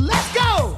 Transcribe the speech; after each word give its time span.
Let's 0.00 0.34
go! 0.34 0.73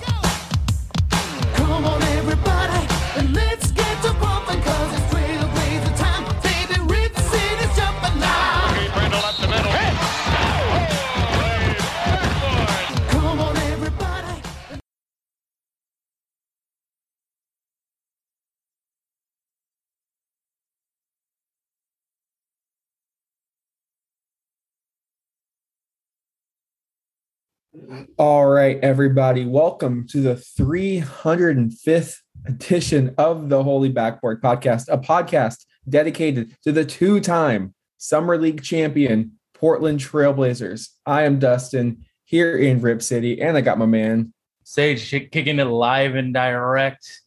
All 28.19 28.47
right, 28.47 28.79
everybody, 28.83 29.45
welcome 29.45 30.07
to 30.09 30.21
the 30.21 30.35
305th 30.35 32.17
edition 32.47 33.15
of 33.19 33.49
the 33.49 33.63
Holy 33.63 33.91
Backboard 33.91 34.43
Podcast, 34.43 34.87
a 34.89 34.97
podcast 34.97 35.67
dedicated 35.89 36.57
to 36.65 36.73
the 36.73 36.85
two 36.85 37.21
time 37.21 37.75
Summer 37.99 38.39
League 38.39 38.63
champion 38.63 39.33
Portland 39.53 40.01
Trailblazers. 40.01 40.91
I 41.05 41.23
am 41.23 41.39
Dustin 41.39 42.05
here 42.25 42.57
in 42.57 42.81
Rip 42.81 43.03
City, 43.03 43.43
and 43.43 43.57
I 43.57 43.61
got 43.61 43.79
my 43.79 43.87
man. 43.87 44.33
Sage 44.65 45.11
kicking 45.11 45.59
it 45.59 45.65
live 45.65 46.15
and 46.15 46.33
direct. 46.33 47.23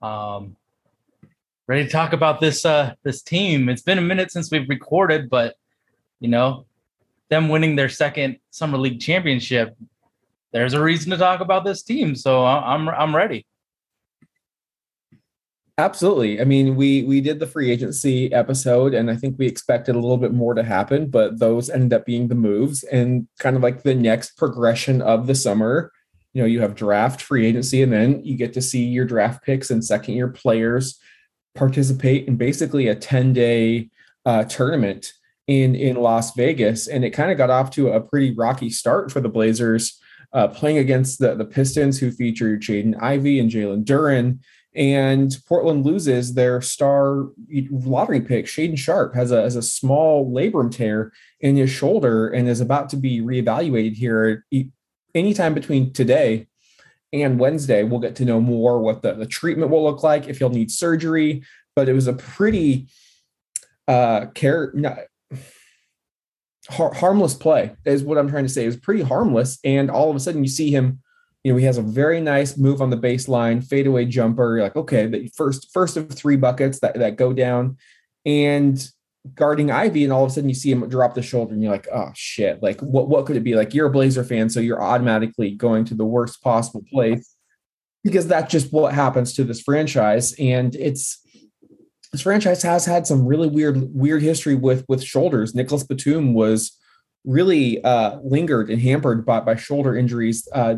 Um, 0.00 0.56
ready 1.66 1.84
to 1.84 1.90
talk 1.90 2.12
about 2.12 2.40
this 2.40 2.64
uh 2.64 2.94
this 3.02 3.22
team. 3.22 3.68
It's 3.68 3.82
been 3.82 3.98
a 3.98 4.02
minute 4.02 4.30
since 4.30 4.50
we've 4.50 4.68
recorded, 4.68 5.28
but 5.28 5.56
you 6.20 6.28
know, 6.28 6.66
them 7.28 7.48
winning 7.48 7.76
their 7.76 7.88
second 7.88 8.38
summer 8.50 8.78
league 8.78 9.00
championship. 9.00 9.76
There's 10.52 10.74
a 10.74 10.82
reason 10.82 11.10
to 11.10 11.16
talk 11.16 11.40
about 11.40 11.64
this 11.64 11.82
team, 11.82 12.14
so 12.14 12.44
I'm 12.44 12.88
I'm 12.88 13.14
ready. 13.14 13.46
Absolutely. 15.78 16.40
I 16.40 16.44
mean, 16.44 16.74
we 16.74 17.04
we 17.04 17.20
did 17.20 17.38
the 17.38 17.46
free 17.46 17.70
agency 17.70 18.32
episode, 18.32 18.94
and 18.94 19.10
I 19.10 19.16
think 19.16 19.38
we 19.38 19.46
expected 19.46 19.94
a 19.94 20.00
little 20.00 20.16
bit 20.16 20.32
more 20.32 20.54
to 20.54 20.64
happen, 20.64 21.08
but 21.08 21.38
those 21.38 21.70
ended 21.70 21.92
up 21.92 22.04
being 22.04 22.26
the 22.26 22.34
moves 22.34 22.82
and 22.82 23.28
kind 23.38 23.54
of 23.54 23.62
like 23.62 23.84
the 23.84 23.94
next 23.94 24.36
progression 24.36 25.00
of 25.00 25.28
the 25.28 25.36
summer. 25.36 25.92
You 26.32 26.42
know, 26.42 26.46
you 26.46 26.60
have 26.62 26.74
draft, 26.74 27.22
free 27.22 27.46
agency, 27.46 27.80
and 27.82 27.92
then 27.92 28.24
you 28.24 28.36
get 28.36 28.52
to 28.54 28.62
see 28.62 28.84
your 28.84 29.04
draft 29.04 29.44
picks 29.44 29.70
and 29.70 29.84
second 29.84 30.14
year 30.14 30.28
players 30.28 30.98
participate 31.54 32.26
in 32.26 32.36
basically 32.36 32.88
a 32.88 32.94
10 32.94 33.32
day 33.32 33.90
uh, 34.26 34.44
tournament 34.44 35.12
in 35.46 35.76
in 35.76 35.94
Las 35.94 36.34
Vegas, 36.34 36.88
and 36.88 37.04
it 37.04 37.10
kind 37.10 37.30
of 37.30 37.38
got 37.38 37.50
off 37.50 37.70
to 37.72 37.90
a 37.90 38.00
pretty 38.00 38.34
rocky 38.34 38.68
start 38.68 39.12
for 39.12 39.20
the 39.20 39.28
Blazers, 39.28 40.00
uh, 40.32 40.48
playing 40.48 40.78
against 40.78 41.18
the 41.18 41.34
the 41.34 41.44
Pistons, 41.44 41.98
who 41.98 42.10
featured 42.10 42.62
Jaden 42.62 43.00
Ivey 43.00 43.40
and 43.40 43.50
Jalen 43.50 43.84
Duren 43.84 44.38
and 44.78 45.36
Portland 45.48 45.84
loses 45.84 46.34
their 46.34 46.60
star 46.60 47.26
lottery 47.70 48.20
pick. 48.20 48.46
Shaedon 48.46 48.78
Sharpe 48.78 49.14
has 49.14 49.32
a, 49.32 49.42
has 49.42 49.56
a 49.56 49.62
small 49.62 50.30
labrum 50.30 50.70
tear 50.70 51.12
in 51.40 51.56
his 51.56 51.70
shoulder 51.70 52.28
and 52.28 52.48
is 52.48 52.60
about 52.60 52.88
to 52.90 52.96
be 52.96 53.20
reevaluated 53.20 53.94
here 53.94 54.44
anytime 55.14 55.54
between 55.54 55.92
today 55.92 56.46
and 57.12 57.40
Wednesday. 57.40 57.82
We'll 57.82 57.98
get 57.98 58.14
to 58.16 58.24
know 58.24 58.40
more 58.40 58.80
what 58.80 59.02
the, 59.02 59.14
the 59.14 59.26
treatment 59.26 59.70
will 59.70 59.82
look 59.82 60.02
like, 60.02 60.28
if 60.28 60.38
he'll 60.38 60.48
need 60.48 60.70
surgery. 60.70 61.42
But 61.74 61.88
it 61.88 61.94
was 61.94 62.06
a 62.06 62.12
pretty 62.12 62.88
uh, 63.88 64.26
care, 64.26 64.70
not, 64.74 64.98
har- 66.68 66.94
harmless 66.94 67.34
play, 67.34 67.74
is 67.84 68.02
what 68.02 68.18
I'm 68.18 68.28
trying 68.28 68.44
to 68.44 68.48
say. 68.48 68.64
It 68.64 68.66
was 68.66 68.76
pretty 68.76 69.02
harmless. 69.02 69.58
And 69.64 69.90
all 69.90 70.10
of 70.10 70.16
a 70.16 70.20
sudden, 70.20 70.44
you 70.44 70.50
see 70.50 70.70
him 70.70 71.00
you 71.44 71.52
know, 71.52 71.58
he 71.58 71.64
has 71.64 71.78
a 71.78 71.82
very 71.82 72.20
nice 72.20 72.56
move 72.56 72.82
on 72.82 72.90
the 72.90 72.96
baseline, 72.96 73.64
fadeaway 73.64 74.04
jumper. 74.04 74.56
You're 74.56 74.64
like, 74.64 74.76
okay, 74.76 75.06
the 75.06 75.28
first 75.36 75.70
first 75.72 75.96
of 75.96 76.10
three 76.10 76.36
buckets 76.36 76.80
that, 76.80 76.98
that 76.98 77.16
go 77.16 77.32
down 77.32 77.76
and 78.26 78.86
guarding 79.34 79.70
Ivey, 79.70 80.04
and 80.04 80.12
all 80.12 80.24
of 80.24 80.30
a 80.30 80.34
sudden 80.34 80.48
you 80.48 80.54
see 80.54 80.70
him 80.70 80.88
drop 80.88 81.14
the 81.14 81.22
shoulder, 81.22 81.52
and 81.54 81.62
you're 81.62 81.72
like, 81.72 81.88
oh 81.92 82.10
shit, 82.14 82.62
like 82.62 82.80
what 82.80 83.08
what 83.08 83.24
could 83.24 83.36
it 83.36 83.44
be? 83.44 83.54
Like 83.54 83.72
you're 83.72 83.86
a 83.86 83.90
Blazer 83.90 84.24
fan, 84.24 84.50
so 84.50 84.60
you're 84.60 84.82
automatically 84.82 85.52
going 85.52 85.84
to 85.86 85.94
the 85.94 86.04
worst 86.04 86.42
possible 86.42 86.82
place 86.92 87.34
because 88.04 88.26
that's 88.26 88.50
just 88.50 88.72
what 88.72 88.92
happens 88.92 89.32
to 89.34 89.44
this 89.44 89.62
franchise. 89.62 90.34
And 90.38 90.74
it's 90.74 91.20
this 92.12 92.22
franchise 92.22 92.62
has 92.62 92.86
had 92.86 93.06
some 93.06 93.26
really 93.26 93.48
weird, 93.48 93.94
weird 93.94 94.22
history 94.22 94.54
with 94.54 94.84
with 94.88 95.02
shoulders. 95.02 95.54
Nicolas 95.54 95.84
Batum 95.84 96.34
was 96.34 96.76
really 97.24 97.82
uh 97.84 98.18
lingered 98.22 98.70
and 98.70 98.80
hampered 98.80 99.26
by 99.26 99.40
by 99.40 99.56
shoulder 99.56 99.96
injuries 99.96 100.48
uh 100.54 100.76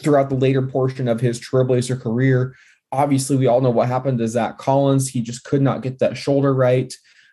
throughout 0.00 0.28
the 0.30 0.36
later 0.36 0.62
portion 0.62 1.08
of 1.08 1.20
his 1.20 1.40
Trailblazer 1.40 2.00
career. 2.00 2.54
Obviously, 2.92 3.36
we 3.36 3.46
all 3.46 3.60
know 3.60 3.70
what 3.70 3.88
happened 3.88 4.18
to 4.18 4.28
Zach 4.28 4.58
Collins. 4.58 5.08
He 5.08 5.20
just 5.20 5.44
could 5.44 5.62
not 5.62 5.82
get 5.82 5.98
that 5.98 6.16
shoulder 6.16 6.54
right. 6.54 6.92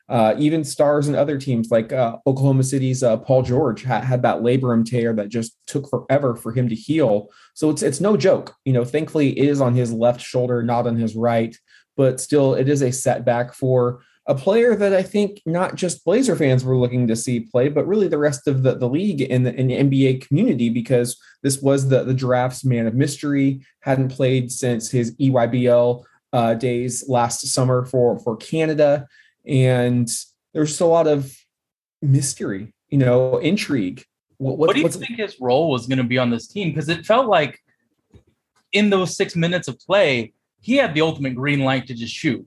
Uh, 0.09 0.33
even 0.37 0.63
stars 0.63 1.07
and 1.07 1.17
other 1.17 1.37
teams 1.37 1.69
like 1.69 1.91
uh, 1.91 2.15
Oklahoma 2.25 2.63
City's 2.63 3.03
uh, 3.03 3.17
Paul 3.17 3.43
George 3.43 3.83
had, 3.83 4.05
had 4.05 4.21
that 4.21 4.37
labrum 4.37 4.85
tear 4.85 5.13
that 5.13 5.27
just 5.27 5.57
took 5.67 5.89
forever 5.89 6.33
for 6.35 6.53
him 6.53 6.69
to 6.69 6.75
heal. 6.75 7.29
So 7.55 7.69
it's 7.69 7.81
it's 7.81 7.99
no 7.99 8.15
joke. 8.15 8.55
You 8.63 8.71
know, 8.71 8.85
thankfully 8.85 9.37
it 9.37 9.49
is 9.49 9.59
on 9.59 9.75
his 9.75 9.91
left 9.91 10.21
shoulder, 10.21 10.63
not 10.63 10.87
on 10.87 10.95
his 10.95 11.15
right, 11.15 11.57
but 11.97 12.21
still 12.21 12.53
it 12.53 12.69
is 12.69 12.81
a 12.81 12.91
setback 12.91 13.53
for 13.53 14.01
a 14.27 14.35
player 14.35 14.75
that 14.75 14.93
I 14.93 15.03
think 15.03 15.41
not 15.45 15.75
just 15.75 16.03
Blazer 16.03 16.35
fans 16.35 16.63
were 16.63 16.77
looking 16.77 17.07
to 17.07 17.15
see 17.15 17.39
play, 17.39 17.69
but 17.69 17.87
really 17.87 18.09
the 18.09 18.17
rest 18.17 18.47
of 18.47 18.61
the, 18.61 18.75
the 18.75 18.87
league 18.87 19.21
and 19.21 19.45
the, 19.45 19.57
and 19.57 19.69
the 19.69 19.77
NBA 19.77 20.27
community, 20.27 20.69
because 20.69 21.17
this 21.43 21.61
was 21.61 21.87
the, 21.87 22.03
the 22.03 22.13
draft's 22.13 22.65
man 22.65 22.87
of 22.87 22.93
mystery, 22.93 23.61
hadn't 23.81 24.09
played 24.09 24.51
since 24.51 24.91
his 24.91 25.15
EYBL 25.15 26.03
uh, 26.33 26.53
days 26.55 27.07
last 27.07 27.47
summer 27.47 27.85
for, 27.85 28.19
for 28.19 28.35
Canada. 28.35 29.07
And 29.45 30.09
there's 30.53 30.69
just 30.69 30.81
a 30.81 30.85
lot 30.85 31.07
of 31.07 31.33
mystery, 32.01 32.73
you 32.89 32.97
know, 32.97 33.37
intrigue. 33.37 34.03
What, 34.39 34.57
What 34.57 34.75
do 34.75 34.81
you 34.81 34.89
think 34.89 35.17
his 35.17 35.39
role 35.39 35.71
was 35.71 35.87
going 35.87 35.99
to 35.99 36.03
be 36.03 36.17
on 36.17 36.31
this 36.31 36.47
team? 36.47 36.69
Because 36.69 36.89
it 36.89 37.05
felt 37.05 37.27
like 37.27 37.61
in 38.73 38.89
those 38.89 39.15
six 39.15 39.37
minutes 39.37 39.69
of 39.69 39.79
play, 39.79 40.33
he 40.61 40.75
had 40.75 40.93
the 40.93 41.01
ultimate 41.01 41.35
green 41.35 41.59
light 41.59 41.87
to 41.87 41.93
just 41.93 42.13
shoot. 42.13 42.45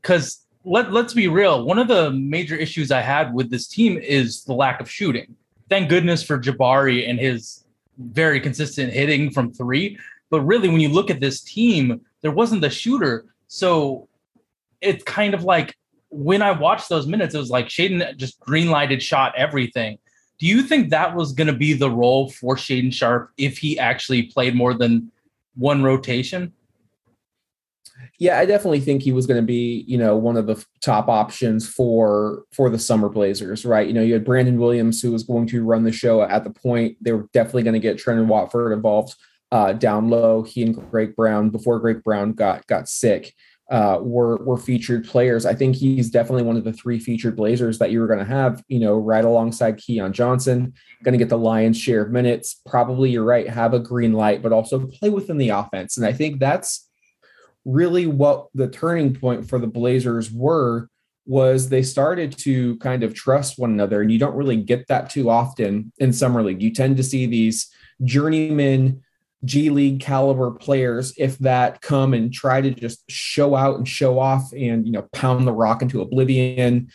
Because 0.00 0.46
let, 0.64 0.92
let's 0.92 1.14
be 1.14 1.28
real, 1.28 1.64
one 1.64 1.78
of 1.78 1.88
the 1.88 2.10
major 2.10 2.56
issues 2.56 2.90
I 2.90 3.00
had 3.00 3.34
with 3.34 3.50
this 3.50 3.66
team 3.66 3.98
is 3.98 4.44
the 4.44 4.54
lack 4.54 4.80
of 4.80 4.90
shooting. 4.90 5.36
Thank 5.68 5.88
goodness 5.88 6.22
for 6.22 6.38
Jabari 6.38 7.08
and 7.08 7.18
his 7.18 7.64
very 7.98 8.40
consistent 8.40 8.92
hitting 8.92 9.30
from 9.30 9.52
three. 9.52 9.98
But 10.30 10.40
really, 10.42 10.68
when 10.68 10.80
you 10.80 10.88
look 10.88 11.10
at 11.10 11.20
this 11.20 11.40
team, 11.42 12.00
there 12.22 12.30
wasn't 12.30 12.62
the 12.62 12.70
shooter. 12.70 13.26
So 13.46 14.08
it's 14.80 15.04
kind 15.04 15.34
of 15.34 15.44
like 15.44 15.76
when 16.10 16.42
I 16.42 16.52
watched 16.52 16.88
those 16.88 17.06
minutes, 17.06 17.34
it 17.34 17.38
was 17.38 17.50
like 17.50 17.66
Shaedon 17.66 18.16
just 18.16 18.40
green 18.40 18.70
lighted, 18.70 19.02
shot 19.02 19.34
everything. 19.36 19.98
Do 20.38 20.46
you 20.46 20.62
think 20.62 20.90
that 20.90 21.14
was 21.14 21.32
going 21.32 21.46
to 21.46 21.52
be 21.52 21.72
the 21.72 21.90
role 21.90 22.30
for 22.30 22.56
Shaedon 22.56 22.92
Sharpe 22.92 23.30
if 23.36 23.58
he 23.58 23.78
actually 23.78 24.24
played 24.24 24.54
more 24.54 24.74
than 24.74 25.10
one 25.54 25.82
rotation? 25.82 26.52
Yeah, 28.18 28.38
I 28.38 28.46
definitely 28.46 28.80
think 28.80 29.02
he 29.02 29.12
was 29.12 29.26
going 29.26 29.40
to 29.40 29.46
be, 29.46 29.84
you 29.88 29.98
know, 29.98 30.16
one 30.16 30.36
of 30.36 30.46
the 30.46 30.64
top 30.80 31.08
options 31.08 31.68
for 31.68 32.44
for 32.52 32.70
the 32.70 32.78
summer 32.78 33.08
Blazers, 33.08 33.64
right? 33.64 33.86
You 33.86 33.92
know, 33.92 34.02
you 34.02 34.12
had 34.12 34.24
Brandon 34.24 34.58
Williams 34.58 35.02
who 35.02 35.10
was 35.10 35.24
going 35.24 35.46
to 35.48 35.64
run 35.64 35.82
the 35.82 35.92
show 35.92 36.22
at 36.22 36.44
the 36.44 36.50
point. 36.50 36.96
They 37.00 37.12
were 37.12 37.28
definitely 37.32 37.64
going 37.64 37.74
to 37.74 37.80
get 37.80 37.98
Trendon 37.98 38.26
Watford 38.26 38.72
involved 38.72 39.16
uh, 39.50 39.72
down 39.72 40.10
low. 40.10 40.42
He 40.42 40.62
and 40.62 40.90
Greg 40.90 41.16
Brown 41.16 41.50
before 41.50 41.80
Greg 41.80 42.02
Brown 42.02 42.32
got 42.32 42.66
got 42.66 42.88
sick 42.88 43.34
uh, 43.70 43.98
were 44.00 44.36
were 44.44 44.58
featured 44.58 45.06
players. 45.06 45.46
I 45.46 45.54
think 45.54 45.76
he's 45.76 46.10
definitely 46.10 46.42
one 46.42 46.56
of 46.56 46.64
the 46.64 46.72
three 46.72 46.98
featured 46.98 47.36
Blazers 47.36 47.78
that 47.78 47.90
you 47.90 48.00
were 48.00 48.06
going 48.06 48.18
to 48.18 48.24
have, 48.24 48.62
you 48.68 48.78
know, 48.78 48.96
right 48.96 49.24
alongside 49.24 49.78
Keon 49.78 50.12
Johnson. 50.12 50.74
Going 51.02 51.12
to 51.12 51.18
get 51.18 51.30
the 51.30 51.38
lion's 51.38 51.78
share 51.78 52.02
of 52.02 52.10
minutes. 52.10 52.60
Probably, 52.66 53.10
you're 53.10 53.24
right, 53.24 53.48
have 53.48 53.74
a 53.74 53.78
green 53.78 54.12
light, 54.12 54.42
but 54.42 54.52
also 54.52 54.86
play 54.86 55.10
within 55.10 55.38
the 55.38 55.48
offense. 55.48 55.96
And 55.96 56.06
I 56.06 56.12
think 56.12 56.40
that's 56.40 56.88
really 57.64 58.06
what 58.06 58.48
the 58.54 58.68
turning 58.68 59.14
point 59.14 59.48
for 59.48 59.58
the 59.58 59.66
Blazers 59.66 60.30
were 60.30 60.88
was 61.26 61.68
they 61.68 61.82
started 61.82 62.36
to 62.36 62.76
kind 62.78 63.02
of 63.02 63.14
trust 63.14 63.58
one 63.58 63.70
another 63.70 64.02
and 64.02 64.12
you 64.12 64.18
don't 64.18 64.36
really 64.36 64.56
get 64.56 64.86
that 64.88 65.08
too 65.08 65.30
often 65.30 65.90
in 65.96 66.12
summer 66.12 66.42
league 66.42 66.60
you 66.60 66.70
tend 66.70 66.98
to 66.98 67.02
see 67.02 67.24
these 67.24 67.70
journeyman 68.02 69.02
G 69.44 69.70
League 69.70 70.00
caliber 70.00 70.50
players, 70.50 71.12
if 71.16 71.38
that 71.38 71.80
come 71.80 72.14
and 72.14 72.32
try 72.32 72.60
to 72.60 72.70
just 72.70 73.10
show 73.10 73.54
out 73.54 73.76
and 73.76 73.86
show 73.86 74.18
off 74.18 74.52
and 74.52 74.86
you 74.86 74.92
know 74.92 75.02
pound 75.12 75.46
the 75.46 75.52
rock 75.52 75.82
into 75.82 76.00
oblivion, 76.00 76.88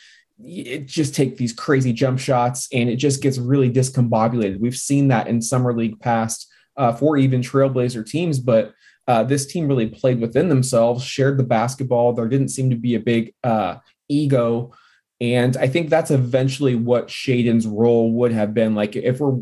it 0.43 0.85
just 0.87 1.15
take 1.15 1.37
these 1.37 1.53
crazy 1.53 1.93
jump 1.93 2.19
shots 2.19 2.67
and 2.73 2.89
it 2.89 2.95
just 2.95 3.21
gets 3.21 3.37
really 3.37 3.71
discombobulated. 3.71 4.59
We've 4.59 4.75
seen 4.75 5.09
that 5.09 5.27
in 5.27 5.41
summer 5.41 5.73
league 5.73 5.99
past 5.99 6.51
uh, 6.77 6.93
for 6.93 7.17
even 7.17 7.41
Trailblazer 7.41 8.05
teams, 8.05 8.39
but 8.39 8.73
uh, 9.09 9.23
this 9.23 9.45
team 9.45 9.67
really 9.67 9.87
played 9.87 10.21
within 10.21 10.47
themselves, 10.47 11.03
shared 11.03 11.37
the 11.37 11.43
basketball. 11.43 12.13
There 12.13 12.29
didn't 12.29 12.49
seem 12.49 12.69
to 12.69 12.77
be 12.77 12.95
a 12.95 12.99
big 12.99 13.33
uh, 13.43 13.79
ego. 14.07 14.71
And 15.19 15.57
I 15.57 15.67
think 15.67 15.89
that's 15.89 16.11
eventually 16.11 16.75
what 16.75 17.09
Shaedon's 17.09 17.67
role 17.67 18.13
would 18.13 18.31
have 18.31 18.53
been. 18.53 18.73
Like 18.73 18.95
if 18.95 19.19
we're 19.19 19.41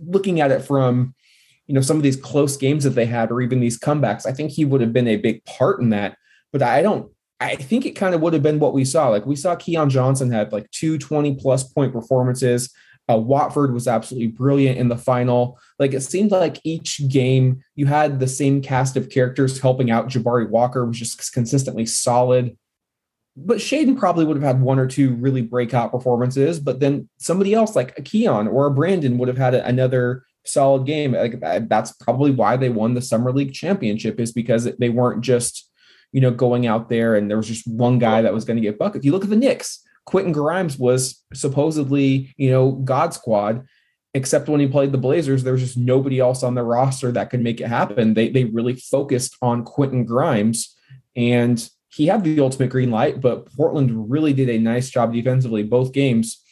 looking 0.00 0.40
at 0.40 0.50
it 0.50 0.62
from 0.62 1.14
you 1.68 1.74
know, 1.74 1.82
some 1.82 1.98
of 1.98 2.02
these 2.02 2.16
close 2.16 2.56
games 2.56 2.82
that 2.84 2.90
they 2.90 3.04
had, 3.04 3.30
or 3.30 3.40
even 3.40 3.60
these 3.60 3.78
comebacks. 3.78 4.26
I 4.26 4.32
think 4.32 4.50
he 4.50 4.64
would 4.64 4.80
have 4.80 4.92
been 4.92 5.06
a 5.06 5.16
big 5.16 5.44
part 5.44 5.80
in 5.80 5.90
that. 5.90 6.16
But 6.50 6.62
I 6.62 6.82
don't. 6.82 7.12
I 7.40 7.54
think 7.54 7.86
it 7.86 7.92
kind 7.92 8.14
of 8.16 8.20
would 8.22 8.32
have 8.32 8.42
been 8.42 8.58
what 8.58 8.72
we 8.72 8.84
saw. 8.84 9.08
Like 9.08 9.26
we 9.26 9.36
saw 9.36 9.54
Keon 9.54 9.90
Johnson 9.90 10.32
had 10.32 10.50
like 10.50 10.68
two 10.72 10.98
20 10.98 11.36
plus 11.36 11.62
point 11.62 11.92
performances. 11.92 12.74
Uh, 13.08 13.18
Watford 13.18 13.72
was 13.72 13.86
absolutely 13.86 14.28
brilliant 14.28 14.78
in 14.78 14.88
the 14.88 14.96
final. 14.96 15.58
Like 15.78 15.94
it 15.94 16.00
seemed 16.02 16.30
like 16.30 16.60
each 16.64 17.00
game 17.08 17.62
you 17.74 17.86
had 17.86 18.18
the 18.18 18.26
same 18.26 18.60
cast 18.60 18.96
of 18.96 19.10
characters 19.10 19.60
helping 19.60 19.90
out. 19.90 20.08
Jabari 20.08 20.48
Walker 20.48 20.84
was 20.84 20.98
just 20.98 21.32
consistently 21.32 21.86
solid. 21.86 22.56
But 23.36 23.58
Shaedon 23.58 23.96
probably 23.96 24.24
would 24.24 24.36
have 24.36 24.44
had 24.44 24.60
one 24.60 24.80
or 24.80 24.88
two 24.88 25.14
really 25.14 25.42
breakout 25.42 25.92
performances. 25.92 26.58
But 26.58 26.80
then 26.80 27.08
somebody 27.18 27.54
else 27.54 27.76
like 27.76 27.96
a 27.96 28.02
Keon 28.02 28.48
or 28.48 28.66
a 28.66 28.70
Brandon 28.70 29.16
would 29.18 29.28
have 29.28 29.38
had 29.38 29.54
another 29.54 30.24
solid 30.44 30.86
game. 30.86 31.12
Like 31.12 31.40
that's 31.68 31.92
probably 31.92 32.32
why 32.32 32.56
they 32.56 32.70
won 32.70 32.94
the 32.94 33.02
summer 33.02 33.32
league 33.32 33.52
championship 33.52 34.18
is 34.18 34.32
because 34.32 34.64
they 34.64 34.88
weren't 34.88 35.22
just 35.22 35.70
you 36.10 36.20
know 36.20 36.30
going 36.30 36.66
out 36.66 36.88
there 36.88 37.14
and 37.14 37.30
there 37.30 37.36
was 37.36 37.48
just 37.48 37.68
one 37.68 37.98
guy 37.98 38.22
that 38.22 38.34
was 38.34 38.44
going 38.44 38.56
to 38.56 38.62
get 38.62 38.78
buckets. 38.78 39.04
You 39.04 39.12
look 39.12 39.24
at 39.24 39.30
the 39.30 39.36
Knicks 39.36 39.84
Quentin 40.08 40.32
Grimes 40.32 40.78
was 40.78 41.22
supposedly, 41.34 42.34
you 42.38 42.50
know, 42.50 42.72
God 42.72 43.12
squad, 43.12 43.66
except 44.18 44.48
when 44.48 44.60
he 44.60 44.66
played 44.66 44.90
the 44.90 44.98
Blazers, 44.98 45.44
there 45.44 45.52
was 45.52 45.62
just 45.62 45.76
nobody 45.76 46.18
else 46.18 46.42
on 46.42 46.56
the 46.56 46.64
roster 46.64 47.12
that 47.12 47.30
could 47.30 47.40
make 47.40 47.60
it 47.60 47.68
happen. 47.68 48.14
They 48.14 48.28
they 48.28 48.44
really 48.44 48.74
focused 48.74 49.36
on 49.40 49.64
Quentin 49.64 50.04
Grimes 50.04 50.76
and 51.16 51.68
he 51.88 52.06
had 52.08 52.24
the 52.24 52.40
ultimate 52.40 52.70
green 52.70 52.90
light, 52.90 53.20
but 53.20 53.46
Portland 53.56 54.10
really 54.10 54.32
did 54.32 54.50
a 54.50 54.58
nice 54.58 54.90
job 54.90 55.12
defensively 55.12 55.62
both 55.62 55.92
games, 55.92 56.42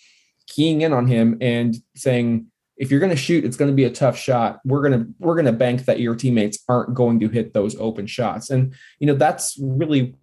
keying 0.47 0.81
in 0.81 0.93
on 0.93 1.09
him 1.09 1.37
and 1.41 1.77
saying, 1.95 2.47
if 2.77 2.91
you're 2.91 3.01
going 3.01 3.11
to 3.11 3.17
shoot, 3.17 3.45
it's 3.45 3.57
going 3.57 3.71
to 3.71 3.75
be 3.75 3.85
a 3.85 3.91
tough 3.91 4.17
shot. 4.17 4.61
We're 4.65 4.83
going 4.83 4.99
to 4.99 5.07
we're 5.19 5.35
going 5.35 5.47
to 5.47 5.53
bank 5.53 5.87
that 5.87 5.99
your 6.01 6.15
teammates 6.15 6.59
aren't 6.69 6.95
going 6.95 7.19
to 7.21 7.29
hit 7.29 7.53
those 7.53 7.77
open 7.77 8.07
shots. 8.07 8.51
And 8.51 8.75
you 9.01 9.09
know, 9.09 9.15
that's 9.15 9.59
really 9.61 10.15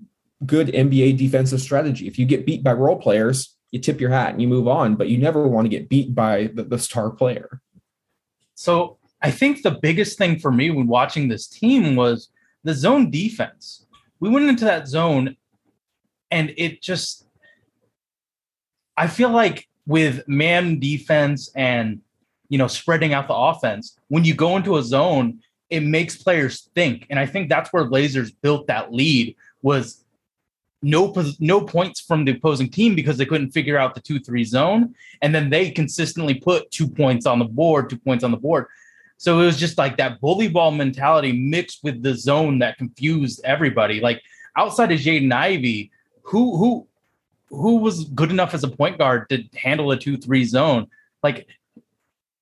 good 0.45 0.67
NBA 0.67 1.17
defensive 1.17 1.61
strategy. 1.61 2.07
If 2.07 2.17
you 2.17 2.25
get 2.25 2.45
beat 2.45 2.63
by 2.63 2.73
role 2.73 2.97
players, 2.97 3.55
you 3.73 3.79
tip 3.79 3.99
your 3.99 4.11
hat 4.11 4.29
and 4.29 4.39
you 4.39 4.47
move 4.47 4.67
on, 4.67 4.95
but 4.95 5.09
you 5.09 5.17
never 5.17 5.47
want 5.47 5.65
to 5.65 5.69
get 5.69 5.89
beat 5.89 6.13
by 6.13 6.51
the, 6.53 6.63
the 6.63 6.77
star 6.77 7.09
player. 7.09 7.59
So 8.53 8.99
I 9.19 9.31
think 9.31 9.63
the 9.63 9.79
biggest 9.81 10.15
thing 10.15 10.37
for 10.37 10.51
me 10.51 10.69
when 10.69 10.85
watching 10.85 11.27
this 11.27 11.47
team 11.47 11.95
was 11.95 12.29
the 12.63 12.75
zone 12.75 13.09
defense. 13.09 13.87
We 14.19 14.29
went 14.29 14.47
into 14.47 14.65
that 14.65 14.87
zone 14.87 15.37
and 16.29 16.53
it 16.55 16.83
just, 16.83 17.25
I 18.95 19.07
feel 19.07 19.31
like 19.31 19.67
with 19.87 20.27
man 20.27 20.79
defense 20.79 21.49
and, 21.55 21.99
you 22.49 22.59
know, 22.59 22.67
spreading 22.67 23.11
out 23.15 23.27
the 23.27 23.33
offense, 23.33 23.97
when 24.07 24.23
you 24.23 24.35
go 24.35 24.55
into 24.55 24.77
a 24.77 24.83
zone, 24.83 25.39
it 25.71 25.79
makes 25.79 26.15
players 26.21 26.69
think. 26.75 27.07
And 27.09 27.17
I 27.17 27.25
think 27.25 27.49
that's 27.49 27.73
where 27.73 27.85
Blazers 27.85 28.31
built 28.31 28.67
that 28.67 28.93
lead 28.93 29.35
was 29.63 30.02
no 30.83 31.13
no 31.39 31.61
points 31.61 31.99
from 32.01 32.25
the 32.25 32.33
opposing 32.33 32.69
team 32.69 32.93
because 32.93 33.17
they 33.17 33.25
couldn't 33.25 33.51
figure 33.51 33.77
out 33.77 33.95
the 33.95 34.01
two 34.01 34.19
three 34.19 34.43
zone, 34.43 34.93
and 35.21 35.33
then 35.33 35.49
they 35.49 35.71
consistently 35.71 36.35
put 36.35 36.69
two 36.69 36.87
points 36.87 37.25
on 37.25 37.39
the 37.39 37.45
board, 37.45 37.89
two 37.89 37.97
points 37.97 38.23
on 38.23 38.31
the 38.31 38.37
board. 38.37 38.67
So 39.17 39.39
it 39.39 39.45
was 39.45 39.57
just 39.57 39.77
like 39.77 39.97
that 39.97 40.19
bully 40.19 40.49
ball 40.49 40.71
mentality 40.71 41.31
mixed 41.31 41.83
with 41.83 42.03
the 42.03 42.13
zone 42.13 42.59
that 42.59 42.77
confused 42.77 43.41
everybody. 43.45 44.01
Like 44.01 44.21
outside 44.57 44.91
of 44.91 44.99
Jaden 44.99 45.31
Ivey, 45.31 45.91
who 46.23 46.57
who 46.57 46.87
who 47.49 47.77
was 47.77 48.05
good 48.05 48.31
enough 48.31 48.53
as 48.53 48.63
a 48.63 48.67
point 48.67 48.97
guard 48.97 49.29
to 49.29 49.43
handle 49.55 49.91
a 49.91 49.97
two 49.97 50.17
three 50.17 50.43
zone? 50.43 50.87
Like 51.23 51.47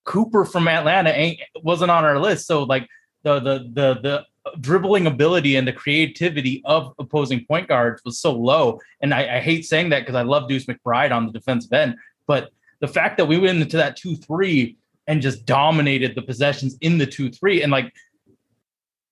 Cooper 0.04 0.46
from 0.46 0.68
Atlanta 0.68 1.12
ain't 1.12 1.40
wasn't 1.62 1.92
on 1.92 2.04
our 2.04 2.20
list. 2.20 2.48
So 2.48 2.64
like 2.64 2.88
the 3.24 3.40
the 3.40 3.60
the 3.74 4.00
the 4.02 4.26
dribbling 4.60 5.08
ability 5.08 5.56
and 5.56 5.68
the 5.68 5.74
creativity 5.74 6.62
of 6.66 6.94
opposing 7.00 7.46
point 7.46 7.68
guards 7.68 8.02
was 8.04 8.20
so 8.20 8.32
low. 8.32 8.80
And 9.02 9.14
I, 9.14 9.38
I 9.38 9.40
hate 9.40 9.66
saying 9.66 9.90
that 9.90 10.00
because 10.00 10.16
I 10.16 10.24
love 10.24 10.50
Deuce 10.50 10.66
McBride 10.66 11.12
on 11.12 11.26
the 11.26 11.32
defensive 11.32 11.72
end, 11.74 11.96
but 12.28 12.52
the 12.80 12.88
fact 12.88 13.18
that 13.18 13.26
we 13.26 13.38
went 13.38 13.62
into 13.62 13.78
that 13.78 13.96
two 13.96 14.16
three 14.16 14.78
and 15.08 15.22
just 15.22 15.46
dominated 15.46 16.16
the 16.16 16.22
possessions 16.22 16.78
in 16.82 16.98
the 16.98 17.06
two 17.06 17.30
three 17.30 17.62
and 17.62 17.72
like 17.72 17.94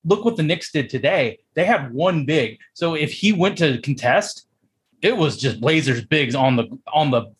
look 0.05 0.25
what 0.25 0.37
the 0.37 0.43
Knicks 0.43 0.71
did 0.71 0.89
today. 0.89 1.39
They 1.53 1.65
had 1.65 1.93
one 1.93 2.25
big. 2.25 2.57
So 2.73 2.95
if 2.95 3.11
he 3.11 3.33
went 3.33 3.57
to 3.59 3.79
contest, 3.81 4.47
it 5.01 5.15
was 5.15 5.37
just 5.37 5.61
Blazers 5.61 6.03
bigs 6.05 6.35
on 6.35 6.55
the 6.55 6.65
on 6.93 7.11
the 7.11 7.33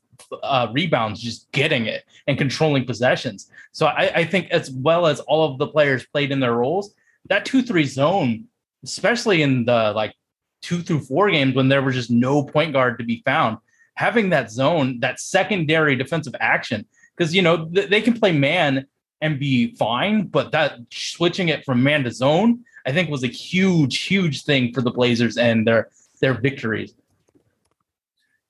uh, 0.43 0.67
rebounds, 0.71 1.21
just 1.21 1.51
getting 1.51 1.85
it 1.85 2.03
and 2.27 2.37
controlling 2.37 2.85
possessions. 2.85 3.49
So 3.71 3.87
I, 3.87 4.11
I 4.15 4.25
think 4.25 4.49
as 4.51 4.69
well 4.71 5.07
as 5.07 5.19
all 5.21 5.51
of 5.51 5.57
the 5.57 5.67
players 5.67 6.05
played 6.05 6.31
in 6.31 6.39
their 6.39 6.53
roles, 6.53 6.93
that 7.27 7.45
two 7.45 7.61
three 7.61 7.85
zone, 7.85 8.45
especially 8.83 9.41
in 9.41 9.65
the 9.65 9.93
like 9.95 10.13
two 10.61 10.81
through 10.81 11.01
four 11.01 11.29
games 11.29 11.55
when 11.55 11.69
there 11.69 11.81
was 11.81 11.95
just 11.95 12.11
no 12.11 12.43
point 12.43 12.73
guard 12.73 12.97
to 12.99 13.05
be 13.05 13.21
found, 13.25 13.57
having 13.95 14.29
that 14.29 14.51
zone, 14.51 14.99
that 14.99 15.19
secondary 15.19 15.95
defensive 15.95 16.35
action, 16.39 16.85
because 17.15 17.33
you 17.33 17.41
know 17.41 17.67
th- 17.69 17.89
they 17.89 18.01
can 18.01 18.13
play 18.13 18.31
man 18.31 18.85
and 19.21 19.39
be 19.39 19.75
fine, 19.75 20.27
but 20.27 20.51
that 20.51 20.79
switching 20.91 21.49
it 21.49 21.65
from 21.65 21.83
man 21.83 22.03
to 22.03 22.11
zone, 22.11 22.63
I 22.85 22.91
think 22.91 23.09
was 23.09 23.23
a 23.23 23.27
huge, 23.27 24.03
huge 24.03 24.43
thing 24.43 24.73
for 24.73 24.81
the 24.81 24.91
Blazers 24.91 25.37
and 25.37 25.67
their 25.67 25.89
their 26.21 26.33
victories. 26.33 26.93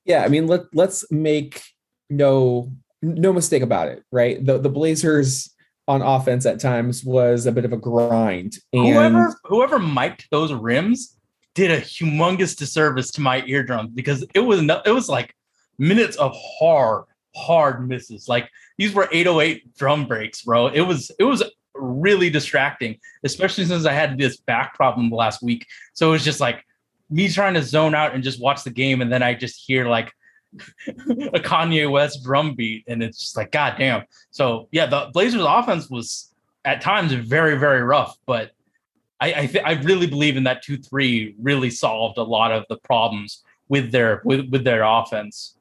Yeah, 0.04 0.24
I 0.24 0.28
mean 0.28 0.46
let 0.46 0.62
let's 0.72 1.10
make 1.10 1.62
no 2.08 2.72
no 3.02 3.32
mistake 3.32 3.62
about 3.62 3.88
it, 3.88 4.04
right? 4.10 4.44
The 4.44 4.58
the 4.58 4.68
Blazers 4.68 5.54
on 5.90 6.02
offense 6.02 6.46
at 6.46 6.60
times 6.60 7.04
was 7.04 7.46
a 7.46 7.52
bit 7.52 7.64
of 7.64 7.72
a 7.72 7.76
grind. 7.76 8.58
And 8.72 8.86
whoever 8.86 9.34
whoever 9.44 9.78
mic'd 9.80 10.28
those 10.30 10.52
rims 10.52 11.16
did 11.56 11.72
a 11.72 11.80
humongous 11.80 12.56
disservice 12.56 13.10
to 13.12 13.20
my 13.20 13.42
eardrums 13.44 13.90
because 13.92 14.24
it 14.32 14.38
was 14.38 14.62
no, 14.62 14.80
it 14.86 14.92
was 14.92 15.08
like 15.08 15.34
minutes 15.78 16.16
of 16.16 16.32
hard 16.36 17.06
hard 17.34 17.88
misses. 17.88 18.28
Like 18.28 18.48
these 18.78 18.94
were 18.94 19.08
808 19.10 19.76
drum 19.76 20.06
breaks, 20.06 20.42
bro. 20.42 20.68
It 20.68 20.82
was 20.82 21.10
it 21.18 21.24
was 21.24 21.42
really 21.74 22.30
distracting, 22.30 23.00
especially 23.24 23.64
since 23.64 23.84
I 23.84 23.92
had 23.92 24.16
this 24.16 24.36
back 24.36 24.74
problem 24.74 25.10
the 25.10 25.16
last 25.16 25.42
week. 25.42 25.66
So 25.94 26.10
it 26.10 26.12
was 26.12 26.24
just 26.24 26.38
like 26.38 26.64
me 27.10 27.28
trying 27.28 27.54
to 27.54 27.64
zone 27.64 27.96
out 27.96 28.14
and 28.14 28.22
just 28.22 28.40
watch 28.40 28.62
the 28.62 28.70
game, 28.70 29.02
and 29.02 29.12
then 29.12 29.24
I 29.24 29.34
just 29.34 29.64
hear 29.66 29.88
like 29.88 30.12
a 30.88 31.38
Kanye 31.38 31.90
West 31.90 32.24
drum 32.24 32.54
beat, 32.54 32.84
and 32.88 33.02
it's 33.02 33.18
just 33.18 33.36
like, 33.36 33.52
God 33.52 33.76
damn. 33.78 34.04
So 34.30 34.68
yeah, 34.72 34.86
the 34.86 35.10
Blazers 35.12 35.44
offense 35.44 35.88
was 35.88 36.32
at 36.64 36.80
times 36.80 37.12
very, 37.12 37.58
very 37.58 37.82
rough, 37.82 38.16
but 38.26 38.50
I 39.20 39.34
I, 39.34 39.46
th- 39.46 39.64
I 39.64 39.72
really 39.82 40.06
believe 40.06 40.36
in 40.36 40.44
that 40.44 40.62
two 40.62 40.76
three 40.76 41.34
really 41.40 41.70
solved 41.70 42.18
a 42.18 42.22
lot 42.22 42.52
of 42.52 42.64
the 42.68 42.76
problems 42.78 43.42
with 43.68 43.92
their 43.92 44.22
with 44.24 44.48
with 44.50 44.64
their 44.64 44.82
offense. 44.82 45.56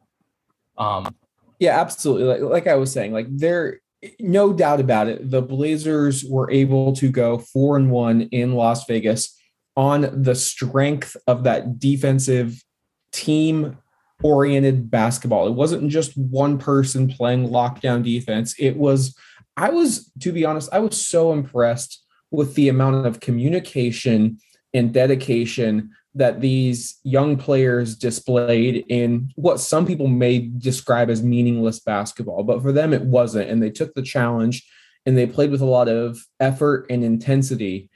Um, 0.77 1.15
yeah, 1.59 1.79
absolutely. 1.79 2.25
Like, 2.25 2.41
like 2.41 2.67
I 2.67 2.75
was 2.75 2.91
saying, 2.91 3.11
like 3.11 3.27
there, 3.29 3.81
no 4.19 4.53
doubt 4.53 4.79
about 4.79 5.07
it. 5.07 5.29
The 5.29 5.41
Blazers 5.41 6.23
were 6.23 6.49
able 6.49 6.93
to 6.93 7.09
go 7.09 7.37
four 7.37 7.75
and 7.75 7.91
one 7.91 8.21
in 8.31 8.53
Las 8.53 8.85
Vegas 8.85 9.37
on 9.75 10.23
the 10.23 10.35
strength 10.35 11.15
of 11.27 11.43
that 11.43 11.79
defensive 11.79 12.63
team 13.11 13.77
oriented 14.21 14.91
basketball. 14.91 15.47
It 15.47 15.53
wasn't 15.53 15.89
just 15.89 16.17
one 16.17 16.57
person 16.57 17.07
playing 17.07 17.49
lockdown 17.49 18.03
defense. 18.03 18.55
It 18.59 18.77
was, 18.77 19.15
I 19.57 19.69
was, 19.69 20.11
to 20.19 20.31
be 20.31 20.45
honest, 20.45 20.69
I 20.73 20.79
was 20.79 21.05
so 21.05 21.31
impressed 21.31 22.03
with 22.31 22.55
the 22.55 22.69
amount 22.69 23.05
of 23.05 23.19
communication 23.19 24.39
and 24.73 24.93
dedication 24.93 25.91
that 26.15 26.41
these 26.41 26.99
young 27.03 27.37
players 27.37 27.95
displayed 27.95 28.83
in 28.89 29.31
what 29.35 29.59
some 29.59 29.85
people 29.85 30.07
may 30.07 30.39
describe 30.39 31.09
as 31.09 31.23
meaningless 31.23 31.79
basketball, 31.79 32.43
but 32.43 32.61
for 32.61 32.71
them 32.71 32.93
it 32.93 33.03
wasn't. 33.03 33.49
And 33.49 33.61
they 33.61 33.69
took 33.69 33.93
the 33.93 34.01
challenge 34.01 34.67
and 35.05 35.17
they 35.17 35.27
played 35.27 35.51
with 35.51 35.61
a 35.61 35.65
lot 35.65 35.87
of 35.87 36.19
effort 36.39 36.87
and 36.89 37.03
intensity. 37.03 37.89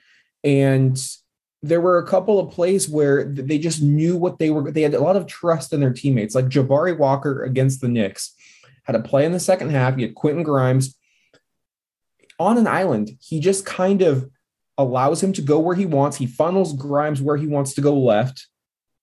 And 0.44 0.98
there 1.64 1.82
were 1.82 1.98
a 1.98 2.06
couple 2.06 2.40
of 2.40 2.54
plays 2.54 2.90
where 2.90 3.24
they 3.24 3.58
just 3.58 3.82
knew 3.82 4.18
what 4.18 4.38
they 4.38 4.52
were. 4.52 4.70
They 4.70 4.82
had 4.82 4.94
a 4.94 5.00
lot 5.00 5.16
of 5.16 5.26
trust 5.26 5.74
in 5.74 5.80
their 5.80 5.94
teammates, 5.94 6.36
like 6.36 6.46
Jabari 6.46 6.96
Walker 6.96 7.44
against 7.44 7.82
the 7.82 7.88
Knicks 7.88 8.36
had 8.84 8.96
a 8.96 9.02
play 9.02 9.26
in 9.26 9.32
the 9.32 9.40
second 9.40 9.72
half. 9.72 9.98
You 9.98 10.08
had 10.08 10.16
Quentin 10.16 10.44
Grimes 10.44 10.96
on 12.38 12.58
an 12.58 12.68
island. 12.68 13.12
He 13.22 13.40
just 13.40 13.66
kind 13.66 14.02
of 14.02 14.30
allows 14.78 15.24
him 15.24 15.34
to 15.34 15.42
go 15.42 15.60
where 15.60 15.76
he 15.76 15.86
wants. 15.86 16.18
He 16.18 16.28
funnels 16.28 16.74
Grimes 16.74 17.22
where 17.22 17.38
he 17.38 17.48
wants 17.48 17.74
to 17.76 17.82
go 17.82 17.98
left. 17.98 18.48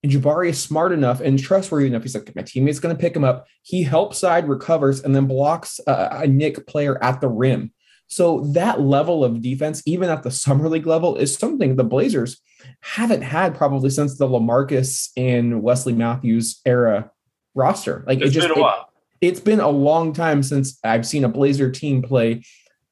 And 0.02 0.12
Jabari 0.12 0.48
is 0.50 0.62
smart 0.62 0.92
enough 0.92 1.20
and 1.20 1.38
trustworthy 1.38 1.86
enough. 1.86 2.02
He's 2.02 2.14
like, 2.14 2.34
my 2.34 2.42
teammate's 2.42 2.80
going 2.80 2.94
to 2.94 3.00
pick 3.00 3.14
him 3.14 3.24
up. 3.24 3.46
He 3.62 3.82
helps 3.82 4.18
side, 4.18 4.48
recovers, 4.48 5.02
and 5.02 5.14
then 5.14 5.26
blocks 5.26 5.78
a, 5.86 6.20
a 6.22 6.26
Knick 6.26 6.66
player 6.66 7.02
at 7.02 7.20
the 7.20 7.28
rim. 7.28 7.72
So 8.10 8.40
that 8.54 8.80
level 8.80 9.24
of 9.24 9.40
defense, 9.40 9.82
even 9.86 10.10
at 10.10 10.24
the 10.24 10.32
summer 10.32 10.68
league 10.68 10.86
level, 10.86 11.16
is 11.16 11.36
something 11.36 11.76
the 11.76 11.84
Blazers 11.84 12.40
haven't 12.80 13.22
had 13.22 13.54
probably 13.54 13.88
since 13.88 14.18
the 14.18 14.26
LaMarcus 14.26 15.10
and 15.16 15.62
Wesley 15.62 15.92
Matthews 15.92 16.60
era 16.66 17.12
roster. 17.54 18.04
Like 18.08 18.20
it's 18.20 18.30
it 18.30 18.32
just 18.32 18.48
been 18.48 18.58
a 18.58 18.60
while. 18.60 18.92
It, 19.20 19.30
has 19.30 19.40
been 19.40 19.60
a 19.60 19.68
long 19.68 20.12
time 20.12 20.42
since 20.42 20.78
I've 20.82 21.06
seen 21.06 21.24
a 21.24 21.28
Blazer 21.28 21.70
team 21.70 22.02
play 22.02 22.42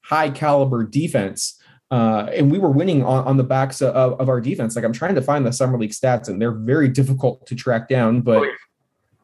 high 0.05 0.31
caliber 0.31 0.85
defense. 0.85 1.61
Uh, 1.91 2.29
and 2.35 2.53
we 2.53 2.59
were 2.59 2.71
winning 2.71 3.03
on, 3.03 3.25
on 3.25 3.37
the 3.39 3.45
backs 3.45 3.83
of, 3.83 3.95
of 4.21 4.29
our 4.29 4.41
defense. 4.41 4.77
Like 4.77 4.85
I'm 4.85 4.93
trying 4.93 5.17
to 5.17 5.23
find 5.23 5.45
the 5.45 5.53
summer 5.53 5.79
league 5.79 5.91
stats, 5.91 6.29
and 6.29 6.41
they're 6.41 6.53
very 6.53 6.89
difficult 6.89 7.45
to 7.47 7.57
track 7.57 7.89
down. 7.89 8.21
But 8.21 8.43
Oh, 8.43 8.53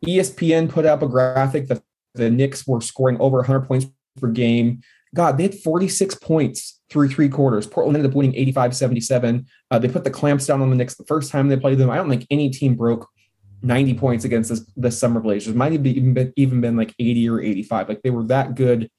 ESPN 0.04 0.68
put 0.68 0.86
up 0.86 1.02
a 1.02 1.08
graphic 1.08 1.68
that 1.68 1.82
the 2.14 2.30
Knicks 2.30 2.66
were 2.66 2.80
scoring 2.80 3.16
over 3.20 3.38
100 3.38 3.60
points 3.60 3.86
per 4.18 4.28
game. 4.28 4.82
God, 5.14 5.38
they 5.38 5.44
had 5.44 5.54
46 5.54 6.16
points 6.16 6.80
through 6.90 7.08
three 7.08 7.28
quarters. 7.28 7.66
Portland 7.66 7.96
ended 7.96 8.10
up 8.10 8.16
winning 8.16 8.34
85 8.34 8.76
77. 8.76 9.46
Uh, 9.70 9.78
they 9.78 9.88
put 9.88 10.04
the 10.04 10.10
clamps 10.10 10.46
down 10.46 10.60
on 10.60 10.70
the 10.70 10.76
Knicks 10.76 10.96
the 10.96 11.04
first 11.04 11.30
time 11.30 11.48
they 11.48 11.56
played 11.56 11.78
them. 11.78 11.90
I 11.90 11.96
don't 11.96 12.10
think 12.10 12.26
any 12.30 12.50
team 12.50 12.74
broke 12.74 13.08
90 13.62 13.94
points 13.94 14.24
against 14.24 14.50
this, 14.50 14.70
the 14.76 14.90
Summer 14.90 15.20
Blazers. 15.20 15.54
Might 15.54 15.72
have 15.72 15.86
even 15.86 16.12
been, 16.12 16.32
even 16.36 16.60
been 16.60 16.76
like 16.76 16.94
80 16.98 17.30
or 17.30 17.40
85. 17.40 17.88
Like 17.88 18.02
they 18.02 18.10
were 18.10 18.24
that 18.24 18.54
good 18.54 18.90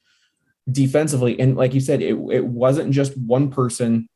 defensively. 0.72 1.40
And 1.40 1.56
like 1.56 1.74
you 1.74 1.80
said, 1.80 2.02
it, 2.02 2.18
it 2.32 2.46
wasn't 2.46 2.92
just 2.92 3.16
one 3.18 3.52
person. 3.52 4.10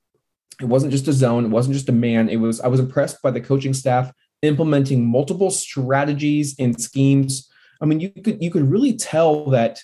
It 0.60 0.66
wasn't 0.66 0.92
just 0.92 1.08
a 1.08 1.14
zone. 1.14 1.46
It 1.46 1.50
wasn't 1.50 1.76
just 1.76 1.90
a 1.90 1.94
man. 1.94 2.30
It 2.30 2.38
was, 2.38 2.60
I 2.62 2.68
was 2.68 2.80
impressed 2.80 3.22
by 3.22 3.32
the 3.32 3.42
coaching 3.42 3.74
staff 3.74 4.12
implementing 4.42 5.06
multiple 5.06 5.52
strategies 5.52 6.56
and 6.60 6.80
schemes. 6.80 7.52
I 7.82 7.86
mean, 7.86 8.00
you 8.00 8.10
could, 8.10 8.42
you 8.42 8.52
could 8.52 8.70
really 8.70 8.96
tell 8.96 9.50
that 9.50 9.80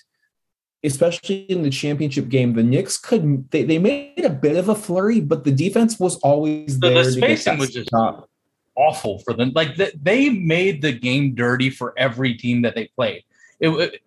especially 0.86 1.40
in 1.50 1.62
the 1.62 1.70
championship 1.70 2.28
game, 2.28 2.54
the 2.54 2.62
Knicks 2.62 2.96
could 2.96 3.50
they, 3.50 3.64
they 3.64 3.78
made 3.78 4.24
a 4.24 4.30
bit 4.30 4.56
of 4.56 4.68
a 4.68 4.74
flurry, 4.74 5.20
but 5.20 5.44
the 5.44 5.52
defense 5.52 5.98
was 5.98 6.16
always 6.18 6.78
The- 6.78 6.88
the 6.88 6.94
there. 6.94 7.04
to 7.04 7.12
spacing 7.12 7.58
was 7.58 7.72
just- 7.72 7.88
stop. 7.88 8.28
awful 8.76 9.18
for 9.20 9.32
them. 9.32 9.52
Like 9.54 9.76
th- 9.76 9.94
they 10.02 10.28
made 10.30 10.82
the 10.82 10.92
game 10.92 11.34
dirty 11.34 11.70
for 11.70 11.94
every 11.96 12.34
team 12.34 12.62
that 12.62 12.74
they 12.74 12.88
played. 12.96 13.22
It, 13.60 13.70
it- 13.70 14.00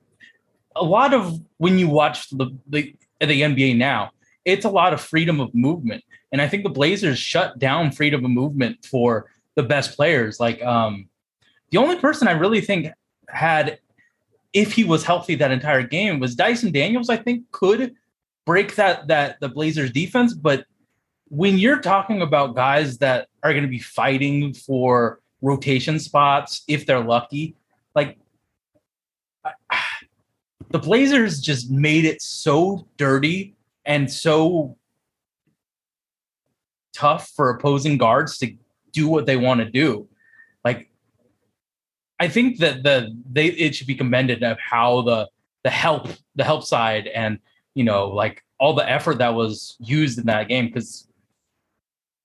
a 0.76 0.84
lot 0.84 1.14
of 1.14 1.40
when 1.58 1.78
you 1.80 1.88
watch 1.90 2.30
the, 2.30 2.56
the 2.68 2.96
the 3.20 3.42
NBA 3.42 3.76
now, 3.78 4.12
it's 4.46 4.66
a 4.66 4.70
lot 4.70 4.94
of 4.94 5.02
freedom 5.02 5.40
of 5.42 5.54
movement, 5.54 6.04
and 6.32 6.42
I 6.42 6.48
think 6.48 6.64
the 6.64 6.70
Blazers 6.70 7.18
shut 7.20 7.60
down 7.60 7.92
freedom 7.92 8.24
of 8.24 8.32
movement 8.32 8.86
for 8.86 9.30
the 9.56 9.64
best 9.64 9.96
players. 9.98 10.40
Like 10.40 10.64
um, 10.64 11.10
the 11.72 11.80
only 11.80 11.98
person 11.98 12.28
I 12.28 12.32
really 12.32 12.62
think 12.62 12.88
had, 13.28 13.80
if 14.54 14.74
he 14.74 14.84
was 14.84 15.04
healthy 15.04 15.36
that 15.36 15.52
entire 15.52 15.84
game, 15.84 16.20
was 16.20 16.36
Dyson 16.36 16.72
Daniels. 16.72 17.10
I 17.10 17.18
think 17.18 17.50
could 17.52 17.96
break 18.46 18.76
that 18.76 19.08
that 19.08 19.40
the 19.40 19.50
Blazers 19.50 19.92
defense, 19.92 20.34
but 20.34 20.66
when 21.30 21.58
you're 21.60 21.80
talking 21.80 22.22
about 22.22 22.56
guys 22.56 22.98
that 22.98 23.28
are 23.44 23.52
going 23.52 23.64
to 23.64 23.70
be 23.70 23.80
fighting 23.80 24.54
for 24.54 25.20
rotation 25.42 26.00
spots 26.00 26.64
if 26.68 26.86
they're 26.86 27.04
lucky, 27.04 27.56
like 27.96 28.18
the 30.72 30.80
Blazers 30.80 31.40
just 31.40 31.70
made 31.70 32.06
it 32.06 32.22
so 32.22 32.88
dirty 32.98 33.56
and 33.86 34.12
so 34.12 34.76
tough 36.94 37.30
for 37.36 37.50
opposing 37.52 37.98
guards 37.98 38.38
to 38.40 38.54
do 38.92 39.08
what 39.08 39.26
they 39.26 39.38
want 39.38 39.60
to 39.60 39.70
do. 39.70 40.08
I 42.20 42.28
think 42.28 42.58
that 42.60 42.84
the 42.84 43.16
they 43.32 43.48
it 43.48 43.76
should 43.76 43.88
be 43.88 43.96
commended 43.96 44.44
of 44.44 44.58
how 44.60 45.02
the 45.02 45.30
the 45.64 45.70
help 45.70 46.08
the 46.36 46.44
help 46.44 46.64
side 46.64 47.08
and 47.08 47.40
you 47.76 47.84
know 47.84 48.10
like 48.10 48.44
all 48.60 48.74
the 48.74 48.90
effort 48.90 49.20
that 49.20 49.34
was 49.34 49.78
used 49.80 50.20
in 50.20 50.26
that 50.26 50.48
game 50.50 50.68
because 50.68 51.08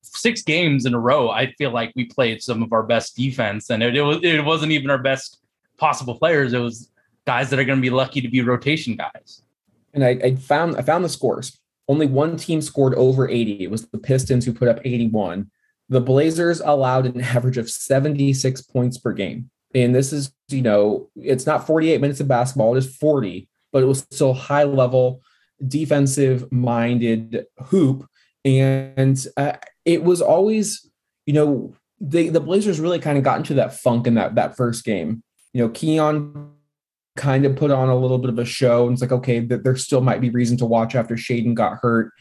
six 0.02 0.42
games 0.42 0.86
in 0.86 0.94
a 0.94 0.98
row, 0.98 1.30
I 1.30 1.52
feel 1.52 1.70
like 1.70 1.92
we 1.94 2.04
played 2.04 2.42
some 2.42 2.62
of 2.62 2.72
our 2.72 2.82
best 2.82 3.16
defense, 3.16 3.70
and 3.70 3.82
it, 3.82 3.96
it 3.96 4.02
was 4.02 4.18
it 4.22 4.44
wasn't 4.44 4.72
even 4.72 4.90
our 4.90 4.98
best 4.98 5.40
possible 5.76 6.16
players. 6.18 6.52
It 6.52 6.58
was 6.58 6.90
guys 7.26 7.50
that 7.50 7.58
are 7.58 7.64
going 7.64 7.78
to 7.78 7.82
be 7.82 7.90
lucky 7.90 8.20
to 8.20 8.28
be 8.28 8.42
rotation 8.42 8.96
guys. 8.96 9.42
And 9.92 10.04
I, 10.04 10.10
I 10.22 10.34
found 10.36 10.76
I 10.76 10.82
found 10.82 11.04
the 11.04 11.08
scores. 11.08 11.58
Only 11.86 12.06
one 12.06 12.36
team 12.36 12.62
scored 12.62 12.94
over 12.94 13.28
80. 13.28 13.62
It 13.62 13.70
was 13.70 13.86
the 13.86 13.98
Pistons 13.98 14.46
who 14.46 14.54
put 14.54 14.68
up 14.68 14.80
81. 14.84 15.50
The 15.90 16.00
Blazers 16.00 16.60
allowed 16.60 17.04
an 17.04 17.20
average 17.20 17.58
of 17.58 17.68
76 17.68 18.62
points 18.62 18.96
per 18.96 19.12
game. 19.12 19.50
And 19.74 19.94
this 19.94 20.12
is, 20.12 20.32
you 20.48 20.62
know, 20.62 21.10
it's 21.16 21.46
not 21.46 21.66
48 21.66 22.00
minutes 22.00 22.20
of 22.20 22.28
basketball, 22.28 22.74
it 22.74 22.78
is 22.78 22.96
40, 22.96 23.48
but 23.72 23.82
it 23.82 23.86
was 23.86 24.06
still 24.10 24.34
high 24.34 24.64
level, 24.64 25.20
defensive 25.66 26.50
minded 26.52 27.46
hoop. 27.66 28.08
And 28.44 29.26
uh, 29.36 29.54
it 29.84 30.04
was 30.04 30.20
always, 30.20 30.88
you 31.26 31.32
know, 31.32 31.74
they, 32.00 32.28
the 32.28 32.40
Blazers 32.40 32.80
really 32.80 32.98
kind 32.98 33.18
of 33.18 33.24
got 33.24 33.38
into 33.38 33.54
that 33.54 33.74
funk 33.74 34.06
in 34.06 34.14
that, 34.14 34.34
that 34.34 34.56
first 34.56 34.84
game. 34.84 35.22
You 35.52 35.64
know, 35.64 35.68
Keon 35.70 36.52
kind 37.16 37.46
of 37.46 37.56
put 37.56 37.70
on 37.70 37.88
a 37.88 37.96
little 37.96 38.18
bit 38.18 38.30
of 38.30 38.38
a 38.38 38.44
show. 38.44 38.84
And 38.86 38.92
it's 38.92 39.02
like, 39.02 39.12
okay, 39.12 39.40
that 39.40 39.64
there 39.64 39.76
still 39.76 40.00
might 40.00 40.20
be 40.20 40.30
reason 40.30 40.56
to 40.58 40.66
watch 40.66 40.94
after 40.94 41.14
Shaedon 41.14 41.54
got 41.54 41.78
hurt. 41.80 42.12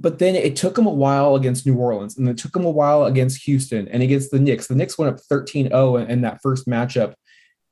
But 0.00 0.18
then 0.18 0.36
it 0.36 0.54
took 0.54 0.78
him 0.78 0.86
a 0.86 0.92
while 0.92 1.34
against 1.34 1.66
New 1.66 1.76
Orleans, 1.76 2.16
and 2.16 2.28
it 2.28 2.38
took 2.38 2.54
him 2.54 2.64
a 2.64 2.70
while 2.70 3.04
against 3.04 3.42
Houston 3.44 3.88
and 3.88 4.02
against 4.02 4.30
the 4.30 4.38
Knicks. 4.38 4.68
The 4.68 4.76
Knicks 4.76 4.96
went 4.96 5.12
up 5.12 5.20
13 5.20 5.68
0 5.68 5.96
in 5.96 6.20
that 6.22 6.40
first 6.42 6.66
matchup. 6.66 7.14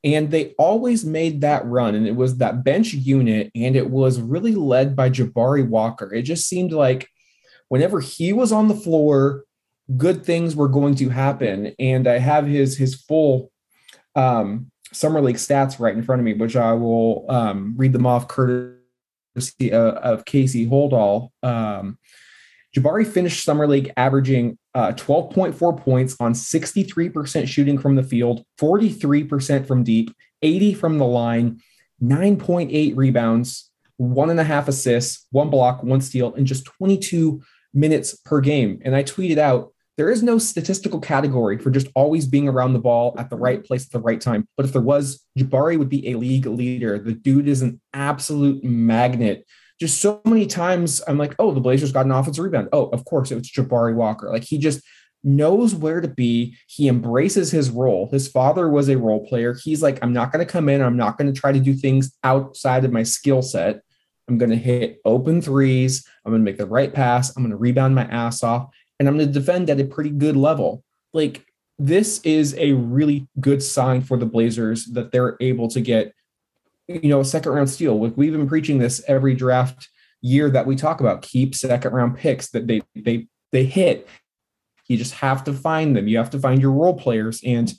And 0.05 0.31
they 0.31 0.55
always 0.59 1.05
made 1.05 1.41
that 1.41 1.65
run. 1.67 1.95
And 1.95 2.07
it 2.07 2.15
was 2.15 2.39
that 2.39 2.63
bench 2.65 2.93
unit, 2.93 3.51
and 3.55 3.77
it 3.77 3.91
was 3.91 4.21
really 4.21 4.55
led 4.55 4.97
by 4.97 5.11
Jabari 5.11 5.67
Walker. 5.67 6.13
It 6.13 6.23
just 6.23 6.49
seemed 6.49 6.73
like 6.73 7.09
whenever 7.69 8.01
he 8.01 8.33
was 8.33 8.53
on 8.53 8.69
the 8.69 8.75
floor, 8.75 9.45
good 9.97 10.25
things 10.25 10.57
were 10.57 10.69
going 10.69 10.97
to 10.97 11.09
happen. 11.09 11.75
And 11.79 12.09
I 12.09 12.19
have 12.19 12.47
his 12.47 12.77
his 12.77 12.95
full 12.95 13.51
um, 14.15 14.71
summer 14.93 15.21
league 15.21 15.37
stats 15.37 15.79
right 15.79 15.95
in 15.95 16.03
front 16.03 16.21
of 16.21 16.25
me, 16.25 16.35
which 16.35 16.57
I 16.57 16.73
will 16.73 17.27
um, 17.29 17.75
read 17.77 17.93
them 17.93 18.07
off 18.07 18.29
courtesy 18.29 19.73
of, 19.73 19.95
of 19.95 20.25
Casey 20.25 20.67
Holdahl. 20.67 21.31
Um, 21.43 21.99
Jabari 22.77 23.07
finished 23.07 23.43
summer 23.43 23.67
league 23.67 23.93
averaging 23.97 24.59
uh, 24.75 24.93
12.4 24.93 25.81
points 25.81 26.17
on 26.21 26.35
63% 26.35 27.49
shooting 27.49 27.79
from 27.79 27.95
the 27.95 28.03
field, 28.03 28.45
43% 28.61 29.67
from 29.67 29.83
deep, 29.83 30.15
80 30.43 30.75
from 30.75 30.99
the 30.99 31.07
line, 31.07 31.61
9.8 32.03 32.95
rebounds, 32.95 33.71
one 33.97 34.29
and 34.29 34.39
a 34.39 34.45
half 34.45 34.69
assists, 34.69 35.27
one 35.31 35.49
block, 35.49 35.83
one 35.83 36.03
steal, 36.03 36.35
in 36.35 36.45
just 36.45 36.67
22 36.67 37.41
minutes 37.73 38.15
per 38.15 38.43
game. 38.43 38.81
And 38.85 38.95
I 38.95 39.03
tweeted 39.03 39.39
out, 39.39 39.73
there 39.97 40.11
is 40.11 40.23
no 40.23 40.37
statistical 40.37 41.01
category 41.01 41.57
for 41.57 41.71
just 41.71 41.87
always 41.95 42.27
being 42.27 42.49
around 42.49 42.75
the 42.75 42.79
ball 42.79 43.15
at 43.19 43.31
the 43.31 43.37
right 43.37 43.65
place 43.65 43.87
at 43.87 43.93
the 43.93 44.01
right 44.01 44.21
time. 44.21 44.47
But 44.55 44.67
if 44.67 44.73
there 44.73 44.83
was, 44.83 45.25
Jabari 45.39 45.79
would 45.79 45.89
be 45.89 46.11
a 46.11 46.19
league 46.19 46.45
leader. 46.45 46.99
The 46.99 47.13
dude 47.13 47.49
is 47.49 47.63
an 47.63 47.81
absolute 47.95 48.63
magnet. 48.63 49.47
Just 49.79 50.01
so 50.01 50.23
many 50.25 50.47
times 50.47 51.03
I'm 51.07 51.19
like, 51.19 51.35
oh, 51.39 51.53
the 51.53 51.61
Blazers 51.61 51.93
got 51.93 52.07
an 52.07 52.13
offensive 52.13 52.45
rebound. 52.45 52.69
Oh, 52.73 52.87
of 52.87 53.05
course, 53.05 53.31
it 53.31 53.35
was 53.35 53.51
Jabari 53.51 53.95
Walker. 53.95 54.31
Like 54.31 54.45
he 54.45 54.59
just 54.59 54.83
knows 55.23 55.75
where 55.75 56.01
to 56.01 56.09
be. 56.09 56.57
He 56.67 56.89
embraces 56.89 57.51
his 57.51 57.69
role. 57.71 58.09
His 58.11 58.29
father 58.29 58.69
was 58.69 58.89
a 58.89 58.97
role 58.97 59.27
player. 59.27 59.55
He's 59.63 59.83
like, 59.83 59.99
I'm 60.03 60.13
not 60.13 60.33
going 60.33 60.45
to 60.45 60.51
come 60.51 60.69
in. 60.69 60.81
I'm 60.81 60.97
not 60.97 61.19
going 61.19 61.33
to 61.33 61.39
try 61.39 61.53
to 61.53 61.61
do 61.61 61.75
things 61.75 62.17
outside 62.25 62.85
of 62.85 62.93
my 62.93 63.03
skill 63.03 63.43
set. 63.43 63.83
I'm 64.29 64.39
going 64.39 64.51
to 64.51 64.57
hit 64.57 65.01
open 65.05 65.43
threes. 65.43 66.07
I'm 66.25 66.33
going 66.33 66.43
to 66.43 66.45
make 66.45 66.59
the 66.59 66.67
right 66.67 66.93
pass. 66.93 67.37
I'm 67.37 67.43
going 67.43 67.51
to 67.51 67.57
rebound 67.57 67.95
my 67.95 68.05
ass 68.05 68.43
off 68.43 68.71
and 68.99 69.09
I'm 69.09 69.17
going 69.17 69.27
to 69.27 69.33
defend 69.33 69.69
at 69.69 69.81
a 69.81 69.85
pretty 69.85 70.11
good 70.11 70.37
level. 70.37 70.83
Like 71.13 71.45
this 71.79 72.21
is 72.21 72.55
a 72.57 72.73
really 72.73 73.29
good 73.41 73.63
sign 73.63 74.03
for 74.03 74.17
the 74.17 74.27
Blazers 74.27 74.87
that 74.87 75.13
they're 75.13 75.37
able 75.41 75.69
to 75.69 75.81
get, 75.81 76.15
you 76.89 77.09
know, 77.09 77.21
a 77.21 77.25
second 77.25 77.53
round 77.53 77.71
steal. 77.71 78.01
Like 78.01 78.17
we've 78.17 78.33
been 78.33 78.49
preaching 78.49 78.79
this 78.79 79.03
every 79.09 79.35
draft 79.35 79.89
year 80.21 80.51
that 80.51 80.67
we 80.67 80.77
talk 80.77 81.01
about. 81.01 81.23
Keep 81.23 81.55
second 81.55 81.93
round 81.93 82.17
picks 82.17 82.51
that 82.51 82.67
they 82.67 82.83
they 82.95 83.27
they 83.53 83.65
hit. 83.65 84.09
You 84.89 84.97
just 84.97 85.15
have 85.15 85.45
to 85.45 85.53
find 85.53 85.97
them. 85.97 86.09
You 86.09 86.19
have 86.19 86.31
to 86.31 86.39
find 86.39 86.61
your 86.61 86.73
role 86.73 86.95
players. 86.95 87.41
And 87.45 87.73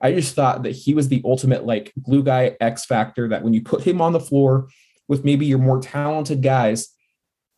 I 0.00 0.12
just 0.12 0.34
thought 0.34 0.62
that 0.62 0.72
he 0.72 0.94
was 0.94 1.08
the 1.08 1.22
ultimate 1.24 1.64
like 1.64 1.92
glue 2.02 2.22
guy 2.22 2.56
X 2.60 2.84
factor. 2.84 3.28
That 3.28 3.42
when 3.42 3.52
you 3.52 3.62
put 3.62 3.82
him 3.82 4.00
on 4.00 4.12
the 4.12 4.20
floor 4.20 4.68
with 5.08 5.24
maybe 5.24 5.46
your 5.46 5.58
more 5.58 5.80
talented 5.80 6.42
guys, 6.42 6.88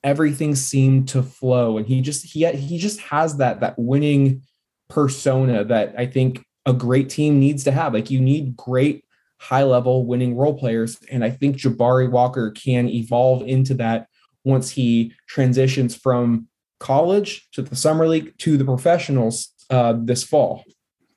everything 0.03 0.55
seemed 0.55 1.09
to 1.09 1.23
flow 1.23 1.79
and 1.79 1.87
he 1.87 2.01
just 2.01 2.25
he 2.25 2.47
he 2.53 2.79
just 2.79 3.01
has 3.01 3.39
that 3.39 3.61
that 3.61 3.75
winning 3.79 4.43
persona 4.89 5.65
that 5.65 5.95
I 5.99 6.07
think 6.07 6.45
a 6.67 6.73
great 6.73 7.09
team 7.09 7.41
needs 7.41 7.65
to 7.65 7.73
have 7.73 7.95
like 7.95 8.11
you 8.11 8.21
need 8.21 8.57
great 8.57 9.04
high 9.45 9.63
level 9.63 10.07
winning 10.07 10.37
role 10.37 10.59
players 10.59 10.99
and 11.11 11.25
I 11.25 11.31
think 11.31 11.57
Jabari 11.57 12.11
Walker 12.11 12.51
can 12.51 12.89
evolve 12.89 13.43
into 13.43 13.75
that 13.75 14.09
once 14.45 14.71
he 14.71 15.13
transitions 15.29 15.95
from 15.95 16.49
college 16.81 17.49
to 17.53 17.63
the 17.63 17.77
summer 17.77 18.07
league 18.09 18.37
to 18.39 18.57
the 18.57 18.65
professionals 18.65 19.51
uh, 19.71 19.95
this 19.97 20.25
fall 20.25 20.65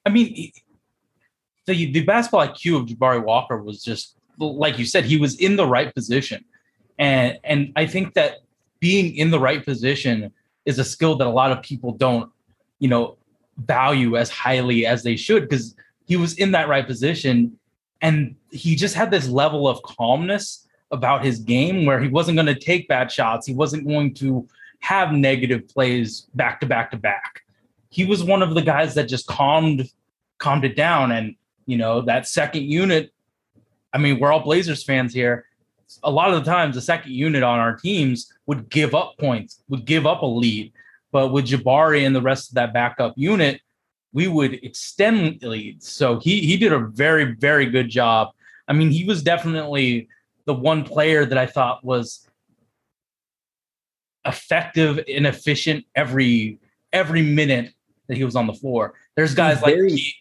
I 0.07 0.10
mean, 0.10 0.53
the 1.65 1.91
the 1.91 2.03
basketball 2.05 2.48
IQ 2.48 2.81
of 2.81 2.88
Jabari 2.88 3.22
Walker 3.22 3.62
was 3.62 3.84
just 3.84 4.15
like 4.39 4.79
you 4.79 4.86
said. 4.86 5.03
He 5.03 5.17
was 5.17 5.36
in 5.36 5.57
the 5.57 5.67
right 5.67 5.93
position, 5.93 6.46
and 6.98 7.38
and 7.43 7.74
I 7.75 7.86
think 7.88 8.13
that 8.13 8.38
being 8.79 9.17
in 9.17 9.31
the 9.31 9.39
right 9.39 9.65
position 9.65 10.31
is 10.65 10.79
a 10.79 10.86
skill 10.86 11.17
that 11.17 11.27
a 11.27 11.29
lot 11.41 11.51
of 11.51 11.62
people 11.62 11.91
don't, 11.91 12.31
you 12.79 12.88
know, 12.88 13.17
value 13.57 14.15
as 14.15 14.29
highly 14.29 14.86
as 14.86 15.03
they 15.03 15.17
should 15.17 15.43
because 15.43 15.75
he 16.05 16.15
was 16.15 16.38
in 16.38 16.51
that 16.51 16.69
right 16.69 16.88
position, 16.88 17.60
and 18.01 18.35
he 18.51 18.75
just 18.75 18.95
had 18.95 19.11
this 19.11 19.27
level 19.27 19.67
of 19.67 19.81
calmness 19.83 20.67
about 20.91 21.25
his 21.25 21.39
game 21.39 21.85
where 21.85 21.99
he 21.99 22.07
wasn't 22.07 22.35
going 22.35 22.47
to 22.47 22.55
take 22.55 22.87
bad 22.87 23.11
shots. 23.11 23.45
He 23.45 23.53
wasn't 23.53 23.87
going 23.87 24.13
to, 24.15 24.47
have 24.79 25.11
negative 25.11 25.67
plays 25.67 26.27
back 26.35 26.59
to 26.61 26.65
back 26.65 26.91
to 26.91 26.97
back. 26.97 27.43
He 27.89 28.05
was 28.05 28.23
one 28.23 28.41
of 28.41 28.53
the 28.55 28.61
guys 28.61 28.93
that 28.95 29.05
just 29.05 29.27
calmed 29.27 29.89
calmed 30.37 30.65
it 30.65 30.75
down. 30.75 31.11
And 31.11 31.35
you 31.65 31.77
know, 31.77 32.01
that 32.01 32.27
second 32.27 32.63
unit, 32.63 33.11
I 33.93 33.97
mean, 33.97 34.19
we're 34.19 34.31
all 34.31 34.41
Blazers 34.41 34.83
fans 34.83 35.13
here. 35.13 35.45
A 36.03 36.11
lot 36.11 36.33
of 36.33 36.43
the 36.43 36.49
times 36.49 36.75
the 36.75 36.81
second 36.81 37.11
unit 37.11 37.43
on 37.43 37.59
our 37.59 37.75
teams 37.75 38.31
would 38.45 38.69
give 38.69 38.93
up 38.93 39.17
points, 39.17 39.63
would 39.69 39.85
give 39.85 40.05
up 40.05 40.21
a 40.21 40.25
lead. 40.25 40.73
But 41.11 41.29
with 41.29 41.47
Jabari 41.47 42.05
and 42.05 42.15
the 42.15 42.21
rest 42.21 42.49
of 42.49 42.55
that 42.55 42.73
backup 42.73 43.13
unit, 43.15 43.61
we 44.13 44.27
would 44.27 44.53
extend 44.63 45.43
leads. 45.43 45.91
So 45.91 46.19
he 46.19 46.41
he 46.41 46.57
did 46.57 46.73
a 46.73 46.79
very, 46.79 47.35
very 47.35 47.65
good 47.67 47.89
job. 47.89 48.29
I 48.67 48.73
mean, 48.73 48.89
he 48.89 49.03
was 49.03 49.23
definitely 49.23 50.07
the 50.45 50.53
one 50.53 50.83
player 50.83 51.25
that 51.25 51.37
I 51.37 51.45
thought 51.45 51.83
was 51.83 52.27
effective 54.25 54.99
and 55.07 55.25
efficient 55.25 55.85
every 55.95 56.59
every 56.93 57.21
minute 57.21 57.73
that 58.07 58.17
he 58.17 58.23
was 58.23 58.35
on 58.35 58.47
the 58.47 58.53
floor. 58.53 58.93
There's 59.15 59.33
guys 59.35 59.61
like 59.61 59.75
very- 59.75 60.15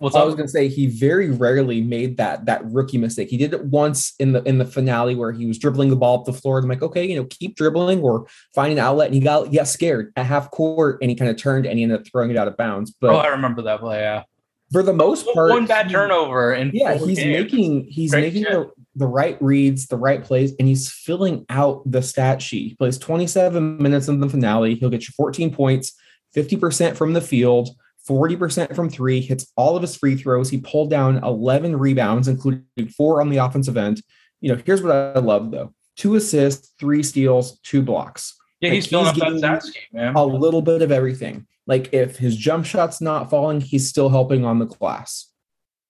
what's 0.00 0.16
I 0.16 0.24
was 0.24 0.34
gonna 0.34 0.48
say 0.48 0.68
he 0.68 0.86
very 0.86 1.30
rarely 1.30 1.80
made 1.80 2.16
that 2.16 2.46
that 2.46 2.64
rookie 2.64 2.98
mistake. 2.98 3.28
He 3.28 3.36
did 3.36 3.54
it 3.54 3.64
once 3.66 4.14
in 4.18 4.32
the 4.32 4.42
in 4.42 4.58
the 4.58 4.64
finale 4.64 5.14
where 5.14 5.30
he 5.30 5.46
was 5.46 5.58
dribbling 5.58 5.90
the 5.90 5.96
ball 5.96 6.18
up 6.18 6.24
the 6.24 6.32
floor. 6.32 6.58
And 6.58 6.64
I'm 6.64 6.70
like, 6.70 6.82
okay, 6.82 7.04
you 7.04 7.16
know, 7.16 7.26
keep 7.30 7.56
dribbling 7.56 8.00
or 8.00 8.26
find 8.54 8.72
an 8.72 8.78
outlet. 8.78 9.06
And 9.06 9.14
he 9.14 9.20
got 9.20 9.48
he 9.48 9.56
got 9.56 9.68
scared 9.68 10.12
at 10.16 10.26
half 10.26 10.50
court 10.50 10.98
and 11.00 11.10
he 11.10 11.16
kind 11.16 11.30
of 11.30 11.36
turned 11.36 11.66
and 11.66 11.78
he 11.78 11.84
ended 11.84 12.00
up 12.00 12.06
throwing 12.06 12.30
it 12.30 12.36
out 12.36 12.48
of 12.48 12.56
bounds. 12.56 12.90
But 12.90 13.10
oh, 13.10 13.18
I 13.18 13.28
remember 13.28 13.62
that 13.62 13.80
play. 13.80 14.00
Yeah, 14.00 14.24
for 14.72 14.82
the 14.82 14.92
most 14.92 15.26
part, 15.34 15.50
one 15.50 15.66
bad 15.66 15.90
turnover 15.90 16.52
and 16.52 16.72
Yeah, 16.72 16.94
he's 16.94 17.18
making 17.18 17.86
he's 17.88 18.12
Great 18.12 18.22
making 18.22 18.42
the, 18.44 18.70
the 18.94 19.06
right 19.06 19.36
reads, 19.42 19.88
the 19.88 19.96
right 19.96 20.22
plays, 20.22 20.54
and 20.58 20.68
he's 20.68 20.90
filling 20.90 21.44
out 21.48 21.82
the 21.90 22.02
stat 22.02 22.40
sheet. 22.40 22.68
He 22.68 22.74
plays 22.76 22.96
27 22.96 23.82
minutes 23.82 24.08
in 24.08 24.20
the 24.20 24.28
finale. 24.28 24.76
He'll 24.76 24.90
get 24.90 25.08
you 25.08 25.14
14 25.16 25.52
points, 25.54 25.92
50% 26.36 26.96
from 26.96 27.12
the 27.12 27.20
field, 27.20 27.70
40% 28.08 28.74
from 28.74 28.88
three, 28.88 29.20
hits 29.20 29.52
all 29.56 29.76
of 29.76 29.82
his 29.82 29.96
free 29.96 30.16
throws. 30.16 30.50
He 30.50 30.58
pulled 30.58 30.90
down 30.90 31.22
11 31.22 31.76
rebounds, 31.76 32.28
including 32.28 32.64
four 32.96 33.20
on 33.20 33.28
the 33.28 33.38
offensive 33.38 33.76
end. 33.76 34.02
You 34.40 34.54
know, 34.54 34.62
here's 34.64 34.82
what 34.82 34.92
I 34.92 35.18
love 35.18 35.50
though: 35.50 35.74
two 35.96 36.14
assists, 36.16 36.72
three 36.78 37.02
steals, 37.02 37.60
two 37.60 37.82
blocks. 37.82 38.36
Yeah, 38.60 38.70
he's 38.70 38.90
Like, 38.90 39.14
filling 39.14 39.22
up 39.22 39.32
he's 39.32 39.40
that 39.42 39.62
stat 39.62 39.82
man. 39.92 40.14
A 40.14 40.24
little 40.24 40.62
bit 40.62 40.82
of 40.82 40.90
everything. 40.90 41.46
Like 41.66 41.92
if 41.92 42.16
his 42.16 42.36
jump 42.36 42.66
shot's 42.66 43.00
not 43.00 43.30
falling, 43.30 43.60
he's 43.60 43.88
still 43.88 44.08
helping 44.08 44.44
on 44.44 44.58
the 44.58 44.66
glass. 44.66 45.30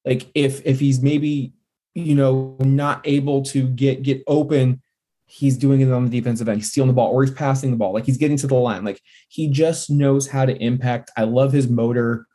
Like 0.05 0.31
if 0.35 0.65
if 0.67 0.81
he's 0.81 1.01
maybe 1.01 1.53
you 1.95 2.15
know 2.15 2.57
not 2.61 3.01
able 3.05 3.43
to 3.47 3.67
get 3.69 4.03
get 4.03 4.23
open, 4.27 4.83
he's 5.31 5.57
doing 5.57 5.81
it 5.81 5.93
on 5.93 6.05
the 6.05 6.11
defensive 6.11 6.49
end. 6.49 6.59
He's 6.59 6.71
stealing 6.71 6.89
the 6.89 6.95
ball 6.95 7.13
or 7.13 7.23
he's 7.23 7.33
passing 7.33 7.71
the 7.71 7.77
ball. 7.77 7.95
Like 7.95 8.05
he's 8.05 8.19
getting 8.19 8.37
to 8.39 8.49
the 8.49 8.57
line. 8.57 8.85
Like 8.85 9.01
he 9.29 9.49
just 9.49 9.89
knows 9.89 10.27
how 10.27 10.45
to 10.45 10.57
impact. 10.57 11.13
I 11.17 11.23
love 11.23 11.53
his 11.53 11.69
motor. 11.69 12.27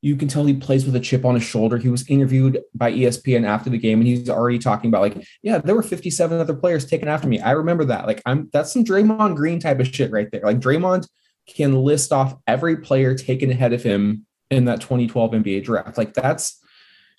You 0.00 0.14
can 0.14 0.28
tell 0.28 0.44
he 0.44 0.54
plays 0.54 0.86
with 0.86 0.94
a 0.94 1.00
chip 1.00 1.24
on 1.24 1.34
his 1.34 1.42
shoulder. 1.42 1.76
He 1.76 1.88
was 1.88 2.08
interviewed 2.08 2.60
by 2.72 2.92
ESPN 2.92 3.44
after 3.44 3.68
the 3.68 3.78
game, 3.78 3.98
and 3.98 4.06
he's 4.06 4.30
already 4.30 4.60
talking 4.60 4.88
about 4.88 5.00
like, 5.00 5.26
yeah, 5.42 5.58
there 5.58 5.74
were 5.74 5.82
57 5.82 6.38
other 6.38 6.54
players 6.54 6.86
taken 6.86 7.08
after 7.08 7.26
me. 7.26 7.40
I 7.40 7.50
remember 7.52 7.84
that. 7.86 8.06
Like, 8.06 8.22
I'm 8.24 8.48
that's 8.52 8.72
some 8.72 8.84
Draymond 8.84 9.34
Green 9.34 9.58
type 9.58 9.80
of 9.80 9.88
shit 9.88 10.12
right 10.12 10.30
there. 10.30 10.42
Like 10.44 10.60
Draymond 10.60 11.08
can 11.48 11.74
list 11.74 12.12
off 12.12 12.36
every 12.46 12.76
player 12.76 13.16
taken 13.16 13.50
ahead 13.50 13.72
of 13.72 13.82
him 13.82 14.26
in 14.50 14.66
that 14.66 14.80
2012 14.80 15.32
NBA 15.32 15.64
draft. 15.64 15.98
Like 15.98 16.14
that's 16.14 16.60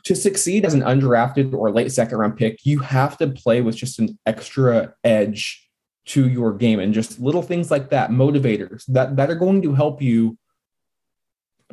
to 0.03 0.15
succeed 0.15 0.65
as 0.65 0.73
an 0.73 0.81
undrafted 0.81 1.53
or 1.53 1.71
late 1.71 1.91
second 1.91 2.17
round 2.17 2.37
pick, 2.37 2.65
you 2.65 2.79
have 2.79 3.17
to 3.17 3.27
play 3.27 3.61
with 3.61 3.75
just 3.75 3.99
an 3.99 4.17
extra 4.25 4.93
edge 5.03 5.69
to 6.05 6.29
your 6.29 6.53
game 6.53 6.79
and 6.79 6.93
just 6.93 7.19
little 7.19 7.41
things 7.41 7.69
like 7.69 7.89
that, 7.89 8.09
motivators 8.09 8.85
that, 8.87 9.15
that 9.17 9.29
are 9.29 9.35
going 9.35 9.61
to 9.61 9.73
help 9.73 10.01
you 10.01 10.37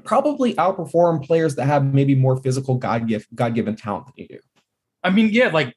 probably 0.03 0.55
outperform 0.55 1.25
players 1.25 1.55
that 1.55 1.67
have 1.67 1.95
maybe 1.95 2.15
more 2.15 2.37
physical 2.37 2.75
God 2.75 3.07
gift 3.07 3.35
God 3.35 3.55
given 3.55 3.77
talent 3.77 4.07
than 4.07 4.15
you 4.17 4.29
do. 4.29 4.39
I 5.03 5.11
mean, 5.11 5.31
yeah, 5.31 5.49
like 5.49 5.75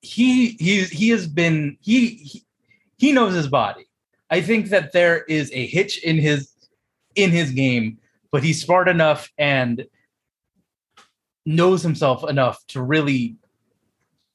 he 0.00 0.50
he's 0.58 0.90
he 0.90 1.10
has 1.10 1.26
been 1.26 1.76
he, 1.80 2.08
he 2.08 2.44
he 2.98 3.12
knows 3.12 3.34
his 3.34 3.48
body. 3.48 3.86
I 4.30 4.40
think 4.40 4.68
that 4.70 4.92
there 4.92 5.22
is 5.24 5.50
a 5.52 5.66
hitch 5.66 6.02
in 6.02 6.16
his 6.16 6.52
in 7.14 7.30
his 7.30 7.50
game, 7.50 7.98
but 8.30 8.42
he's 8.42 8.62
smart 8.62 8.88
enough 8.88 9.30
and 9.38 9.84
knows 11.44 11.82
himself 11.82 12.28
enough 12.28 12.64
to 12.68 12.82
really 12.82 13.36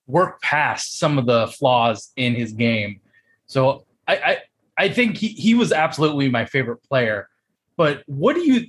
work 0.08 0.42
past 0.42 1.00
some 1.00 1.18
of 1.18 1.26
the 1.26 1.48
flaws 1.48 2.12
in 2.16 2.36
his 2.36 2.54
game. 2.54 3.02
So 3.46 3.86
I 4.08 4.16
I, 4.16 4.38
I 4.78 4.90
think 4.90 5.18
he, 5.18 5.30
he 5.30 5.54
was 5.54 5.72
absolutely 5.72 6.30
my 6.30 6.46
favorite 6.46 6.84
player. 6.84 7.30
But 7.76 8.04
what 8.06 8.36
do 8.36 8.42
you 8.42 8.68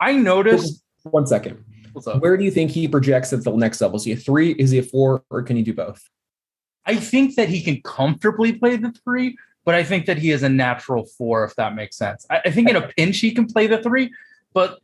I 0.00 0.12
noticed 0.12 0.82
One 1.04 1.26
second. 1.26 1.64
what's 1.92 2.06
up? 2.06 2.20
Where 2.20 2.36
do 2.36 2.44
you 2.44 2.50
think 2.50 2.70
he 2.70 2.88
projects 2.88 3.32
at 3.32 3.44
the 3.44 3.52
next 3.52 3.80
level? 3.80 3.96
Is 3.96 4.04
he 4.04 4.12
a 4.12 4.16
three? 4.16 4.52
Is 4.52 4.70
he 4.70 4.78
a 4.78 4.82
four? 4.82 5.22
Or 5.30 5.42
can 5.42 5.56
he 5.56 5.62
do 5.62 5.72
both? 5.72 6.08
I 6.84 6.96
think 6.96 7.36
that 7.36 7.48
he 7.48 7.62
can 7.62 7.80
comfortably 7.82 8.54
play 8.54 8.76
the 8.76 8.92
three, 9.04 9.36
but 9.64 9.76
I 9.76 9.84
think 9.84 10.06
that 10.06 10.18
he 10.18 10.32
is 10.32 10.42
a 10.42 10.48
natural 10.48 11.04
four, 11.04 11.44
if 11.44 11.54
that 11.54 11.76
makes 11.76 11.96
sense. 11.96 12.26
I, 12.28 12.40
I 12.46 12.50
think 12.50 12.68
in 12.68 12.76
a 12.76 12.88
pinch 12.88 13.18
he 13.18 13.30
can 13.32 13.46
play 13.46 13.68
the 13.68 13.80
three, 13.80 14.10
but 14.52 14.80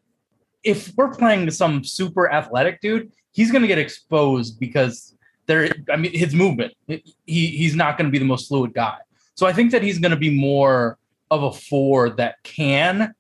if 0.62 0.92
we're 0.96 1.14
playing 1.14 1.50
some 1.50 1.84
super 1.84 2.30
athletic 2.30 2.80
dude, 2.80 3.12
he's 3.32 3.50
going 3.50 3.62
to 3.62 3.68
get 3.68 3.78
exposed 3.78 4.58
because 4.58 5.14
there. 5.46 5.70
I 5.90 5.96
mean, 5.96 6.12
his 6.12 6.34
movement. 6.34 6.74
He 6.86 7.02
he's 7.26 7.74
not 7.74 7.98
going 7.98 8.06
to 8.06 8.12
be 8.12 8.18
the 8.18 8.24
most 8.24 8.48
fluid 8.48 8.74
guy. 8.74 8.98
So 9.34 9.46
I 9.46 9.52
think 9.52 9.72
that 9.72 9.82
he's 9.82 9.98
going 9.98 10.10
to 10.10 10.16
be 10.16 10.36
more 10.36 10.98
of 11.30 11.42
a 11.42 11.52
four 11.52 12.10
that 12.10 12.42
can 12.42 13.14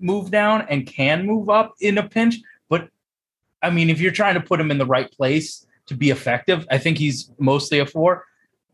move 0.00 0.30
down 0.30 0.66
and 0.68 0.86
can 0.86 1.26
move 1.26 1.48
up 1.48 1.74
in 1.80 1.98
a 1.98 2.08
pinch. 2.08 2.36
But 2.68 2.88
I 3.62 3.70
mean, 3.70 3.90
if 3.90 4.00
you're 4.00 4.12
trying 4.12 4.34
to 4.34 4.40
put 4.40 4.60
him 4.60 4.70
in 4.70 4.78
the 4.78 4.86
right 4.86 5.10
place 5.10 5.66
to 5.86 5.94
be 5.94 6.10
effective, 6.10 6.66
I 6.70 6.78
think 6.78 6.98
he's 6.98 7.30
mostly 7.38 7.78
a 7.78 7.86
four. 7.86 8.24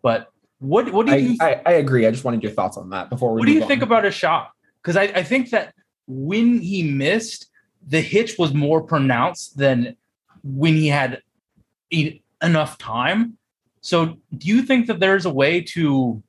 But 0.02 0.28
what 0.58 0.92
what 0.92 1.06
do 1.06 1.16
you 1.16 1.36
I, 1.40 1.52
I, 1.52 1.62
I 1.66 1.72
agree. 1.72 2.06
I 2.06 2.10
just 2.10 2.24
wanted 2.24 2.42
your 2.42 2.52
thoughts 2.52 2.76
on 2.76 2.90
that 2.90 3.10
before 3.10 3.32
we 3.32 3.40
what 3.40 3.46
do 3.46 3.52
you 3.52 3.60
move 3.60 3.68
think 3.68 3.82
about 3.82 4.04
his 4.04 4.14
shot? 4.14 4.52
Because 4.82 4.96
I, 4.96 5.04
I 5.04 5.22
think 5.22 5.50
that 5.50 5.74
when 6.06 6.60
he 6.60 6.82
missed, 6.82 7.49
the 7.86 8.00
hitch 8.00 8.38
was 8.38 8.52
more 8.52 8.82
pronounced 8.82 9.56
than 9.56 9.96
when 10.42 10.74
he 10.74 10.88
had 10.88 11.22
enough 12.42 12.78
time. 12.78 13.36
So, 13.80 14.18
do 14.36 14.48
you 14.48 14.62
think 14.62 14.86
that 14.86 15.00
there's 15.00 15.24
a 15.24 15.30
way 15.30 15.62
to 15.62 16.22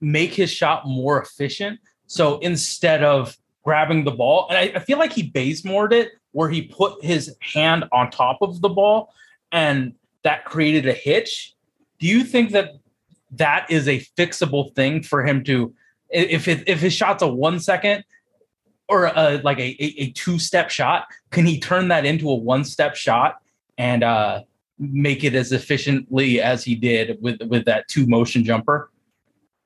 make 0.00 0.32
his 0.32 0.50
shot 0.50 0.86
more 0.86 1.20
efficient? 1.20 1.80
So, 2.06 2.38
instead 2.38 3.02
of 3.02 3.36
grabbing 3.64 4.04
the 4.04 4.12
ball, 4.12 4.46
and 4.48 4.58
I, 4.58 4.76
I 4.76 4.78
feel 4.78 4.98
like 4.98 5.12
he 5.12 5.22
base 5.22 5.64
moored 5.64 5.92
it 5.92 6.12
where 6.32 6.48
he 6.48 6.62
put 6.62 7.02
his 7.04 7.34
hand 7.40 7.84
on 7.92 8.10
top 8.10 8.38
of 8.42 8.60
the 8.60 8.68
ball 8.68 9.12
and 9.52 9.94
that 10.22 10.44
created 10.44 10.86
a 10.86 10.92
hitch. 10.92 11.54
Do 11.98 12.06
you 12.06 12.24
think 12.24 12.50
that 12.52 12.74
that 13.32 13.66
is 13.70 13.88
a 13.88 14.00
fixable 14.18 14.74
thing 14.74 15.02
for 15.02 15.24
him 15.24 15.44
to 15.44 15.74
if 16.10 16.46
it, 16.46 16.68
if 16.68 16.80
his 16.80 16.92
shot's 16.92 17.22
a 17.22 17.26
one 17.26 17.58
second 17.58 18.04
or 18.88 19.06
a, 19.06 19.40
like 19.42 19.58
a, 19.58 19.76
a, 19.82 20.02
a 20.02 20.10
two 20.12 20.38
step 20.38 20.70
shot 20.70 21.06
can 21.30 21.46
he 21.46 21.58
turn 21.58 21.88
that 21.88 22.04
into 22.04 22.30
a 22.30 22.34
one 22.34 22.64
step 22.64 22.94
shot 22.96 23.38
and 23.78 24.02
uh 24.04 24.42
make 24.78 25.24
it 25.24 25.34
as 25.34 25.52
efficiently 25.52 26.40
as 26.40 26.62
he 26.62 26.74
did 26.74 27.18
with 27.20 27.40
with 27.48 27.64
that 27.64 27.86
two 27.88 28.06
motion 28.06 28.44
jumper 28.44 28.90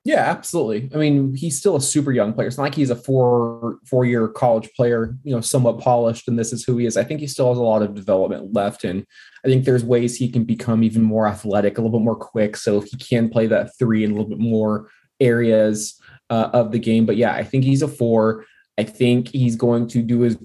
Yeah, 0.04 0.20
absolutely. 0.20 0.88
I 0.94 0.98
mean, 0.98 1.34
he's 1.34 1.58
still 1.58 1.76
a 1.76 1.80
super 1.80 2.10
young 2.10 2.32
player. 2.32 2.48
It's 2.48 2.56
not 2.56 2.64
like 2.64 2.74
he's 2.74 2.88
a 2.90 2.96
four 2.96 3.78
four 3.84 4.06
year 4.06 4.28
college 4.28 4.70
player, 4.74 5.14
you 5.24 5.34
know, 5.34 5.42
somewhat 5.42 5.78
polished, 5.78 6.26
and 6.26 6.38
this 6.38 6.52
is 6.54 6.64
who 6.64 6.78
he 6.78 6.86
is. 6.86 6.96
I 6.96 7.04
think 7.04 7.20
he 7.20 7.26
still 7.26 7.50
has 7.50 7.58
a 7.58 7.62
lot 7.62 7.82
of 7.82 7.94
development 7.94 8.54
left, 8.54 8.84
and 8.84 9.04
I 9.44 9.48
think 9.48 9.64
there's 9.64 9.84
ways 9.84 10.16
he 10.16 10.30
can 10.30 10.44
become 10.44 10.82
even 10.82 11.02
more 11.02 11.26
athletic, 11.26 11.76
a 11.76 11.82
little 11.82 11.98
bit 11.98 12.04
more 12.04 12.16
quick. 12.16 12.56
So 12.56 12.78
if 12.78 12.84
he 12.84 12.96
can 12.96 13.28
play 13.28 13.46
that 13.48 13.76
three 13.78 14.02
in 14.02 14.10
a 14.10 14.14
little 14.14 14.28
bit 14.28 14.38
more 14.38 14.88
areas 15.20 16.00
uh, 16.30 16.48
of 16.54 16.72
the 16.72 16.78
game, 16.78 17.04
but 17.04 17.16
yeah, 17.18 17.34
I 17.34 17.44
think 17.44 17.64
he's 17.64 17.82
a 17.82 17.88
four. 17.88 18.46
I 18.78 18.84
think 18.84 19.28
he's 19.28 19.56
going 19.56 19.88
to 19.88 20.02
do 20.02 20.20
his 20.20 20.36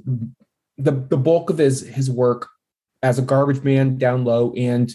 the 0.77 0.91
the 0.91 1.17
bulk 1.17 1.49
of 1.49 1.57
his 1.57 1.81
his 1.81 2.09
work 2.09 2.49
as 3.01 3.19
a 3.19 3.21
garbage 3.21 3.63
man 3.63 3.97
down 3.97 4.25
low 4.25 4.53
and 4.53 4.93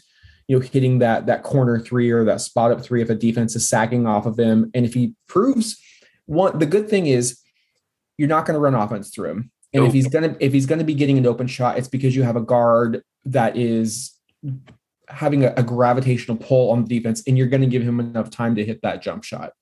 you 0.49 0.59
know, 0.59 0.61
hitting 0.61 0.99
that 0.99 1.27
that 1.27 1.43
corner 1.43 1.79
three 1.79 2.11
or 2.11 2.25
that 2.25 2.40
spot 2.40 2.73
up 2.73 2.83
three 2.83 3.03
if 3.03 3.11
a 3.11 3.14
defense 3.14 3.55
is 3.55 3.69
sagging 3.69 4.07
off 4.07 4.27
of 4.27 4.38
him. 4.38 4.71
And 4.75 4.85
if 4.85 4.95
he 4.95 5.14
proves 5.29 5.81
one, 6.27 6.59
the 6.59 6.66
good 6.66 6.88
thing 6.88 7.07
is 7.07 7.40
you're 8.19 8.29
not 8.29 8.47
going 8.47 8.55
to 8.55 8.61
run 8.61 8.75
offense 8.75 9.11
through 9.11 9.31
him. 9.31 9.51
And 9.73 9.87
if 9.87 9.93
he's 9.93 10.09
gonna 10.09 10.37
if 10.40 10.53
he's 10.53 10.66
gonna 10.66 10.83
be 10.83 10.95
getting 10.95 11.16
an 11.16 11.27
open 11.27 11.47
shot, 11.47 11.79
it's 11.79 11.87
because 11.87 12.16
you 12.16 12.25
have 12.25 12.35
a 12.35 12.40
guard 12.40 13.05
that 13.25 13.57
is 13.57 14.12
having 15.09 15.45
a, 15.45 15.53
a 15.57 15.62
gravitational 15.62 16.37
pull 16.37 16.71
on 16.71 16.85
the 16.85 16.88
defense, 16.88 17.23
and 17.27 17.37
you're 17.37 17.47
going 17.47 17.61
to 17.61 17.66
give 17.66 17.83
him 17.83 18.01
enough 18.01 18.31
time 18.31 18.55
to 18.57 18.64
hit 18.64 18.83
that 18.83 19.03
jump 19.03 19.25
shot. 19.25 19.53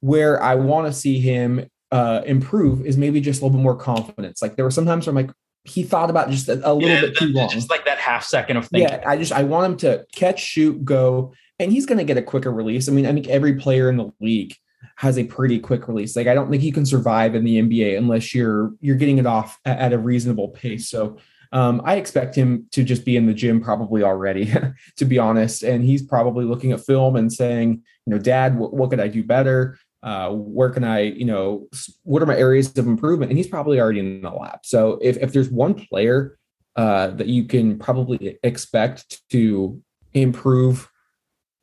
Where 0.00 0.42
I 0.42 0.54
want 0.54 0.86
to 0.86 0.92
see 0.92 1.20
him 1.20 1.68
uh, 1.92 2.22
improve 2.26 2.84
is 2.86 2.96
maybe 2.96 3.20
just 3.20 3.40
a 3.40 3.44
little 3.44 3.58
bit 3.58 3.62
more 3.62 3.76
confidence. 3.76 4.42
Like 4.42 4.56
there 4.56 4.64
were 4.64 4.70
some 4.70 4.86
times 4.86 5.06
where 5.06 5.12
I'm 5.16 5.26
like, 5.26 5.34
he 5.64 5.84
thought 5.84 6.10
about 6.10 6.30
just 6.30 6.48
a, 6.48 6.54
a 6.68 6.72
little 6.74 6.88
Yeah, 6.88 7.02
bit 7.02 7.16
too 7.16 7.28
long. 7.28 7.48
just 7.50 7.70
like 7.70 7.84
that 7.84 7.98
half 7.98 8.24
second 8.24 8.56
of 8.56 8.66
thinking 8.66 8.98
Yeah, 8.98 9.08
I 9.08 9.16
just 9.16 9.30
I 9.32 9.44
want 9.44 9.72
him 9.72 9.76
to 9.78 10.06
catch, 10.12 10.40
shoot, 10.40 10.84
go. 10.84 11.34
and 11.60 11.70
he's 11.70 11.86
going 11.86 11.98
to 11.98 12.04
get 12.04 12.16
a 12.16 12.22
quicker 12.22 12.50
release. 12.50 12.88
I 12.88 12.92
mean, 12.92 13.06
I 13.06 13.12
think 13.12 13.28
every 13.28 13.54
player 13.54 13.88
in 13.88 13.96
the 13.96 14.10
league 14.20 14.54
has 14.96 15.18
a 15.18 15.24
pretty 15.24 15.60
quick 15.60 15.86
release. 15.86 16.16
Like 16.16 16.26
I 16.26 16.34
don't 16.34 16.50
think 16.50 16.62
you 16.64 16.72
can 16.72 16.84
survive 16.86 17.34
in 17.36 17.44
the 17.44 17.60
NBA 17.62 17.96
unless 17.96 18.34
you're 18.34 18.72
you're 18.80 18.96
getting 18.96 19.18
it 19.18 19.26
off 19.26 19.58
at, 19.64 19.78
at 19.78 19.92
a 19.92 19.98
reasonable 19.98 20.48
pace. 20.48 20.88
So 20.88 21.18
um, 21.52 21.82
I 21.84 21.96
expect 21.96 22.34
him 22.34 22.66
to 22.72 22.82
just 22.82 23.04
be 23.04 23.16
in 23.16 23.26
the 23.26 23.34
gym 23.34 23.60
probably 23.60 24.02
already, 24.02 24.50
to 24.96 25.04
be 25.04 25.18
honest. 25.18 25.62
And 25.62 25.84
he's 25.84 26.02
probably 26.02 26.44
looking 26.46 26.72
at 26.72 26.80
film 26.84 27.14
and 27.14 27.30
saying, 27.32 27.82
you 28.06 28.10
know, 28.10 28.18
Dad, 28.18 28.58
what, 28.58 28.72
what 28.72 28.90
could 28.90 29.00
I 29.00 29.08
do 29.08 29.22
better? 29.22 29.78
Uh, 30.02 30.30
where 30.30 30.70
can 30.70 30.82
I, 30.82 31.00
you 31.00 31.24
know, 31.24 31.68
what 32.02 32.22
are 32.22 32.26
my 32.26 32.36
areas 32.36 32.76
of 32.76 32.86
improvement? 32.86 33.30
And 33.30 33.38
he's 33.38 33.46
probably 33.46 33.80
already 33.80 34.00
in 34.00 34.20
the 34.20 34.30
lab. 34.30 34.60
So 34.64 34.98
if 35.00 35.16
if 35.18 35.32
there's 35.32 35.50
one 35.50 35.74
player 35.74 36.38
uh, 36.74 37.08
that 37.08 37.28
you 37.28 37.44
can 37.44 37.78
probably 37.78 38.38
expect 38.42 39.22
to 39.30 39.80
improve 40.12 40.88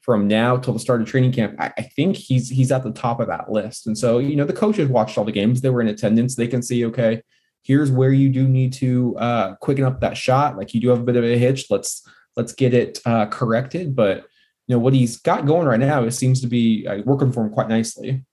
from 0.02 0.28
now 0.28 0.58
till 0.58 0.74
the 0.74 0.80
start 0.80 1.02
of 1.02 1.08
training 1.08 1.34
camp, 1.34 1.56
I, 1.60 1.74
I, 1.78 1.82
think 1.82 2.16
he's 2.16 2.50
he's 2.50 2.72
at 2.72 2.84
the 2.84 2.92
top 2.92 3.20
of 3.20 3.28
that 3.28 3.52
list. 3.52 3.88
And 3.88 3.98
so, 3.98 4.20
you 4.20 4.36
know, 4.36 4.46
the 4.46 4.54
coaches 4.54 4.88
watched 4.88 5.18
all 5.18 5.26
the 5.26 5.32
games; 5.32 5.62
they 5.62 5.70
were 5.70 5.82
in 5.82 5.88
attendance. 5.88 6.36
They 6.36 6.48
can 6.48 6.62
see, 6.62 6.86
okay, 6.86 7.22
here's 7.64 7.92
where 7.92 8.12
you 8.12 8.30
do 8.30 8.48
need 8.48 8.74
to 8.74 9.18
uh, 9.18 9.56
quicken 9.56 9.84
up 9.84 10.00
that 10.00 10.18
shot. 10.18 10.58
Like 10.58 10.74
you 10.74 10.80
do 10.80 10.90
have 10.90 11.00
a 11.00 11.04
bit 11.04 11.16
of 11.18 11.24
a 11.24 11.38
hitch. 11.38 11.66
Let's 11.70 12.08
let's 12.38 12.54
get 12.54 12.74
it 12.74 13.00
uh, 13.06 13.26
corrected. 13.26 13.96
But 13.96 14.26
you 14.68 14.76
know 14.76 14.80
what 14.80 14.94
he's 14.94 15.18
got 15.18 15.46
going 15.46 15.68
right 15.68 15.80
now, 15.80 16.04
it 16.04 16.12
seems 16.12 16.42
to 16.42 16.48
be 16.48 16.88
uh, 16.88 17.02
working 17.06 17.32
for 17.32 17.44
him 17.44 17.52
quite 17.52 17.70
nicely. 17.70 18.24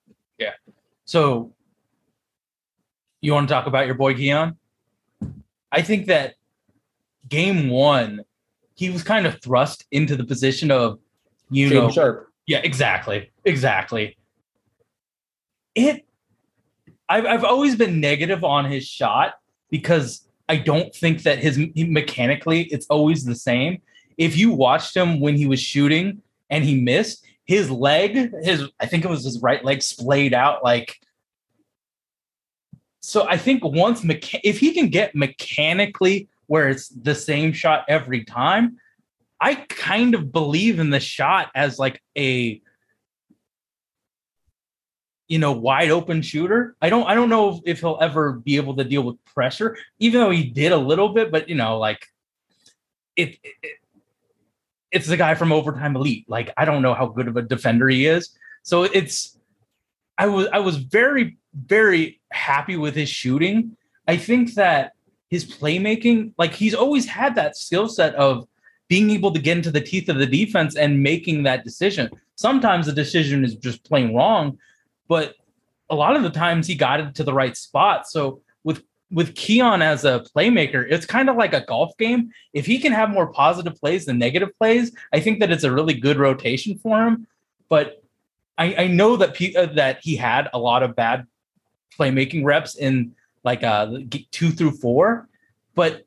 So 1.07 1.55
you 3.21 3.33
want 3.33 3.49
to 3.49 3.55
talk 3.55 3.67
about 3.67 3.87
your 3.87 3.95
boy 3.95 4.15
Keon? 4.15 4.57
I 5.73 5.83
think 5.83 6.07
that 6.07 6.35
game 7.29 7.71
one, 7.71 8.25
he 8.75 8.91
was 8.91 9.03
kind 9.03 9.27
of 9.27 9.41
thrust 9.41 9.87
into 9.91 10.17
the 10.17 10.25
position 10.25 10.71
of, 10.71 10.99
you 11.49 11.71
know, 11.71 11.91
sharp. 11.91 12.29
Yeah, 12.47 12.59
exactly, 12.59 13.33
exactly. 13.45 14.17
It 15.75 16.05
I've 17.09 17.25
I've 17.25 17.45
always 17.45 17.77
been 17.77 18.01
negative 18.01 18.45
on 18.45 18.65
his 18.65 18.87
shot 18.87 19.35
because 19.71 20.29
I 20.49 20.57
don't 20.57 20.95
think 20.95 21.23
that 21.23 21.39
his 21.39 21.59
mechanically 21.77 22.63
it's 22.65 22.87
always 22.87 23.25
the 23.25 23.35
same. 23.35 23.81
If 24.19 24.37
you 24.37 24.53
watched 24.53 24.97
him 24.97 25.21
when 25.21 25.37
he 25.37 25.47
was 25.47 25.61
shooting 25.61 26.23
and 26.51 26.65
he 26.65 26.81
missed, 26.81 27.26
his 27.47 27.71
leg, 27.71 28.33
his 28.43 28.69
I 28.79 28.87
think 28.87 29.05
it 29.05 29.09
was 29.09 29.25
his 29.25 29.41
right 29.41 29.65
leg 29.65 29.83
splayed 29.83 30.35
out 30.35 30.63
like 30.65 30.99
so 33.01 33.25
I 33.29 33.37
think 33.37 33.63
once 33.63 34.03
mecha- 34.03 34.41
if 34.43 34.59
he 34.59 34.73
can 34.73 34.89
get 34.89 35.15
mechanically 35.15 36.29
where 36.49 36.69
it's 36.69 36.89
the 36.89 37.15
same 37.15 37.53
shot 37.53 37.85
every 37.89 38.25
time, 38.25 38.79
I 39.41 39.55
kind 39.55 40.17
of 40.17 40.33
believe 40.33 40.81
in 40.81 40.91
the 40.91 40.99
shot 40.99 41.51
as 41.55 41.79
like 41.79 42.03
a 42.19 42.61
you 45.29 45.39
know, 45.39 45.53
wide 45.53 45.91
open 45.91 46.23
shooter. 46.23 46.77
I 46.81 46.89
don't 46.89 47.07
I 47.07 47.15
don't 47.15 47.29
know 47.29 47.61
if 47.65 47.81
he'll 47.81 47.99
ever 48.01 48.33
be 48.33 48.57
able 48.57 48.77
to 48.77 48.85
deal 48.85 49.03
with 49.03 49.25
pressure, 49.25 49.77
even 49.99 50.21
though 50.21 50.31
he 50.31 50.45
did 50.45 50.73
a 50.73 50.77
little 50.77 51.11
bit, 51.11 51.31
but 51.31 51.49
you 51.49 51.55
know, 51.55 51.79
like 51.79 52.07
it, 53.17 53.39
it 53.43 53.79
it's 54.97 55.07
the 55.07 55.17
guy 55.19 55.35
from 55.35 55.53
overtime 55.53 55.95
elite. 55.95 56.25
Like 56.27 56.51
I 56.57 56.65
don't 56.65 56.81
know 56.81 56.95
how 56.95 57.07
good 57.07 57.29
of 57.29 57.37
a 57.37 57.43
defender 57.43 57.87
he 57.89 58.07
is. 58.07 58.31
So 58.63 58.85
it's 58.85 59.39
I 60.17 60.27
was 60.27 60.49
I 60.53 60.61
was 60.61 60.77
very 60.77 61.37
very 61.55 62.19
happy 62.33 62.77
with 62.77 62.95
his 62.95 63.11
shooting. 63.11 63.77
I 64.09 64.17
think 64.17 64.55
that 64.55 64.93
his 65.29 65.45
playmaking, 65.45 66.33
like 66.39 66.55
he's 66.55 66.75
always 66.75 67.07
had 67.07 67.35
that 67.35 67.59
skill 67.59 67.89
set 67.89 68.15
of 68.15 68.49
being 68.89 69.11
able 69.11 69.33
to 69.33 69.41
get 69.41 69.59
into 69.59 69.71
the 69.71 69.81
teeth 69.81 70.09
of 70.09 70.17
the 70.17 70.27
defense 70.27 70.77
and 70.77 71.03
making 71.03 71.43
that 71.43 71.63
decision. 71.63 72.09
Sometimes 72.37 72.87
the 72.87 72.93
decision 72.93 73.45
is 73.45 73.55
just 73.57 73.85
plain 73.85 74.15
wrong, 74.15 74.59
but 75.09 75.35
a 75.91 75.95
lot 75.95 76.17
of 76.17 76.23
the 76.23 76.31
times 76.31 76.67
he 76.67 76.75
got 76.75 77.01
it 77.01 77.15
to 77.17 77.25
the 77.25 77.35
right 77.35 77.57
spot. 77.57 78.09
So 78.09 78.41
with 79.11 79.35
Keon 79.35 79.83
as 79.83 80.05
a 80.05 80.25
playmaker, 80.35 80.85
it's 80.89 81.07
kind 81.07 81.31
of 81.31 81.37
like 81.37 81.55
a 81.55 81.65
golf 81.65 81.97
game. 81.97 82.31
If 82.53 82.67
he 82.67 82.79
can 82.79 82.93
have 82.93 83.11
more 83.11 83.29
positive 83.29 83.77
plays 83.77 84.07
than 84.07 84.19
negative 84.19 84.51
plays, 84.59 84.93
I 85.13 85.21
think 85.21 85.41
that 85.41 85.51
it's 85.51 85.65
a 85.65 85.73
really 85.73 85.95
good 85.95 86.19
rotation 86.19 86.79
for 86.79 87.07
him. 87.07 87.27
But 87.69 88.03
I, 88.59 88.75
I 88.75 88.87
know 88.89 89.17
that 89.17 89.35
P, 89.35 89.55
uh, 89.57 89.67
that 89.75 90.01
he 90.03 90.17
had 90.17 90.49
a 90.53 90.59
lot 90.59 90.83
of 90.83 90.97
bad 90.97 91.27
playmaking 91.99 92.45
reps 92.45 92.75
in 92.77 93.15
like 93.45 93.63
uh 93.63 93.99
two 94.33 94.51
through 94.51 94.73
four, 94.73 95.29
but 95.75 96.05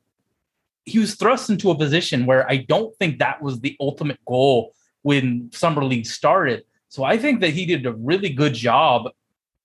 he 0.86 1.00
was 1.00 1.16
thrust 1.16 1.50
into 1.50 1.72
a 1.72 1.78
position 1.78 2.26
where 2.26 2.50
I 2.50 2.58
don't 2.58 2.96
think 2.98 3.20
that 3.20 3.42
was 3.42 3.60
the 3.60 3.78
ultimate 3.80 4.20
goal 4.26 4.74
when 5.04 5.50
summer 5.54 5.86
league 5.86 6.06
started. 6.06 6.64
So 6.90 7.04
I 7.04 7.18
think 7.18 7.42
that 7.42 7.52
he 7.52 7.66
did 7.66 7.86
a 7.86 7.94
really 7.94 8.30
good 8.30 8.54
job 8.54 9.12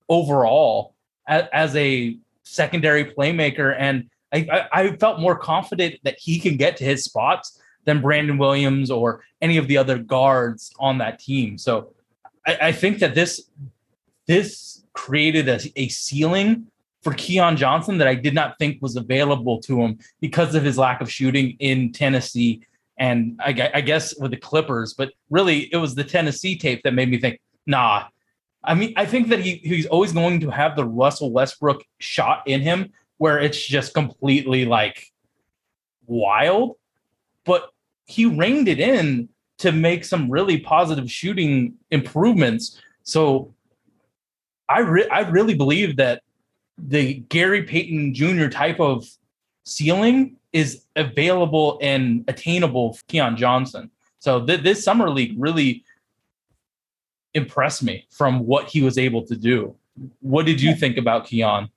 overall 0.09 0.95
as, 1.27 1.45
as 1.53 1.77
a 1.77 2.19
secondary 2.45 3.05
playmaker. 3.05 3.75
And 3.79 4.09
I, 4.33 4.47
I, 4.51 4.83
I, 4.83 4.97
felt 4.97 5.21
more 5.21 5.37
confident 5.37 5.97
that 6.05 6.19
he 6.19 6.39
can 6.39 6.57
get 6.57 6.77
to 6.79 6.85
his 6.85 7.05
spots 7.05 7.61
than 7.85 8.01
Brandon 8.01 8.39
Williams 8.39 8.91
or 8.91 9.23
any 9.41 9.57
of 9.57 9.69
the 9.69 9.77
other 9.77 9.99
guards 9.99 10.73
on 10.79 10.99
that 10.99 11.19
team. 11.19 11.59
So 11.59 11.95
I, 12.47 12.59
I 12.63 12.73
think 12.73 12.99
that 13.01 13.15
this 13.15 13.49
this 14.27 14.85
created 14.95 15.49
a, 15.49 15.61
a 15.77 15.89
ceiling 15.89 16.67
for 17.03 17.13
Keon 17.13 17.57
Johnson 17.57 17.99
that 17.99 18.09
I 18.09 18.15
did 18.15 18.35
not 18.35 18.59
think 18.59 18.81
was 18.81 18.97
available 18.97 19.61
to 19.63 19.83
him 19.83 19.99
because 20.21 20.55
of 20.55 20.65
his 20.65 20.79
lack 20.79 21.03
of 21.03 21.11
shooting 21.11 21.57
in 21.59 21.93
Tennessee 21.93 22.63
and 22.97 23.41
I, 23.43 23.71
I, 23.75 23.81
guess 23.81 24.17
with 24.19 24.31
the 24.31 24.37
Clippers, 24.37 24.95
but 24.95 25.13
really 25.31 25.73
it 25.73 25.77
was 25.77 25.95
the 25.95 26.05
Tennessee 26.05 26.57
tape 26.57 26.83
that 26.85 26.95
made 26.95 27.11
me 27.11 27.19
think, 27.19 27.41
nah. 27.67 28.05
I 28.65 28.75
mean, 28.75 28.95
I 28.97 29.07
think 29.07 29.29
that 29.29 29.41
he 29.41 29.57
he's 29.57 29.87
always 29.87 30.13
going 30.13 30.41
to 30.41 30.51
have 30.51 30.77
the 30.77 30.85
Russell 30.85 31.31
Westbrook 31.31 31.85
shot 31.99 32.43
in 32.47 32.61
him 32.61 32.93
where 33.19 33.39
it's 33.39 33.65
just 33.65 33.95
completely 33.95 34.65
like 34.65 35.13
wild, 36.07 36.77
but 37.45 37.71
he 38.07 38.27
reined 38.27 38.69
it 38.69 38.81
in 38.81 39.29
to 39.59 39.73
make 39.73 40.05
some 40.05 40.31
really 40.31 40.59
positive 40.59 41.11
shooting 41.11 41.75
improvements. 41.91 42.81
So 43.03 43.55
I 44.69 44.81
re- 44.81 45.09
I 45.09 45.21
really 45.21 45.55
believe 45.55 45.97
that 45.97 46.23
the 46.79 47.15
Gary 47.29 47.63
Payton 47.63 48.15
Jr. 48.15 48.49
type 48.49 48.81
of 48.81 49.07
ceiling 49.65 50.37
is 50.53 50.85
available 50.97 51.79
and 51.83 52.25
attainable 52.29 52.95
for 52.95 53.05
Keon 53.07 53.37
Johnson. 53.37 53.91
So 54.19 54.45
th- 54.45 54.63
this 54.63 54.83
summer 54.83 55.11
league 55.11 55.35
really 55.39 55.84
impressed 57.35 57.83
me 57.83 58.07
from 58.11 58.41
what 58.47 58.69
he 58.69 58.83
was 58.83 58.99
able 58.99 59.27
to 59.27 59.37
do. 59.37 59.77
What 60.21 60.47
did 60.47 60.61
you 60.61 60.75
think 60.75 60.97
about 60.97 61.27
Keon? 61.27 61.69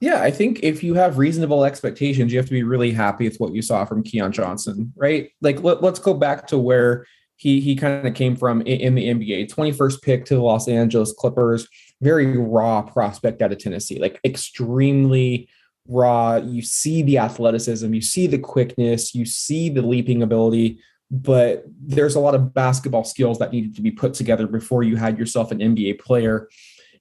Yeah, 0.00 0.20
I 0.20 0.30
think 0.30 0.60
if 0.62 0.82
you 0.82 0.94
have 0.94 1.16
reasonable 1.18 1.64
expectations, 1.64 2.32
you 2.32 2.38
have 2.38 2.46
to 2.46 2.52
be 2.52 2.62
really 2.62 2.90
happy 2.90 3.26
with 3.26 3.38
what 3.38 3.54
you 3.54 3.62
saw 3.62 3.84
from 3.84 4.02
Keon 4.02 4.32
Johnson, 4.32 4.92
right? 4.96 5.30
Like 5.40 5.62
let, 5.62 5.82
us 5.82 5.98
go 5.98 6.12
back 6.12 6.46
to 6.48 6.58
where 6.58 7.06
he 7.36 7.60
he 7.60 7.74
kind 7.74 8.06
of 8.06 8.14
came 8.14 8.36
from 8.36 8.60
in, 8.62 8.80
in 8.80 8.94
the 8.94 9.08
NBA. 9.08 9.50
21st 9.50 10.02
pick 10.02 10.24
to 10.26 10.34
the 10.34 10.42
Los 10.42 10.68
Angeles 10.68 11.12
Clippers, 11.12 11.66
very 12.02 12.36
raw 12.36 12.82
prospect 12.82 13.40
out 13.40 13.52
of 13.52 13.58
Tennessee, 13.58 13.98
like 13.98 14.20
extremely 14.24 15.48
raw. 15.88 16.36
You 16.36 16.60
see 16.60 17.02
the 17.02 17.18
athleticism, 17.18 17.94
you 17.94 18.02
see 18.02 18.26
the 18.26 18.38
quickness, 18.38 19.14
you 19.14 19.24
see 19.24 19.70
the 19.70 19.82
leaping 19.82 20.22
ability, 20.22 20.80
but 21.10 21.64
there's 21.80 22.14
a 22.14 22.20
lot 22.20 22.34
of 22.34 22.54
basketball 22.54 23.04
skills 23.04 23.38
that 23.38 23.52
needed 23.52 23.74
to 23.76 23.82
be 23.82 23.90
put 23.90 24.14
together 24.14 24.46
before 24.46 24.82
you 24.82 24.96
had 24.96 25.18
yourself 25.18 25.50
an 25.50 25.58
NBA 25.58 26.00
player. 26.00 26.48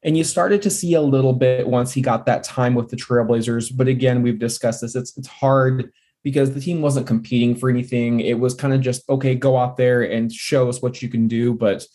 And 0.03 0.17
you 0.17 0.23
started 0.23 0.61
to 0.63 0.69
see 0.69 0.93
a 0.93 1.01
little 1.01 1.33
bit 1.33 1.67
once 1.67 1.93
he 1.93 2.01
got 2.01 2.25
that 2.25 2.43
time 2.43 2.75
with 2.75 2.89
the 2.89 2.97
Trailblazers. 2.97 3.75
But 3.75 3.87
again, 3.87 4.21
we've 4.21 4.39
discussed 4.39 4.81
this. 4.81 4.95
It's 4.95 5.17
it's 5.17 5.27
hard 5.27 5.91
because 6.23 6.53
the 6.53 6.59
team 6.59 6.81
wasn't 6.81 7.07
competing 7.07 7.55
for 7.55 7.69
anything. 7.69 8.19
It 8.19 8.39
was 8.39 8.53
kind 8.53 8.73
of 8.73 8.81
just, 8.81 9.07
okay, 9.09 9.35
go 9.35 9.57
out 9.57 9.77
there 9.77 10.01
and 10.01 10.31
show 10.31 10.69
us 10.69 10.81
what 10.81 11.01
you 11.01 11.09
can 11.09 11.27
do. 11.27 11.53
But 11.53 11.85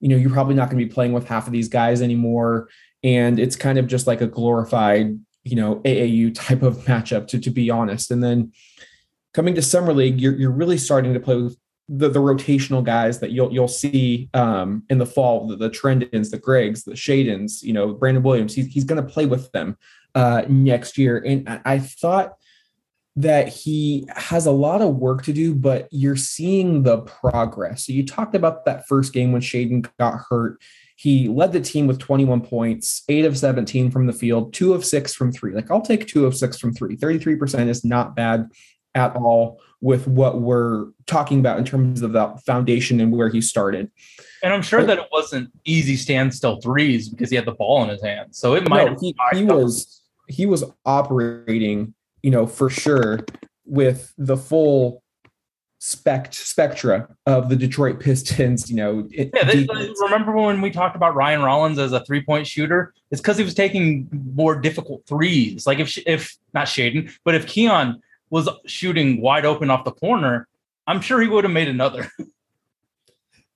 you 0.00 0.08
know, 0.08 0.16
you're 0.16 0.30
probably 0.30 0.54
not 0.54 0.70
going 0.70 0.78
to 0.78 0.84
be 0.84 0.92
playing 0.92 1.12
with 1.12 1.28
half 1.28 1.46
of 1.46 1.52
these 1.52 1.68
guys 1.68 2.00
anymore. 2.00 2.68
And 3.02 3.38
it's 3.38 3.56
kind 3.56 3.78
of 3.78 3.86
just 3.86 4.06
like 4.06 4.20
a 4.20 4.26
glorified 4.26 5.18
you 5.44 5.56
know 5.56 5.76
AAU 5.76 6.34
type 6.34 6.62
of 6.62 6.76
matchup 6.86 7.26
to 7.28 7.38
to 7.38 7.50
be 7.50 7.70
honest. 7.70 8.10
And 8.10 8.22
then 8.22 8.52
coming 9.38 9.54
to 9.54 9.62
summer 9.62 9.92
league, 9.92 10.20
you're 10.20 10.34
you're 10.34 10.50
really 10.50 10.76
starting 10.76 11.14
to 11.14 11.20
play 11.20 11.36
with 11.36 11.56
the, 11.88 12.08
the 12.08 12.18
rotational 12.18 12.82
guys 12.82 13.20
that 13.20 13.30
you'll 13.30 13.52
you'll 13.52 13.68
see 13.68 14.28
um, 14.34 14.82
in 14.90 14.98
the 14.98 15.06
fall, 15.06 15.46
the, 15.46 15.54
the 15.54 15.70
Trendons, 15.70 16.32
the 16.32 16.40
Gregs, 16.40 16.82
the 16.84 16.94
Shaedons, 16.94 17.62
you 17.62 17.72
know, 17.72 17.94
Brandon 17.94 18.24
Williams. 18.24 18.52
He's 18.52 18.66
he's 18.66 18.82
going 18.82 19.00
to 19.00 19.08
play 19.08 19.26
with 19.26 19.52
them 19.52 19.78
uh, 20.16 20.42
next 20.48 20.98
year, 20.98 21.22
and 21.24 21.48
I, 21.48 21.60
I 21.64 21.78
thought 21.78 22.32
that 23.14 23.46
he 23.46 24.08
has 24.16 24.46
a 24.46 24.50
lot 24.50 24.82
of 24.82 24.96
work 24.96 25.22
to 25.22 25.32
do, 25.32 25.54
but 25.54 25.86
you're 25.92 26.16
seeing 26.16 26.82
the 26.82 26.98
progress. 27.02 27.86
So 27.86 27.92
you 27.92 28.04
talked 28.04 28.34
about 28.34 28.64
that 28.64 28.88
first 28.88 29.12
game 29.12 29.30
when 29.30 29.40
Shaedon 29.40 29.88
got 29.98 30.18
hurt 30.28 30.60
he 30.98 31.28
led 31.28 31.52
the 31.52 31.60
team 31.60 31.86
with 31.86 32.00
21 32.00 32.40
points, 32.40 33.04
eight 33.08 33.24
of 33.24 33.38
17 33.38 33.92
from 33.92 34.08
the 34.08 34.12
field, 34.12 34.52
two 34.52 34.74
of 34.74 34.84
six 34.84 35.14
from 35.14 35.30
three. 35.30 35.54
Like, 35.54 35.70
I'll 35.70 35.80
take 35.80 36.08
two 36.08 36.26
of 36.26 36.36
six 36.36 36.58
from 36.58 36.74
three. 36.74 36.96
33% 36.96 37.68
is 37.68 37.84
not 37.84 38.16
bad 38.16 38.50
at 38.98 39.16
all 39.16 39.60
with 39.80 40.06
what 40.08 40.40
we're 40.40 40.86
talking 41.06 41.38
about 41.38 41.58
in 41.58 41.64
terms 41.64 42.02
of 42.02 42.12
the 42.12 42.36
foundation 42.44 43.00
and 43.00 43.12
where 43.12 43.28
he 43.28 43.40
started. 43.40 43.90
And 44.42 44.52
I'm 44.52 44.62
sure 44.62 44.82
that 44.84 44.98
it 44.98 45.06
wasn't 45.12 45.50
easy 45.64 45.96
standstill 45.96 46.60
threes 46.60 47.08
because 47.08 47.30
he 47.30 47.36
had 47.36 47.44
the 47.44 47.52
ball 47.52 47.82
in 47.84 47.88
his 47.88 48.02
hand. 48.02 48.34
So 48.34 48.54
it 48.54 48.68
might 48.68 48.92
No, 48.92 48.96
he, 49.00 49.14
he 49.32 49.44
was 49.44 50.02
he 50.28 50.46
was 50.46 50.64
operating, 50.84 51.94
you 52.22 52.30
know, 52.30 52.46
for 52.46 52.68
sure 52.68 53.20
with 53.64 54.12
the 54.18 54.36
full 54.36 55.02
spect 55.80 56.34
spectra 56.34 57.08
of 57.26 57.48
the 57.48 57.56
Detroit 57.56 58.00
Pistons, 58.04 58.68
you 58.68 58.76
know. 58.76 59.06
it- 59.12 59.30
Yeah, 59.34 59.44
they, 59.44 59.66
uh, 59.66 59.86
remember 60.02 60.32
when 60.32 60.60
we 60.60 60.70
talked 60.70 60.96
about 60.96 61.14
Ryan 61.14 61.42
Rollins 61.42 61.78
as 61.78 61.92
a 61.92 62.04
three 62.04 62.22
point 62.22 62.46
shooter? 62.46 62.92
It's 63.10 63.20
because 63.20 63.38
he 63.38 63.44
was 63.44 63.54
taking 63.54 64.08
more 64.34 64.60
difficult 64.60 65.02
threes. 65.06 65.66
Like 65.66 65.78
if 65.78 65.96
if 66.06 66.36
not 66.52 66.66
Shaedon, 66.66 67.10
but 67.24 67.34
if 67.34 67.46
Keon 67.46 68.00
was 68.30 68.48
shooting 68.66 69.20
wide 69.20 69.44
open 69.44 69.70
off 69.70 69.84
the 69.84 69.92
corner, 69.92 70.46
I'm 70.86 71.00
sure 71.00 71.20
he 71.20 71.28
would 71.28 71.44
have 71.44 71.52
made 71.52 71.68
another. 71.68 72.10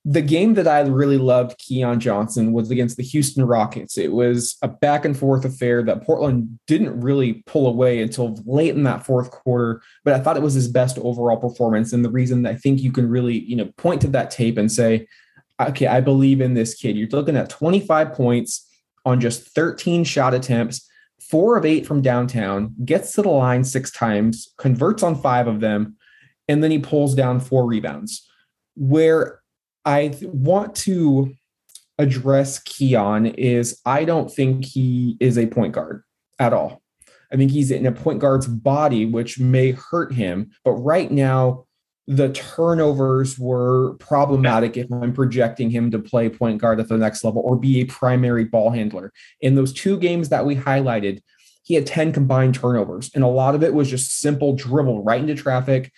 the 0.05 0.23
game 0.23 0.55
that 0.55 0.67
I 0.67 0.81
really 0.81 1.19
loved 1.19 1.59
Keon 1.59 2.01
Johnson 2.01 2.53
was 2.53 2.71
against 2.71 2.97
the 2.97 3.05
Houston 3.05 3.45
Rockets. 3.45 3.97
It 3.97 4.13
was 4.13 4.57
a 4.61 4.67
back 4.67 5.05
and 5.05 5.17
forth 5.17 5.45
affair 5.45 5.83
that 5.85 6.03
Portland 6.03 6.59
didn't 6.67 7.01
really 7.01 7.45
pull 7.47 7.69
away 7.69 8.03
until 8.03 8.37
late 8.45 8.75
in 8.75 8.83
that 8.83 9.07
fourth 9.07 9.31
quarter, 9.31 9.81
but 10.05 10.15
I 10.15 10.19
thought 10.19 10.37
it 10.37 10.43
was 10.43 10.55
his 10.55 10.67
best 10.67 10.99
overall 10.99 11.37
performance. 11.37 11.93
And 11.93 12.05
the 12.05 12.11
reason 12.11 12.45
I 12.47 12.57
think 12.57 12.81
you 12.81 12.91
can 12.91 13.09
really, 13.09 13.39
you 13.39 13.55
know, 13.55 13.71
point 13.77 14.01
to 14.01 14.09
that 14.09 14.33
tape 14.33 14.59
and 14.59 14.71
say, 14.71 15.07
okay, 15.61 15.87
I 15.87 16.01
believe 16.01 16.41
in 16.41 16.55
this 16.55 16.75
kid. 16.75 16.97
You're 16.97 17.09
looking 17.09 17.37
at 17.37 17.51
25 17.51 18.13
points 18.13 18.69
on 19.05 19.21
just 19.21 19.55
13 19.55 20.03
shot 20.03 20.35
attempts, 20.35 20.89
four 21.33 21.57
of 21.57 21.65
eight 21.65 21.87
from 21.87 22.03
downtown, 22.03 22.75
gets 22.85 23.15
to 23.15 23.23
the 23.23 23.31
line 23.31 23.65
six 23.65 23.91
times, 23.91 24.53
converts 24.59 25.03
on 25.03 25.15
five 25.15 25.49
of 25.49 25.61
them, 25.61 25.97
and 26.47 26.63
then 26.63 26.71
he 26.71 26.79
pulls 26.79 27.15
down 27.15 27.41
four 27.41 27.65
rebounds. 27.65 28.29
Where 28.77 29.41
I 29.87 30.15
want 30.23 30.75
to 30.77 31.33
address 31.97 32.59
Keon 32.59 33.27
is 33.27 33.81
I 33.87 34.05
don't 34.05 34.31
think 34.31 34.67
he 34.67 35.17
is 35.21 35.39
a 35.39 35.47
point 35.47 35.73
guard 35.73 36.03
at 36.39 36.53
all. 36.53 36.83
I 37.33 37.37
think 37.37 37.51
he's 37.51 37.71
in 37.71 37.87
a 37.87 37.93
point 37.93 38.19
guard's 38.19 38.47
body, 38.47 39.07
which 39.07 39.39
may 39.39 39.71
hurt 39.71 40.13
him. 40.13 40.51
But 40.67 40.73
right 40.73 41.11
now, 41.11 41.65
the 42.07 42.33
turnovers 42.33 43.39
were 43.39 43.95
problematic 43.95 44.77
if 44.77 44.93
I'm 44.93 45.13
projecting 45.13 45.71
him 45.71 45.91
to 45.93 45.99
play 45.99 46.29
point 46.29 46.61
guard 46.61 46.81
at 46.81 46.89
the 46.89 46.99
next 46.99 47.23
level 47.23 47.43
or 47.45 47.57
be 47.57 47.81
a 47.81 47.85
primary 47.85 48.45
ball 48.45 48.71
handler. 48.71 49.13
In 49.41 49.55
those 49.55 49.73
two 49.73 49.99
games 49.99 50.29
that 50.31 50.45
we 50.45 50.57
highlighted, 50.57 51.21
he 51.63 51.75
had 51.75 51.87
10 51.87 52.13
combined 52.13 52.57
turnovers, 52.57 53.11
and 53.15 53.23
a 53.23 53.29
lot 53.29 53.55
of 53.55 53.63
it 53.63 53.73
was 53.73 53.89
just 53.89 54.19
simple 54.19 54.55
dribble 54.55 55.05
right 55.05 55.21
into 55.21 55.35
traffic 55.35 55.93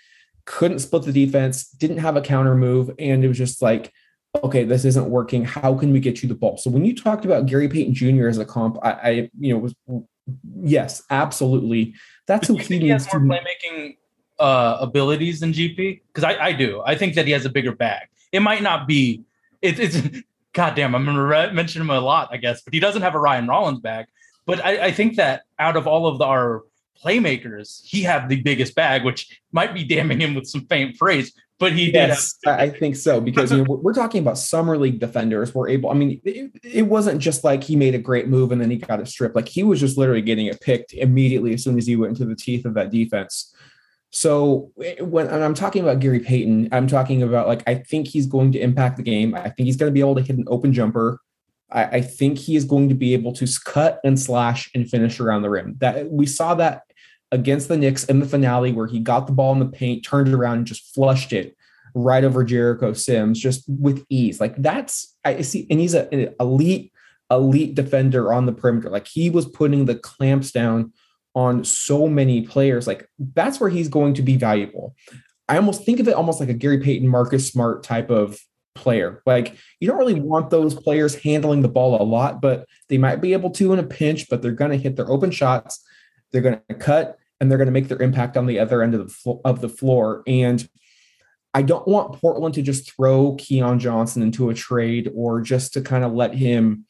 couldn't 0.46 0.80
split 0.80 1.04
the 1.04 1.12
defense, 1.12 1.68
didn't 1.68 1.98
have 1.98 2.16
a 2.16 2.20
counter 2.20 2.54
move, 2.54 2.90
and 2.98 3.24
it 3.24 3.28
was 3.28 3.38
just 3.38 3.62
like, 3.62 3.92
okay, 4.42 4.64
this 4.64 4.84
isn't 4.84 5.08
working. 5.08 5.44
How 5.44 5.74
can 5.74 5.92
we 5.92 6.00
get 6.00 6.22
you 6.22 6.28
the 6.28 6.34
ball? 6.34 6.56
So 6.56 6.70
when 6.70 6.84
you 6.84 6.94
talked 6.94 7.24
about 7.24 7.46
Gary 7.46 7.68
Payton 7.68 7.94
Jr. 7.94 8.28
as 8.28 8.38
a 8.38 8.44
comp, 8.44 8.78
I, 8.82 8.90
I 8.90 9.30
you 9.38 9.54
know, 9.54 9.58
was 9.58 9.74
yes, 10.62 11.02
absolutely. 11.10 11.94
That's 12.26 12.48
who 12.48 12.54
he 12.54 12.64
think 12.64 12.82
he 12.82 12.88
needs 12.88 13.06
has 13.06 13.14
more 13.14 13.38
to. 13.38 13.44
playmaking 13.44 13.96
uh, 14.38 14.78
abilities 14.80 15.40
than 15.40 15.52
GP? 15.52 16.00
Because 16.08 16.24
I, 16.24 16.46
I 16.46 16.52
do. 16.52 16.82
I 16.84 16.94
think 16.96 17.14
that 17.14 17.26
he 17.26 17.32
has 17.32 17.44
a 17.44 17.50
bigger 17.50 17.72
bag. 17.74 18.08
It 18.32 18.40
might 18.40 18.62
not 18.62 18.86
be. 18.86 19.22
It, 19.62 19.78
it's 19.78 19.98
goddamn. 20.52 20.94
I'm 20.94 21.08
re- 21.16 21.52
mention 21.52 21.82
him 21.82 21.90
a 21.90 22.00
lot, 22.00 22.28
I 22.32 22.36
guess, 22.38 22.62
but 22.62 22.74
he 22.74 22.80
doesn't 22.80 23.02
have 23.02 23.14
a 23.14 23.20
Ryan 23.20 23.46
Rollins 23.46 23.80
bag. 23.80 24.06
But 24.46 24.64
I, 24.64 24.86
I 24.86 24.92
think 24.92 25.16
that 25.16 25.42
out 25.58 25.76
of 25.76 25.86
all 25.86 26.06
of 26.06 26.18
the, 26.18 26.24
our 26.24 26.62
playmakers, 27.02 27.82
he 27.84 28.02
had 28.02 28.28
the 28.28 28.40
biggest 28.42 28.74
bag, 28.74 29.04
which 29.04 29.40
might 29.52 29.74
be 29.74 29.84
damning 29.84 30.20
him 30.20 30.34
with 30.34 30.46
some 30.46 30.66
faint 30.66 30.98
praise. 30.98 31.32
But 31.60 31.72
he 31.72 31.86
did 31.86 31.96
have 31.96 32.08
Yes, 32.08 32.36
I 32.46 32.62
I 32.64 32.70
think 32.70 32.96
so 32.96 33.20
because 33.20 33.52
you 33.52 33.58
know 33.58 33.62
we're- 33.62 33.80
we're 33.80 33.94
talking 33.94 34.20
about 34.20 34.38
summer 34.38 34.76
league 34.76 34.98
defenders. 34.98 35.54
We're 35.54 35.68
able. 35.68 35.88
I 35.88 35.94
mean, 35.94 36.20
it, 36.24 36.50
it 36.64 36.82
wasn't 36.82 37.20
just 37.20 37.44
like 37.44 37.62
he 37.62 37.76
made 37.76 37.94
a 37.94 37.98
great 37.98 38.26
move 38.26 38.50
and 38.50 38.60
then 38.60 38.70
he 38.70 38.76
got 38.76 38.98
it 38.98 39.06
stripped. 39.06 39.36
Like 39.36 39.48
he 39.48 39.62
was 39.62 39.78
just 39.78 39.96
literally 39.96 40.20
getting 40.20 40.46
it 40.46 40.60
picked 40.60 40.92
immediately 40.94 41.54
as 41.54 41.62
soon 41.62 41.78
as 41.78 41.86
he 41.86 41.94
went 41.94 42.10
into 42.10 42.24
the 42.24 42.34
teeth 42.34 42.64
of 42.64 42.74
that 42.74 42.90
defense. 42.90 43.54
So 44.14 44.70
eh, 44.80 45.02
when 45.02 45.28
I'm 45.28 45.54
talking 45.54 45.82
about 45.82 45.98
Gary 45.98 46.20
Payton, 46.20 46.68
I'm 46.72 46.86
talking 46.86 47.22
about 47.22 47.48
like 47.48 47.64
I 47.66 47.74
think 47.74 48.06
he's 48.06 48.26
going 48.26 48.52
to 48.52 48.60
impact 48.60 48.96
the 48.96 49.02
game. 49.02 49.34
I 49.34 49.50
think 49.50 49.66
he's 49.66 49.76
going 49.76 49.90
to 49.90 49.94
be 49.94 50.00
able 50.00 50.14
to 50.14 50.22
hit 50.22 50.38
an 50.38 50.44
open 50.46 50.72
jumper. 50.72 51.20
I, 51.70 51.84
I 51.84 52.00
think 52.00 52.38
he 52.38 52.54
is 52.54 52.64
going 52.64 52.88
to 52.88 52.94
be 52.94 53.12
able 53.12 53.32
to 53.32 53.46
cut 53.64 54.00
and 54.04 54.18
slash 54.18 54.70
and 54.74 54.88
finish 54.88 55.18
around 55.18 55.42
the 55.42 55.50
rim. 55.50 55.76
That 55.80 56.10
we 56.10 56.26
saw 56.26 56.54
that 56.54 56.82
against 57.32 57.66
the 57.66 57.76
Knicks 57.76 58.04
in 58.04 58.20
the 58.20 58.26
finale 58.26 58.70
where 58.70 58.86
he 58.86 59.00
got 59.00 59.26
the 59.26 59.32
ball 59.32 59.52
in 59.52 59.58
the 59.58 59.66
paint, 59.66 60.04
turned 60.04 60.28
it 60.28 60.34
around, 60.34 60.58
and 60.58 60.66
just 60.66 60.94
flushed 60.94 61.32
it 61.32 61.56
right 61.96 62.22
over 62.22 62.44
Jericho 62.44 62.92
Sims 62.92 63.40
just 63.40 63.64
with 63.68 64.06
ease. 64.08 64.40
Like 64.40 64.54
that's 64.58 65.16
I 65.24 65.40
see, 65.40 65.66
and 65.70 65.80
he's 65.80 65.94
a- 65.94 66.12
an 66.14 66.32
elite, 66.38 66.92
elite 67.32 67.74
defender 67.74 68.32
on 68.32 68.46
the 68.46 68.52
perimeter. 68.52 68.90
Like 68.90 69.08
he 69.08 69.28
was 69.28 69.46
putting 69.46 69.86
the 69.86 69.96
clamps 69.96 70.52
down 70.52 70.92
on 71.34 71.64
so 71.64 72.08
many 72.08 72.42
players. 72.42 72.86
Like 72.86 73.08
that's 73.18 73.60
where 73.60 73.70
he's 73.70 73.88
going 73.88 74.14
to 74.14 74.22
be 74.22 74.36
valuable. 74.36 74.94
I 75.48 75.56
almost 75.56 75.84
think 75.84 76.00
of 76.00 76.08
it 76.08 76.14
almost 76.14 76.40
like 76.40 76.48
a 76.48 76.54
Gary 76.54 76.78
Payton, 76.80 77.08
Marcus 77.08 77.48
Smart 77.48 77.82
type 77.82 78.10
of 78.10 78.38
player. 78.74 79.22
Like 79.26 79.56
you 79.80 79.88
don't 79.88 79.98
really 79.98 80.20
want 80.20 80.50
those 80.50 80.74
players 80.74 81.14
handling 81.14 81.62
the 81.62 81.68
ball 81.68 82.00
a 82.00 82.04
lot, 82.04 82.40
but 82.40 82.66
they 82.88 82.98
might 82.98 83.20
be 83.20 83.32
able 83.32 83.50
to 83.50 83.72
in 83.72 83.78
a 83.78 83.84
pinch, 83.84 84.28
but 84.28 84.42
they're 84.42 84.52
going 84.52 84.70
to 84.70 84.76
hit 84.76 84.96
their 84.96 85.10
open 85.10 85.30
shots. 85.30 85.84
They're 86.32 86.42
going 86.42 86.60
to 86.68 86.74
cut 86.74 87.18
and 87.40 87.50
they're 87.50 87.58
going 87.58 87.66
to 87.66 87.72
make 87.72 87.88
their 87.88 88.02
impact 88.02 88.36
on 88.36 88.46
the 88.46 88.58
other 88.58 88.82
end 88.82 88.94
of 88.94 89.06
the, 89.06 89.12
flo- 89.12 89.40
of 89.44 89.60
the 89.60 89.68
floor. 89.68 90.22
And 90.26 90.66
I 91.52 91.62
don't 91.62 91.86
want 91.86 92.20
Portland 92.20 92.54
to 92.54 92.62
just 92.62 92.92
throw 92.92 93.36
Keon 93.36 93.78
Johnson 93.78 94.22
into 94.22 94.50
a 94.50 94.54
trade 94.54 95.10
or 95.14 95.40
just 95.40 95.72
to 95.74 95.80
kind 95.80 96.04
of 96.04 96.12
let 96.12 96.34
him 96.34 96.84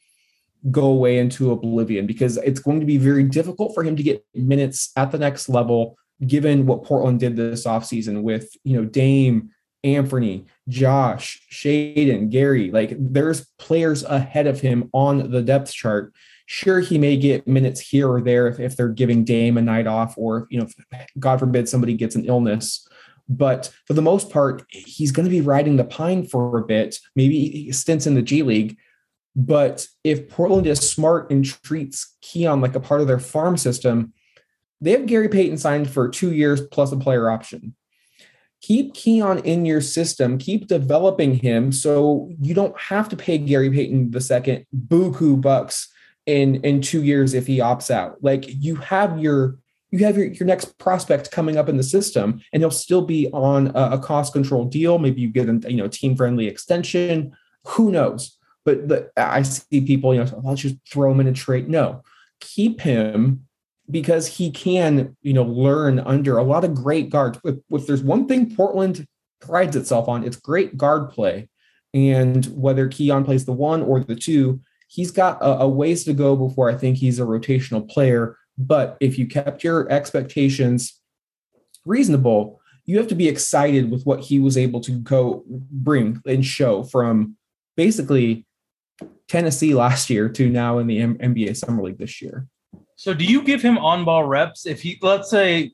go 0.71 0.85
away 0.85 1.17
into 1.17 1.51
oblivion 1.51 2.07
because 2.07 2.37
it's 2.37 2.59
going 2.59 2.79
to 2.79 2.85
be 2.85 2.97
very 2.97 3.23
difficult 3.23 3.73
for 3.73 3.83
him 3.83 3.95
to 3.95 4.03
get 4.03 4.25
minutes 4.33 4.91
at 4.95 5.11
the 5.11 5.17
next 5.17 5.49
level 5.49 5.97
given 6.25 6.65
what 6.65 6.83
Portland 6.83 7.19
did 7.19 7.35
this 7.35 7.65
offseason 7.65 8.21
with, 8.21 8.49
you 8.63 8.77
know, 8.77 8.85
Dame, 8.85 9.49
Anthony, 9.83 10.45
Josh, 10.67 11.41
Shaedon, 11.51 12.29
Gary. 12.29 12.71
Like 12.71 12.95
there's 12.97 13.45
players 13.59 14.03
ahead 14.03 14.47
of 14.47 14.61
him 14.61 14.89
on 14.93 15.31
the 15.31 15.41
depth 15.41 15.71
chart. 15.73 16.13
Sure, 16.47 16.79
he 16.79 16.97
may 16.97 17.17
get 17.17 17.47
minutes 17.47 17.79
here 17.79 18.09
or 18.09 18.21
there 18.21 18.47
if, 18.47 18.59
if 18.59 18.77
they're 18.77 18.89
giving 18.89 19.23
Dame 19.23 19.57
a 19.57 19.61
night 19.61 19.87
off 19.87 20.15
or, 20.17 20.47
you 20.49 20.59
know, 20.59 20.65
if, 20.65 21.07
God 21.19 21.39
forbid 21.39 21.67
somebody 21.67 21.93
gets 21.93 22.15
an 22.15 22.25
illness. 22.25 22.87
But 23.27 23.71
for 23.85 23.93
the 23.93 24.01
most 24.01 24.29
part, 24.29 24.63
he's 24.69 25.11
going 25.11 25.23
to 25.23 25.31
be 25.31 25.41
riding 25.41 25.75
the 25.75 25.83
pine 25.83 26.25
for 26.25 26.59
a 26.59 26.65
bit, 26.65 26.99
maybe 27.15 27.71
stints 27.71 28.05
in 28.05 28.13
the 28.13 28.21
G 28.21 28.43
League. 28.43 28.77
But 29.35 29.87
if 30.03 30.29
Portland 30.29 30.65
is 30.65 30.79
smart 30.79 31.29
and 31.29 31.45
treats 31.45 32.15
Keon 32.21 32.61
like 32.61 32.75
a 32.75 32.79
part 32.79 33.01
of 33.01 33.07
their 33.07 33.19
farm 33.19 33.57
system, 33.57 34.13
they 34.79 34.91
have 34.91 35.05
Gary 35.05 35.29
Payton 35.29 35.57
signed 35.57 35.89
for 35.89 36.09
two 36.09 36.31
years 36.31 36.61
plus 36.61 36.91
a 36.91 36.97
player 36.97 37.29
option. 37.29 37.75
Keep 38.61 38.93
Keon 38.93 39.39
in 39.39 39.65
your 39.65 39.81
system, 39.81 40.37
keep 40.37 40.67
developing 40.67 41.35
him 41.35 41.71
so 41.71 42.31
you 42.41 42.53
don't 42.53 42.79
have 42.79 43.09
to 43.09 43.15
pay 43.15 43.37
Gary 43.37 43.69
Payton 43.69 44.11
the 44.11 44.21
second 44.21 44.65
buku 44.87 45.39
bucks 45.39 45.91
in 46.25 46.55
in 46.63 46.81
two 46.81 47.03
years 47.03 47.33
if 47.33 47.45
he 47.45 47.59
opts 47.59 47.91
out. 47.91 48.23
Like 48.23 48.45
you 48.47 48.75
have 48.77 49.19
your 49.19 49.57
you 49.91 50.03
have 50.05 50.17
your, 50.17 50.27
your 50.27 50.47
next 50.47 50.77
prospect 50.77 51.31
coming 51.31 51.57
up 51.57 51.69
in 51.69 51.77
the 51.77 51.83
system 51.83 52.41
and 52.51 52.61
he'll 52.61 52.71
still 52.71 53.03
be 53.03 53.29
on 53.31 53.67
a, 53.75 53.91
a 53.91 53.99
cost 53.99 54.33
control 54.33 54.65
deal. 54.65 54.97
Maybe 54.97 55.21
you 55.21 55.29
get 55.29 55.47
a 55.47 55.71
you 55.71 55.77
know 55.77 55.87
team 55.87 56.15
friendly 56.15 56.47
extension. 56.47 57.35
Who 57.65 57.91
knows? 57.91 58.34
But 58.65 58.89
the, 58.89 59.11
I 59.15 59.43
see 59.43 59.81
people, 59.81 60.13
you 60.13 60.23
know, 60.23 60.31
oh, 60.35 60.41
let's 60.43 60.61
just 60.61 60.75
throw 60.91 61.11
him 61.11 61.19
in 61.19 61.27
a 61.27 61.33
trade. 61.33 61.69
No, 61.69 62.01
keep 62.39 62.81
him 62.81 63.45
because 63.89 64.27
he 64.27 64.49
can, 64.49 65.15
you 65.21 65.33
know, 65.33 65.43
learn 65.43 65.99
under 65.99 66.37
a 66.37 66.43
lot 66.43 66.63
of 66.63 66.73
great 66.73 67.09
guards. 67.09 67.39
If, 67.43 67.57
if 67.69 67.85
there's 67.85 68.01
one 68.01 68.27
thing 68.27 68.55
Portland 68.55 69.07
prides 69.39 69.75
itself 69.75 70.07
on, 70.07 70.23
it's 70.23 70.37
great 70.37 70.77
guard 70.77 71.11
play. 71.11 71.47
And 71.93 72.45
whether 72.47 72.87
Keon 72.87 73.23
plays 73.23 73.45
the 73.45 73.53
one 73.53 73.81
or 73.83 74.03
the 74.03 74.15
two, 74.15 74.59
he's 74.87 75.11
got 75.11 75.41
a, 75.41 75.61
a 75.61 75.69
ways 75.69 76.03
to 76.05 76.13
go 76.13 76.35
before 76.35 76.69
I 76.69 76.75
think 76.75 76.97
he's 76.97 77.19
a 77.19 77.23
rotational 77.23 77.87
player. 77.87 78.37
But 78.57 78.97
if 78.99 79.19
you 79.19 79.27
kept 79.27 79.63
your 79.63 79.89
expectations 79.91 80.99
reasonable, 81.85 82.59
you 82.85 82.97
have 82.97 83.07
to 83.07 83.15
be 83.15 83.27
excited 83.27 83.91
with 83.91 84.03
what 84.05 84.21
he 84.21 84.39
was 84.39 84.57
able 84.57 84.79
to 84.81 84.91
go 84.91 85.43
bring 85.47 86.21
and 86.25 86.45
show 86.45 86.83
from 86.83 87.37
basically 87.75 88.44
Tennessee 89.27 89.73
last 89.73 90.09
year 90.09 90.29
to 90.29 90.49
now 90.49 90.77
in 90.77 90.87
the 90.87 90.99
M- 90.99 91.17
NBA 91.17 91.57
Summer 91.57 91.83
League 91.83 91.97
this 91.97 92.21
year. 92.21 92.47
So 92.95 93.13
do 93.13 93.25
you 93.25 93.41
give 93.41 93.61
him 93.61 93.77
on 93.77 94.05
ball 94.05 94.23
reps 94.23 94.65
if 94.65 94.81
he 94.81 94.97
let's 95.01 95.29
say 95.29 95.71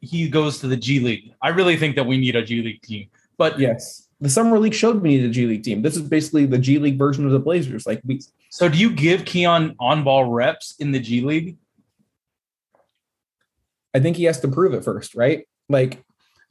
he 0.00 0.28
goes 0.28 0.58
to 0.60 0.66
the 0.66 0.76
G 0.76 1.00
League? 1.00 1.32
I 1.42 1.48
really 1.48 1.76
think 1.76 1.96
that 1.96 2.06
we 2.06 2.18
need 2.18 2.36
a 2.36 2.42
G 2.42 2.62
League 2.62 2.82
team. 2.82 3.08
But 3.38 3.58
Yes. 3.58 4.06
The 4.22 4.28
Summer 4.28 4.58
League 4.58 4.74
showed 4.74 5.00
we 5.00 5.10
needed 5.10 5.30
a 5.30 5.32
G 5.32 5.46
League 5.46 5.62
team. 5.62 5.80
This 5.80 5.96
is 5.96 6.02
basically 6.02 6.44
the 6.44 6.58
G 6.58 6.78
League 6.78 6.98
version 6.98 7.24
of 7.24 7.32
the 7.32 7.38
Blazers. 7.38 7.86
Like 7.86 8.02
we 8.04 8.20
so 8.50 8.68
do 8.68 8.76
you 8.76 8.90
give 8.90 9.24
Keon 9.24 9.76
on 9.80 10.04
ball 10.04 10.26
reps 10.26 10.74
in 10.78 10.92
the 10.92 11.00
G 11.00 11.22
League? 11.22 11.56
I 13.94 14.00
think 14.00 14.16
he 14.16 14.24
has 14.24 14.40
to 14.40 14.48
prove 14.48 14.74
it 14.74 14.84
first, 14.84 15.14
right? 15.14 15.46
Like 15.68 16.04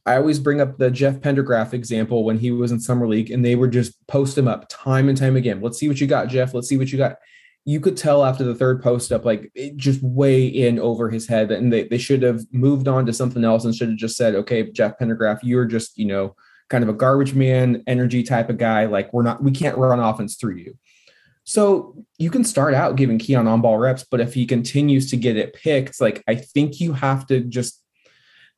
I 0.05 0.15
always 0.15 0.39
bring 0.39 0.61
up 0.61 0.77
the 0.77 0.89
Jeff 0.89 1.19
Pendergraph 1.19 1.73
example 1.73 2.23
when 2.23 2.39
he 2.39 2.51
was 2.51 2.71
in 2.71 2.79
summer 2.79 3.07
league, 3.07 3.31
and 3.31 3.43
they 3.43 3.55
would 3.55 3.71
just 3.71 3.95
post 4.07 4.37
him 4.37 4.47
up 4.47 4.65
time 4.69 5.09
and 5.09 5.17
time 5.17 5.35
again. 5.35 5.61
Let's 5.61 5.77
see 5.77 5.87
what 5.87 6.01
you 6.01 6.07
got, 6.07 6.29
Jeff. 6.29 6.53
Let's 6.53 6.67
see 6.67 6.77
what 6.77 6.91
you 6.91 6.97
got. 6.97 7.17
You 7.65 7.79
could 7.79 7.97
tell 7.97 8.25
after 8.25 8.43
the 8.43 8.55
third 8.55 8.81
post 8.81 9.11
up, 9.11 9.25
like 9.25 9.51
it 9.53 9.77
just 9.77 10.01
way 10.01 10.47
in 10.47 10.79
over 10.79 11.09
his 11.09 11.27
head, 11.27 11.51
and 11.51 11.71
they, 11.71 11.83
they 11.83 11.97
should 11.97 12.23
have 12.23 12.41
moved 12.51 12.87
on 12.87 13.05
to 13.05 13.13
something 13.13 13.43
else 13.43 13.65
and 13.65 13.75
should 13.75 13.89
have 13.89 13.97
just 13.97 14.17
said, 14.17 14.35
"Okay, 14.35 14.71
Jeff 14.71 14.97
Pendergraph, 14.97 15.39
you're 15.43 15.65
just 15.65 15.97
you 15.97 16.05
know 16.05 16.35
kind 16.69 16.83
of 16.83 16.89
a 16.89 16.93
garbage 16.93 17.33
man 17.33 17.83
energy 17.85 18.23
type 18.23 18.49
of 18.49 18.57
guy. 18.57 18.85
Like 18.85 19.13
we're 19.13 19.23
not, 19.23 19.43
we 19.43 19.51
can't 19.51 19.77
run 19.77 19.99
offense 19.99 20.35
through 20.35 20.55
you." 20.55 20.77
So 21.49 21.95
you 22.19 22.29
can 22.29 22.43
start 22.43 22.75
out 22.75 22.95
giving 22.95 23.17
Keon 23.17 23.47
on 23.47 23.61
ball 23.61 23.79
reps, 23.79 24.05
but 24.09 24.19
if 24.19 24.35
he 24.35 24.45
continues 24.45 25.09
to 25.09 25.17
get 25.17 25.35
it 25.35 25.53
picked, 25.53 25.99
like 25.99 26.23
I 26.27 26.35
think 26.35 26.79
you 26.79 26.93
have 26.93 27.25
to 27.27 27.41
just 27.41 27.78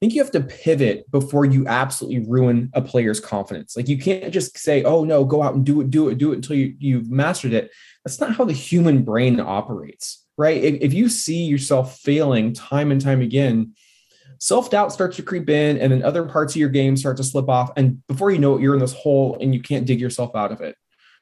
think 0.01 0.15
you 0.15 0.21
have 0.21 0.31
to 0.31 0.41
pivot 0.41 1.09
before 1.11 1.45
you 1.45 1.67
absolutely 1.67 2.27
ruin 2.27 2.71
a 2.73 2.81
player's 2.81 3.19
confidence. 3.19 3.77
Like 3.77 3.87
you 3.87 3.99
can't 3.99 4.33
just 4.33 4.57
say, 4.57 4.83
"Oh 4.83 5.03
no, 5.03 5.23
go 5.23 5.43
out 5.43 5.53
and 5.53 5.63
do 5.63 5.79
it, 5.79 5.91
do 5.91 6.09
it, 6.09 6.17
do 6.17 6.31
it 6.31 6.37
until 6.37 6.55
you 6.57 6.75
you've 6.79 7.09
mastered 7.09 7.53
it." 7.53 7.69
That's 8.03 8.19
not 8.19 8.35
how 8.35 8.43
the 8.43 8.53
human 8.53 9.03
brain 9.03 9.39
operates, 9.39 10.25
right? 10.37 10.61
If, 10.61 10.81
if 10.81 10.93
you 10.93 11.07
see 11.07 11.43
yourself 11.43 11.99
failing 11.99 12.53
time 12.53 12.91
and 12.91 12.99
time 12.99 13.21
again, 13.21 13.73
self 14.39 14.71
doubt 14.71 14.91
starts 14.91 15.17
to 15.17 15.23
creep 15.23 15.47
in, 15.49 15.77
and 15.77 15.91
then 15.91 16.01
other 16.01 16.25
parts 16.25 16.53
of 16.55 16.59
your 16.59 16.69
game 16.69 16.97
start 16.97 17.17
to 17.17 17.23
slip 17.23 17.47
off, 17.47 17.71
and 17.77 18.05
before 18.07 18.31
you 18.31 18.39
know 18.39 18.55
it, 18.55 18.61
you're 18.61 18.73
in 18.73 18.79
this 18.81 18.93
hole 18.93 19.37
and 19.39 19.53
you 19.53 19.61
can't 19.61 19.85
dig 19.85 20.01
yourself 20.01 20.35
out 20.35 20.51
of 20.51 20.61
it. 20.61 20.75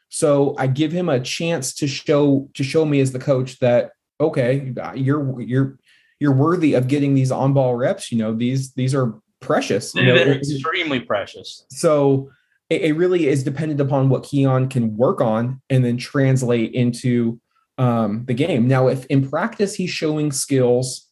So 0.08 0.56
I 0.58 0.68
give 0.68 0.94
him 0.94 1.10
a 1.10 1.20
chance 1.20 1.74
to 1.76 1.88
show 1.88 2.50
to 2.54 2.64
show 2.64 2.86
me 2.86 3.02
as 3.02 3.12
the 3.12 3.20
coach 3.20 3.60
that 3.60 3.92
okay, 4.22 4.74
you're 4.96 5.42
you're 5.42 5.79
you're 6.20 6.34
worthy 6.34 6.74
of 6.74 6.88
getting 6.88 7.14
these 7.16 7.32
on 7.32 7.54
ball 7.54 7.76
reps. 7.76 8.12
You 8.12 8.18
know 8.18 8.34
these 8.34 8.74
these 8.74 8.94
are 8.94 9.20
precious. 9.40 9.96
You 9.96 10.06
know, 10.06 10.16
They're 10.16 10.34
extremely 10.34 11.00
precious. 11.00 11.66
so 11.70 12.30
it, 12.70 12.82
it 12.82 12.94
really 12.94 13.28
is 13.28 13.44
dependent 13.44 13.82
upon 13.82 14.10
what 14.10 14.24
Keon 14.24 14.70
can 14.70 14.96
work 14.96 15.22
on 15.22 15.62
and 15.70 15.84
then 15.84 15.98
translate 15.98 16.74
into 16.74 17.40
um, 17.78 18.26
the 18.26 18.34
game. 18.34 18.68
Now, 18.68 18.88
if 18.88 19.06
in 19.06 19.28
practice 19.28 19.74
he's 19.76 19.90
showing 19.90 20.32
skills 20.32 21.08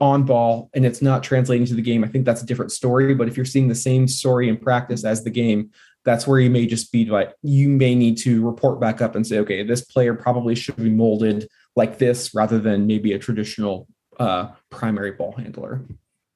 on 0.00 0.24
ball 0.24 0.70
and 0.74 0.84
it's 0.84 1.02
not 1.02 1.22
translating 1.22 1.66
to 1.66 1.74
the 1.74 1.82
game, 1.82 2.02
I 2.02 2.08
think 2.08 2.24
that's 2.24 2.42
a 2.42 2.46
different 2.46 2.72
story. 2.72 3.14
But 3.14 3.28
if 3.28 3.36
you're 3.36 3.44
seeing 3.46 3.68
the 3.68 3.74
same 3.74 4.08
story 4.08 4.48
in 4.48 4.56
practice 4.56 5.04
as 5.04 5.22
the 5.22 5.30
game, 5.30 5.70
that's 6.04 6.26
where 6.26 6.40
you 6.40 6.50
may 6.50 6.66
just 6.66 6.90
be 6.90 7.04
like, 7.04 7.34
you 7.42 7.68
may 7.68 7.94
need 7.94 8.16
to 8.18 8.44
report 8.44 8.80
back 8.80 9.02
up 9.02 9.14
and 9.14 9.26
say, 9.26 9.38
okay, 9.40 9.62
this 9.64 9.84
player 9.84 10.14
probably 10.14 10.54
should 10.54 10.76
be 10.76 10.90
molded 10.90 11.48
like 11.74 11.98
this 11.98 12.34
rather 12.34 12.58
than 12.58 12.86
maybe 12.86 13.12
a 13.12 13.18
traditional 13.18 13.86
uh, 14.18 14.48
primary 14.70 15.12
ball 15.12 15.32
handler. 15.32 15.80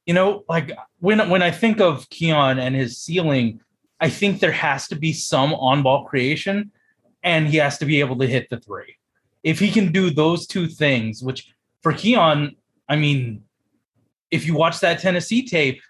You 0.06 0.14
know, 0.14 0.44
like 0.48 0.72
when 0.98 1.28
when 1.28 1.42
I 1.42 1.50
think 1.50 1.80
of 1.80 2.08
Keon 2.10 2.58
and 2.58 2.74
his 2.74 2.98
ceiling, 2.98 3.60
I 4.00 4.08
think 4.08 4.40
there 4.40 4.52
has 4.52 4.88
to 4.88 4.96
be 4.96 5.12
some 5.12 5.54
on-ball 5.54 6.06
creation, 6.06 6.72
and 7.22 7.46
he 7.46 7.58
has 7.58 7.78
to 7.78 7.86
be 7.86 8.00
able 8.00 8.18
to 8.18 8.26
hit 8.26 8.48
the 8.50 8.58
three. 8.58 8.96
If 9.42 9.58
he 9.58 9.70
can 9.70 9.92
do 9.92 10.10
those 10.10 10.46
two 10.46 10.66
things, 10.66 11.22
which 11.22 11.52
for 11.82 11.92
Keon, 11.92 12.56
I 12.88 12.96
mean, 12.96 13.44
if 14.30 14.46
you 14.46 14.54
watch 14.54 14.80
that 14.80 15.00
Tennessee 15.00 15.46
tape, 15.46 15.80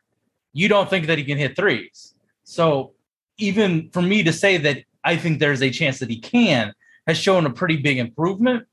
you 0.52 0.68
don't 0.68 0.88
think 0.90 1.06
that 1.06 1.18
he 1.18 1.24
can 1.24 1.38
hit 1.38 1.56
threes. 1.56 2.14
So 2.44 2.92
even 3.38 3.90
for 3.90 4.02
me 4.02 4.22
to 4.22 4.32
say 4.32 4.56
that 4.58 4.84
I 5.04 5.16
think 5.16 5.38
there's 5.38 5.62
a 5.62 5.70
chance 5.70 5.98
that 6.00 6.10
he 6.10 6.18
can 6.18 6.72
has 7.06 7.16
shown 7.16 7.46
a 7.46 7.50
pretty 7.50 7.76
big 7.76 7.98
improvement. 7.98 8.66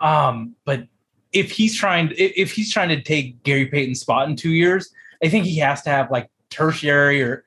Um, 0.00 0.56
but 0.64 0.86
if 1.34 1.50
he's 1.50 1.76
trying, 1.76 2.12
if 2.16 2.52
he's 2.52 2.72
trying 2.72 2.88
to 2.90 3.02
take 3.02 3.42
Gary 3.42 3.66
Payton's 3.66 4.00
spot 4.00 4.28
in 4.28 4.36
two 4.36 4.52
years, 4.52 4.90
I 5.22 5.28
think 5.28 5.44
he 5.44 5.58
has 5.58 5.82
to 5.82 5.90
have 5.90 6.10
like 6.10 6.30
tertiary 6.48 7.22
or 7.22 7.44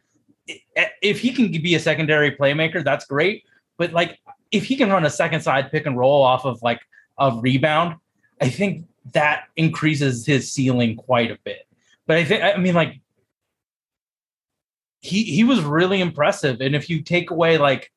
if 1.02 1.19
he 1.19 1.32
can 1.32 1.52
be 1.52 1.76
a 1.76 1.80
secondary 1.80 2.32
playmaker, 2.32 2.84
that's 2.84 3.06
great. 3.06 3.43
But 3.78 3.93
like 3.93 4.19
if 4.52 4.65
he 4.65 4.76
can 4.76 4.89
run 4.89 5.06
a 5.06 5.10
second 5.10 5.41
side 5.41 5.71
pick 5.71 5.86
and 5.86 5.97
roll 5.97 6.21
off 6.21 6.45
of 6.45 6.62
like 6.62 6.82
a 7.17 7.32
rebound, 7.32 7.95
I 8.41 8.50
think 8.50 8.86
that 9.13 9.45
increases 9.56 10.26
his 10.26 10.52
ceiling 10.52 10.95
quite 10.95 11.32
a 11.32 11.39
bit. 11.43 11.65
But 12.06 12.17
I 12.17 12.26
think 12.26 12.43
I 12.43 12.58
mean 12.58 12.76
like 12.76 13.00
he 15.00 15.23
he 15.23 15.43
was 15.43 15.62
really 15.62 16.02
impressive. 16.02 16.62
And 16.62 16.76
if 16.76 16.89
you 16.89 17.02
take 17.02 17.32
away 17.32 17.58
like, 17.58 17.91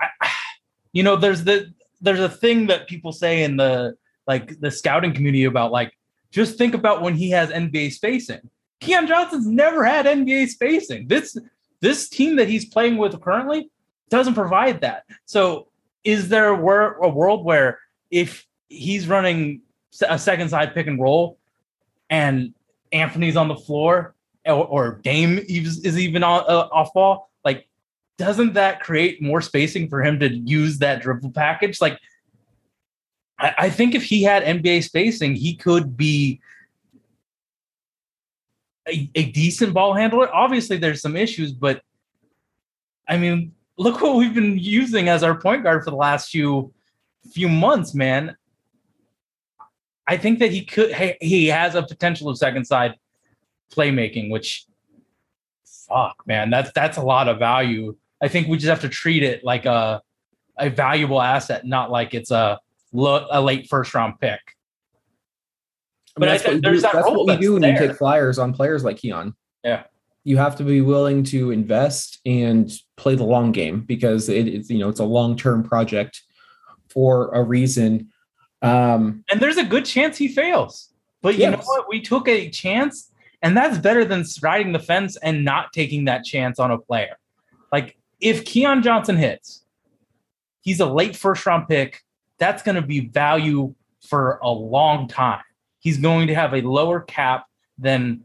I, 0.00 0.08
you 0.92 1.02
know, 1.02 1.16
there's 1.16 1.44
the 1.44 1.72
there's 2.04 2.20
a 2.20 2.28
thing 2.28 2.66
that 2.66 2.86
people 2.88 3.12
say 3.12 3.42
in 3.42 3.56
the 3.56 3.96
like 4.26 4.60
the 4.60 4.70
scouting 4.70 5.12
community 5.12 5.44
about 5.44 5.72
like 5.72 5.92
just 6.30 6.58
think 6.58 6.74
about 6.74 7.02
when 7.02 7.14
he 7.14 7.30
has 7.30 7.50
NBA 7.50 7.92
spacing. 7.92 8.40
Keon 8.80 9.06
Johnson's 9.06 9.46
never 9.46 9.84
had 9.84 10.06
NBA 10.06 10.48
spacing. 10.48 11.08
This 11.08 11.36
this 11.80 12.08
team 12.08 12.36
that 12.36 12.48
he's 12.48 12.64
playing 12.64 12.96
with 12.96 13.20
currently 13.20 13.70
doesn't 14.10 14.34
provide 14.34 14.80
that. 14.82 15.04
So 15.24 15.68
is 16.02 16.28
there 16.28 16.48
a, 16.48 16.56
world 16.56 17.44
where 17.44 17.78
if 18.10 18.46
he's 18.68 19.08
running 19.08 19.62
a 20.06 20.18
second 20.18 20.50
side 20.50 20.74
pick 20.74 20.86
and 20.86 21.00
roll 21.00 21.38
and 22.10 22.54
Anthony's 22.92 23.36
on 23.36 23.48
the 23.48 23.56
floor 23.56 24.14
or, 24.46 24.66
or 24.66 25.00
Dame 25.02 25.38
is, 25.48 25.98
even 25.98 26.22
on, 26.22 26.44
uh, 26.48 26.68
off 26.72 26.92
ball, 26.92 27.30
doesn't 28.18 28.54
that 28.54 28.80
create 28.80 29.20
more 29.20 29.40
spacing 29.40 29.88
for 29.88 30.02
him 30.02 30.20
to 30.20 30.28
use 30.28 30.78
that 30.78 31.02
dribble 31.02 31.32
package? 31.32 31.80
Like, 31.80 31.98
I, 33.38 33.54
I 33.58 33.70
think 33.70 33.94
if 33.94 34.04
he 34.04 34.22
had 34.22 34.44
NBA 34.44 34.84
spacing, 34.84 35.34
he 35.34 35.56
could 35.56 35.96
be 35.96 36.40
a, 38.88 39.10
a 39.14 39.30
decent 39.30 39.74
ball 39.74 39.94
handler. 39.94 40.32
Obviously, 40.34 40.76
there's 40.76 41.00
some 41.00 41.16
issues, 41.16 41.52
but 41.52 41.82
I 43.08 43.16
mean, 43.16 43.52
look 43.76 44.00
what 44.00 44.16
we've 44.16 44.34
been 44.34 44.58
using 44.58 45.08
as 45.08 45.22
our 45.22 45.38
point 45.38 45.62
guard 45.62 45.84
for 45.84 45.90
the 45.90 45.96
last 45.96 46.30
few 46.30 46.72
few 47.32 47.48
months, 47.48 47.94
man. 47.94 48.36
I 50.06 50.16
think 50.18 50.38
that 50.38 50.50
he 50.50 50.64
could. 50.64 50.94
He, 50.94 51.14
he 51.20 51.46
has 51.46 51.74
a 51.74 51.82
potential 51.82 52.28
of 52.28 52.38
second 52.38 52.66
side 52.66 52.94
playmaking, 53.74 54.30
which 54.30 54.66
fuck, 55.88 56.16
man, 56.26 56.50
that's 56.50 56.70
that's 56.74 56.98
a 56.98 57.02
lot 57.02 57.28
of 57.28 57.38
value. 57.38 57.96
I 58.24 58.28
think 58.28 58.48
we 58.48 58.56
just 58.56 58.68
have 58.70 58.80
to 58.80 58.88
treat 58.88 59.22
it 59.22 59.44
like 59.44 59.66
a 59.66 60.00
a 60.58 60.70
valuable 60.70 61.20
asset, 61.20 61.66
not 61.66 61.90
like 61.90 62.14
it's 62.14 62.30
a 62.30 62.58
lo- 62.92 63.26
a 63.30 63.40
late 63.40 63.68
first 63.68 63.92
round 63.94 64.14
pick. 64.20 64.40
I 66.16 66.20
mean, 66.20 66.20
But 66.20 66.28
I 66.28 66.32
that's 66.32 66.46
what, 66.46 66.62
there's 66.62 66.78
do, 66.78 66.82
that 66.82 66.92
that's 66.94 67.06
what 67.06 67.26
we 67.26 67.26
that's 67.26 67.40
do 67.40 67.52
when 67.54 67.62
you 67.62 67.72
there. 67.78 67.88
take 67.88 67.96
flyers 67.98 68.38
on 68.38 68.52
players 68.54 68.84
like 68.84 68.96
Keon. 68.98 69.34
Yeah. 69.62 69.82
You 70.22 70.38
have 70.38 70.56
to 70.56 70.64
be 70.64 70.80
willing 70.80 71.22
to 71.24 71.50
invest 71.50 72.20
and 72.24 72.72
play 72.96 73.14
the 73.14 73.24
long 73.24 73.52
game 73.52 73.80
because 73.80 74.28
it, 74.28 74.48
it's 74.48 74.70
you 74.70 74.78
know 74.78 74.88
it's 74.88 75.00
a 75.00 75.04
long 75.04 75.36
term 75.36 75.62
project 75.62 76.22
for 76.88 77.30
a 77.34 77.42
reason. 77.42 78.10
Um, 78.62 79.24
And 79.30 79.40
there's 79.40 79.58
a 79.58 79.64
good 79.64 79.84
chance 79.84 80.16
he 80.16 80.28
fails. 80.28 80.94
But 81.20 81.36
you 81.36 81.50
know 81.50 81.60
what? 81.62 81.88
We 81.88 82.00
took 82.00 82.28
a 82.28 82.48
chance, 82.50 83.10
and 83.42 83.56
that's 83.56 83.76
better 83.78 84.04
than 84.04 84.24
riding 84.42 84.72
the 84.72 84.78
fence 84.78 85.16
and 85.16 85.44
not 85.44 85.72
taking 85.74 86.04
that 86.06 86.24
chance 86.24 86.58
on 86.58 86.70
a 86.70 86.78
player. 86.78 87.16
Like 87.72 87.96
if 88.20 88.44
Keon 88.44 88.82
Johnson 88.82 89.16
hits, 89.16 89.64
he's 90.60 90.80
a 90.80 90.86
late 90.86 91.16
first 91.16 91.44
round 91.46 91.68
pick. 91.68 92.02
That's 92.38 92.62
going 92.62 92.76
to 92.76 92.82
be 92.82 93.00
value 93.00 93.74
for 94.00 94.38
a 94.42 94.50
long 94.50 95.08
time. 95.08 95.42
He's 95.78 95.98
going 95.98 96.26
to 96.28 96.34
have 96.34 96.54
a 96.54 96.62
lower 96.62 97.00
cap 97.00 97.46
than 97.78 98.24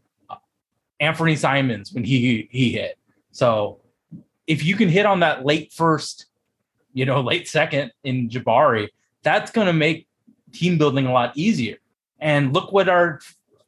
Anthony 1.00 1.36
Simons 1.36 1.92
when 1.94 2.04
he 2.04 2.48
he 2.52 2.72
hit. 2.72 2.98
So 3.32 3.80
if 4.48 4.64
you 4.64 4.76
can 4.76 4.90
hit 4.90 5.06
on 5.06 5.20
that 5.22 5.46
late 5.46 5.72
first, 5.72 6.26
you 6.94 7.06
know, 7.06 7.22
late 7.22 7.48
second 7.48 7.92
in 8.04 8.30
Jabari, 8.30 8.90
that's 9.24 9.52
going 9.52 9.68
to 9.68 9.74
make 9.74 10.08
team 10.52 10.78
building 10.78 11.06
a 11.06 11.12
lot 11.12 11.38
easier. 11.38 11.78
And 12.20 12.54
look 12.54 12.72
what 12.72 12.90
our 12.90 13.20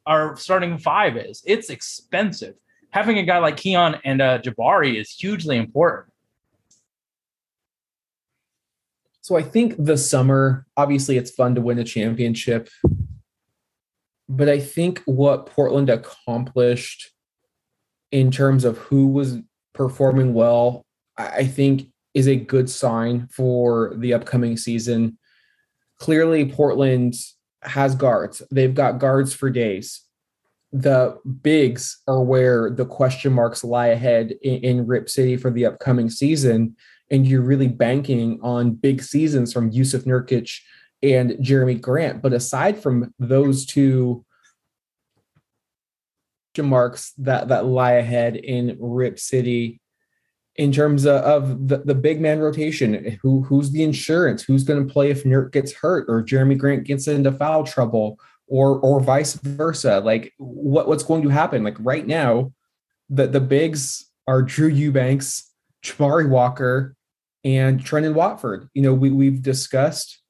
our 0.06 0.36
starting 0.36 0.78
five 0.78 1.16
is. 1.16 1.42
It's 1.46 1.70
expensive. 1.70 2.56
Having 2.90 3.18
a 3.18 3.22
guy 3.22 3.38
like 3.38 3.56
Keon 3.56 3.98
and 4.04 4.20
uh, 4.20 4.38
Jabari 4.40 5.00
is 5.00 5.10
hugely 5.10 5.56
important. 5.56 6.11
So 9.22 9.36
I 9.36 9.42
think 9.42 9.76
the 9.78 9.96
summer, 9.96 10.66
obviously, 10.76 11.16
it's 11.16 11.30
fun 11.30 11.54
to 11.54 11.60
win 11.60 11.78
a 11.78 11.84
championship. 11.84 12.68
But 14.28 14.48
I 14.48 14.58
think 14.58 15.00
what 15.06 15.46
Portland 15.46 15.88
accomplished 15.88 17.12
in 18.10 18.32
terms 18.32 18.64
of 18.64 18.78
who 18.78 19.06
was 19.06 19.38
performing 19.74 20.34
well, 20.34 20.84
I 21.16 21.46
think 21.46 21.88
is 22.14 22.26
a 22.26 22.36
good 22.36 22.68
sign 22.68 23.28
for 23.28 23.94
the 23.96 24.12
upcoming 24.12 24.56
season. 24.56 25.18
Clearly, 25.98 26.50
Portland 26.50 27.14
has 27.62 27.94
guards, 27.94 28.42
they've 28.50 28.74
got 28.74 28.98
guards 28.98 29.32
for 29.32 29.50
days. 29.50 30.02
The 30.72 31.18
bigs 31.42 32.02
are 32.08 32.22
where 32.22 32.70
the 32.70 32.86
question 32.86 33.32
marks 33.32 33.62
lie 33.62 33.88
ahead 33.88 34.32
in, 34.42 34.54
in 34.64 34.86
Rip 34.86 35.08
City 35.08 35.36
for 35.36 35.50
the 35.50 35.66
upcoming 35.66 36.10
season 36.10 36.76
and 37.12 37.26
you're 37.26 37.42
really 37.42 37.68
banking 37.68 38.40
on 38.42 38.72
big 38.72 39.02
seasons 39.02 39.52
from 39.52 39.70
Jusuf 39.70 40.04
Nurkic 40.04 40.58
and 41.02 41.32
Jerami 41.32 41.80
Grant. 41.80 42.22
But 42.22 42.32
aside 42.32 42.82
from 42.82 43.14
those 43.18 43.66
two 43.66 44.24
marks 46.58 47.12
that 47.18 47.48
that 47.48 47.66
lie 47.66 47.92
ahead 47.92 48.36
in 48.36 48.76
Rip 48.80 49.18
City 49.18 49.80
in 50.56 50.70
terms 50.70 51.06
of, 51.06 51.68
the, 51.68 51.78
the 51.78 51.94
big 51.94 52.20
man 52.20 52.38
rotation. 52.40 53.18
Who 53.22 53.42
who's 53.42 53.70
the 53.70 53.82
insurance? 53.82 54.42
Who's 54.42 54.64
going 54.64 54.86
to 54.86 54.92
play 54.92 55.10
if 55.10 55.24
Nurk 55.24 55.52
gets 55.52 55.72
hurt 55.72 56.06
or 56.08 56.22
Jerami 56.22 56.58
Grant 56.58 56.84
gets 56.84 57.08
into 57.08 57.32
foul 57.32 57.64
trouble 57.64 58.18
or 58.46 58.78
or 58.80 59.00
vice 59.00 59.34
versa? 59.34 60.00
Like 60.00 60.32
what 60.38 60.88
what's 60.88 61.04
going 61.04 61.22
to 61.22 61.28
happen? 61.30 61.62
Like 61.62 61.76
right 61.78 62.06
now, 62.06 62.52
the 63.08 63.26
the 63.26 63.40
bigs 63.40 64.10
are 64.26 64.42
Drew 64.42 64.68
Eubanks, 64.68 65.50
Jabari 65.82 66.28
Walker, 66.28 66.94
and 67.44 67.80
Trendon 67.82 68.14
Watford. 68.14 68.68
You 68.74 68.82
know, 68.82 68.94
we 68.94 69.10
we've 69.10 69.42
discussed 69.42 70.20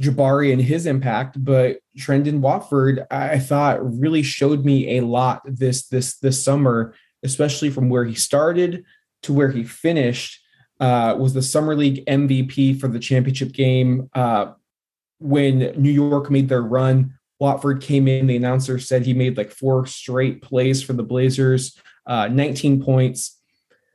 Jabari 0.00 0.52
and 0.52 0.62
his 0.62 0.86
impact, 0.86 1.42
but 1.42 1.78
Trendon 1.98 2.40
Watford, 2.40 3.06
I 3.10 3.38
thought 3.38 3.78
really 3.82 4.22
showed 4.22 4.64
me 4.64 4.98
a 4.98 5.02
lot 5.02 5.42
this 5.44 5.86
this 5.88 6.18
this 6.18 6.42
summer, 6.42 6.94
especially 7.22 7.70
from 7.70 7.90
where 7.90 8.04
he 8.04 8.14
started 8.14 8.84
to 9.22 9.32
where 9.32 9.50
he 9.50 9.64
finished. 9.64 10.40
Uh, 10.80 11.14
was 11.18 11.34
the 11.34 11.42
summer 11.42 11.76
league 11.76 12.02
MVP 12.06 12.80
for 12.80 12.88
the 12.88 12.98
championship 12.98 13.52
game 13.52 14.08
uh, 14.14 14.52
when 15.18 15.58
New 15.76 15.90
York 15.90 16.30
made 16.30 16.48
their 16.48 16.62
run. 16.62 17.18
Watford 17.38 17.82
came 17.82 18.08
in. 18.08 18.26
The 18.26 18.36
announcer 18.36 18.78
said 18.78 19.04
he 19.04 19.12
made 19.12 19.36
like 19.36 19.50
four 19.50 19.84
straight 19.84 20.40
plays 20.40 20.82
for 20.82 20.94
the 20.94 21.02
Blazers, 21.02 21.78
uh, 22.06 22.28
19 22.28 22.82
points, 22.82 23.39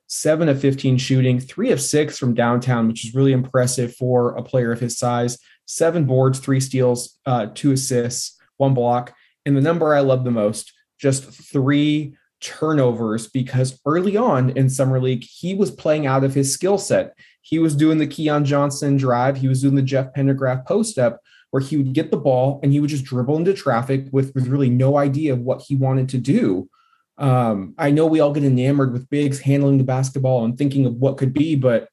seven 0.08 0.50
of 0.50 0.60
15 0.60 0.98
shooting, 0.98 1.40
three 1.40 1.72
of 1.72 1.82
six 1.82 2.18
from 2.18 2.34
downtown, 2.34 2.88
which 2.88 3.06
is 3.06 3.16
really 3.16 3.32
impressive 3.32 3.96
for 3.96 4.36
a 4.36 4.44
player 4.44 4.72
of 4.72 4.80
his 4.80 4.98
size. 4.98 5.38
Seven 5.66 6.06
boards, 6.06 6.40
three 6.40 6.60
steals, 6.60 7.18
uh, 7.26 7.48
two 7.54 7.72
assists, 7.72 8.38
one 8.58 8.74
block. 8.74 9.14
And 9.46 9.58
the 9.58 9.62
number 9.62 9.94
I 9.94 10.02
love 10.02 10.24
the 10.24 10.32
most, 10.32 10.74
just 11.00 11.24
three 11.24 12.16
turnovers 12.42 13.28
because 13.28 13.80
early 13.86 14.18
on 14.18 14.52
in 14.52 14.70
summer 14.70 15.00
league 15.02 15.24
he 15.24 15.56
was 15.56 15.72
playing 15.72 16.06
out 16.06 16.24
of 16.24 16.34
his 16.34 16.54
skill 16.54 16.78
set 16.78 17.18
he 17.42 17.58
was 17.58 17.76
doing 17.76 17.98
the 17.98 18.06
keon 18.06 18.44
johnson 18.44 18.98
drive 18.98 19.38
he 19.38 19.48
was 19.48 19.62
doing 19.62 19.74
the 19.74 19.82
jeff 19.82 20.14
pendergraph 20.14 20.66
post 20.66 21.00
up 21.00 21.22
where 21.52 21.62
he 21.62 21.78
would 21.78 21.94
get 21.94 22.12
the 22.12 22.18
ball 22.18 22.60
and 22.62 22.74
he 22.74 22.80
would 22.80 22.90
just 22.90 23.06
dribble 23.06 23.38
into 23.38 23.54
traffic 23.54 24.08
with, 24.12 24.34
with 24.36 24.48
really 24.48 24.70
no 24.70 24.98
idea 24.98 25.32
of 25.32 25.40
what 25.40 25.62
he 25.62 25.76
wanted 25.76 26.10
to 26.10 26.18
do 26.18 26.70
um, 27.18 27.74
I 27.78 27.92
know 27.92 28.06
we 28.06 28.20
all 28.20 28.34
get 28.34 28.44
enamored 28.44 28.92
with 28.94 29.10
bigs 29.10 29.40
handling 29.40 29.78
the 29.78 29.84
basketball 29.84 30.44
and 30.46 30.58
thinking 30.58 30.86
of 30.86 30.96
what 30.96 31.18
could 31.18 31.34
be, 31.34 31.56
but 31.56 31.90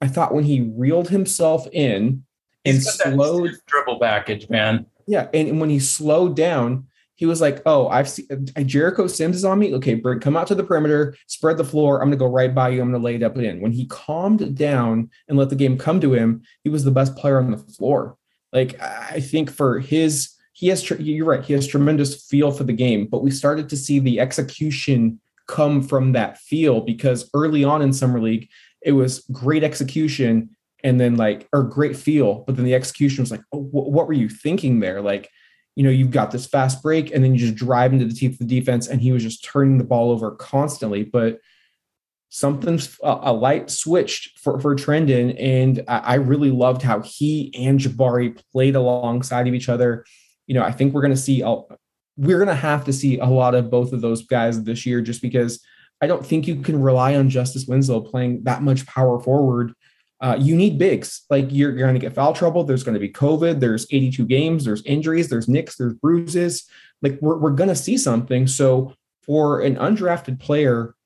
I 0.00 0.06
thought 0.08 0.34
when 0.34 0.44
he 0.44 0.72
reeled 0.74 1.08
himself 1.08 1.66
in 1.72 2.24
and 2.64 2.74
He's 2.76 2.84
got 2.96 3.04
that 3.04 3.14
slowed, 3.14 3.50
dribble 3.66 3.98
package, 4.00 4.48
man. 4.48 4.86
yeah, 5.06 5.28
and 5.34 5.60
when 5.60 5.70
he 5.70 5.78
slowed 5.78 6.36
down, 6.36 6.86
he 7.16 7.26
was 7.26 7.40
like, 7.40 7.60
"Oh, 7.66 7.88
I've 7.88 8.08
seen 8.08 8.26
uh, 8.56 8.62
Jericho 8.62 9.06
Sims 9.06 9.36
is 9.36 9.44
on 9.44 9.58
me. 9.58 9.74
Okay, 9.74 9.94
Britt, 9.94 10.22
come 10.22 10.36
out 10.36 10.46
to 10.46 10.54
the 10.54 10.64
perimeter, 10.64 11.14
spread 11.26 11.56
the 11.58 11.64
floor. 11.64 12.00
I'm 12.00 12.08
gonna 12.08 12.16
go 12.16 12.26
right 12.26 12.54
by 12.54 12.70
you. 12.70 12.80
I'm 12.80 12.90
gonna 12.92 13.02
lay 13.02 13.16
it 13.16 13.22
up 13.22 13.36
and 13.36 13.44
in." 13.44 13.60
When 13.60 13.72
he 13.72 13.86
calmed 13.86 14.56
down 14.56 15.10
and 15.28 15.36
let 15.36 15.50
the 15.50 15.56
game 15.56 15.76
come 15.76 16.00
to 16.00 16.14
him, 16.14 16.42
he 16.64 16.70
was 16.70 16.84
the 16.84 16.90
best 16.90 17.16
player 17.16 17.38
on 17.38 17.50
the 17.50 17.58
floor. 17.58 18.16
Like 18.52 18.80
I 18.80 19.20
think 19.20 19.50
for 19.50 19.80
his 19.80 20.30
he 20.60 20.68
has 20.68 20.88
you're 20.90 21.26
right 21.26 21.44
he 21.44 21.54
has 21.54 21.66
tremendous 21.66 22.26
feel 22.26 22.50
for 22.50 22.64
the 22.64 22.72
game 22.72 23.06
but 23.06 23.22
we 23.22 23.30
started 23.30 23.68
to 23.68 23.76
see 23.76 23.98
the 23.98 24.20
execution 24.20 25.18
come 25.48 25.82
from 25.82 26.12
that 26.12 26.36
feel 26.38 26.82
because 26.82 27.30
early 27.32 27.64
on 27.64 27.80
in 27.80 27.92
summer 27.92 28.20
league 28.20 28.46
it 28.82 28.92
was 28.92 29.20
great 29.32 29.64
execution 29.64 30.50
and 30.84 31.00
then 31.00 31.16
like 31.16 31.48
or 31.52 31.62
great 31.62 31.96
feel 31.96 32.44
but 32.46 32.56
then 32.56 32.64
the 32.64 32.74
execution 32.74 33.22
was 33.22 33.30
like 33.30 33.42
oh, 33.52 33.62
wh- 33.62 33.88
what 33.88 34.06
were 34.06 34.12
you 34.12 34.28
thinking 34.28 34.80
there? 34.80 35.00
Like 35.00 35.30
you 35.76 35.82
know 35.82 35.90
you've 35.90 36.10
got 36.10 36.30
this 36.30 36.46
fast 36.46 36.82
break 36.82 37.10
and 37.10 37.24
then 37.24 37.34
you 37.34 37.40
just 37.40 37.54
drive 37.54 37.92
into 37.92 38.04
the 38.04 38.14
teeth 38.14 38.32
of 38.32 38.46
the 38.46 38.60
defense 38.60 38.86
and 38.86 39.00
he 39.00 39.12
was 39.12 39.22
just 39.22 39.44
turning 39.44 39.78
the 39.78 39.84
ball 39.84 40.10
over 40.10 40.32
constantly 40.32 41.04
but 41.04 41.38
something's 42.28 42.96
a, 43.02 43.32
light 43.32 43.70
switched 43.70 44.38
for, 44.38 44.60
for 44.60 44.76
Trendon 44.76 45.34
and 45.38 45.82
I 45.88 46.14
really 46.14 46.52
loved 46.52 46.82
how 46.82 47.00
he 47.00 47.52
and 47.58 47.80
Jabari 47.80 48.40
played 48.52 48.76
alongside 48.76 49.48
of 49.48 49.54
each 49.54 49.68
other 49.68 50.04
you 50.50 50.54
know, 50.54 50.64
I 50.64 50.72
think 50.72 50.92
we're 50.92 51.00
going 51.00 51.12
to 51.12 51.16
see, 51.16 51.44
we're 52.16 52.38
going 52.38 52.48
to 52.48 52.54
have 52.56 52.84
to 52.86 52.92
see 52.92 53.20
a 53.20 53.24
lot 53.24 53.54
of 53.54 53.70
both 53.70 53.92
of 53.92 54.00
those 54.00 54.26
guys 54.26 54.60
this 54.64 54.84
year, 54.84 55.00
just 55.00 55.22
because 55.22 55.64
I 56.00 56.08
don't 56.08 56.26
think 56.26 56.48
you 56.48 56.56
can 56.56 56.82
rely 56.82 57.14
on 57.14 57.30
Justice 57.30 57.66
Winslow 57.68 58.00
playing 58.00 58.42
that 58.42 58.60
much 58.60 58.84
power 58.84 59.20
forward. 59.20 59.74
Uh, 60.20 60.36
you 60.40 60.56
need 60.56 60.76
bigs. 60.76 61.24
Like 61.30 61.46
you're, 61.52 61.70
you're 61.70 61.86
going 61.86 61.94
to 61.94 62.00
get 62.00 62.16
foul 62.16 62.32
trouble. 62.32 62.64
There's 62.64 62.82
going 62.82 62.94
to 62.94 63.00
be 63.00 63.12
COVID. 63.12 63.60
There's 63.60 63.86
82 63.92 64.26
games. 64.26 64.64
There's 64.64 64.84
injuries. 64.86 65.28
There's 65.28 65.48
nicks. 65.48 65.76
There's 65.76 65.94
bruises. 65.94 66.68
Like 67.00 67.16
we're, 67.20 67.38
we're 67.38 67.50
going 67.52 67.68
to 67.68 67.76
see 67.76 67.96
something. 67.96 68.48
So 68.48 68.92
for 69.22 69.60
an 69.60 69.76
undrafted 69.76 70.40
player 70.40 70.96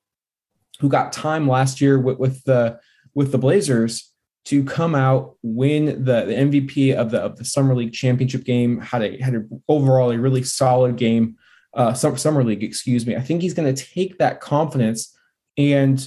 who 0.80 0.88
got 0.88 1.12
time 1.12 1.46
last 1.46 1.82
year 1.82 2.00
with, 2.00 2.18
with 2.18 2.42
the 2.44 2.80
with 3.14 3.30
the 3.30 3.38
Blazers, 3.38 4.10
to 4.46 4.62
come 4.64 4.94
out, 4.94 5.36
win 5.42 5.86
the, 6.04 6.24
the 6.26 6.34
MVP 6.34 6.94
of 6.94 7.10
the 7.10 7.20
of 7.20 7.36
the 7.36 7.44
summer 7.44 7.74
league 7.74 7.92
championship 7.92 8.44
game, 8.44 8.80
had 8.80 9.02
a 9.02 9.20
had 9.22 9.34
a, 9.34 9.42
overall 9.68 10.10
a 10.10 10.18
really 10.18 10.42
solid 10.42 10.96
game, 10.96 11.36
uh, 11.72 11.94
summer, 11.94 12.16
summer 12.16 12.44
league, 12.44 12.62
excuse 12.62 13.06
me. 13.06 13.16
I 13.16 13.20
think 13.20 13.42
he's 13.42 13.54
going 13.54 13.74
to 13.74 13.84
take 13.84 14.18
that 14.18 14.40
confidence, 14.40 15.16
and 15.56 16.06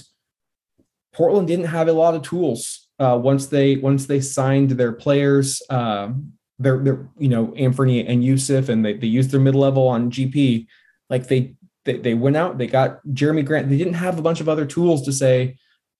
Portland 1.12 1.48
didn't 1.48 1.66
have 1.66 1.88
a 1.88 1.92
lot 1.92 2.14
of 2.14 2.22
tools 2.22 2.88
uh, 2.98 3.18
once 3.20 3.46
they 3.46 3.76
once 3.76 4.06
they 4.06 4.20
signed 4.20 4.70
their 4.72 4.92
players. 4.92 5.62
Uh, 5.68 6.10
their, 6.58 6.78
their 6.78 7.08
you 7.18 7.28
know 7.28 7.54
Anthony 7.54 8.06
and 8.06 8.22
Jusuf, 8.22 8.68
and 8.68 8.84
they, 8.84 8.94
they 8.94 9.06
used 9.06 9.30
their 9.30 9.40
mid 9.40 9.54
level 9.54 9.88
on 9.88 10.10
GP. 10.10 10.66
Like 11.08 11.28
they, 11.28 11.54
they 11.84 11.98
they 11.98 12.14
went 12.14 12.36
out, 12.36 12.58
they 12.58 12.66
got 12.66 13.04
Jerami 13.06 13.44
Grant. 13.44 13.68
They 13.68 13.78
didn't 13.78 13.94
have 13.94 14.18
a 14.18 14.22
bunch 14.22 14.40
of 14.40 14.48
other 14.48 14.66
tools 14.66 15.04
to 15.06 15.12
say, 15.12 15.56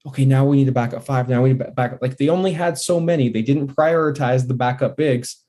okay, 0.07 0.24
now 0.24 0.44
we 0.44 0.57
need 0.57 0.68
a 0.68 0.72
backup 0.72 1.05
five. 1.05 1.28
Now 1.28 1.42
we 1.42 1.53
need 1.53 1.74
back 1.74 1.92
up. 1.92 2.03
Like 2.03 2.16
they 2.16 2.28
only 2.28 2.53
had 2.53 2.78
so 2.78 3.01
many. 3.01 3.28
They 3.28 3.42
didn't 3.42 3.74
prioritize 3.74 4.46
the 4.46 4.55
backup 4.55 4.96
bigs. 4.96 5.44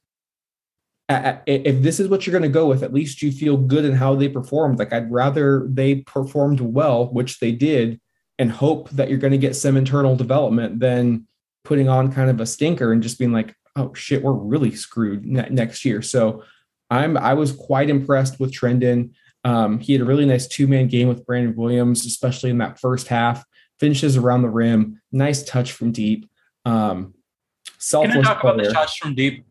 If 1.07 1.81
this 1.81 1.99
is 1.99 2.07
what 2.07 2.25
you're 2.25 2.37
going 2.37 2.43
to 2.43 2.49
go 2.49 2.67
with, 2.67 2.83
at 2.83 2.93
least 2.93 3.23
you 3.23 3.31
feel 3.31 3.57
good 3.57 3.83
in 3.83 3.95
how 3.95 4.13
they 4.13 4.29
performed. 4.29 4.77
Like 4.77 4.93
I'd 4.93 5.11
rather 5.11 5.65
they 5.67 5.95
performed 5.95 6.59
well, 6.59 7.11
which 7.11 7.39
they 7.39 7.51
did, 7.51 7.99
and 8.37 8.51
hope 8.51 8.89
that 8.91 9.09
you're 9.09 9.17
going 9.17 9.31
to 9.31 9.37
get 9.37 9.55
some 9.55 9.75
internal 9.75 10.15
development 10.15 10.79
than 10.79 11.25
putting 11.63 11.89
on 11.89 12.11
kind 12.11 12.29
of 12.29 12.39
a 12.39 12.45
stinker 12.45 12.91
and 12.91 13.01
just 13.01 13.17
being 13.17 13.33
like, 13.33 13.55
oh 13.75 13.93
shit, 13.93 14.21
we're 14.21 14.33
really 14.33 14.75
screwed 14.75 15.25
next 15.25 15.83
year. 15.83 16.01
So 16.01 16.43
I'm 16.89 17.17
I 17.17 17.33
was 17.33 17.51
quite 17.51 17.89
impressed 17.89 18.39
with 18.39 18.53
Trendon. 18.53 19.11
Um, 19.43 19.79
he 19.79 19.93
had 19.93 20.01
a 20.01 20.05
really 20.05 20.25
nice 20.25 20.47
two 20.47 20.67
man 20.67 20.87
game 20.87 21.07
with 21.07 21.25
Brandon 21.25 21.55
Williams, 21.55 22.05
especially 22.05 22.49
in 22.49 22.57
that 22.59 22.79
first 22.79 23.07
half 23.07 23.43
finishes 23.79 24.17
around 24.17 24.41
the 24.41 24.49
rim, 24.49 25.01
nice 25.11 25.43
touch 25.43 25.71
from 25.71 25.91
deep. 25.91 26.29
Um, 26.65 27.13
selfless 27.77 28.13
Can 28.13 28.25
I 28.25 28.27
talk 28.33 28.41
player. 28.41 28.53
about 28.53 28.63
the 28.65 28.71
touch 28.73 28.99
from 28.99 29.15
deep? 29.15 29.45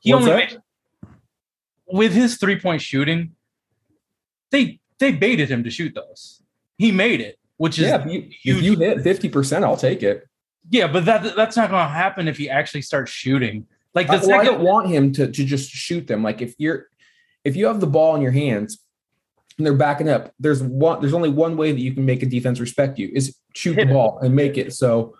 He 0.00 0.12
What's 0.12 0.26
only 0.26 0.36
that? 0.42 0.52
made, 0.52 0.60
with 1.86 2.12
his 2.12 2.36
three 2.36 2.58
point 2.58 2.82
shooting. 2.82 3.34
They 4.50 4.80
they 4.98 5.12
baited 5.12 5.48
him 5.48 5.64
to 5.64 5.70
shoot 5.70 5.94
those. 5.94 6.42
He 6.76 6.92
made 6.92 7.20
it, 7.20 7.38
which 7.56 7.78
is 7.78 7.86
Yeah, 7.88 8.00
if 8.04 8.06
you, 8.12 8.28
if 8.44 8.62
you 8.62 8.76
hit 8.76 9.02
fifty 9.02 9.28
percent, 9.28 9.64
I'll 9.64 9.76
take 9.76 10.02
it. 10.02 10.28
yeah, 10.70 10.86
but 10.86 11.04
that 11.06 11.34
that's 11.36 11.56
not 11.56 11.70
going 11.70 11.84
to 11.84 11.88
happen 11.92 12.28
if 12.28 12.36
he 12.36 12.50
actually 12.50 12.82
starts 12.82 13.10
shooting. 13.10 13.66
Like 13.94 14.08
the 14.08 14.14
I, 14.14 14.26
well, 14.26 14.40
I 14.40 14.44
don't 14.44 14.60
want 14.62 14.88
him 14.88 15.12
to 15.12 15.26
to 15.30 15.44
just 15.44 15.70
shoot 15.70 16.06
them. 16.06 16.22
Like 16.22 16.42
if 16.42 16.54
you're 16.58 16.88
if 17.44 17.56
you 17.56 17.66
have 17.66 17.80
the 17.80 17.86
ball 17.86 18.14
in 18.14 18.22
your 18.22 18.30
hands 18.32 18.78
and 19.56 19.66
they're 19.66 19.74
backing 19.74 20.08
up, 20.08 20.32
there's 20.38 20.62
one 20.62 21.00
there's 21.00 21.14
only 21.14 21.28
one 21.28 21.56
way 21.56 21.72
that 21.72 21.80
you 21.80 21.92
can 21.92 22.04
make 22.04 22.22
a 22.22 22.26
defense 22.26 22.60
respect 22.60 22.98
you 22.98 23.10
is 23.12 23.36
shoot 23.54 23.74
the 23.74 23.84
ball 23.84 24.18
and 24.20 24.34
make 24.34 24.56
it. 24.56 24.72
So, 24.72 25.16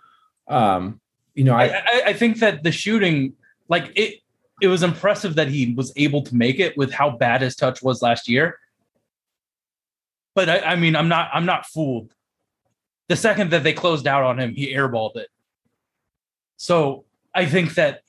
um, 0.48 1.00
you 1.34 1.44
know, 1.44 1.54
I, 1.54 1.66
I 1.66 2.02
I, 2.06 2.12
think 2.12 2.38
that 2.40 2.62
the 2.62 2.72
shooting, 2.72 3.34
like 3.68 3.92
it, 3.94 4.20
it 4.60 4.68
was 4.68 4.82
impressive 4.82 5.34
that 5.36 5.48
he 5.48 5.74
was 5.74 5.92
able 5.96 6.22
to 6.22 6.34
make 6.34 6.60
it 6.60 6.76
with 6.76 6.92
how 6.92 7.10
bad 7.10 7.42
his 7.42 7.56
touch 7.56 7.82
was 7.82 8.02
last 8.02 8.28
year. 8.28 8.58
But 10.34 10.48
I, 10.48 10.58
I 10.60 10.76
mean, 10.76 10.96
I'm 10.96 11.08
not, 11.08 11.30
I'm 11.32 11.46
not 11.46 11.66
fooled. 11.66 12.12
The 13.08 13.16
second 13.16 13.50
that 13.50 13.64
they 13.64 13.72
closed 13.72 14.06
out 14.06 14.22
on 14.22 14.38
him, 14.38 14.54
he 14.54 14.72
airballed 14.72 15.16
it. 15.16 15.28
So 16.56 17.04
I 17.34 17.44
think 17.44 17.74
that 17.74 18.02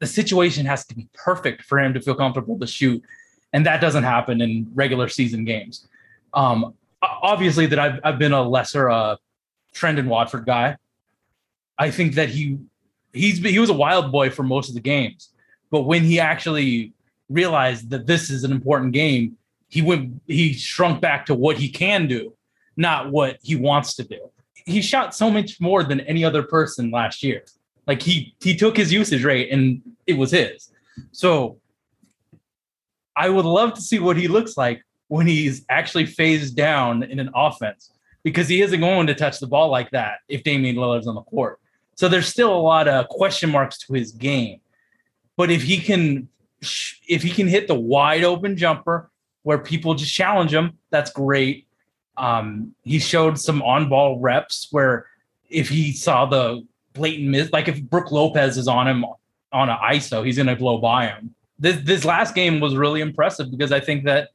the 0.00 0.06
situation 0.06 0.66
has 0.66 0.84
to 0.86 0.94
be 0.94 1.08
perfect 1.14 1.62
for 1.62 1.78
him 1.78 1.94
to 1.94 2.00
feel 2.00 2.14
comfortable 2.14 2.58
to 2.58 2.66
shoot, 2.66 3.02
and 3.52 3.66
that 3.66 3.80
doesn't 3.80 4.04
happen 4.04 4.40
in 4.40 4.70
regular 4.74 5.08
season 5.08 5.44
games. 5.44 5.88
Um, 6.34 6.74
obviously, 7.02 7.66
that 7.66 7.78
I've 7.78 8.00
I've 8.04 8.18
been 8.18 8.32
a 8.32 8.42
lesser 8.42 8.90
uh, 8.90 9.16
Trendon 9.74 10.06
Watford 10.06 10.46
guy. 10.46 10.76
I 11.78 11.90
think 11.90 12.14
that 12.14 12.28
he 12.28 12.58
he's 13.12 13.38
he 13.38 13.58
was 13.58 13.70
a 13.70 13.74
wild 13.74 14.12
boy 14.12 14.30
for 14.30 14.42
most 14.42 14.68
of 14.68 14.74
the 14.74 14.80
games, 14.80 15.30
but 15.70 15.82
when 15.82 16.02
he 16.02 16.20
actually 16.20 16.92
realized 17.28 17.90
that 17.90 18.06
this 18.06 18.30
is 18.30 18.44
an 18.44 18.52
important 18.52 18.92
game, 18.92 19.36
he 19.68 19.82
went 19.82 20.20
he 20.26 20.52
shrunk 20.52 21.00
back 21.00 21.26
to 21.26 21.34
what 21.34 21.56
he 21.56 21.68
can 21.68 22.06
do, 22.06 22.34
not 22.76 23.10
what 23.10 23.38
he 23.42 23.56
wants 23.56 23.94
to 23.96 24.04
do. 24.04 24.30
He 24.64 24.80
shot 24.80 25.14
so 25.14 25.30
much 25.30 25.60
more 25.60 25.82
than 25.82 26.00
any 26.00 26.24
other 26.24 26.42
person 26.42 26.90
last 26.90 27.22
year. 27.22 27.42
Like 27.86 28.02
he 28.02 28.34
he 28.40 28.54
took 28.56 28.76
his 28.76 28.92
usage 28.92 29.24
rate 29.24 29.50
and 29.50 29.82
it 30.06 30.16
was 30.16 30.30
his. 30.30 30.70
So 31.10 31.58
I 33.16 33.28
would 33.28 33.44
love 33.44 33.74
to 33.74 33.80
see 33.80 33.98
what 33.98 34.16
he 34.16 34.28
looks 34.28 34.56
like 34.56 34.82
when 35.08 35.26
he's 35.26 35.64
actually 35.68 36.06
phased 36.06 36.56
down 36.56 37.02
in 37.02 37.18
an 37.18 37.30
offense 37.34 37.92
because 38.22 38.48
he 38.48 38.62
isn't 38.62 38.80
going 38.80 39.06
to 39.06 39.14
touch 39.14 39.40
the 39.40 39.46
ball 39.46 39.68
like 39.68 39.90
that 39.90 40.18
if 40.28 40.42
Damian 40.42 40.76
Lillard's 40.76 41.06
on 41.06 41.14
the 41.14 41.22
court. 41.22 41.58
So 41.96 42.08
there's 42.08 42.28
still 42.28 42.54
a 42.54 42.58
lot 42.58 42.88
of 42.88 43.08
question 43.08 43.50
marks 43.50 43.78
to 43.80 43.92
his 43.92 44.12
game. 44.12 44.60
But 45.36 45.50
if 45.50 45.62
he 45.62 45.78
can 45.78 46.28
if 47.08 47.22
he 47.22 47.30
can 47.30 47.48
hit 47.48 47.66
the 47.66 47.74
wide 47.74 48.22
open 48.22 48.56
jumper 48.56 49.10
where 49.42 49.58
people 49.58 49.94
just 49.94 50.14
challenge 50.14 50.54
him, 50.54 50.78
that's 50.90 51.10
great. 51.10 51.66
Um, 52.16 52.74
he 52.82 52.98
showed 52.98 53.38
some 53.38 53.62
on 53.62 53.88
ball 53.88 54.20
reps 54.20 54.68
where 54.70 55.06
if 55.50 55.68
he 55.68 55.92
saw 55.92 56.26
the 56.26 56.64
blatant 56.92 57.28
miss, 57.28 57.52
like 57.52 57.68
if 57.68 57.82
Brook 57.82 58.12
Lopez 58.12 58.56
is 58.56 58.68
on 58.68 58.86
him 58.86 59.04
on 59.52 59.68
an 59.68 59.76
ISO, 59.90 60.24
he's 60.24 60.36
going 60.36 60.46
to 60.46 60.56
blow 60.56 60.78
by 60.78 61.06
him. 61.06 61.34
This 61.58 61.80
this 61.84 62.04
last 62.04 62.34
game 62.34 62.60
was 62.60 62.76
really 62.76 63.00
impressive 63.00 63.50
because 63.50 63.72
I 63.72 63.80
think 63.80 64.04
that 64.04 64.30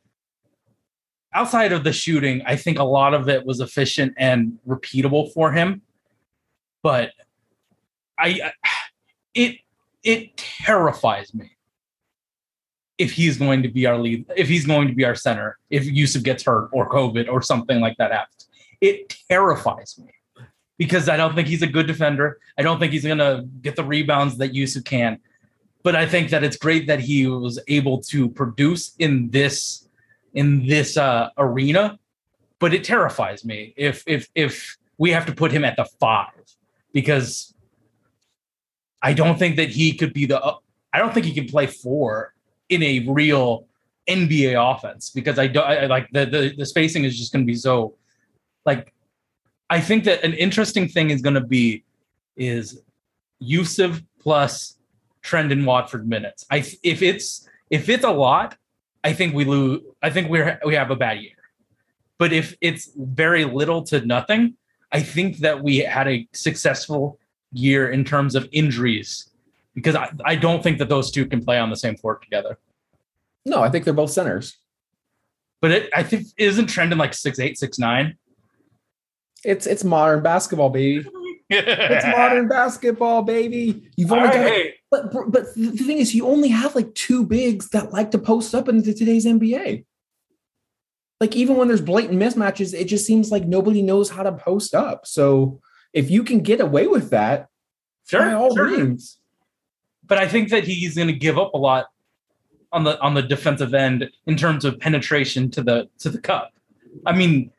outside 1.34 1.72
of 1.72 1.84
the 1.84 1.94
shooting, 1.94 2.42
I 2.46 2.56
think 2.56 2.80
a 2.80 2.84
lot 2.84 3.14
of 3.14 3.30
it 3.30 3.46
was 3.46 3.60
efficient 3.60 4.14
and 4.18 4.58
repeatable 4.68 5.32
for 5.34 5.52
him. 5.52 5.82
But 6.84 7.12
I 8.20 8.52
it 9.34 9.58
it 10.04 10.38
terrifies 10.38 11.34
me 11.34 11.52
if 12.98 13.12
he's 13.12 13.38
going 13.38 13.62
to 13.62 13.70
be 13.70 13.86
our 13.86 13.98
lead, 13.98 14.26
if 14.36 14.48
he's 14.48 14.66
going 14.66 14.88
to 14.88 14.96
be 14.96 15.06
our 15.06 15.16
center, 15.16 15.58
if 15.70 15.84
Jusuf 15.84 16.24
gets 16.24 16.44
hurt 16.44 16.70
or 16.72 16.90
COVID 16.90 17.30
or 17.30 17.42
something 17.42 17.80
like 17.80 17.96
that 17.98 18.12
happens. 18.12 18.48
It 18.82 19.16
terrifies 19.30 20.00
me 20.00 20.12
because 20.78 21.10
I 21.10 21.18
don't 21.18 21.36
think 21.36 21.48
he's 21.48 21.62
a 21.62 21.68
good 21.68 21.88
defender. 21.88 22.40
I 22.58 22.62
don't 22.62 22.80
think 22.80 22.94
he's 22.94 23.04
going 23.04 23.18
to 23.20 23.46
get 23.62 23.76
the 23.76 23.84
rebounds 23.84 24.38
that 24.38 24.54
Jusuf 24.54 24.86
can. 24.86 25.20
But 25.88 25.96
I 25.96 26.06
think 26.06 26.32
that 26.32 26.44
it's 26.44 26.58
great 26.58 26.86
that 26.88 27.00
he 27.00 27.28
was 27.28 27.60
able 27.70 28.02
to 28.12 28.28
produce 28.28 28.94
in 29.00 29.30
this 29.30 29.88
in 30.34 30.68
this 30.68 30.98
uh, 30.98 31.30
arena. 31.38 31.98
But 32.60 32.74
it 32.74 32.84
terrifies 32.84 33.46
me 33.46 33.74
if 33.78 34.04
if 34.06 34.28
if 34.36 34.76
we 34.98 35.12
have 35.12 35.26
to 35.28 35.32
put 35.32 35.50
him 35.50 35.64
at 35.64 35.78
the 35.78 35.86
five 35.98 36.44
because 36.92 37.54
I 39.02 39.14
don't 39.14 39.40
think 39.40 39.56
that 39.56 39.70
he 39.70 39.94
could 39.94 40.12
be 40.12 40.26
the. 40.26 40.44
Uh, 40.44 40.58
I 40.92 41.00
don't 41.00 41.14
think 41.14 41.26
he 41.26 41.34
can 41.34 41.48
play 41.48 41.68
four 41.68 42.34
in 42.68 42.84
a 42.84 43.08
real 43.08 43.66
NBA 44.10 44.56
offense 44.60 45.10
because 45.10 45.40
I 45.40 45.48
don't 45.48 45.66
I, 45.66 45.86
like 45.86 46.10
the, 46.12 46.26
the 46.26 46.54
the 46.58 46.66
spacing 46.66 47.06
is 47.06 47.18
just 47.18 47.32
going 47.32 47.46
to 47.46 47.50
be 47.50 47.56
so 47.56 47.96
like 48.66 48.94
I 49.70 49.80
think 49.80 50.04
that 50.04 50.22
an 50.22 50.34
interesting 50.34 50.90
thing 50.90 51.12
is 51.12 51.22
going 51.22 51.36
to 51.36 51.48
be 51.58 51.86
is 52.36 52.82
Jusuf 53.42 54.04
plus 54.20 54.77
Trendon 55.28 55.66
Watford 55.66 56.08
minutes. 56.08 56.46
I 56.50 56.58
if 56.84 57.02
it's 57.02 57.48
if 57.70 57.90
it's 57.90 58.06
a 58.06 58.12
lot, 58.12 58.58
I 59.04 59.14
think 59.14 59.36
we 59.36 59.46
lose. 59.46 59.82
I 60.02 60.10
think 60.10 60.30
we're 60.30 60.60
we 60.66 60.76
have 60.76 60.90
a 60.90 60.96
bad 60.96 61.20
year. 61.20 61.34
But 62.18 62.34
if 62.34 62.56
it's 62.62 62.90
very 62.96 63.44
little 63.44 63.84
to 63.84 64.04
nothing, 64.06 64.56
I 64.92 65.02
think 65.02 65.40
that 65.40 65.62
we 65.62 65.80
had 65.80 66.08
a 66.08 66.28
successful 66.34 67.20
year 67.52 67.90
in 67.90 68.04
terms 68.04 68.36
of 68.36 68.48
injuries 68.52 69.30
because 69.76 69.96
I, 69.96 70.10
I 70.26 70.36
don't 70.36 70.64
think 70.64 70.80
that 70.80 70.90
those 70.90 71.12
two 71.12 71.26
can 71.26 71.44
play 71.44 71.60
on 71.60 71.70
the 71.70 71.76
same 71.76 71.96
court 71.98 72.24
together. 72.24 72.58
No, 73.46 73.62
I 73.62 73.70
think 73.70 73.86
they're 73.86 73.94
both 73.94 74.12
centers. 74.12 74.58
But 75.62 75.72
it, 75.72 75.90
I 75.96 76.04
think 76.04 76.28
isn't 76.38 76.68
Trendon 76.68 76.98
like 76.98 77.14
six 77.14 77.40
eight, 77.40 77.58
six 77.58 77.78
nine. 77.78 78.18
It's 79.44 79.68
it's 79.68 79.84
modern 79.84 80.24
basketball, 80.24 80.70
baby. 80.70 81.06
It's 81.50 82.06
modern 82.06 82.50
basketball, 82.50 83.22
baby. 83.22 83.90
You've 83.96 84.12
only 84.12 84.28
got, 84.28 84.36
Hey, 84.36 84.74
but 84.90 85.12
but 85.12 85.54
the 85.56 85.72
thing 85.72 85.98
is, 85.98 86.16
you 86.16 86.28
only 86.28 86.50
have 86.50 86.76
like 86.76 86.94
two 86.96 87.26
bigs 87.26 87.70
that 87.70 87.92
like 87.92 88.12
to 88.12 88.18
post 88.18 88.56
up 88.56 88.70
into 88.70 88.94
today's 88.94 89.26
NBA. 89.26 89.86
Like 91.20 91.36
even 91.36 91.58
when 91.58 91.68
there's 91.68 91.82
blatant 91.82 92.20
mismatches, 92.20 92.74
it 92.74 92.86
just 92.86 93.06
seems 93.06 93.32
like 93.32 93.46
nobody 93.46 93.82
knows 93.82 94.10
how 94.10 94.24
to 94.24 94.32
post 94.32 94.76
up. 94.76 95.06
So 95.06 95.60
if 95.92 96.10
you 96.12 96.24
can 96.24 96.42
get 96.42 96.62
away 96.62 96.88
with 96.88 97.10
that, 97.10 97.48
by 98.12 98.20
sure, 98.20 98.36
all 98.36 98.56
sure. 98.56 98.70
means. 98.70 99.20
but 100.06 100.18
I 100.18 100.28
think 100.28 100.50
that 100.50 100.64
he's 100.64 100.96
going 100.96 101.08
to 101.08 101.14
give 101.14 101.38
up 101.38 101.54
a 101.54 101.58
lot 101.58 101.88
on 102.72 102.84
the 102.84 103.00
on 103.02 103.14
the 103.14 103.22
defensive 103.22 103.74
end 103.74 104.10
in 104.26 104.38
terms 104.38 104.64
of 104.64 104.80
penetration 104.80 105.50
to 105.52 105.64
the 105.64 105.90
to 106.00 106.10
the 106.10 106.20
cup. 106.20 106.54
I 107.06 107.14
mean, 107.14 107.52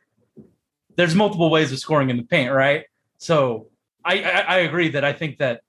there's 0.97 1.15
multiple 1.15 1.51
ways 1.51 1.73
of 1.73 1.79
scoring 1.79 2.11
in 2.11 2.17
the 2.17 2.23
paint, 2.23 2.53
right? 2.53 2.85
So 3.19 3.69
I 4.05 4.23
I, 4.23 4.41
I 4.41 4.59
agree 4.61 4.89
that 4.91 5.05
I 5.05 5.13
think 5.13 5.39
that 5.39 5.63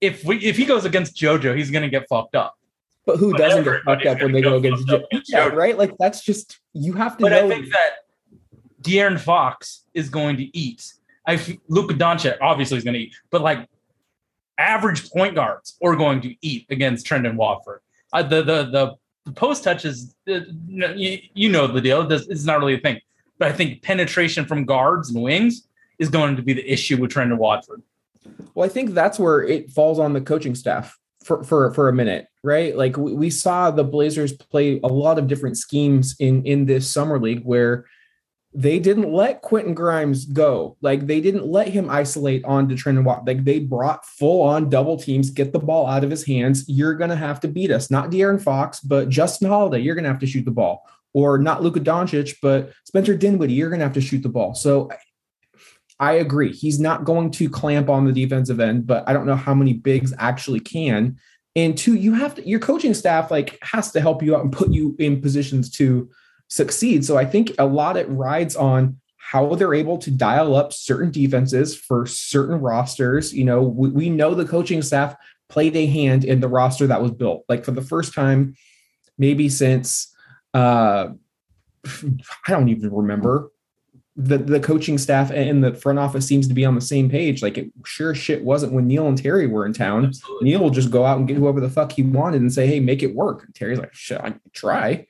if 0.00 0.24
we 0.24 0.38
if 0.38 0.56
he 0.56 0.64
goes 0.64 0.84
against 0.84 1.16
JoJo, 1.16 1.56
he's 1.56 1.70
going 1.70 1.82
to 1.82 1.88
get 1.88 2.08
fucked 2.08 2.34
up. 2.34 2.56
But 3.06 3.18
who 3.18 3.32
But 3.32 3.38
doesn't 3.38 3.64
get 3.64 3.82
fucked 3.84 4.06
up 4.06 4.22
when 4.22 4.32
they 4.32 4.40
go 4.40 4.50
go 4.50 4.56
against 4.56 4.88
fucked 4.88 4.92
up 4.92 5.00
Jo- 5.00 5.06
against 5.12 5.32
yeah, 5.32 5.48
right? 5.48 5.76
Like 5.76 5.92
that's 5.98 6.22
just 6.24 6.58
you 6.72 6.94
have 6.94 7.16
to 7.18 7.22
But 7.22 7.30
know. 7.30 7.46
I 7.46 7.48
think 7.48 7.70
that 7.70 7.90
De'Aaron 8.82 9.18
Fox 9.18 9.84
is 9.94 10.08
going 10.08 10.36
to 10.36 10.56
eat. 10.56 10.92
I 11.26 11.34
f- 11.34 11.56
Luka 11.68 11.94
Doncic 11.94 12.36
obviously 12.40 12.78
is 12.78 12.84
going 12.84 12.94
to 12.94 13.00
eat, 13.00 13.14
but 13.30 13.40
like 13.40 13.68
average 14.58 15.10
point 15.10 15.34
guards 15.34 15.76
are 15.82 15.96
going 15.96 16.20
to 16.22 16.34
eat 16.42 16.66
against 16.70 17.06
Trendon 17.06 17.36
Watford. 17.36 17.80
Uh, 18.12 18.22
the, 18.22 18.42
the 18.42 18.64
the 18.64 18.94
the 19.24 19.32
post 19.32 19.64
touches, 19.64 20.14
uh, 20.28 20.40
you, 20.66 21.18
you 21.32 21.48
know 21.48 21.66
the 21.66 21.80
deal. 21.80 22.06
This 22.06 22.26
it's 22.28 22.44
not 22.44 22.58
really 22.58 22.74
a 22.74 22.78
thing, 22.78 23.00
but 23.38 23.48
I 23.48 23.52
think 23.52 23.82
penetration 23.82 24.44
from 24.44 24.64
guards 24.64 25.10
and 25.10 25.22
wings 25.22 25.66
is 25.98 26.08
going 26.08 26.36
to 26.36 26.42
be 26.42 26.52
the 26.52 26.70
issue 26.70 26.96
with 26.98 27.10
Trendon 27.10 27.38
Watford. 27.38 27.82
Well, 28.54 28.66
I 28.66 28.68
think 28.68 28.90
that's 28.90 29.18
where 29.18 29.42
it 29.42 29.70
falls 29.70 29.98
on 29.98 30.12
the 30.12 30.20
coaching 30.20 30.54
staff 30.54 30.96
for 31.24 31.42
for 31.42 31.72
for 31.72 31.88
a 31.88 31.92
minute, 31.92 32.28
right? 32.42 32.76
Like 32.76 32.96
we, 32.96 33.12
we 33.12 33.30
saw 33.30 33.70
the 33.70 33.84
Blazers 33.84 34.32
play 34.32 34.80
a 34.84 34.88
lot 34.88 35.18
of 35.18 35.26
different 35.26 35.58
schemes 35.58 36.14
in 36.20 36.44
in 36.44 36.66
this 36.66 36.88
summer 36.88 37.18
league 37.18 37.42
where 37.44 37.86
they 38.56 38.78
didn't 38.78 39.12
let 39.12 39.42
Quentin 39.42 39.74
Grimes 39.74 40.26
go. 40.26 40.76
Like 40.80 41.08
they 41.08 41.20
didn't 41.20 41.46
let 41.46 41.66
him 41.66 41.90
isolate 41.90 42.44
on 42.44 42.68
to 42.68 42.76
Trendon 42.76 43.02
Watt. 43.02 43.26
Like 43.26 43.44
they 43.44 43.58
brought 43.58 44.06
full 44.06 44.42
on 44.42 44.70
double 44.70 44.96
teams, 44.96 45.30
get 45.30 45.52
the 45.52 45.58
ball 45.58 45.88
out 45.88 46.04
of 46.04 46.10
his 46.10 46.24
hands. 46.24 46.64
You're 46.68 46.94
gonna 46.94 47.16
have 47.16 47.40
to 47.40 47.48
beat 47.48 47.72
us, 47.72 47.90
not 47.90 48.10
De'Aaron 48.10 48.40
Fox, 48.40 48.78
but 48.78 49.08
Justin 49.08 49.48
Holiday. 49.48 49.80
You're 49.80 49.96
gonna 49.96 50.08
have 50.08 50.20
to 50.20 50.26
shoot 50.26 50.44
the 50.44 50.52
ball, 50.52 50.88
or 51.12 51.38
not 51.38 51.62
Luka 51.62 51.80
Doncic, 51.80 52.36
but 52.40 52.72
Spencer 52.84 53.16
Dinwiddie. 53.16 53.54
You're 53.54 53.70
gonna 53.70 53.82
have 53.82 53.94
to 53.94 54.00
shoot 54.00 54.22
the 54.22 54.28
ball. 54.28 54.54
So 54.54 54.88
I 56.00 56.14
agree. 56.14 56.52
He's 56.52 56.80
not 56.80 57.04
going 57.04 57.30
to 57.32 57.48
clamp 57.48 57.88
on 57.88 58.04
the 58.04 58.12
defensive 58.12 58.60
end, 58.60 58.86
but 58.86 59.08
I 59.08 59.12
don't 59.12 59.26
know 59.26 59.36
how 59.36 59.54
many 59.54 59.74
bigs 59.74 60.12
actually 60.18 60.60
can. 60.60 61.18
And 61.56 61.78
two, 61.78 61.94
you 61.94 62.14
have 62.14 62.34
to 62.34 62.48
your 62.48 62.58
coaching 62.58 62.94
staff 62.94 63.30
like 63.30 63.58
has 63.62 63.92
to 63.92 64.00
help 64.00 64.22
you 64.22 64.34
out 64.34 64.42
and 64.42 64.52
put 64.52 64.70
you 64.70 64.96
in 64.98 65.20
positions 65.20 65.70
to 65.72 66.10
succeed. 66.48 67.04
So 67.04 67.16
I 67.16 67.24
think 67.24 67.52
a 67.58 67.66
lot 67.66 67.96
it 67.96 68.08
rides 68.08 68.56
on 68.56 68.98
how 69.18 69.54
they're 69.54 69.74
able 69.74 69.98
to 69.98 70.10
dial 70.10 70.54
up 70.54 70.72
certain 70.72 71.10
defenses 71.10 71.76
for 71.76 72.06
certain 72.06 72.60
rosters. 72.60 73.32
You 73.32 73.44
know, 73.44 73.62
we, 73.62 73.88
we 73.88 74.10
know 74.10 74.34
the 74.34 74.44
coaching 74.44 74.82
staff 74.82 75.16
played 75.48 75.76
a 75.76 75.86
hand 75.86 76.24
in 76.24 76.40
the 76.40 76.48
roster 76.48 76.88
that 76.88 77.00
was 77.00 77.12
built. 77.12 77.44
Like 77.48 77.64
for 77.64 77.70
the 77.70 77.82
first 77.82 78.14
time, 78.14 78.56
maybe 79.16 79.48
since 79.48 80.12
uh 80.54 81.08
I 81.86 82.50
don't 82.50 82.68
even 82.68 82.92
remember 82.92 83.50
the 84.16 84.38
the 84.38 84.60
coaching 84.60 84.96
staff 84.96 85.30
and 85.32 85.62
the 85.62 85.74
front 85.74 85.98
office 85.98 86.26
seems 86.26 86.46
to 86.46 86.54
be 86.54 86.64
on 86.64 86.74
the 86.74 86.80
same 86.80 87.10
page. 87.10 87.42
Like 87.42 87.58
it 87.58 87.70
sure 87.84 88.14
shit 88.14 88.44
wasn't 88.44 88.72
when 88.72 88.86
Neil 88.86 89.08
and 89.08 89.18
Terry 89.18 89.46
were 89.46 89.66
in 89.66 89.72
town. 89.72 90.06
Absolutely. 90.06 90.50
Neil 90.50 90.60
will 90.60 90.70
just 90.70 90.90
go 90.90 91.04
out 91.04 91.18
and 91.18 91.26
get 91.26 91.36
whoever 91.36 91.60
the 91.60 91.68
fuck 91.68 91.92
he 91.92 92.02
wanted 92.02 92.40
and 92.40 92.52
say, 92.52 92.66
"Hey, 92.66 92.80
make 92.80 93.02
it 93.02 93.14
work." 93.14 93.44
And 93.44 93.54
Terry's 93.54 93.78
like, 93.78 93.94
"Shit, 93.94 94.20
I 94.20 94.34
try." 94.52 95.06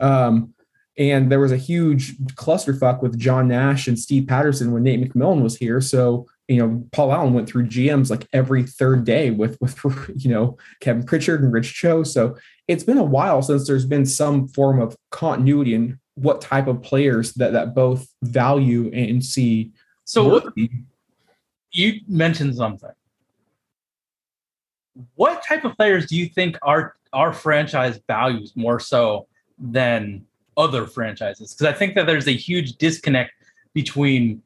Um, 0.00 0.54
and 0.98 1.30
there 1.30 1.40
was 1.40 1.52
a 1.52 1.56
huge 1.56 2.16
clusterfuck 2.34 3.02
with 3.02 3.18
John 3.18 3.48
Nash 3.48 3.86
and 3.86 3.98
Steve 3.98 4.26
Patterson 4.26 4.72
when 4.72 4.82
Nate 4.82 5.00
McMillan 5.00 5.42
was 5.42 5.56
here. 5.56 5.80
So 5.80 6.26
you 6.48 6.56
know, 6.56 6.84
Paul 6.90 7.12
Allen 7.12 7.32
went 7.32 7.48
through 7.48 7.68
GMs 7.68 8.10
like 8.10 8.26
every 8.32 8.64
third 8.64 9.04
day 9.04 9.30
with 9.30 9.56
with 9.60 9.78
you 10.16 10.30
know 10.30 10.58
Kevin 10.80 11.04
Pritchard 11.04 11.42
and 11.42 11.52
Rich 11.52 11.74
Cho. 11.74 12.02
So 12.02 12.36
it's 12.66 12.82
been 12.82 12.98
a 12.98 13.04
while 13.04 13.42
since 13.42 13.68
there's 13.68 13.86
been 13.86 14.06
some 14.06 14.48
form 14.48 14.80
of 14.80 14.96
continuity 15.10 15.74
in 15.74 16.00
what 16.20 16.40
type 16.40 16.66
of 16.66 16.82
players 16.82 17.32
that 17.34 17.52
that 17.52 17.74
both 17.74 18.06
value 18.22 18.90
and 18.92 19.24
see. 19.24 19.72
So 20.04 20.28
what, 20.28 20.54
you 21.72 22.00
mentioned 22.08 22.56
something. 22.56 22.90
What 25.14 25.42
type 25.42 25.64
of 25.64 25.76
players 25.76 26.06
do 26.06 26.16
you 26.16 26.26
think 26.26 26.58
our 26.62 26.96
our 27.12 27.32
franchise 27.32 28.00
values 28.06 28.52
more 28.54 28.80
so 28.80 29.26
than 29.58 30.26
other 30.56 30.86
franchises? 30.86 31.54
Because 31.54 31.72
I 31.72 31.76
think 31.76 31.94
that 31.94 32.06
there's 32.06 32.28
a 32.28 32.32
huge 32.32 32.76
disconnect 32.76 33.32
between 33.72 34.42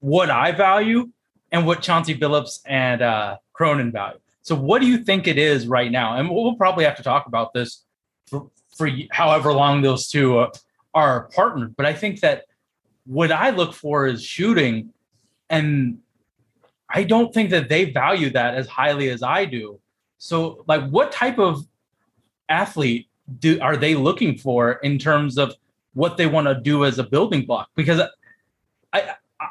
what 0.00 0.30
I 0.30 0.52
value 0.52 1.10
and 1.52 1.66
what 1.66 1.80
Chauncey 1.80 2.14
Billups 2.14 2.60
and 2.66 3.02
uh, 3.02 3.36
Cronin 3.52 3.92
value. 3.92 4.18
So, 4.42 4.56
what 4.56 4.80
do 4.80 4.88
you 4.88 4.98
think 4.98 5.26
it 5.26 5.38
is 5.38 5.66
right 5.66 5.90
now? 5.90 6.16
And 6.16 6.28
we'll 6.28 6.56
probably 6.56 6.84
have 6.84 6.96
to 6.96 7.02
talk 7.02 7.26
about 7.26 7.54
this 7.54 7.84
for, 8.26 8.50
for 8.76 8.90
however 9.10 9.52
long 9.52 9.82
those 9.82 10.08
two 10.08 10.38
uh, 10.38 10.50
are 10.94 11.28
partnered. 11.34 11.76
But 11.76 11.86
I 11.86 11.94
think 11.94 12.20
that 12.20 12.44
what 13.06 13.32
I 13.32 13.50
look 13.50 13.74
for 13.74 14.06
is 14.06 14.22
shooting, 14.22 14.92
and 15.50 15.98
I 16.88 17.02
don't 17.04 17.32
think 17.32 17.50
that 17.50 17.68
they 17.68 17.90
value 17.90 18.30
that 18.30 18.54
as 18.54 18.68
highly 18.68 19.08
as 19.08 19.22
I 19.22 19.44
do. 19.44 19.80
So, 20.18 20.64
like, 20.68 20.88
what 20.88 21.10
type 21.10 21.38
of 21.38 21.66
athlete 22.48 23.08
do 23.38 23.58
are 23.60 23.76
they 23.76 23.94
looking 23.94 24.36
for 24.36 24.72
in 24.84 24.98
terms 24.98 25.38
of 25.38 25.54
what 25.94 26.16
they 26.16 26.26
want 26.26 26.46
to 26.46 26.54
do 26.54 26.84
as 26.84 26.98
a 26.98 27.04
building 27.04 27.44
block? 27.44 27.68
Because 27.74 28.00
I 28.92 29.14
I, 29.40 29.48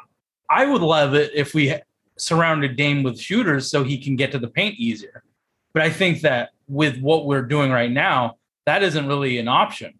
I 0.48 0.66
would 0.66 0.82
love 0.82 1.14
it 1.14 1.32
if 1.34 1.54
we 1.54 1.74
surrounded 2.16 2.76
Dame 2.76 3.02
with 3.02 3.20
shooters 3.20 3.70
so 3.70 3.82
he 3.82 3.98
can 3.98 4.16
get 4.16 4.30
to 4.32 4.38
the 4.38 4.48
paint 4.48 4.78
easier. 4.78 5.24
But 5.72 5.82
I 5.82 5.90
think 5.90 6.20
that 6.20 6.50
with 6.68 6.98
what 7.00 7.26
we're 7.26 7.42
doing 7.42 7.70
right 7.70 7.90
now, 7.90 8.36
that 8.66 8.82
isn't 8.82 9.08
really 9.08 9.38
an 9.38 9.48
option. 9.48 9.98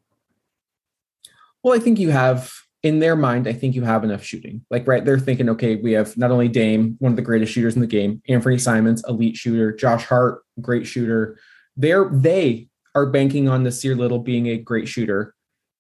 Well, 1.63 1.75
I 1.75 1.79
think 1.79 1.99
you 1.99 2.11
have 2.11 2.53
in 2.83 2.99
their 2.99 3.15
mind, 3.15 3.47
I 3.47 3.53
think 3.53 3.75
you 3.75 3.83
have 3.83 4.03
enough 4.03 4.25
shooting. 4.25 4.65
Like, 4.71 4.87
right, 4.89 5.05
they're 5.05 5.19
thinking, 5.19 5.49
okay, 5.51 5.77
we 5.77 5.93
have 5.93 6.17
not 6.17 6.33
only 6.33 6.49
Dame, 6.49 6.97
one 6.99 7.13
of 7.13 7.17
the 7.17 7.23
greatest 7.23 7.53
shooters 7.53 7.77
in 7.77 7.81
the 7.81 7.87
game, 7.87 8.21
Anthony 8.29 8.59
Simons, 8.59 9.05
elite 9.07 9.37
shooter, 9.37 9.73
Josh 9.73 10.05
Hart, 10.05 10.43
great 10.61 10.87
shooter. 10.87 11.39
They're 11.77 12.09
they 12.13 12.69
are 12.95 13.07
banking 13.07 13.49
on 13.49 13.65
Nassir 13.65 13.97
Little 13.97 14.19
being 14.19 14.49
a 14.49 14.59
great 14.59 14.89
shooter, 14.89 15.35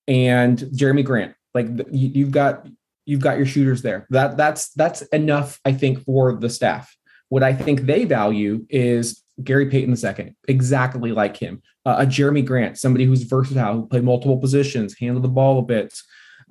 and 0.06 0.58
Jerami 0.58 1.04
Grant. 1.04 1.34
Like 1.54 1.66
you've 1.90 2.30
got 2.30 2.66
you've 3.04 3.20
got 3.20 3.36
your 3.36 3.46
shooters 3.46 3.82
there. 3.82 4.06
That 4.10 4.36
that's 4.36 4.70
that's 4.70 5.02
enough, 5.02 5.60
I 5.64 5.72
think, 5.72 6.04
for 6.04 6.34
the 6.36 6.48
staff. 6.48 6.96
What 7.28 7.42
I 7.42 7.52
think 7.52 7.82
they 7.82 8.04
value 8.04 8.64
is 8.68 9.22
Gary 9.42 9.66
Payton 9.66 9.96
II, 9.96 10.34
exactly 10.48 11.12
like 11.12 11.36
him. 11.36 11.62
Uh, 11.84 11.96
a 11.98 12.06
Jerami 12.06 12.44
Grant, 12.44 12.78
somebody 12.78 13.04
who's 13.04 13.24
versatile, 13.24 13.74
who 13.74 13.86
play 13.86 14.00
multiple 14.00 14.38
positions, 14.38 14.96
handle 14.98 15.20
the 15.20 15.28
ball 15.28 15.58
a 15.58 15.62
bit, 15.62 15.98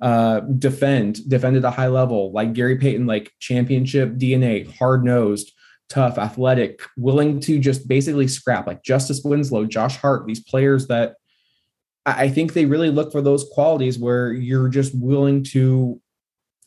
uh, 0.02 0.40
defend, 0.40 1.26
defend 1.28 1.56
at 1.56 1.64
a 1.64 1.70
high 1.70 1.86
level, 1.88 2.32
like 2.32 2.52
Gary 2.52 2.76
Payton, 2.76 3.06
like 3.06 3.32
championship 3.40 4.14
DNA, 4.16 4.70
hard 4.76 5.04
nosed, 5.04 5.52
tough, 5.88 6.18
athletic, 6.18 6.82
willing 6.98 7.40
to 7.40 7.58
just 7.58 7.88
basically 7.88 8.28
scrap, 8.28 8.66
like 8.66 8.82
Justice 8.82 9.22
Winslow, 9.24 9.64
Josh 9.64 9.96
Hart, 9.96 10.26
these 10.26 10.40
players 10.42 10.88
that 10.88 11.14
I 12.04 12.28
think 12.28 12.52
they 12.52 12.64
really 12.66 12.90
look 12.90 13.12
for 13.12 13.22
those 13.22 13.46
qualities 13.52 13.98
where 13.98 14.32
you're 14.32 14.68
just 14.68 14.92
willing 14.94 15.44
to 15.44 16.00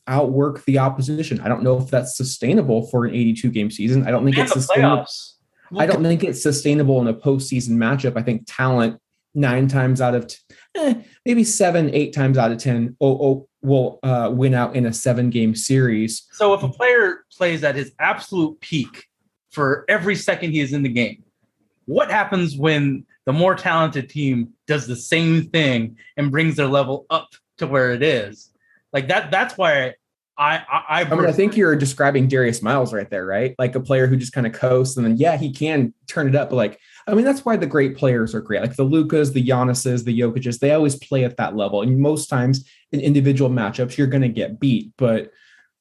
outwork 0.06 0.64
the 0.64 0.78
opposition. 0.78 1.40
I 1.40 1.48
don't 1.48 1.62
know 1.62 1.78
if 1.78 1.90
that's 1.90 2.16
sustainable 2.16 2.86
for 2.88 3.04
an 3.04 3.14
82 3.14 3.50
game 3.50 3.70
season. 3.70 4.06
I 4.06 4.10
don't 4.10 4.24
think 4.24 4.38
And 4.38 4.46
it's 4.46 4.54
the 4.54 4.60
sustainable. 4.62 5.04
playoffs. 5.04 5.32
I 5.76 5.86
don't 5.86 6.02
think 6.02 6.24
it's 6.24 6.42
sustainable 6.42 7.00
in 7.00 7.08
a 7.08 7.14
postseason 7.14 7.72
matchup. 7.72 8.16
I 8.16 8.22
think 8.22 8.44
talent 8.46 9.00
nine 9.34 9.68
times 9.68 10.00
out 10.00 10.14
of 10.14 10.26
t- 10.26 10.36
eh, 10.76 10.94
maybe 11.24 11.44
seven, 11.44 11.94
eight 11.94 12.12
times 12.14 12.38
out 12.38 12.52
of 12.52 12.58
ten 12.58 12.96
oh, 13.00 13.26
oh, 13.26 13.48
will 13.62 13.98
uh, 14.02 14.30
win 14.32 14.54
out 14.54 14.74
in 14.74 14.86
a 14.86 14.92
seven 14.92 15.30
game 15.30 15.54
series. 15.54 16.26
So 16.32 16.54
if 16.54 16.62
a 16.62 16.68
player 16.68 17.24
plays 17.32 17.64
at 17.64 17.74
his 17.74 17.92
absolute 17.98 18.60
peak 18.60 19.06
for 19.50 19.84
every 19.88 20.16
second 20.16 20.52
he 20.52 20.60
is 20.60 20.72
in 20.72 20.82
the 20.82 20.88
game, 20.88 21.24
what 21.84 22.10
happens 22.10 22.56
when 22.56 23.04
the 23.26 23.32
more 23.32 23.54
talented 23.54 24.08
team 24.08 24.50
does 24.66 24.86
the 24.86 24.96
same 24.96 25.50
thing 25.50 25.96
and 26.16 26.30
brings 26.30 26.56
their 26.56 26.66
level 26.66 27.06
up 27.10 27.28
to 27.58 27.66
where 27.66 27.92
it 27.92 28.02
is? 28.02 28.50
Like 28.92 29.08
that. 29.08 29.30
That's 29.30 29.56
why 29.58 29.94
I 30.38 30.56
I, 30.56 30.84
I, 30.88 31.00
I 31.02 31.14
mean, 31.14 31.26
I 31.26 31.32
think 31.32 31.56
you're 31.56 31.76
describing 31.76 32.28
Darius 32.28 32.62
Miles 32.62 32.92
right 32.92 33.08
there, 33.08 33.26
right? 33.26 33.54
Like 33.58 33.74
a 33.74 33.80
player 33.80 34.06
who 34.06 34.16
just 34.16 34.32
kind 34.32 34.46
of 34.46 34.52
coasts, 34.52 34.96
and 34.96 35.06
then 35.06 35.16
yeah, 35.16 35.36
he 35.36 35.52
can 35.52 35.94
turn 36.06 36.28
it 36.28 36.34
up. 36.34 36.50
But 36.50 36.56
like, 36.56 36.80
I 37.06 37.14
mean, 37.14 37.24
that's 37.24 37.44
why 37.44 37.56
the 37.56 37.66
great 37.66 37.96
players 37.96 38.34
are 38.34 38.40
great. 38.40 38.60
Like 38.60 38.76
the 38.76 38.84
Lucas, 38.84 39.30
the 39.30 39.46
Giannis's, 39.46 40.04
the 40.04 40.18
Jokic's, 40.18 40.58
they 40.58 40.72
always 40.72 40.96
play 40.96 41.24
at 41.24 41.36
that 41.36 41.56
level. 41.56 41.82
And 41.82 41.98
most 41.98 42.28
times 42.28 42.68
in 42.92 43.00
individual 43.00 43.50
matchups, 43.50 43.96
you're 43.96 44.06
going 44.06 44.22
to 44.22 44.28
get 44.28 44.60
beat. 44.60 44.92
But 44.98 45.30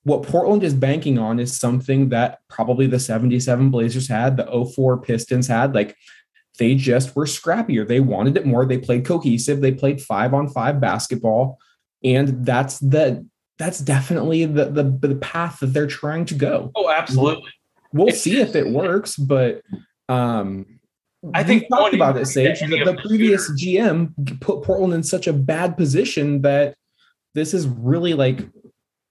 what 0.03 0.23
Portland 0.23 0.63
is 0.63 0.73
banking 0.73 1.17
on 1.17 1.39
is 1.39 1.57
something 1.57 2.09
that 2.09 2.39
probably 2.47 2.85
the 2.85 2.99
77 2.99 3.71
Blazers 3.71 4.07
had, 4.07 4.37
the 4.37 4.71
04 4.75 5.01
Pistons 5.01 5.47
had. 5.47 5.73
Like 5.73 5.97
they 6.59 6.75
just 6.75 7.15
were 7.15 7.25
scrappier. 7.25 7.87
They 7.87 7.99
wanted 7.99 8.37
it 8.37 8.45
more. 8.45 8.65
They 8.65 8.77
played 8.77 9.05
cohesive. 9.05 9.61
They 9.61 9.71
played 9.71 10.01
five 10.01 10.33
on 10.33 10.47
five 10.47 10.79
basketball. 10.79 11.57
And 12.03 12.45
that's 12.45 12.77
the 12.79 13.27
that's 13.57 13.79
definitely 13.79 14.45
the, 14.45 14.65
the 14.65 14.83
the 14.83 15.15
path 15.15 15.59
that 15.59 15.67
they're 15.67 15.87
trying 15.87 16.25
to 16.25 16.35
go. 16.35 16.71
oh 16.75 16.89
absolutely. 16.89 17.51
We'll 17.93 18.11
see 18.13 18.41
if 18.41 18.55
it 18.55 18.67
works, 18.69 19.15
but 19.15 19.61
um 20.09 20.65
I 21.33 21.43
think 21.43 21.67
talked 21.69 21.95
about 21.95 22.17
it, 22.17 22.25
Sage. 22.27 22.59
The, 22.59 22.83
the 22.83 23.01
previous. 23.05 23.49
GM 23.51 24.39
put 24.41 24.63
Portland 24.63 24.93
in 24.93 25.03
such 25.03 25.27
a 25.27 25.33
bad 25.33 25.77
position 25.77 26.41
that 26.41 26.75
this 27.33 27.53
is 27.53 27.67
really 27.67 28.13
like, 28.13 28.47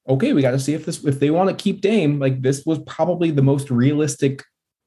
okay, 0.08 0.32
we 0.32 0.42
got 0.42 0.52
to 0.52 0.58
see 0.58 0.74
if 0.74 0.84
this 0.84 1.02
if 1.04 1.18
they 1.18 1.30
want 1.30 1.50
to 1.50 1.62
keep 1.62 1.80
Dame. 1.80 2.18
Like 2.18 2.42
this 2.42 2.64
was 2.64 2.78
probably 2.80 3.30
the 3.30 3.42
most 3.42 3.70
realistic 3.70 4.44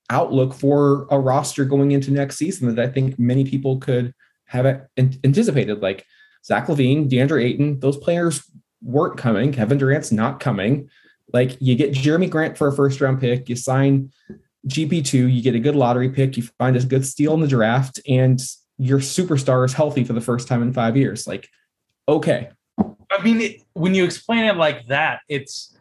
outlook 0.09 0.53
for 0.53 1.05
a 1.11 1.19
roster 1.19 1.65
going 1.65 1.91
into 1.91 2.11
next 2.11 2.37
season 2.37 2.73
that 2.73 2.87
I 2.87 2.89
think 2.91 3.19
many 3.19 3.43
people 3.43 3.77
could 3.79 4.13
have 4.45 4.87
anticipated. 4.97 5.81
Like 5.81 6.05
Zach 6.45 6.67
LaVine, 6.67 7.09
DeAndre 7.09 7.43
Ayton, 7.43 7.79
those 7.79 7.97
players 7.97 8.43
weren't 8.81 9.17
coming. 9.17 9.51
Kevin 9.51 9.77
Durant's 9.77 10.11
not 10.11 10.39
coming. 10.39 10.89
Like 11.33 11.57
you 11.59 11.75
get 11.75 11.91
Jerami 11.91 12.29
Grant 12.29 12.57
for 12.57 12.67
a 12.67 12.75
first 12.75 13.01
round 13.01 13.19
pick, 13.19 13.49
you 13.49 13.55
sign 13.55 14.11
GP2, 14.67 15.33
you 15.33 15.41
get 15.41 15.55
a 15.55 15.59
good 15.59 15.75
lottery 15.75 16.09
pick, 16.09 16.37
you 16.37 16.43
find 16.57 16.75
a 16.75 16.83
good 16.83 17.05
steal 17.05 17.33
in 17.33 17.41
the 17.41 17.47
draft, 17.47 17.99
and 18.07 18.39
your 18.77 18.99
superstar 18.99 19.65
is 19.65 19.73
healthy 19.73 20.03
for 20.03 20.13
the 20.13 20.21
first 20.21 20.47
time 20.47 20.61
in 20.61 20.73
five 20.73 20.95
years. 20.95 21.27
Like, 21.27 21.49
okay. 22.07 22.49
I 22.79 23.23
mean, 23.23 23.41
it, 23.41 23.61
when 23.73 23.95
you 23.95 24.03
explain 24.03 24.45
it 24.45 24.57
like 24.57 24.87
that, 24.87 25.21
it's. 25.27 25.73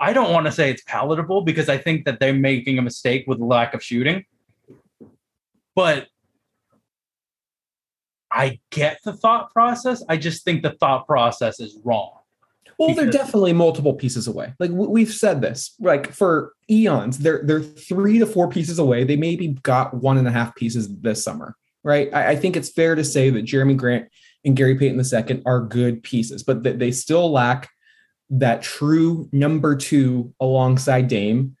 I 0.00 0.12
don't 0.12 0.32
want 0.32 0.46
to 0.46 0.52
say 0.52 0.70
it's 0.70 0.82
palatable 0.82 1.42
because 1.42 1.68
I 1.68 1.76
think 1.76 2.04
that 2.04 2.20
they're 2.20 2.32
making 2.32 2.78
a 2.78 2.82
mistake 2.82 3.24
with 3.26 3.40
lack 3.40 3.74
of 3.74 3.82
shooting. 3.82 4.24
But 5.74 6.06
I 8.30 8.60
get 8.70 8.98
the 9.04 9.12
thought 9.12 9.52
process. 9.52 10.02
I 10.08 10.16
just 10.16 10.44
think 10.44 10.62
the 10.62 10.72
thought 10.72 11.06
process 11.06 11.60
is 11.60 11.78
wrong. 11.84 12.12
Well, 12.78 12.94
they're 12.94 13.10
definitely 13.10 13.52
multiple 13.52 13.92
pieces 13.92 14.28
away. 14.28 14.54
Like 14.60 14.70
we've 14.70 15.12
said 15.12 15.40
this, 15.40 15.74
like 15.80 16.12
for 16.12 16.52
eons, 16.70 17.18
they're 17.18 17.42
they're 17.42 17.60
three 17.60 18.20
to 18.20 18.26
four 18.26 18.48
pieces 18.48 18.78
away. 18.78 19.02
They 19.02 19.16
maybe 19.16 19.48
got 19.48 19.94
one 19.94 20.16
and 20.16 20.28
a 20.28 20.30
half 20.30 20.54
pieces 20.54 20.88
this 21.00 21.22
summer, 21.22 21.56
right? 21.82 22.08
I, 22.14 22.30
I 22.30 22.36
think 22.36 22.56
it's 22.56 22.70
fair 22.70 22.94
to 22.94 23.02
say 23.02 23.30
that 23.30 23.44
Jerami 23.44 23.76
Grant 23.76 24.08
and 24.44 24.56
Gary 24.56 24.76
Payton 24.76 25.00
II 25.00 25.42
are 25.44 25.60
good 25.60 26.04
pieces, 26.04 26.44
but 26.44 26.62
that 26.62 26.78
they 26.78 26.92
still 26.92 27.32
lack 27.32 27.68
that 28.30 28.62
true 28.62 29.28
number 29.32 29.74
two 29.74 30.32
alongside 30.40 31.08
Dame. 31.08 31.56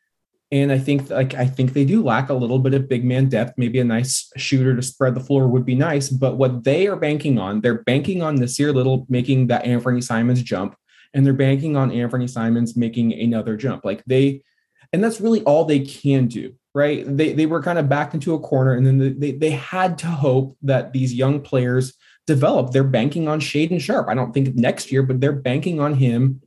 And 0.50 0.72
I 0.72 0.78
think 0.78 1.10
like 1.10 1.34
I 1.34 1.46
think 1.46 1.74
they 1.74 1.84
do 1.84 2.02
lack 2.02 2.30
a 2.30 2.34
little 2.34 2.58
bit 2.58 2.72
of 2.72 2.88
big 2.88 3.04
man 3.04 3.28
depth. 3.28 3.54
Maybe 3.58 3.80
a 3.80 3.84
nice 3.84 4.30
shooter 4.36 4.74
to 4.74 4.82
spread 4.82 5.14
the 5.14 5.20
floor 5.20 5.46
would 5.46 5.66
be 5.66 5.74
nice. 5.74 6.08
But 6.08 6.36
what 6.36 6.64
they 6.64 6.86
are 6.86 6.96
banking 6.96 7.38
on, 7.38 7.60
they're 7.60 7.82
banking 7.82 8.22
on 8.22 8.38
Nassir 8.38 8.74
Little 8.74 9.04
making 9.10 9.48
that 9.48 9.66
Anthony 9.66 10.00
Simons 10.00 10.42
jump, 10.42 10.74
and 11.12 11.26
they're 11.26 11.34
banking 11.34 11.76
on 11.76 11.92
Anthony 11.92 12.26
Simons 12.26 12.76
making 12.76 13.12
another 13.12 13.56
jump. 13.56 13.84
Like 13.84 14.02
they, 14.06 14.42
and 14.92 15.04
that's 15.04 15.20
really 15.20 15.42
all 15.42 15.66
they 15.66 15.80
can 15.80 16.28
do, 16.28 16.54
right? 16.74 17.04
They 17.06 17.34
they 17.34 17.46
were 17.46 17.62
kind 17.62 17.78
of 17.78 17.90
backed 17.90 18.14
into 18.14 18.34
a 18.34 18.40
corner, 18.40 18.72
and 18.72 18.86
then 18.86 19.18
they 19.20 19.32
they 19.32 19.50
had 19.50 19.98
to 19.98 20.06
hope 20.06 20.56
that 20.62 20.94
these 20.94 21.12
young 21.12 21.42
players 21.42 21.92
develop. 22.26 22.70
They're 22.70 22.84
banking 22.84 23.28
on 23.28 23.40
Shaedon 23.40 23.82
Sharpe. 23.82 24.08
I 24.08 24.14
don't 24.14 24.32
think 24.32 24.54
next 24.54 24.90
year, 24.90 25.02
but 25.02 25.20
they're 25.20 25.32
banking 25.32 25.78
on 25.78 25.92
him 25.92 26.40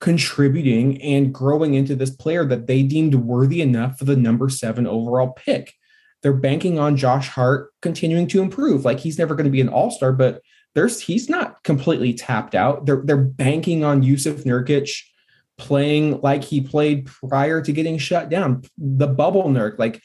contributing 0.00 1.00
and 1.02 1.34
growing 1.34 1.74
into 1.74 1.96
this 1.96 2.10
player 2.10 2.44
that 2.44 2.66
they 2.66 2.82
deemed 2.82 3.14
worthy 3.14 3.60
enough 3.60 3.98
for 3.98 4.04
the 4.04 4.16
number 4.16 4.48
seven 4.48 4.86
overall 4.86 5.32
pick. 5.32 5.74
They're 6.22 6.32
banking 6.32 6.78
on 6.78 6.96
Josh 6.96 7.28
Hart 7.28 7.70
continuing 7.82 8.26
to 8.28 8.42
improve. 8.42 8.84
Like 8.84 9.00
he's 9.00 9.18
never 9.18 9.34
going 9.34 9.44
to 9.44 9.50
be 9.50 9.60
an 9.60 9.68
all-star, 9.68 10.12
but 10.12 10.42
there's 10.74 11.00
he's 11.00 11.28
not 11.28 11.62
completely 11.64 12.14
tapped 12.14 12.54
out. 12.54 12.86
They're 12.86 13.02
they're 13.04 13.16
banking 13.16 13.84
on 13.84 14.02
Jusuf 14.02 14.44
Nurkic 14.44 15.02
playing 15.56 16.20
like 16.20 16.44
he 16.44 16.60
played 16.60 17.06
prior 17.06 17.60
to 17.60 17.72
getting 17.72 17.98
shut 17.98 18.28
down. 18.28 18.62
The 18.76 19.08
bubble 19.08 19.44
Nurk, 19.44 19.78
like 19.78 20.00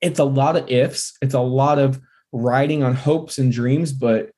it's 0.00 0.18
a 0.18 0.24
lot 0.24 0.56
of 0.56 0.70
ifs, 0.70 1.16
it's 1.20 1.34
a 1.34 1.40
lot 1.40 1.78
of 1.78 2.00
riding 2.32 2.82
on 2.82 2.94
hopes 2.94 3.38
and 3.38 3.50
dreams, 3.50 3.92
but 3.92 4.30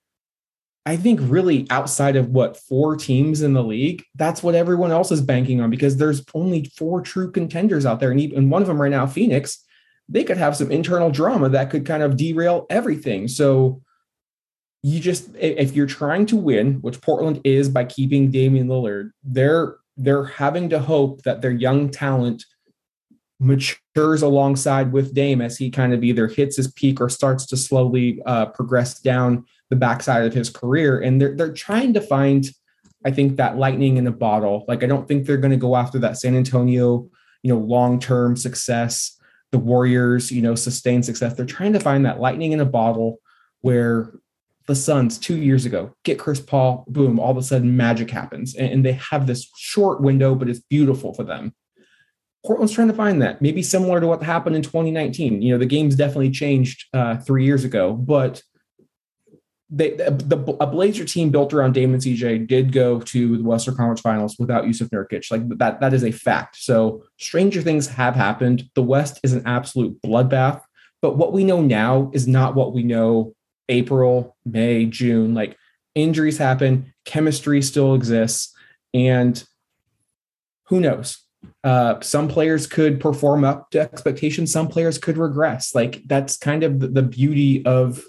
I 0.84 0.96
think 0.96 1.20
really 1.22 1.66
outside 1.70 2.16
of 2.16 2.30
what 2.30 2.56
four 2.56 2.96
teams 2.96 3.42
in 3.42 3.52
the 3.52 3.62
league, 3.62 4.04
that's 4.16 4.42
what 4.42 4.56
everyone 4.56 4.90
else 4.90 5.12
is 5.12 5.20
banking 5.20 5.60
on 5.60 5.70
because 5.70 5.96
there's 5.96 6.24
only 6.34 6.70
four 6.76 7.00
true 7.00 7.30
contenders 7.30 7.86
out 7.86 8.00
there. 8.00 8.10
And 8.10 8.20
even 8.20 8.50
one 8.50 8.62
of 8.62 8.68
them 8.68 8.82
right 8.82 8.90
now, 8.90 9.06
Phoenix, 9.06 9.64
they 10.08 10.24
could 10.24 10.38
have 10.38 10.56
some 10.56 10.72
internal 10.72 11.10
drama 11.10 11.48
that 11.50 11.70
could 11.70 11.86
kind 11.86 12.02
of 12.02 12.16
derail 12.16 12.66
everything. 12.68 13.28
So 13.28 13.80
you 14.82 14.98
just 14.98 15.30
if 15.36 15.76
you're 15.76 15.86
trying 15.86 16.26
to 16.26 16.36
win, 16.36 16.74
which 16.82 17.00
Portland 17.00 17.40
is 17.44 17.68
by 17.68 17.84
keeping 17.84 18.32
Damian 18.32 18.66
Lillard, 18.66 19.12
they're 19.22 19.76
they're 19.96 20.24
having 20.24 20.68
to 20.70 20.80
hope 20.80 21.22
that 21.22 21.42
their 21.42 21.52
young 21.52 21.90
talent 21.90 22.44
matures 23.38 24.22
alongside 24.22 24.92
with 24.92 25.14
Dame 25.14 25.40
as 25.40 25.58
he 25.58 25.70
kind 25.70 25.92
of 25.92 26.02
either 26.02 26.28
hits 26.28 26.56
his 26.56 26.70
peak 26.72 27.00
or 27.00 27.08
starts 27.08 27.46
to 27.46 27.56
slowly 27.56 28.20
uh, 28.26 28.46
progress 28.46 29.00
down 29.00 29.44
the 29.72 29.76
backside 29.76 30.26
of 30.26 30.34
his 30.34 30.50
career. 30.50 31.00
And 31.00 31.18
they're 31.18 31.34
they're 31.34 31.50
trying 31.52 31.94
to 31.94 32.00
find, 32.02 32.44
I 33.06 33.10
think, 33.10 33.38
that 33.38 33.56
lightning 33.56 33.96
in 33.96 34.06
a 34.06 34.12
bottle. 34.12 34.66
Like 34.68 34.84
I 34.84 34.86
don't 34.86 35.08
think 35.08 35.24
they're 35.24 35.38
going 35.38 35.52
to 35.52 35.56
go 35.56 35.76
after 35.76 35.98
that 36.00 36.18
San 36.18 36.36
Antonio, 36.36 37.08
you 37.42 37.54
know, 37.54 37.58
long 37.58 37.98
term 37.98 38.36
success 38.36 39.18
the 39.52 39.58
Warriors, 39.58 40.32
you 40.32 40.42
know, 40.42 40.54
sustained 40.54 41.04
success. 41.04 41.34
They're 41.34 41.46
trying 41.46 41.74
to 41.74 41.80
find 41.80 42.04
that 42.04 42.20
lightning 42.20 42.52
in 42.52 42.60
a 42.60 42.64
bottle 42.64 43.20
where 43.60 44.12
the 44.66 44.74
Suns 44.74 45.18
two 45.18 45.36
years 45.36 45.66
ago 45.66 45.94
get 46.04 46.18
Chris 46.18 46.40
Paul, 46.40 46.84
boom, 46.88 47.20
all 47.20 47.30
of 47.30 47.36
a 47.36 47.42
sudden 47.42 47.76
magic 47.76 48.10
happens. 48.10 48.54
And, 48.54 48.72
and 48.72 48.84
they 48.84 48.92
have 48.92 49.26
this 49.26 49.50
short 49.56 50.00
window, 50.00 50.34
but 50.34 50.48
it's 50.48 50.60
beautiful 50.60 51.12
for 51.14 51.24
them. 51.24 51.54
Portland's 52.44 52.72
trying 52.72 52.88
to 52.88 52.94
find 52.94 53.22
that, 53.22 53.40
maybe 53.40 53.62
similar 53.62 54.00
to 54.00 54.06
what 54.06 54.22
happened 54.22 54.56
in 54.56 54.62
2019. 54.62 55.42
You 55.42 55.52
know, 55.52 55.58
the 55.58 55.66
game's 55.66 55.94
definitely 55.94 56.30
changed 56.30 56.86
uh, 56.92 57.18
three 57.18 57.44
years 57.44 57.64
ago, 57.64 57.92
but 57.92 58.42
they, 59.74 59.92
the, 59.96 60.56
a 60.60 60.66
Blazer 60.66 61.06
team 61.06 61.30
built 61.30 61.54
around 61.54 61.72
Damon 61.72 61.98
CJ 61.98 62.46
did 62.46 62.72
go 62.72 63.00
to 63.00 63.38
the 63.38 63.42
Western 63.42 63.74
Conference 63.74 64.02
Finals 64.02 64.36
without 64.38 64.64
Jusuf 64.64 64.90
Nurkic. 64.90 65.30
Like 65.30 65.48
that, 65.58 65.80
that 65.80 65.94
is 65.94 66.04
a 66.04 66.10
fact. 66.12 66.56
So 66.56 67.04
stranger 67.18 67.62
things 67.62 67.86
have 67.86 68.14
happened. 68.14 68.68
The 68.74 68.82
West 68.82 69.18
is 69.22 69.32
an 69.32 69.42
absolute 69.46 70.00
bloodbath. 70.02 70.60
But 71.00 71.16
what 71.16 71.32
we 71.32 71.42
know 71.42 71.62
now 71.62 72.10
is 72.12 72.28
not 72.28 72.54
what 72.54 72.74
we 72.74 72.82
know 72.82 73.34
April, 73.70 74.36
May, 74.44 74.84
June. 74.84 75.32
Like 75.32 75.56
injuries 75.94 76.36
happen, 76.36 76.92
chemistry 77.06 77.62
still 77.62 77.94
exists, 77.94 78.54
and 78.92 79.42
who 80.66 80.80
knows? 80.80 81.18
Uh, 81.64 81.98
some 82.02 82.28
players 82.28 82.66
could 82.66 83.00
perform 83.00 83.42
up 83.42 83.70
to 83.70 83.80
expectations. 83.80 84.52
Some 84.52 84.68
players 84.68 84.98
could 84.98 85.16
regress. 85.16 85.74
Like 85.74 86.02
that's 86.06 86.36
kind 86.36 86.62
of 86.62 86.78
the 86.94 87.02
beauty 87.02 87.64
of 87.64 88.04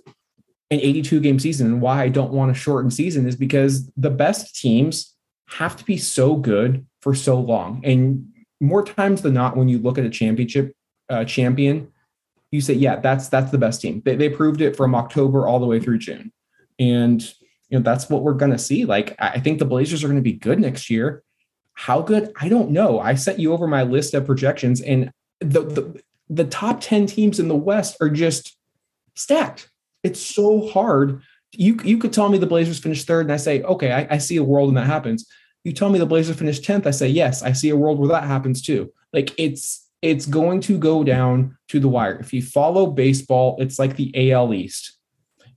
an 0.73 0.79
82 0.81 1.19
game 1.19 1.39
season 1.39 1.67
and 1.67 1.81
why 1.81 2.03
I 2.03 2.09
don't 2.09 2.31
want 2.31 2.51
a 2.51 2.53
shortened 2.53 2.93
season 2.93 3.27
is 3.27 3.35
because 3.35 3.89
the 3.95 4.09
best 4.09 4.59
teams 4.59 5.15
have 5.47 5.77
to 5.77 5.83
be 5.83 5.97
so 5.97 6.35
good 6.35 6.85
for 7.01 7.13
so 7.13 7.39
long. 7.39 7.81
And 7.83 8.27
more 8.59 8.83
times 8.83 9.21
than 9.21 9.35
not, 9.35 9.55
when 9.55 9.69
you 9.69 9.77
look 9.77 9.97
at 9.97 10.05
a 10.05 10.09
championship 10.09 10.75
uh, 11.09 11.25
champion, 11.25 11.91
you 12.51 12.61
say, 12.61 12.73
yeah, 12.73 12.97
that's 12.97 13.29
that's 13.29 13.51
the 13.51 13.57
best 13.57 13.81
team. 13.81 14.01
They, 14.05 14.15
they 14.15 14.29
proved 14.29 14.61
it 14.61 14.75
from 14.75 14.95
October 14.95 15.47
all 15.47 15.59
the 15.59 15.65
way 15.65 15.79
through 15.79 15.97
June, 15.99 16.31
and 16.79 17.21
you 17.69 17.77
know 17.77 17.81
that's 17.81 18.09
what 18.09 18.21
we're 18.21 18.33
gonna 18.33 18.59
see. 18.59 18.85
Like 18.85 19.15
I 19.19 19.39
think 19.39 19.59
the 19.59 19.65
Blazers 19.65 20.03
are 20.03 20.07
gonna 20.07 20.21
be 20.21 20.33
good 20.33 20.59
next 20.59 20.89
year. 20.89 21.23
How 21.73 22.01
good? 22.01 22.31
I 22.39 22.49
don't 22.49 22.69
know. 22.69 22.99
I 22.99 23.15
sent 23.15 23.39
you 23.39 23.53
over 23.53 23.67
my 23.67 23.81
list 23.81 24.13
of 24.13 24.27
projections, 24.27 24.81
and 24.81 25.11
the 25.39 25.61
the, 25.61 26.01
the 26.29 26.45
top 26.45 26.79
ten 26.79 27.07
teams 27.07 27.39
in 27.39 27.47
the 27.47 27.55
West 27.55 27.97
are 27.99 28.09
just 28.09 28.55
stacked. 29.15 29.71
It's 30.03 30.19
so 30.19 30.67
hard. 30.69 31.21
You 31.51 31.79
you 31.83 31.97
could 31.97 32.13
tell 32.13 32.29
me 32.29 32.37
the 32.37 32.45
Blazers 32.45 32.79
finished 32.79 33.07
third, 33.07 33.25
and 33.25 33.33
I 33.33 33.37
say, 33.37 33.61
okay, 33.63 33.91
I, 33.91 34.15
I 34.15 34.17
see 34.17 34.37
a 34.37 34.43
world 34.43 34.67
when 34.67 34.75
that 34.75 34.87
happens. 34.87 35.27
You 35.63 35.71
tell 35.71 35.89
me 35.89 35.99
the 35.99 36.05
Blazers 36.05 36.35
finished 36.35 36.65
tenth, 36.65 36.85
I 36.85 36.91
say, 36.91 37.07
yes, 37.07 37.41
I 37.41 37.53
see 37.53 37.69
a 37.69 37.75
world 37.75 37.99
where 37.99 38.09
that 38.09 38.25
happens 38.25 38.61
too. 38.61 38.91
Like 39.13 39.33
it's 39.37 39.87
it's 40.01 40.25
going 40.25 40.59
to 40.61 40.77
go 40.77 41.03
down 41.03 41.57
to 41.69 41.79
the 41.79 41.87
wire. 41.87 42.19
If 42.19 42.33
you 42.33 42.41
follow 42.41 42.87
baseball, 42.87 43.55
it's 43.59 43.79
like 43.79 43.95
the 43.95 44.31
AL 44.31 44.53
East. 44.53 44.97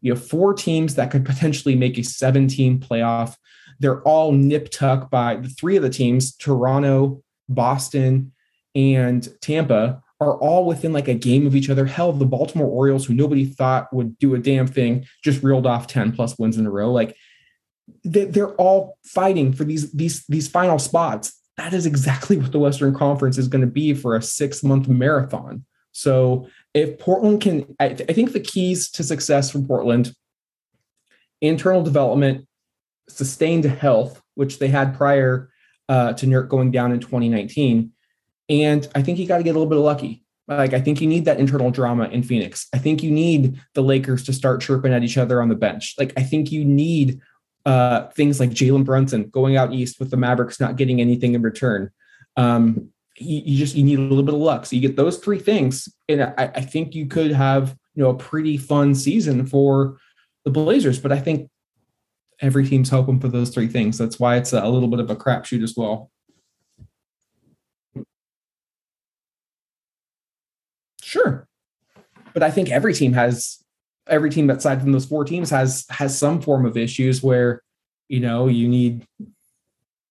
You 0.00 0.12
have 0.12 0.24
four 0.24 0.54
teams 0.54 0.94
that 0.94 1.10
could 1.10 1.24
potentially 1.24 1.74
make 1.74 1.98
a 1.98 2.04
17 2.04 2.78
playoff. 2.78 3.34
They're 3.80 4.02
all 4.02 4.30
nip 4.30 4.70
tuck 4.70 5.10
by 5.10 5.36
the 5.36 5.48
three 5.48 5.76
of 5.76 5.82
the 5.82 5.90
teams, 5.90 6.36
Toronto, 6.36 7.24
Boston, 7.48 8.32
and 8.76 9.28
Tampa, 9.40 10.02
are 10.20 10.38
all 10.38 10.64
within 10.64 10.92
like 10.92 11.08
a 11.08 11.14
game 11.14 11.46
of 11.46 11.54
each 11.54 11.68
other. 11.68 11.86
Hell, 11.86 12.12
the 12.12 12.24
Baltimore 12.24 12.68
Orioles, 12.68 13.06
who 13.06 13.14
nobody 13.14 13.44
thought 13.44 13.92
would 13.92 14.18
do 14.18 14.34
a 14.34 14.38
damn 14.38 14.66
thing, 14.66 15.06
just 15.22 15.42
reeled 15.42 15.66
off 15.66 15.86
10 15.86 16.12
plus 16.12 16.38
wins 16.38 16.56
in 16.56 16.66
a 16.66 16.70
row. 16.70 16.90
Like 16.90 17.16
they're 18.02 18.54
all 18.54 18.98
fighting 19.04 19.52
for 19.52 19.64
these 19.64 19.92
these 19.92 20.24
these 20.26 20.48
final 20.48 20.78
spots. 20.78 21.32
That 21.56 21.72
is 21.72 21.86
exactly 21.86 22.36
what 22.36 22.52
the 22.52 22.58
Western 22.58 22.94
Conference 22.94 23.38
is 23.38 23.48
going 23.48 23.60
to 23.60 23.66
be 23.66 23.94
for 23.94 24.16
a 24.16 24.22
six 24.22 24.62
month 24.62 24.88
marathon. 24.88 25.64
So 25.92 26.48
if 26.74 26.98
Portland 26.98 27.40
can, 27.40 27.74
I, 27.80 27.86
I 27.86 27.94
think 27.94 28.32
the 28.32 28.40
keys 28.40 28.90
to 28.92 29.02
success 29.02 29.50
for 29.50 29.60
Portland 29.60 30.12
internal 31.40 31.82
development, 31.82 32.46
sustained 33.08 33.64
health, 33.64 34.20
which 34.34 34.58
they 34.58 34.68
had 34.68 34.96
prior 34.96 35.50
uh, 35.88 36.12
to 36.14 36.26
Nurk 36.26 36.48
going 36.48 36.70
down 36.70 36.92
in 36.92 37.00
2019 37.00 37.92
and 38.48 38.88
I 38.94 39.02
think 39.02 39.18
you 39.18 39.26
got 39.26 39.38
to 39.38 39.42
get 39.42 39.50
a 39.50 39.58
little 39.58 39.68
bit 39.68 39.76
lucky. 39.76 40.22
Like, 40.48 40.74
I 40.74 40.80
think 40.80 41.00
you 41.00 41.08
need 41.08 41.24
that 41.24 41.40
internal 41.40 41.70
drama 41.70 42.04
in 42.04 42.22
Phoenix. 42.22 42.68
I 42.72 42.78
think 42.78 43.02
you 43.02 43.10
need 43.10 43.60
the 43.74 43.82
Lakers 43.82 44.22
to 44.24 44.32
start 44.32 44.60
chirping 44.60 44.92
at 44.92 45.02
each 45.02 45.18
other 45.18 45.42
on 45.42 45.48
the 45.48 45.56
bench. 45.56 45.94
Like, 45.98 46.12
I 46.16 46.22
think 46.22 46.52
you 46.52 46.64
need 46.64 47.20
uh, 47.64 48.08
things 48.10 48.38
like 48.38 48.50
Jalen 48.50 48.84
Brunson 48.84 49.28
going 49.28 49.56
out 49.56 49.74
east 49.74 49.98
with 49.98 50.10
the 50.10 50.16
Mavericks 50.16 50.60
not 50.60 50.76
getting 50.76 51.00
anything 51.00 51.34
in 51.34 51.42
return. 51.42 51.90
Um, 52.36 52.90
you, 53.18 53.42
you, 53.44 53.58
just 53.58 53.74
you 53.74 53.82
need 53.82 53.98
a 53.98 54.02
little 54.02 54.22
bit 54.22 54.34
of 54.34 54.40
luck. 54.40 54.66
So 54.66 54.76
you 54.76 54.82
get 54.82 54.94
those 54.94 55.18
three 55.18 55.40
things, 55.40 55.88
and 56.08 56.22
I, 56.22 56.50
I 56.54 56.60
think 56.60 56.94
you 56.94 57.06
could 57.06 57.32
have 57.32 57.76
you 57.94 58.04
know 58.04 58.10
a 58.10 58.14
pretty 58.14 58.56
fun 58.56 58.94
season 58.94 59.46
for 59.46 59.96
the 60.44 60.50
Blazers. 60.50 61.00
But 61.00 61.12
I 61.12 61.18
think 61.18 61.50
every 62.40 62.68
team's 62.68 62.90
hoping 62.90 63.18
for 63.18 63.28
those 63.28 63.50
three 63.50 63.66
things. 63.66 63.98
That's 63.98 64.20
why 64.20 64.36
it's 64.36 64.52
a 64.52 64.68
little 64.68 64.88
bit 64.88 65.00
of 65.00 65.10
a 65.10 65.16
crapshoot 65.16 65.62
as 65.62 65.74
well. 65.76 66.10
Sure. 71.16 71.48
But 72.34 72.42
I 72.42 72.50
think 72.50 72.70
every 72.70 72.92
team 72.92 73.14
has 73.14 73.58
every 74.06 74.30
team 74.30 74.50
aside 74.50 74.80
from 74.80 74.92
those 74.92 75.06
four 75.06 75.24
teams 75.24 75.50
has 75.50 75.86
has 75.90 76.18
some 76.18 76.40
form 76.40 76.66
of 76.66 76.76
issues 76.76 77.22
where 77.22 77.62
you 78.08 78.20
know 78.20 78.48
you 78.48 78.68
need 78.68 79.06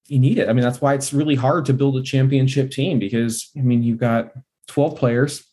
you 0.08 0.20
need 0.20 0.38
it. 0.38 0.50
I 0.50 0.54
mean, 0.54 0.64
that's 0.64 0.82
why 0.82 0.94
it's 0.94 1.14
really 1.14 1.36
hard 1.36 1.66
to 1.66 1.74
build 1.74 1.98
a 1.98 2.04
championship 2.04 2.72
team 2.72 3.00
because 3.00 3.50
I 3.58 3.62
mean 3.62 3.84
you've 3.84 4.00
got 4.00 4.32
12 4.68 4.98
players 4.98 5.44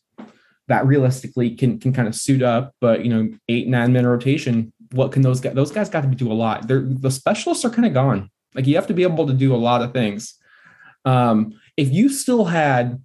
that 0.69 0.87
realistically 0.87 1.51
can 1.51 1.79
can 1.79 1.93
kind 1.93 2.09
of 2.09 2.15
suit 2.15 2.43
up, 2.43 2.75
but 2.81 3.05
you 3.05 3.11
know, 3.11 3.31
eight, 3.49 3.69
nine 3.69 3.93
men 3.93 4.07
rotation, 4.07 4.73
what 4.93 5.13
can 5.13 5.23
those 5.23 5.41
guys 5.41 5.55
those 5.55 5.73
guys 5.73 5.91
got 5.91 6.03
to 6.03 6.09
do 6.09 6.33
a 6.33 6.35
lot. 6.35 6.67
They're 6.67 6.81
the 6.83 7.11
specialists 7.11 7.65
are 7.65 7.71
kind 7.71 7.87
of 7.87 7.93
gone. 7.93 8.31
Like 8.55 8.67
you 8.67 8.77
have 8.77 8.87
to 8.87 8.95
be 8.95 9.03
able 9.03 9.27
to 9.27 9.35
do 9.35 9.55
a 9.55 9.57
lot 9.57 9.83
of 9.83 9.93
things. 9.93 10.35
Um, 11.05 11.61
if 11.77 11.93
you 11.93 12.09
still 12.09 12.45
had 12.45 13.03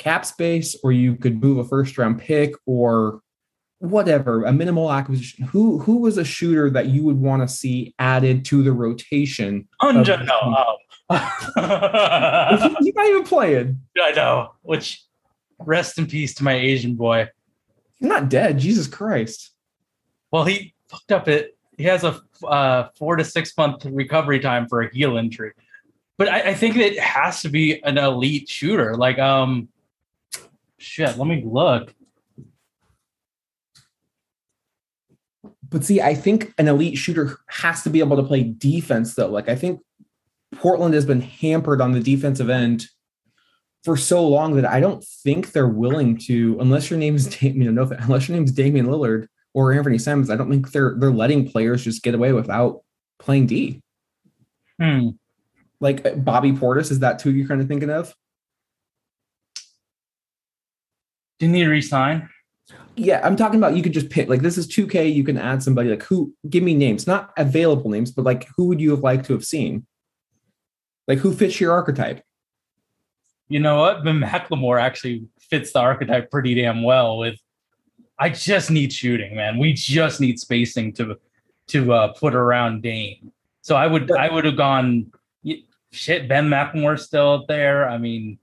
cap 0.00 0.24
space 0.24 0.76
or 0.82 0.92
you 0.92 1.14
could 1.14 1.42
move 1.42 1.58
a 1.58 1.64
first 1.64 1.98
round 1.98 2.18
pick 2.18 2.54
or 2.64 3.20
whatever 3.80 4.44
a 4.44 4.52
minimal 4.52 4.90
acquisition. 4.90 5.44
Who 5.44 5.78
who 5.78 5.98
was 5.98 6.16
a 6.16 6.24
shooter 6.24 6.70
that 6.70 6.86
you 6.86 7.02
would 7.04 7.20
want 7.20 7.42
to 7.42 7.48
see 7.48 7.94
added 7.98 8.44
to 8.46 8.62
the 8.62 8.72
rotation 8.72 9.68
Hunja, 9.80 10.24
no 10.24 10.40
um. 10.40 10.76
he's 12.80 12.94
not 12.94 13.06
even 13.06 13.24
playing 13.24 13.80
i 14.00 14.12
know 14.12 14.52
which 14.62 15.02
rest 15.58 15.98
in 15.98 16.06
peace 16.06 16.34
to 16.34 16.44
my 16.44 16.54
asian 16.54 16.94
boy. 16.94 17.28
He's 17.98 18.08
not 18.08 18.30
dead 18.30 18.58
jesus 18.58 18.86
christ. 18.86 19.50
Well 20.30 20.44
he 20.44 20.74
fucked 20.88 21.12
up 21.12 21.28
it. 21.28 21.56
He 21.76 21.84
has 21.84 22.04
a 22.04 22.20
uh, 22.46 22.88
four 22.96 23.16
to 23.16 23.24
six 23.24 23.56
month 23.56 23.84
recovery 23.84 24.40
time 24.40 24.66
for 24.66 24.82
a 24.82 24.94
heel 24.94 25.16
injury. 25.16 25.52
But 26.16 26.28
I, 26.28 26.50
I 26.50 26.54
think 26.54 26.76
it 26.76 26.98
has 26.98 27.42
to 27.42 27.48
be 27.48 27.82
an 27.82 27.98
elite 27.98 28.48
shooter 28.48 28.94
like 28.96 29.18
um 29.18 29.68
Shit, 30.80 31.18
let 31.18 31.28
me 31.28 31.42
look. 31.44 31.94
But 35.68 35.84
see, 35.84 36.00
I 36.00 36.14
think 36.14 36.52
an 36.58 36.68
elite 36.68 36.98
shooter 36.98 37.38
has 37.48 37.82
to 37.82 37.90
be 37.90 38.00
able 38.00 38.16
to 38.16 38.22
play 38.22 38.42
defense, 38.42 39.14
though. 39.14 39.28
Like, 39.28 39.48
I 39.48 39.54
think 39.54 39.80
Portland 40.56 40.94
has 40.94 41.04
been 41.06 41.20
hampered 41.20 41.80
on 41.80 41.92
the 41.92 42.00
defensive 42.00 42.50
end 42.50 42.86
for 43.84 43.96
so 43.96 44.26
long 44.26 44.56
that 44.56 44.64
I 44.64 44.80
don't 44.80 45.04
think 45.22 45.52
they're 45.52 45.68
willing 45.68 46.18
to, 46.26 46.56
unless 46.60 46.90
your 46.90 46.98
name 46.98 47.14
is 47.14 47.40
you 47.42 47.70
know, 47.70 47.84
no, 47.84 47.96
unless 47.98 48.28
your 48.28 48.36
name 48.36 48.44
is 48.44 48.52
Damian 48.52 48.86
Lillard 48.86 49.28
or 49.52 49.72
Anthony 49.72 49.98
Simons, 49.98 50.30
I 50.30 50.36
don't 50.36 50.50
think 50.50 50.72
they're 50.72 50.94
they're 50.98 51.12
letting 51.12 51.50
players 51.50 51.84
just 51.84 52.02
get 52.02 52.14
away 52.14 52.32
without 52.32 52.80
playing 53.18 53.46
D. 53.46 53.82
Hmm. 54.80 55.10
Like 55.78 56.24
Bobby 56.24 56.52
Portis, 56.52 56.90
is 56.90 57.00
that 57.00 57.20
who 57.20 57.30
you're 57.30 57.48
kind 57.48 57.60
of 57.60 57.68
thinking 57.68 57.90
of? 57.90 58.14
Didn't 61.40 61.56
he 61.56 61.64
resign? 61.64 62.28
Yeah, 62.96 63.20
I'm 63.24 63.34
talking 63.34 63.58
about 63.58 63.74
you 63.74 63.82
could 63.82 63.94
just 63.94 64.10
pick 64.10 64.28
like 64.28 64.42
this 64.42 64.58
is 64.58 64.68
2K. 64.68 65.12
You 65.12 65.24
can 65.24 65.38
add 65.38 65.62
somebody 65.62 65.88
like 65.88 66.02
who 66.02 66.34
give 66.48 66.62
me 66.62 66.74
names, 66.74 67.06
not 67.06 67.32
available 67.36 67.90
names, 67.90 68.10
but 68.10 68.24
like 68.24 68.46
who 68.56 68.66
would 68.66 68.80
you 68.80 68.90
have 68.90 69.00
liked 69.00 69.24
to 69.26 69.32
have 69.32 69.44
seen? 69.44 69.86
Like 71.08 71.18
who 71.18 71.32
fits 71.32 71.58
your 71.58 71.72
archetype? 71.72 72.22
You 73.48 73.58
know 73.58 73.80
what? 73.80 74.04
Ben 74.04 74.20
McLemore 74.20 74.80
actually 74.80 75.26
fits 75.40 75.72
the 75.72 75.80
archetype 75.80 76.30
pretty 76.30 76.54
damn 76.54 76.82
well. 76.82 77.18
With 77.18 77.38
I 78.18 78.28
just 78.28 78.70
need 78.70 78.92
shooting, 78.92 79.34
man. 79.34 79.58
We 79.58 79.72
just 79.72 80.20
need 80.20 80.38
spacing 80.38 80.92
to 80.94 81.16
to 81.68 81.92
uh, 81.92 82.12
put 82.12 82.34
around 82.34 82.82
Dame. 82.82 83.32
So 83.62 83.76
I 83.76 83.86
would 83.86 84.12
I 84.12 84.32
would 84.32 84.44
have 84.44 84.56
gone 84.56 85.10
shit. 85.90 86.28
Ben 86.28 86.48
McLemore 86.48 86.98
still 86.98 87.46
there. 87.46 87.88
I 87.88 87.96
mean, 87.96 88.38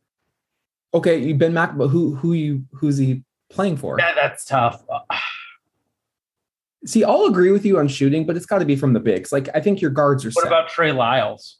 Okay, 0.94 1.18
you've 1.20 1.38
been 1.38 1.54
Mac, 1.54 1.78
but 1.78 1.90
who 1.90 2.16
who 2.16 2.34
you 2.34 2.64
who's 2.72 2.98
he 2.98 3.24
playing 3.50 3.78
for? 3.78 3.98
Yeah, 4.00 4.14
that's 4.16 4.46
tough. 4.46 4.84
See, 6.86 7.04
I'll 7.04 7.26
agree 7.26 7.52
with 7.52 7.66
you 7.66 7.80
on 7.80 7.88
shooting, 7.88 8.26
but 8.26 8.38
it's 8.38 8.46
got 8.46 8.60
to 8.60 8.66
be 8.66 8.76
from 8.76 8.94
the 8.94 9.00
bigs. 9.00 9.32
Like 9.32 9.50
I 9.54 9.60
think 9.60 9.82
your 9.82 9.92
guards 9.92 10.26
are. 10.26 10.30
What 10.30 10.44
set. 10.44 10.48
about 10.48 10.70
Trey 10.70 10.92
Lyles? 10.92 11.58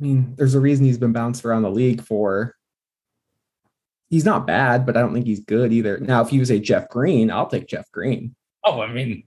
I 0.00 0.04
mean, 0.04 0.34
there's 0.36 0.54
a 0.54 0.60
reason 0.60 0.84
he's 0.84 0.98
been 0.98 1.12
bounced 1.12 1.44
around 1.44 1.62
the 1.62 1.70
league 1.70 2.02
for 2.02 2.56
He's 4.12 4.26
not 4.26 4.46
bad, 4.46 4.84
but 4.84 4.94
I 4.94 5.00
don't 5.00 5.14
think 5.14 5.24
he's 5.24 5.40
good 5.40 5.72
either. 5.72 5.96
Now, 5.98 6.20
if 6.20 6.34
you 6.34 6.44
say 6.44 6.60
Jeff 6.60 6.86
Green, 6.90 7.30
I'll 7.30 7.46
take 7.46 7.66
Jeff 7.66 7.90
Green. 7.90 8.34
Oh, 8.62 8.82
I 8.82 8.92
mean, 8.92 9.24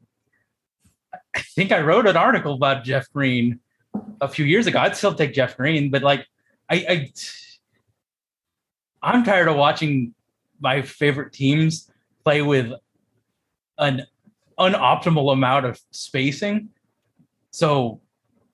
I 1.35 1.41
think 1.55 1.71
I 1.71 1.81
wrote 1.81 2.05
an 2.05 2.15
article 2.15 2.53
about 2.53 2.83
Jeff 2.83 3.11
Green 3.11 3.59
a 4.21 4.27
few 4.27 4.45
years 4.45 4.67
ago. 4.67 4.77
I'd 4.77 4.95
still 4.95 5.15
take 5.15 5.33
Jeff 5.33 5.57
Green, 5.57 5.89
but 5.89 6.03
like, 6.03 6.27
I, 6.69 6.75
I 6.75 7.11
I'm 9.01 9.23
tired 9.23 9.47
of 9.47 9.55
watching 9.55 10.13
my 10.59 10.81
favorite 10.81 11.31
teams 11.31 11.91
play 12.23 12.41
with 12.41 12.71
an 13.77 14.05
unoptimal 14.57 15.31
amount 15.31 15.65
of 15.65 15.79
spacing. 15.91 16.69
So 17.51 18.01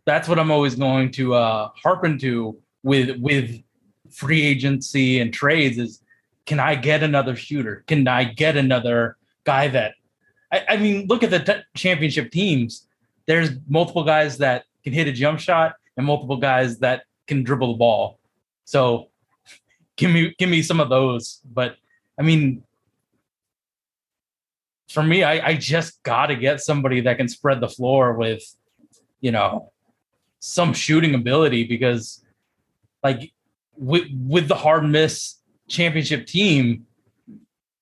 that's 0.05 0.27
what 0.27 0.39
I'm 0.39 0.51
always 0.51 0.75
going 0.75 1.11
to 1.13 1.35
uh, 1.35 1.69
harpen 1.81 2.17
to 2.19 2.59
with 2.83 3.17
with 3.19 3.61
free 4.09 4.41
agency 4.41 5.19
and 5.19 5.33
trades 5.33 5.77
is 5.77 6.01
can 6.45 6.59
I 6.59 6.75
get 6.75 7.03
another 7.03 7.35
shooter? 7.35 7.83
Can 7.87 8.07
I 8.07 8.25
get 8.25 8.57
another 8.57 9.17
guy 9.45 9.67
that 9.69 9.93
I, 10.51 10.65
I 10.69 10.77
mean, 10.77 11.07
look 11.07 11.23
at 11.23 11.29
the 11.29 11.39
t- 11.39 11.61
championship 11.75 12.31
teams. 12.31 12.87
There's 13.25 13.51
multiple 13.67 14.03
guys 14.03 14.37
that 14.39 14.65
can 14.83 14.93
hit 14.93 15.07
a 15.07 15.11
jump 15.11 15.39
shot 15.39 15.75
and 15.95 16.05
multiple 16.05 16.37
guys 16.37 16.79
that 16.79 17.03
can 17.31 17.43
dribble 17.43 17.73
the 17.73 17.77
ball. 17.77 18.19
So 18.65 19.07
give 19.95 20.11
me 20.11 20.35
give 20.37 20.49
me 20.49 20.61
some 20.61 20.81
of 20.81 20.89
those. 20.89 21.39
But 21.45 21.77
I 22.19 22.23
mean, 22.23 22.63
for 24.89 25.01
me, 25.01 25.23
I, 25.23 25.47
I 25.49 25.55
just 25.55 26.03
gotta 26.03 26.35
get 26.35 26.59
somebody 26.59 26.99
that 27.01 27.15
can 27.17 27.29
spread 27.29 27.61
the 27.61 27.69
floor 27.69 28.13
with, 28.13 28.43
you 29.21 29.31
know, 29.31 29.71
some 30.39 30.73
shooting 30.73 31.15
ability 31.15 31.63
because 31.63 32.21
like 33.01 33.31
with 33.77 34.07
with 34.27 34.49
the 34.49 34.55
hard 34.55 34.83
miss 34.83 35.35
championship 35.69 36.27
team, 36.27 36.85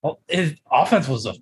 well, 0.03 0.19
his 0.27 0.55
offense 0.71 1.07
was 1.07 1.25
a 1.25 1.33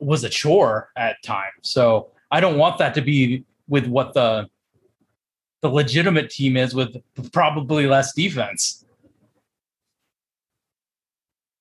was 0.00 0.24
a 0.24 0.28
chore 0.28 0.90
at 0.96 1.22
times. 1.22 1.62
So 1.62 2.10
I 2.32 2.40
don't 2.40 2.58
want 2.58 2.78
that 2.78 2.94
to 2.94 3.00
be 3.00 3.44
with 3.68 3.86
what 3.86 4.12
the 4.12 4.48
the 5.62 5.68
legitimate 5.68 6.28
team 6.28 6.56
is 6.56 6.74
with 6.74 6.96
probably 7.32 7.86
less 7.86 8.12
defense. 8.12 8.84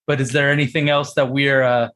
But 0.07 0.19
is 0.19 0.31
there 0.31 0.51
anything 0.51 0.89
else 0.89 1.13
that 1.13 1.29
we're 1.29 1.63
uh, 1.63 1.89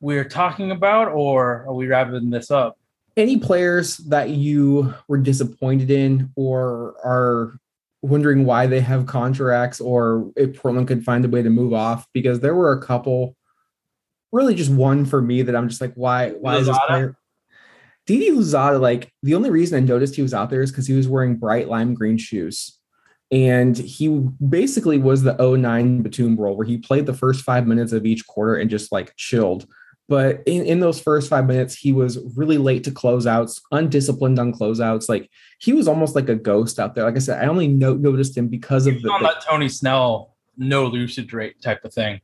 we're 0.00 0.24
talking 0.24 0.70
about, 0.70 1.08
or 1.08 1.64
are 1.66 1.72
we 1.72 1.86
wrapping 1.86 2.28
this 2.28 2.50
up? 2.50 2.76
Any 3.16 3.38
players 3.38 3.98
that 3.98 4.30
you 4.30 4.92
were 5.08 5.18
disappointed 5.18 5.90
in 5.90 6.32
or 6.34 6.96
are 7.04 7.58
wondering 8.02 8.44
why 8.44 8.66
they 8.66 8.80
have 8.80 9.06
contracts 9.06 9.80
or 9.80 10.30
if 10.36 10.60
Portland 10.60 10.88
could 10.88 11.04
find 11.04 11.24
a 11.24 11.28
way 11.28 11.42
to 11.42 11.48
move 11.48 11.72
off? 11.72 12.06
Because 12.12 12.40
there 12.40 12.56
were 12.56 12.72
a 12.72 12.82
couple, 12.82 13.36
really 14.32 14.54
just 14.54 14.70
one 14.70 15.06
for 15.06 15.22
me 15.22 15.42
that 15.42 15.54
I'm 15.54 15.68
just 15.68 15.80
like, 15.80 15.94
why, 15.94 16.30
why 16.30 16.56
is 16.56 16.66
this 16.66 16.76
player? 16.88 17.16
Didi 18.06 18.30
Louzada, 18.30 18.80
like 18.80 19.12
the 19.22 19.34
only 19.34 19.50
reason 19.50 19.76
I 19.76 19.86
noticed 19.86 20.16
he 20.16 20.22
was 20.22 20.34
out 20.34 20.50
there 20.50 20.62
is 20.62 20.70
because 20.70 20.86
he 20.86 20.94
was 20.94 21.08
wearing 21.08 21.36
bright 21.36 21.68
lime 21.68 21.94
green 21.94 22.18
shoes. 22.18 22.78
And 23.30 23.76
he 23.76 24.08
basically 24.48 24.98
was 24.98 25.22
the 25.22 25.34
09 25.34 26.02
Batum 26.02 26.36
role 26.36 26.56
where 26.56 26.66
he 26.66 26.78
played 26.78 27.06
the 27.06 27.14
first 27.14 27.42
five 27.42 27.66
minutes 27.66 27.92
of 27.92 28.04
each 28.04 28.26
quarter 28.26 28.56
and 28.56 28.70
just 28.70 28.92
like 28.92 29.16
chilled. 29.16 29.66
But 30.06 30.42
in, 30.46 30.66
in 30.66 30.80
those 30.80 31.00
first 31.00 31.30
five 31.30 31.46
minutes, 31.46 31.74
he 31.74 31.92
was 31.92 32.18
really 32.36 32.58
late 32.58 32.84
to 32.84 32.90
closeouts, 32.90 33.60
undisciplined 33.72 34.38
on 34.38 34.52
closeouts. 34.52 35.08
Like 35.08 35.30
he 35.58 35.72
was 35.72 35.88
almost 35.88 36.14
like 36.14 36.28
a 36.28 36.34
ghost 36.34 36.78
out 36.78 36.94
there. 36.94 37.04
Like 37.04 37.16
I 37.16 37.20
said, 37.20 37.42
I 37.42 37.48
only 37.48 37.68
no- 37.68 37.94
noticed 37.94 38.36
him 38.36 38.48
because 38.48 38.86
of 38.86 39.00
the, 39.00 39.10
on 39.10 39.22
that 39.22 39.42
Tony 39.42 39.70
Snell 39.70 40.34
no 40.56 40.92
usage 40.94 41.32
rate 41.32 41.60
type 41.62 41.84
of 41.84 41.92
thing. 41.92 42.20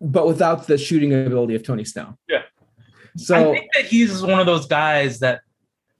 but 0.00 0.26
without 0.26 0.66
the 0.66 0.78
shooting 0.78 1.12
ability 1.12 1.54
of 1.54 1.62
Tony 1.62 1.84
Snell. 1.84 2.18
Yeah. 2.26 2.42
I 3.30 3.52
think 3.52 3.70
that 3.74 3.86
he's 3.86 4.22
one 4.22 4.40
of 4.40 4.46
those 4.46 4.66
guys 4.66 5.18
that, 5.20 5.42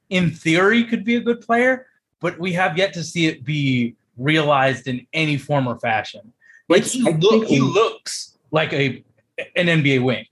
in 0.08 0.30
theory, 0.30 0.84
could 0.84 1.04
be 1.04 1.16
a 1.16 1.20
good 1.20 1.40
player, 1.40 1.86
but 2.20 2.38
we 2.38 2.52
have 2.52 2.76
yet 2.76 2.92
to 2.94 3.02
see 3.04 3.26
it 3.26 3.44
be 3.44 3.94
realized 4.16 4.86
in 4.86 5.06
any 5.12 5.36
form 5.36 5.66
or 5.66 5.78
fashion. 5.78 6.32
Like 6.68 6.84
he, 6.84 7.02
look, 7.02 7.46
he 7.46 7.60
looks 7.60 8.38
like 8.50 8.72
a 8.72 9.02
an 9.56 9.66
NBA 9.66 10.04
wing. 10.04 10.26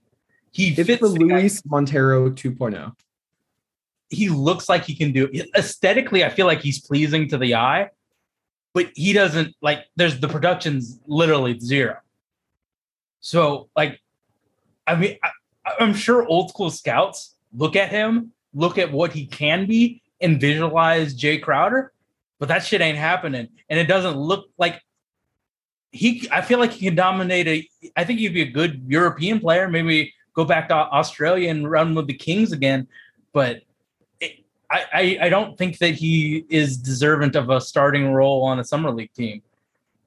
He 0.51 0.69
it's 0.69 0.87
fits. 0.87 1.01
the 1.01 1.09
the- 1.09 1.25
Luis 1.25 1.65
Montero 1.65 2.25
oh. 2.25 2.31
2.0. 2.31 2.95
he 4.09 4.29
looks 4.29 4.69
like 4.69 4.85
he 4.85 4.95
can 4.95 5.11
do 5.11 5.29
aesthetically. 5.55 6.23
I 6.23 6.29
feel 6.29 6.45
like 6.45 6.61
he's 6.61 6.79
pleasing 6.79 7.27
to 7.29 7.37
the 7.37 7.55
eye, 7.55 7.89
but 8.73 8.91
he 8.95 9.13
doesn't 9.13 9.55
like. 9.61 9.85
There's 9.95 10.19
the 10.19 10.27
production's 10.27 10.99
literally 11.07 11.59
zero. 11.59 11.97
So 13.19 13.69
like, 13.75 13.99
I 14.87 14.95
mean, 14.95 15.17
I'm 15.65 15.93
sure 15.93 16.25
old 16.27 16.49
school 16.49 16.71
scouts 16.71 17.35
look 17.55 17.75
at 17.75 17.89
him, 17.89 18.31
look 18.53 18.77
at 18.77 18.91
what 18.91 19.11
he 19.13 19.25
can 19.25 19.65
be, 19.65 20.01
and 20.21 20.39
visualize 20.39 21.19
Jae 21.19 21.41
Crowder, 21.41 21.93
but 22.39 22.47
that 22.47 22.63
shit 22.63 22.81
ain't 22.81 22.97
happening, 22.97 23.47
and 23.69 23.79
it 23.79 23.87
doesn't 23.87 24.17
look 24.17 24.49
like 24.57 24.81
he. 25.91 26.27
I 26.31 26.41
feel 26.41 26.59
like 26.59 26.71
he 26.71 26.85
can 26.87 26.95
dominate 26.95 27.47
a. 27.47 27.69
I 27.95 28.03
think 28.03 28.19
he'd 28.19 28.33
be 28.33 28.41
a 28.41 28.51
good 28.51 28.83
European 28.87 29.39
player. 29.39 29.67
Maybe 29.69 30.13
go 30.33 30.45
back 30.45 30.67
to 30.69 30.75
Australia 30.75 31.49
and 31.49 31.69
run 31.69 31.95
with 31.95 32.07
the 32.07 32.13
Kings 32.13 32.51
again, 32.51 32.87
but. 33.33 33.61
I, 34.71 34.85
I, 34.93 35.17
I 35.23 35.29
don't 35.29 35.57
think 35.57 35.79
that 35.79 35.95
he 35.95 36.45
is 36.47 36.77
deserving 36.77 37.35
of 37.35 37.49
a 37.49 37.59
starting 37.59 38.13
role 38.13 38.43
on 38.43 38.59
a 38.59 38.63
summer 38.63 38.91
league 38.91 39.11
team. 39.13 39.41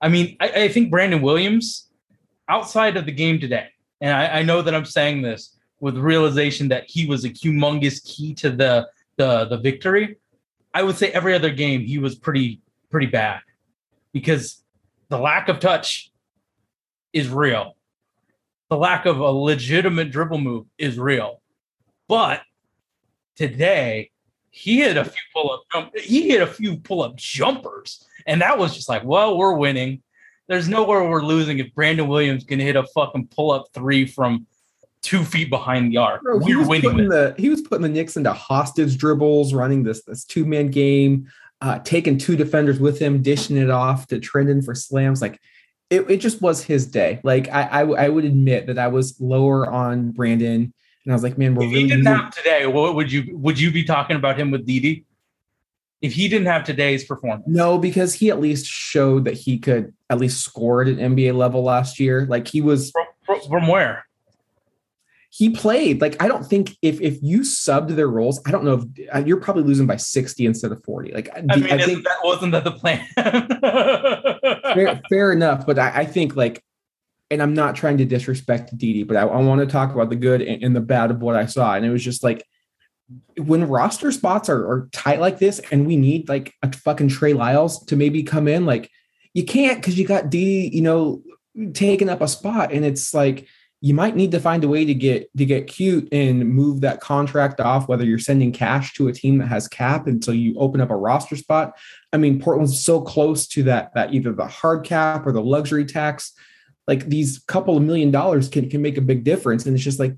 I 0.01 0.09
mean, 0.09 0.37
I, 0.39 0.49
I 0.51 0.69
think 0.69 0.89
Brandon 0.89 1.21
Williams, 1.21 1.89
outside 2.49 2.97
of 2.97 3.05
the 3.05 3.11
game 3.11 3.41
today, 3.41 3.71
and 4.03 4.13
I, 4.13 4.41
I 4.41 4.43
know 4.43 4.61
that 4.61 4.75
I'm 4.75 4.85
saying 4.85 5.23
this 5.23 5.57
with 5.81 5.97
realization 5.97 6.69
that 6.69 6.85
he 6.87 7.07
was 7.07 7.25
a 7.25 7.31
humongous 7.31 8.05
key 8.05 8.35
to 8.35 8.51
the 8.51 8.89
the 9.17 9.47
the 9.47 9.57
victory. 9.57 10.17
I 10.75 10.83
would 10.83 10.97
say 10.97 11.11
every 11.13 11.35
other 11.35 11.51
game 11.51 11.81
he 11.81 11.99
was 11.99 12.17
pretty 12.17 12.61
pretty 12.91 13.07
bad 13.07 13.41
because 14.13 14.63
the 15.09 15.19
lack 15.19 15.49
of 15.49 15.61
touch 15.61 16.13
is 17.13 17.29
real. 17.29 17.77
The 18.69 18.77
lack 18.77 19.07
of 19.07 19.21
a 19.21 19.31
legitimate 19.31 20.11
dribble 20.11 20.39
move 20.39 20.67
is 20.79 20.99
real. 20.99 21.41
But 22.09 22.43
today 23.37 24.11
he 24.51 24.81
hit 24.81 24.97
a 24.97 25.05
few 25.05 25.23
pull 25.33 25.61
up 25.75 25.97
he 25.97 26.29
hit 26.29 26.43
a 26.43 26.47
few 26.47 26.77
pull 26.79 27.03
up 27.03 27.17
jumpers 27.17 28.05
and 28.27 28.41
that 28.41 28.59
was 28.59 28.75
just 28.75 28.89
like, 28.89 29.05
well, 29.05 29.37
we're 29.37 29.55
winning. 29.55 30.03
There's 30.53 30.69
nowhere 30.69 31.09
we're 31.09 31.23
losing 31.23 31.59
if 31.61 31.75
Brandon 31.75 32.07
Williams 32.07 32.45
can 32.45 32.61
hit 32.61 32.77
a 32.77 32.85
fucking 32.95 33.29
pull 33.29 33.53
up 33.53 33.69
three 33.73 34.07
from 34.07 34.47
two 35.01 35.25
feet 35.25 35.49
behind 35.49 35.91
the 35.91 35.97
arc. 35.97 36.23
Bro, 36.23 36.41
he 36.41 36.55
we're 36.55 36.59
was 36.59 36.69
winning. 36.69 36.91
putting 36.91 37.09
the 37.09 37.35
he 37.39 37.49
was 37.49 37.63
putting 37.63 37.83
the 37.83 37.89
Knicks 37.89 38.19
into 38.19 38.35
hostage 38.35 38.99
dribbles, 38.99 39.55
running 39.55 39.83
this 39.83 40.03
this 40.05 40.25
two 40.25 40.45
man 40.45 40.69
game, 40.69 41.27
uh, 41.63 41.79
taking 41.79 42.19
two 42.19 42.37
defenders 42.37 42.79
with 42.79 42.99
him, 42.99 43.23
dishing 43.23 43.57
it 43.57 43.71
off 43.71 44.07
to 44.09 44.21
Trendon 44.21 44.63
for 44.63 44.75
slams. 44.75 45.23
Like 45.23 45.41
it, 45.89 46.11
it 46.11 46.19
just 46.19 46.43
was 46.43 46.63
his 46.63 46.87
day. 46.87 47.19
Like 47.25 47.49
I, 47.49 47.63
I 47.63 47.81
I 48.05 48.09
would 48.11 48.27
admit 48.27 48.67
that 48.67 48.79
I 48.79 48.89
was 48.89 49.19
lower 49.21 49.67
on 49.71 50.11
Brandon, 50.11 50.75
and 51.05 51.13
I 51.13 51.15
was 51.15 51.23
like, 51.23 51.39
man, 51.39 51.55
we're 51.55 51.65
If 51.65 51.71
really 51.71 51.83
he 51.85 51.89
didn't 51.89 52.31
today, 52.33 52.67
what 52.67 52.95
would 52.95 53.11
you 53.11 53.37
would 53.39 53.59
you 53.59 53.71
be 53.71 53.85
talking 53.85 54.17
about 54.17 54.39
him 54.39 54.51
with 54.51 54.67
Didi? 54.67 55.07
If 56.03 56.13
he 56.13 56.29
didn't 56.29 56.49
have 56.49 56.65
today's 56.65 57.05
performance, 57.05 57.45
no, 57.47 57.79
because 57.79 58.13
he 58.13 58.31
at 58.31 58.41
least 58.41 58.67
showed 58.67 59.25
that 59.25 59.35
he 59.35 59.59
could 59.59 59.95
at 60.11 60.19
least 60.19 60.45
score 60.45 60.83
at 60.83 60.89
an 60.89 60.97
NBA 60.97 61.35
level 61.35 61.63
last 61.63 61.99
year. 62.01 62.27
Like 62.27 62.49
he 62.49 62.61
was 62.61 62.91
from, 63.25 63.41
from, 63.49 63.67
where? 63.69 64.05
he 65.35 65.49
played 65.49 66.03
like 66.03 66.23
I 66.23 66.29
don't 66.29 66.45
think 66.45 66.77
if 66.83 67.01
if 67.01 67.19
you 67.23 67.41
subbed 67.41 67.97
their 67.97 68.09
roles, 68.09 68.39
I 68.47 68.51
don't 68.51 68.65
know 68.65 68.75
if 68.75 69.15
uh, 69.15 69.25
you're 69.27 69.41
probably 69.41 69.63
losing 69.63 69.87
by 69.87 69.97
60 69.97 70.45
instead 70.45 70.73
of 70.73 70.85
40. 70.85 71.13
Like 71.13 71.31
I 71.35 71.41
mean, 71.41 71.73
I 71.73 71.79
think 71.79 72.05
that 72.05 72.19
wasn't 72.23 72.53
that 72.53 72.65
the 72.65 72.71
plan? 72.71 73.03
fair, 74.75 75.01
fair 75.09 75.33
enough, 75.33 75.65
but 75.65 75.79
I, 75.79 76.01
I 76.01 76.05
think 76.05 76.37
like, 76.37 76.63
and 77.31 77.43
I'm 77.43 77.55
not 77.55 77.77
trying 77.77 77.97
to 77.97 78.05
disrespect 78.05 78.77
Didi, 78.77 79.05
but 79.05 79.17
I, 79.17 79.23
I 79.23 79.41
want 79.41 79.63
to 79.63 79.67
talk 79.67 79.95
about 79.95 80.11
the 80.11 80.17
good 80.17 80.43
and, 80.43 80.63
and 80.63 80.77
the 80.77 80.83
bad 80.83 81.11
of 81.11 81.23
what 81.23 81.35
I 81.35 81.47
saw, 81.47 81.77
and 81.77 81.87
it 81.87 81.91
was 81.91 82.05
just 82.05 82.23
like 82.23 82.45
when 83.37 83.67
roster 83.69 84.13
spots 84.13 84.49
are, 84.49 84.67
are 84.69 84.89
tight 84.93 85.21
like 85.21 85.39
this, 85.39 85.61
and 85.71 85.87
we 85.87 85.97
need 85.97 86.29
like 86.29 86.55
a 86.63 86.73
fucking 86.73 87.09
Trey 87.09 87.33
Lyles 87.33 87.85
to 87.87 87.97
maybe 87.97 88.23
come 88.23 88.49
in, 88.49 88.67
like 88.67 88.91
you 89.35 89.45
can't 89.45 89.79
because 89.79 89.99
you 89.99 90.07
got 90.07 90.31
D, 90.31 90.69
you 90.73 90.83
know, 90.83 91.23
taking 91.75 92.09
up 92.09 92.21
a 92.21 92.29
spot, 92.29 92.73
and 92.73 92.85
it's 92.85 93.15
like 93.15 93.47
you 93.85 93.95
might 93.95 94.15
need 94.15 94.31
to 94.31 94.39
find 94.39 94.63
a 94.63 94.69
way 94.69 94.85
to 94.85 94.95
get 94.95 95.29
to 95.37 95.45
get 95.45 95.67
cute 95.67 96.09
and 96.13 96.49
move 96.49 96.81
that 96.81 97.01
contract 97.01 97.61
off 97.61 97.89
whether 97.89 98.05
you're 98.05 98.19
sending 98.19 98.53
cash 98.53 98.95
to 98.95 99.09
a 99.09 99.13
team 99.13 99.39
that 99.39 99.49
has 99.49 99.67
cap 99.67 100.07
until 100.07 100.35
you 100.35 100.57
open 100.57 100.81
up 100.81 100.91
a 100.91 100.97
roster 100.97 101.37
spot. 101.37 101.77
I 102.13 102.17
mean 102.17 102.41
portland's 102.41 102.83
so 102.83 103.01
close 103.01 103.47
to 103.49 103.65
that 103.65 103.93
that 103.95 104.15
either 104.15 104.33
the 104.33 104.47
hard 104.47 104.85
cap 104.85 105.27
or 105.27 105.33
the 105.33 105.43
luxury 105.43 105.85
tax. 105.85 106.33
Like 106.87 107.09
these 107.09 107.41
couple 107.41 107.77
of 107.77 107.83
million 107.83 108.11
dollars 108.11 108.49
can, 108.49 108.71
can 108.71 108.83
make 108.83 108.99
a 108.99 109.03
big 109.03 109.25
difference 109.25 109.67
and 109.67 109.75
it's 109.75 109.85
just 109.85 109.99
like 109.99 110.15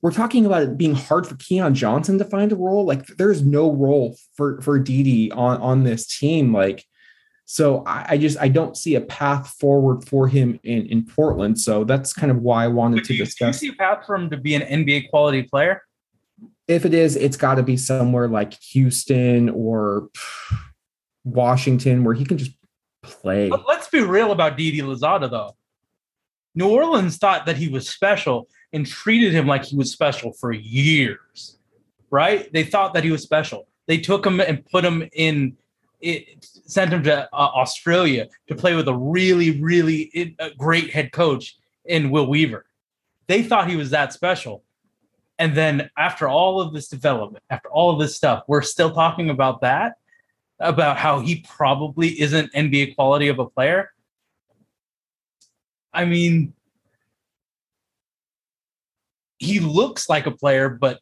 we're 0.00 0.12
talking 0.12 0.46
about 0.46 0.62
it 0.62 0.78
being 0.78 0.94
hard 0.94 1.26
for 1.26 1.36
Keon 1.36 1.74
Johnson 1.74 2.18
to 2.18 2.24
find 2.24 2.52
a 2.52 2.56
role. 2.56 2.84
Like 2.84 3.06
there's 3.06 3.42
no 3.42 3.72
role 3.72 4.16
for 4.36 4.60
for 4.60 4.78
Didi 4.78 5.30
on 5.32 5.60
on 5.60 5.84
this 5.84 6.06
team. 6.06 6.52
Like 6.52 6.84
So 7.46 7.82
I, 7.84 8.06
I 8.10 8.18
just 8.18 8.38
I 8.38 8.48
don't 8.48 8.76
see 8.76 8.94
a 8.94 9.00
path 9.00 9.48
forward 9.58 10.06
for 10.06 10.28
him 10.28 10.60
in 10.62 10.86
in 10.86 11.04
Portland. 11.04 11.60
So 11.60 11.84
that's 11.84 12.12
kind 12.12 12.30
of 12.30 12.38
why 12.38 12.64
I 12.64 12.68
wanted 12.68 13.04
to 13.04 13.14
you, 13.14 13.24
do 13.24 13.46
you 13.46 13.52
see 13.52 13.68
a 13.68 13.72
path 13.72 14.06
for 14.06 14.14
him 14.14 14.30
to 14.30 14.36
be 14.36 14.54
an 14.54 14.62
NBA 14.62 15.10
quality 15.10 15.42
player? 15.42 15.82
If 16.68 16.84
it 16.84 16.94
is, 16.94 17.16
it's 17.16 17.36
got 17.36 17.54
to 17.54 17.62
be 17.62 17.76
somewhere 17.76 18.28
like 18.28 18.54
Houston 18.62 19.48
or 19.48 20.10
Washington 21.24 22.04
where 22.04 22.14
he 22.14 22.24
can 22.24 22.38
just 22.38 22.52
play. 23.02 23.48
But 23.48 23.66
let's 23.66 23.88
be 23.88 24.00
real 24.00 24.32
about 24.32 24.56
Didi 24.56 24.80
Louzada, 24.80 25.30
though. 25.30 25.56
New 26.54 26.68
Orleans 26.68 27.16
thought 27.16 27.46
that 27.46 27.56
he 27.56 27.68
was 27.68 27.88
special 27.88 28.48
and 28.72 28.86
treated 28.86 29.32
him 29.32 29.46
like 29.46 29.64
he 29.64 29.76
was 29.76 29.92
special 29.92 30.32
for 30.32 30.52
years, 30.52 31.58
right? 32.10 32.52
They 32.52 32.64
thought 32.64 32.94
that 32.94 33.04
he 33.04 33.10
was 33.10 33.22
special. 33.22 33.68
They 33.86 33.98
took 33.98 34.26
him 34.26 34.40
and 34.40 34.64
put 34.66 34.84
him 34.84 35.08
in, 35.12 35.56
it, 36.00 36.44
sent 36.66 36.92
him 36.92 37.02
to 37.04 37.24
uh, 37.32 37.36
Australia 37.36 38.28
to 38.48 38.54
play 38.54 38.74
with 38.74 38.88
a 38.88 38.94
really, 38.94 39.60
really 39.60 40.36
great 40.58 40.90
head 40.90 41.12
coach 41.12 41.56
in 41.84 42.10
Will 42.10 42.26
Weaver. 42.26 42.66
They 43.26 43.42
thought 43.42 43.68
he 43.68 43.76
was 43.76 43.90
that 43.90 44.12
special. 44.12 44.62
And 45.38 45.54
then 45.54 45.90
after 45.96 46.28
all 46.28 46.60
of 46.60 46.72
this 46.74 46.88
development, 46.88 47.44
after 47.48 47.68
all 47.70 47.90
of 47.90 48.00
this 48.00 48.16
stuff, 48.16 48.42
we're 48.48 48.62
still 48.62 48.92
talking 48.92 49.30
about 49.30 49.60
that 49.62 49.94
about 50.60 50.96
how 50.96 51.20
he 51.20 51.44
probably 51.48 52.20
isn't 52.20 52.52
NBA 52.52 52.96
quality 52.96 53.28
of 53.28 53.38
a 53.38 53.46
player. 53.46 53.92
I 55.92 56.04
mean, 56.04 56.52
he 59.38 59.60
looks 59.60 60.08
like 60.08 60.26
a 60.26 60.30
player, 60.30 60.68
but 60.68 61.00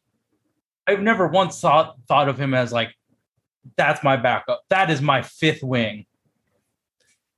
I've 0.87 1.01
never 1.01 1.27
once 1.27 1.61
thought 1.61 1.97
thought 2.07 2.29
of 2.29 2.39
him 2.39 2.55
as 2.55 2.73
like 2.73 2.95
that's 3.77 4.03
my 4.05 4.17
backup. 4.17 4.63
That 4.71 4.91
is 4.91 5.03
my 5.03 5.23
fifth 5.23 5.63
wing. 5.63 6.07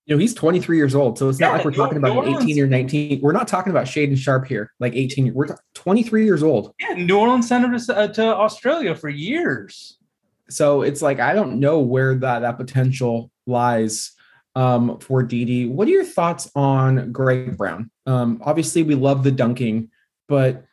You 0.05 0.15
know, 0.15 0.19
he's 0.21 0.33
23 0.33 0.79
years 0.79 0.95
old, 0.95 1.19
so 1.19 1.29
it's 1.29 1.39
not 1.39 1.49
Yeah, 1.49 1.53
like 1.57 1.65
we're 1.67 1.73
talking 1.73 1.99
about 1.99 2.27
an 2.27 2.43
18 2.43 2.63
or 2.63 2.67
19. 2.67 3.21
We're 3.21 3.33
not 3.33 3.47
talking 3.47 3.71
about 3.71 3.85
Shaedon 3.87 4.17
Sharpe 4.17 4.47
here, 4.47 4.73
like 4.81 4.95
18. 4.95 5.35
We're 5.35 5.47
t- 5.47 5.55
23 5.75 6.25
years 6.25 6.43
old. 6.43 6.73
Yeah, 6.81 6.95
New 6.95 7.19
Orleans 7.19 7.47
sent 7.47 7.65
him 7.65 7.79
to, 7.79 7.97
uh, 7.97 8.09
to 8.09 8.25
Australia 8.25 8.95
for 8.95 9.11
years. 9.11 9.99
So 10.49 10.81
it's 10.81 11.03
like 11.03 11.21
I 11.21 11.35
don't 11.35 11.61
know 11.61 11.81
where 11.81 12.15
that 12.17 12.41
that 12.41 12.57
potential 12.57 13.31
lies 13.47 14.13
um, 14.55 14.99
for 14.99 15.23
Didi. 15.23 15.67
What 15.67 15.89
are 15.89 15.93
your 15.93 16.05
thoughts 16.05 16.51
on 16.55 17.13
Greg 17.13 17.57
Brown? 17.59 17.91
Um, 18.07 18.41
obviously, 18.45 18.83
we 18.83 18.95
love 18.95 19.25
the 19.25 19.31
dunking, 19.31 19.91
but 20.27 20.65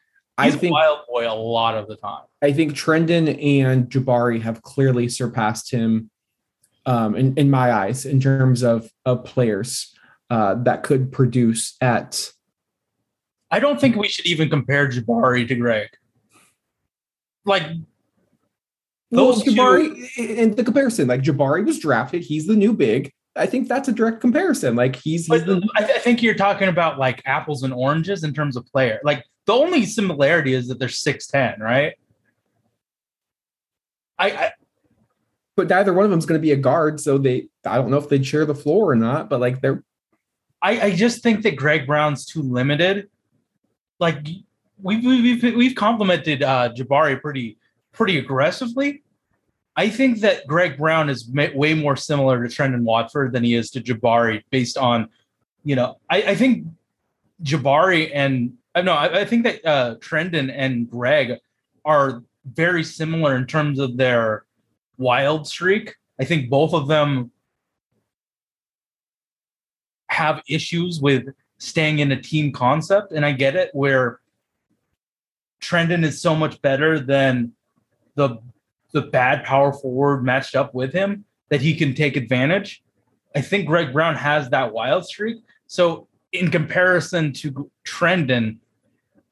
He's 0.42 0.56
a 0.56 0.58
think 0.58 0.74
wild 0.74 1.00
boy 1.08 1.32
a 1.32 1.34
lot 1.34 1.78
of 1.78 1.88
the 1.88 1.96
time. 1.96 2.24
I 2.42 2.52
think 2.52 2.74
Trendon 2.74 3.42
and 3.42 3.90
Jabari 3.90 4.42
have 4.42 4.62
clearly 4.62 5.08
surpassed 5.08 5.72
him 5.72 6.10
um, 6.86 7.16
in, 7.16 7.36
in 7.36 7.50
my 7.50 7.72
eyes 7.72 8.06
in 8.06 8.20
terms 8.20 8.64
of, 8.64 8.90
of 9.06 9.24
players 9.24 9.96
uh, 10.30 10.56
that 10.64 10.84
could 10.84 11.12
produce 11.12 11.76
at. 11.80 12.32
I 13.50 13.60
don't 13.60 13.80
think 13.80 13.96
we 13.96 14.10
should 14.10 14.26
even 14.26 14.50
compare 14.50 14.90
Jabari 14.90 15.48
to 15.48 15.56
Greg. 15.56 15.88
Like 17.46 17.64
Well, 19.12 19.32
Those 19.32 19.44
two- 19.44 19.52
Jabari 19.52 20.18
in 20.18 20.56
the 20.56 20.64
comparison, 20.64 21.08
like 21.08 21.22
Jabari 21.22 21.66
was 21.66 21.80
drafted, 21.80 22.24
he's 22.24 22.46
the 22.46 22.56
new 22.56 22.74
big. 22.74 23.12
I 23.38 23.46
think 23.46 23.68
that's 23.68 23.88
a 23.88 23.92
direct 23.92 24.22
comparison. 24.22 24.76
Like 24.76 24.96
he's, 24.96 25.28
he's 25.28 25.30
But 25.30 25.46
the 25.46 25.70
I, 25.78 25.84
I 25.84 26.00
think 26.00 26.22
you're 26.24 26.36
talking 26.36 26.68
about 26.68 27.00
like 27.00 27.22
apples 27.26 27.64
and 27.64 27.74
oranges 27.74 28.24
in 28.24 28.34
terms 28.34 28.56
of 28.58 28.66
player. 28.66 29.00
Like 29.04 29.26
the 29.46 29.54
only 29.54 29.86
similarity 29.86 30.54
is 30.54 30.68
that 30.68 30.80
they're 30.80 30.90
six 30.90 31.28
ten, 31.28 31.60
right? 31.60 31.94
I, 34.18 34.32
I 34.32 34.52
but 35.56 35.70
neither 35.70 35.94
one 35.94 36.06
of 36.06 36.12
them 36.12 36.20
is 36.20 36.26
going 36.26 36.40
to 36.40 36.46
be 36.46 36.52
a 36.52 36.58
guard. 36.58 37.00
So 37.00 37.18
they, 37.18 37.48
I 37.66 37.78
don't 37.78 37.90
know 37.90 37.98
if 37.98 38.10
they'd 38.10 38.26
share 38.26 38.46
the 38.46 38.56
floor 38.56 38.92
or 38.92 38.96
not, 38.96 39.30
but 39.30 39.40
like 39.40 39.62
they're, 39.62 39.84
I 40.62 40.82
I 40.82 40.96
just 40.96 41.24
think 41.24 41.44
that 41.44 41.56
Greg 41.56 41.88
Brown's 41.88 42.26
too 42.26 42.42
limited. 42.42 43.10
Like 44.00 44.28
we've 44.82 45.04
we've 45.04 45.56
we've 45.56 45.76
complimented 45.76 46.44
uh, 46.44 46.74
Jabari 46.76 47.22
pretty 47.22 47.58
pretty 47.94 48.18
aggressively. 48.18 49.04
I 49.78 49.90
think 49.90 50.22
that 50.22 50.48
Greg 50.48 50.78
Brown 50.78 51.10
is 51.10 51.30
way 51.30 51.74
more 51.74 51.98
similar 51.98 52.42
to 52.42 52.54
Trendon 52.54 52.84
Watford 52.84 53.34
than 53.34 53.44
he 53.44 53.56
is 53.56 53.70
to 53.72 53.82
Jabari, 53.82 54.42
based 54.50 54.78
on, 54.78 55.10
you 55.66 55.76
know, 55.76 56.00
I, 56.10 56.22
I 56.22 56.36
think 56.36 56.66
Jabari 57.44 58.10
and 58.14 58.54
uh, 58.76 58.82
no, 58.82 58.94
I, 58.94 59.22
I 59.22 59.26
think 59.26 59.44
that 59.46 59.66
uh, 59.66 59.96
Trendon 59.96 60.54
and 60.54 60.90
Greg 60.90 61.40
are 61.86 62.24
very 62.46 62.84
similar 62.84 63.36
in 63.36 63.48
terms 63.48 63.80
of 63.80 63.98
their 63.98 64.46
wild 64.98 65.48
streak. 65.48 65.96
I 66.20 66.26
think 66.26 66.50
both 66.50 66.74
of 66.74 66.88
them 66.88 67.32
have 70.10 70.42
issues 70.48 71.00
with 71.00 71.28
staying 71.58 72.00
in 72.00 72.12
a 72.12 72.22
team 72.22 72.52
concept, 72.52 73.12
and 73.12 73.26
I 73.26 73.32
get 73.32 73.56
it 73.56 73.70
where 73.74 74.20
Trendon 75.62 76.04
is 76.04 76.22
so 76.22 76.36
much 76.36 76.62
better 76.62 77.00
than 77.00 77.54
the 78.16 78.38
the 78.92 79.02
bad 79.02 79.44
power 79.44 79.74
forward 79.74 80.24
matched 80.24 80.56
up 80.56 80.74
with 80.74 80.94
him 80.94 81.26
that 81.50 81.60
he 81.60 81.76
can 81.76 81.94
take 81.94 82.16
advantage. 82.16 82.82
I 83.36 83.42
think 83.42 83.68
Greg 83.68 83.92
Brown 83.92 84.16
has 84.16 84.50
that 84.52 84.72
wild 84.72 85.06
streak. 85.06 85.44
So 85.68 86.08
in 86.32 86.50
comparison 86.50 87.34
to 87.34 87.70
Trendon, 87.86 88.58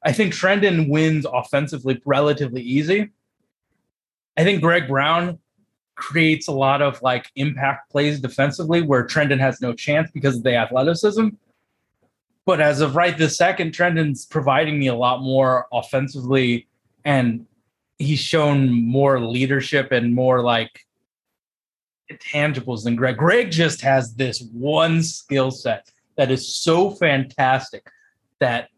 I 0.03 0.11
think 0.11 0.33
Trendon 0.33 0.89
wins 0.89 1.25
offensively 1.25 2.01
relatively 2.05 2.61
easy. 2.61 3.11
I 4.37 4.43
think 4.43 4.61
Greg 4.61 4.87
Brown 4.87 5.39
creates 5.95 6.47
a 6.47 6.51
lot 6.51 6.81
of 6.81 7.01
like 7.01 7.31
impact 7.35 7.91
plays 7.91 8.19
defensively 8.19 8.81
where 8.81 9.05
Trendon 9.05 9.39
has 9.39 9.61
no 9.61 9.73
chance 9.73 10.09
because 10.11 10.37
of 10.37 10.43
the 10.43 10.55
athleticism. 10.55 11.29
But 12.45 12.59
as 12.59 12.81
of 12.81 12.95
right 12.95 13.17
this 13.17 13.37
second, 13.37 13.71
Trendon's 13.71 14.25
providing 14.25 14.79
me 14.79 14.87
a 14.87 14.95
lot 14.95 15.21
more 15.21 15.67
offensively 15.71 16.67
and 17.05 17.45
he's 17.97 18.19
shown 18.19 18.71
more 18.71 19.19
leadership 19.19 19.91
and 19.91 20.13
more 20.13 20.41
like 20.41 20.85
tangibles 22.11 22.83
than 22.83 22.95
Greg. 22.95 23.17
Greg 23.17 23.51
just 23.51 23.81
has 23.81 24.15
this 24.15 24.41
one 24.51 25.01
skill 25.01 25.51
set 25.51 25.89
that 26.17 26.31
is 26.31 26.53
so 26.53 26.91
fantastic 26.91 27.87
that 28.39 28.69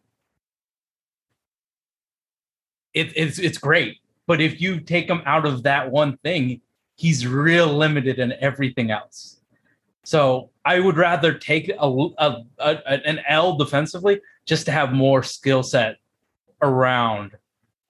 it, 2.95 3.13
it's 3.15 3.37
it's 3.37 3.57
great. 3.57 3.99
But 4.25 4.41
if 4.41 4.59
you 4.59 4.79
take 4.79 5.07
him 5.07 5.21
out 5.25 5.45
of 5.45 5.63
that 5.63 5.91
one 5.91 6.17
thing, 6.17 6.61
he's 6.95 7.27
real 7.27 7.67
limited 7.67 8.17
in 8.17 8.33
everything 8.39 8.89
else. 8.89 9.39
So 10.03 10.49
I 10.63 10.79
would 10.79 10.97
rather 10.97 11.33
take 11.33 11.69
a, 11.69 12.07
a, 12.17 12.43
a 12.59 13.07
an 13.07 13.19
L 13.27 13.57
defensively 13.57 14.21
just 14.45 14.65
to 14.65 14.71
have 14.71 14.93
more 14.93 15.21
skill 15.21 15.61
set 15.61 15.97
around 16.61 17.31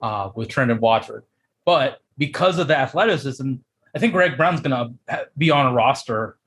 uh, 0.02 0.32
with 0.36 0.50
Trendon 0.50 0.80
Watford. 0.80 1.24
But 1.66 2.02
because 2.18 2.60
of 2.60 2.68
the 2.68 2.78
athleticism, 2.78 3.54
I 3.96 4.00
think 4.00 4.14
Greg 4.14 4.38
Brown's 4.38 4.62
going 4.62 4.98
to 5.08 5.28
be 5.38 5.52
on 5.52 5.66
a 5.68 5.74
roster 5.74 6.38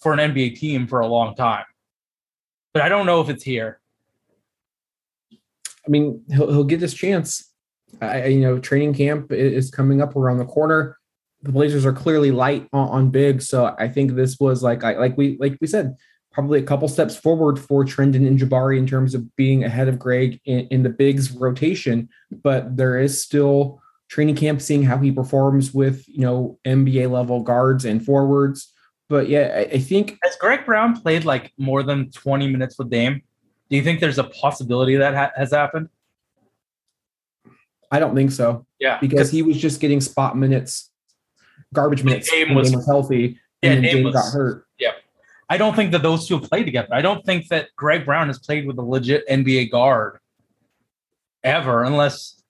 for 0.00 0.12
an 0.12 0.18
NBA 0.18 0.58
team 0.58 0.86
for 0.86 1.00
a 1.00 1.06
long 1.06 1.34
time. 1.34 1.64
But 2.72 2.82
I 2.82 2.88
don't 2.88 3.06
know 3.06 3.20
if 3.20 3.28
it's 3.28 3.44
here. 3.44 3.80
I 5.32 5.90
mean, 5.90 6.22
he'll, 6.28 6.50
he'll 6.50 6.64
get 6.64 6.80
his 6.80 6.94
chance. 6.94 7.53
I, 8.00 8.26
you 8.26 8.40
know, 8.40 8.58
training 8.58 8.94
camp 8.94 9.32
is 9.32 9.70
coming 9.70 10.00
up 10.00 10.16
around 10.16 10.38
the 10.38 10.44
corner. 10.44 10.98
The 11.42 11.52
Blazers 11.52 11.84
are 11.84 11.92
clearly 11.92 12.30
light 12.30 12.66
on, 12.72 12.88
on 12.88 13.10
big, 13.10 13.42
so 13.42 13.74
I 13.78 13.88
think 13.88 14.12
this 14.12 14.38
was 14.40 14.62
like, 14.62 14.82
I, 14.82 14.96
like 14.96 15.16
we 15.16 15.36
like 15.38 15.58
we 15.60 15.66
said, 15.66 15.96
probably 16.32 16.58
a 16.58 16.64
couple 16.64 16.88
steps 16.88 17.16
forward 17.16 17.58
for 17.58 17.84
Trendon 17.84 18.26
and 18.26 18.38
Jabari 18.38 18.78
in 18.78 18.86
terms 18.86 19.14
of 19.14 19.34
being 19.36 19.62
ahead 19.62 19.88
of 19.88 19.98
Greg 19.98 20.40
in, 20.44 20.60
in 20.68 20.82
the 20.82 20.88
bigs 20.88 21.30
rotation. 21.32 22.08
But 22.30 22.76
there 22.76 22.98
is 22.98 23.22
still 23.22 23.80
training 24.08 24.36
camp, 24.36 24.60
seeing 24.60 24.82
how 24.82 24.98
he 24.98 25.12
performs 25.12 25.74
with 25.74 26.06
you 26.08 26.20
know 26.20 26.58
NBA 26.64 27.10
level 27.10 27.40
guards 27.42 27.84
and 27.84 28.04
forwards. 28.04 28.72
But 29.08 29.28
yeah, 29.28 29.52
I, 29.54 29.74
I 29.74 29.78
think 29.78 30.18
Has 30.22 30.36
Greg 30.36 30.64
Brown 30.64 31.00
played 31.00 31.24
like 31.24 31.52
more 31.58 31.82
than 31.82 32.10
20 32.10 32.48
minutes 32.48 32.78
with 32.78 32.90
Dame? 32.90 33.22
Do 33.70 33.76
you 33.76 33.82
think 33.82 34.00
there's 34.00 34.18
a 34.18 34.24
possibility 34.24 34.96
that 34.96 35.14
ha- 35.14 35.32
has 35.36 35.52
happened? 35.52 35.88
I 37.94 37.98
don't 38.00 38.14
think 38.14 38.32
so. 38.32 38.66
Yeah. 38.80 38.98
because 39.00 39.30
he 39.30 39.42
was 39.42 39.56
just 39.56 39.80
getting 39.80 40.00
spot 40.00 40.36
minutes, 40.36 40.90
garbage 41.72 42.02
minutes. 42.04 42.30
When 42.30 42.54
was- 42.54 42.74
was 42.74 42.86
healthy, 42.86 43.38
Yeah, 43.62 43.70
and 43.72 43.82
Dame 43.82 43.94
Dame 43.96 44.04
was- 44.04 44.14
got 44.14 44.32
hurt. 44.32 44.66
Yeah, 44.78 44.92
I 45.48 45.56
don't 45.56 45.74
think 45.76 45.92
that 45.92 46.02
those 46.02 46.26
two 46.26 46.38
have 46.38 46.48
played 46.50 46.64
together. 46.64 46.88
I 46.92 47.00
don't 47.02 47.24
think 47.24 47.48
that 47.48 47.68
Greg 47.76 48.04
Brown 48.04 48.26
has 48.26 48.38
played 48.38 48.66
with 48.66 48.78
a 48.78 48.82
legit 48.82 49.24
NBA 49.28 49.70
guard 49.70 50.18
ever, 51.42 51.84
unless 51.84 52.42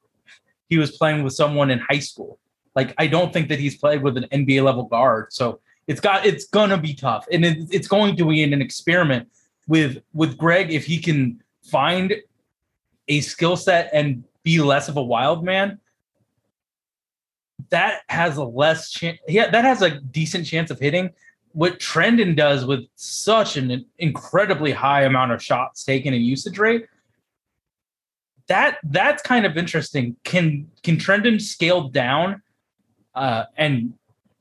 he 0.68 0.78
was 0.78 0.96
playing 0.96 1.22
with 1.22 1.34
someone 1.34 1.70
in 1.70 1.78
high 1.78 1.98
school. 1.98 2.38
Like 2.74 2.94
I 2.98 3.06
don't 3.06 3.32
think 3.32 3.48
that 3.50 3.58
he's 3.58 3.76
played 3.76 4.02
with 4.02 4.16
an 4.16 4.26
NBA 4.32 4.62
level 4.64 4.84
guard. 4.84 5.32
So 5.32 5.60
it's 5.86 6.00
got 6.00 6.24
it's 6.26 6.46
gonna 6.46 6.78
be 6.78 6.94
tough, 6.94 7.26
and 7.30 7.44
it, 7.44 7.58
it's 7.70 7.86
going 7.88 8.16
to 8.16 8.26
be 8.26 8.42
an 8.42 8.60
experiment 8.60 9.28
with 9.68 9.98
with 10.12 10.36
Greg 10.38 10.72
if 10.72 10.84
he 10.86 10.98
can 10.98 11.42
find 11.70 12.14
a 13.08 13.20
skill 13.20 13.56
set 13.56 13.90
and 13.92 14.24
be 14.44 14.60
less 14.60 14.88
of 14.88 14.96
a 14.96 15.02
wild 15.02 15.44
man. 15.44 15.80
That 17.70 18.02
has 18.08 18.36
a 18.36 18.44
less 18.44 18.90
chance. 18.90 19.18
Yeah, 19.26 19.50
that 19.50 19.64
has 19.64 19.82
a 19.82 19.98
decent 20.00 20.46
chance 20.46 20.70
of 20.70 20.78
hitting 20.78 21.10
what 21.54 21.78
Trendon 21.78 22.34
does 22.34 22.66
with 22.66 22.84
such 22.96 23.56
an 23.56 23.86
incredibly 23.98 24.72
high 24.72 25.04
amount 25.04 25.30
of 25.30 25.40
shots 25.40 25.84
taken 25.84 26.12
and 26.12 26.22
usage 26.22 26.58
rate, 26.58 26.86
that 28.48 28.78
that's 28.82 29.22
kind 29.22 29.46
of 29.46 29.56
interesting. 29.56 30.16
Can 30.24 30.68
can 30.82 30.96
Trendon 30.96 31.40
scale 31.40 31.88
down 31.88 32.42
uh, 33.14 33.44
and 33.56 33.94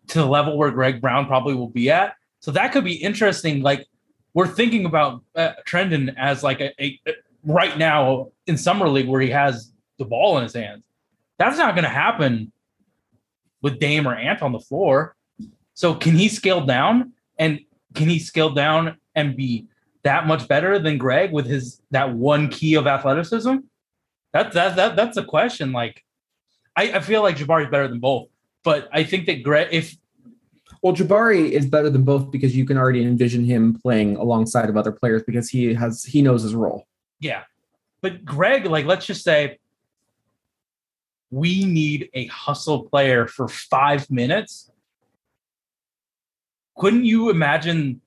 to 0.08 0.20
the 0.20 0.26
level 0.26 0.58
where 0.58 0.72
Greg 0.72 1.02
Brown 1.02 1.28
probably 1.28 1.54
will 1.54 1.70
be 1.70 1.92
at? 1.92 2.16
So 2.40 2.50
that 2.52 2.74
could 2.74 2.84
be 2.84 2.96
interesting. 2.96 3.62
Like 3.62 3.88
we're 4.34 4.48
thinking 4.48 4.86
about 4.86 5.22
uh, 5.36 5.52
Trendon 5.68 6.16
as 6.18 6.42
like 6.42 6.62
a, 6.62 6.74
a, 6.84 7.00
a 7.08 7.12
right 7.46 7.78
now 7.78 8.32
in 8.48 8.58
summer 8.58 8.90
league 8.90 9.08
where 9.08 9.22
he 9.22 9.30
has 9.30 9.72
the 9.98 10.06
ball 10.06 10.38
in 10.38 10.44
his 10.44 10.54
hands. 10.54 10.84
That's 11.40 11.58
not 11.58 11.76
going 11.76 11.84
to 11.84 11.90
happen 11.90 12.52
with 13.62 13.80
Dame 13.80 14.08
or 14.08 14.16
Ant 14.16 14.42
on 14.42 14.52
the 14.52 14.60
floor. 14.60 15.16
So 15.74 15.96
can 15.96 16.16
he 16.16 16.30
scale 16.30 16.66
down 16.66 17.14
and 17.38 17.60
can 17.96 18.10
he 18.10 18.20
scale 18.20 18.52
down 18.52 18.98
and 19.16 19.36
be 19.36 19.68
that 20.04 20.28
much 20.28 20.48
better 20.48 20.80
than 20.80 20.98
Greg 20.98 21.32
with 21.32 21.46
his 21.46 21.82
that 21.92 22.14
one 22.14 22.50
key 22.50 22.76
of 22.76 22.88
athleticism? 22.88 23.58
That 24.34 24.52
that, 24.54 24.76
that 24.76 24.96
that's 24.96 25.18
a 25.18 25.24
question. 25.24 25.72
Like 25.72 26.04
I, 26.76 26.94
I 26.94 27.00
feel 27.00 27.22
like 27.22 27.38
Jabari's 27.38 27.70
better 27.70 27.88
than 27.88 28.00
both, 28.00 28.30
but 28.64 28.90
I 28.92 29.04
think 29.04 29.26
that 29.28 29.44
Greg 29.44 29.70
if 29.72 29.96
Well, 30.82 30.94
Jabari 30.94 31.52
is 31.52 31.66
better 31.66 31.90
than 31.90 32.04
both 32.04 32.30
because 32.32 32.56
you 32.56 32.66
can 32.66 32.78
already 32.78 33.04
envision 33.04 33.46
him 33.46 33.80
playing 33.80 34.18
alongside 34.18 34.70
of 34.70 34.78
other 34.78 34.92
players 34.92 35.24
because 35.24 35.50
he 35.50 35.74
has 35.74 36.04
he 36.04 36.22
knows 36.22 36.44
his 36.44 36.54
role. 36.54 36.86
yeah. 37.20 37.44
But 38.02 38.26
Greg, 38.26 38.66
like 38.66 38.86
let's 38.86 39.06
just 39.06 39.24
say 39.24 39.60
we 41.34 41.66
need 41.66 42.10
a 42.14 42.28
hustle 42.28 42.84
player 42.84 43.26
for 43.26 43.48
five 43.48 44.10
minutes. 44.12 44.70
Couldn't 46.78 47.06
you 47.06 47.32
imagine 47.32 48.02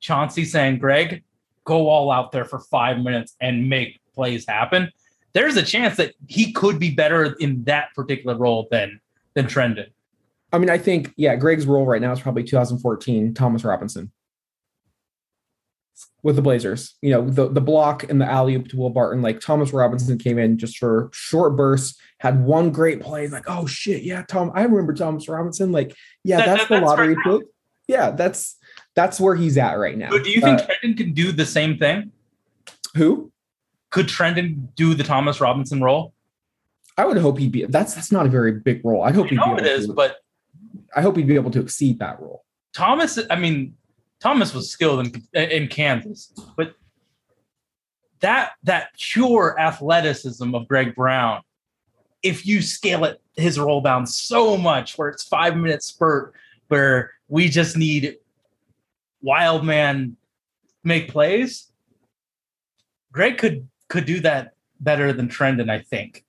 Chauncey 0.00 0.44
saying, 0.44 0.78
Greg, 0.78 1.24
go 1.64 1.88
all 1.88 2.10
out 2.10 2.32
there 2.32 2.44
for 2.44 2.58
five 2.58 2.98
minutes 2.98 3.34
and 3.40 3.70
make 3.70 3.98
plays 4.14 4.44
happen? 4.46 4.92
There's 5.32 5.56
a 5.56 5.62
chance 5.62 5.96
that 5.96 6.12
he 6.26 6.52
could 6.52 6.78
be 6.78 6.90
better 6.90 7.34
in 7.40 7.64
that 7.64 7.94
particular 7.94 8.36
role 8.36 8.68
than 8.70 9.00
than 9.32 9.46
Trendon. 9.46 9.86
I 10.52 10.58
mean, 10.58 10.68
I 10.68 10.76
think 10.76 11.14
yeah, 11.16 11.36
Greg's 11.36 11.64
role 11.64 11.86
right 11.86 12.02
now 12.02 12.12
is 12.12 12.20
probably 12.20 12.44
2014 12.44 13.32
Thomas 13.32 13.64
Robinson 13.64 14.10
with 16.22 16.36
the 16.36 16.42
Blazers. 16.42 16.94
You 17.02 17.12
know, 17.12 17.28
the 17.28 17.48
the 17.48 17.60
block 17.60 18.04
and 18.10 18.20
the 18.20 18.26
alley 18.30 18.54
oop 18.56 18.68
to 18.68 18.76
Will 18.76 18.90
Barton. 18.90 19.22
Like 19.22 19.40
Thomas 19.40 19.72
Robinson 19.72 20.18
came 20.18 20.38
in 20.38 20.58
just 20.58 20.78
for 20.78 21.10
short 21.12 21.56
bursts, 21.56 21.98
had 22.18 22.44
one 22.44 22.70
great 22.70 23.00
play. 23.00 23.28
Like, 23.28 23.44
oh 23.48 23.66
shit, 23.66 24.02
yeah, 24.02 24.22
Tom. 24.28 24.52
I 24.54 24.62
remember 24.62 24.94
Thomas 24.94 25.28
Robinson. 25.28 25.72
Like, 25.72 25.94
yeah, 26.24 26.38
That- 26.38 26.46
that's 26.46 26.60
that- 26.62 26.68
the 26.68 26.74
that's 26.80 26.86
lottery 26.86 27.14
right 27.14 27.24
pick. 27.40 27.48
Yeah, 27.88 28.10
that's 28.10 28.56
that's 28.94 29.18
where 29.20 29.34
he's 29.34 29.56
at 29.58 29.74
right 29.78 29.96
now. 29.98 30.10
But 30.10 30.24
do 30.24 30.30
you 30.30 30.40
think 30.40 30.60
Uh, 30.60 30.66
Trendon 30.66 30.96
can 30.96 31.12
do 31.12 31.32
the 31.32 31.46
same 31.46 31.76
thing? 31.78 32.12
who? 32.96 33.30
Could 33.90 34.06
Trendon 34.06 34.68
do 34.76 34.94
the 34.94 35.02
Thomas 35.04 35.40
Robinson 35.40 35.82
role? 35.82 36.12
I 36.96 37.04
would 37.06 37.16
hope 37.16 37.38
he'd 37.38 37.50
be. 37.52 37.64
That's 37.64 37.94
that's 37.94 38.12
not 38.12 38.26
a 38.26 38.28
very 38.28 38.52
big 38.52 38.84
role. 38.84 39.02
I 39.02 39.10
hope 39.12 39.26
I 39.26 39.28
he'd 39.30 39.36
be 39.38 39.42
able 39.44 39.58
it 39.58 39.66
is, 39.66 39.86
to. 39.86 39.92
but 39.94 40.16
I 40.94 41.00
hope 41.02 41.16
he'd 41.16 41.26
be 41.26 41.34
able 41.34 41.50
to 41.52 41.60
exceed 41.60 41.98
that 42.00 42.20
role. 42.20 42.44
Thomas, 42.74 43.18
I 43.30 43.36
mean, 43.36 43.74
Thomas 44.20 44.54
was 44.54 44.70
skilled 44.70 45.06
in, 45.06 45.22
in 45.34 45.68
Kansas, 45.68 46.32
but 46.56 46.74
that 48.20 48.52
that 48.62 48.90
pure 48.98 49.58
athleticism 49.58 50.54
of 50.54 50.68
Greg 50.68 50.94
Brown, 50.94 51.40
if 52.22 52.46
you 52.46 52.60
scale 52.60 53.04
it 53.04 53.20
his 53.36 53.58
roll 53.58 53.80
down 53.80 54.06
so 54.06 54.56
much 54.56 54.98
where 54.98 55.08
it's 55.08 55.22
five 55.22 55.56
minute 55.56 55.82
spurt 55.82 56.34
where 56.68 57.12
we 57.28 57.48
just 57.48 57.76
need 57.76 58.16
wild 59.22 59.64
man 59.64 60.16
make 60.84 61.08
plays, 61.08 61.72
Greg 63.12 63.38
could 63.38 63.68
could 63.88 64.04
do 64.04 64.20
that 64.20 64.54
better 64.80 65.12
than 65.12 65.28
Trendon, 65.28 65.70
I 65.70 65.80
think. 65.80 66.24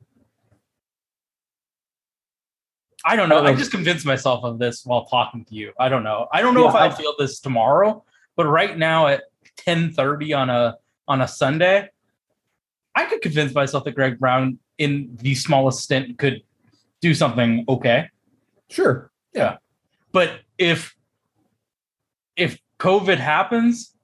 I 3.05 3.15
don't 3.15 3.29
know. 3.29 3.39
I 3.39 3.49
I 3.49 3.55
just 3.55 3.71
convinced 3.71 4.05
myself 4.05 4.43
of 4.43 4.59
this 4.59 4.85
while 4.85 5.05
talking 5.05 5.43
to 5.45 5.55
you. 5.55 5.71
I 5.79 5.89
don't 5.89 6.03
know. 6.03 6.27
I 6.31 6.41
don't 6.41 6.53
know 6.53 6.67
if 6.67 6.73
Yeah, 6.73 6.81
I'll 6.81 6.91
I- 6.91 6.95
feel 6.95 7.13
this 7.17 7.39
tomorrow, 7.39 8.03
but 8.35 8.45
right 8.45 8.77
now 8.77 9.07
at 9.07 9.23
10:30 9.57 10.33
on 10.37 10.49
a 10.49 10.77
on 11.07 11.21
a 11.21 11.27
Sunday, 11.27 11.89
I 12.95 13.05
could 13.05 13.21
convince 13.21 13.53
myself 13.53 13.83
that 13.85 13.95
Greg 13.95 14.19
Brown 14.19 14.59
in 14.77 15.17
the 15.21 15.35
smallest 15.35 15.79
stint 15.83 16.17
could 16.17 16.41
do 17.01 17.13
something 17.13 17.65
okay. 17.67 18.09
Sure. 18.69 19.11
Yeah. 19.33 19.57
But 20.11 20.41
if 20.57 20.95
if 22.35 22.59
COVID 22.79 23.17
happens, 23.17 23.95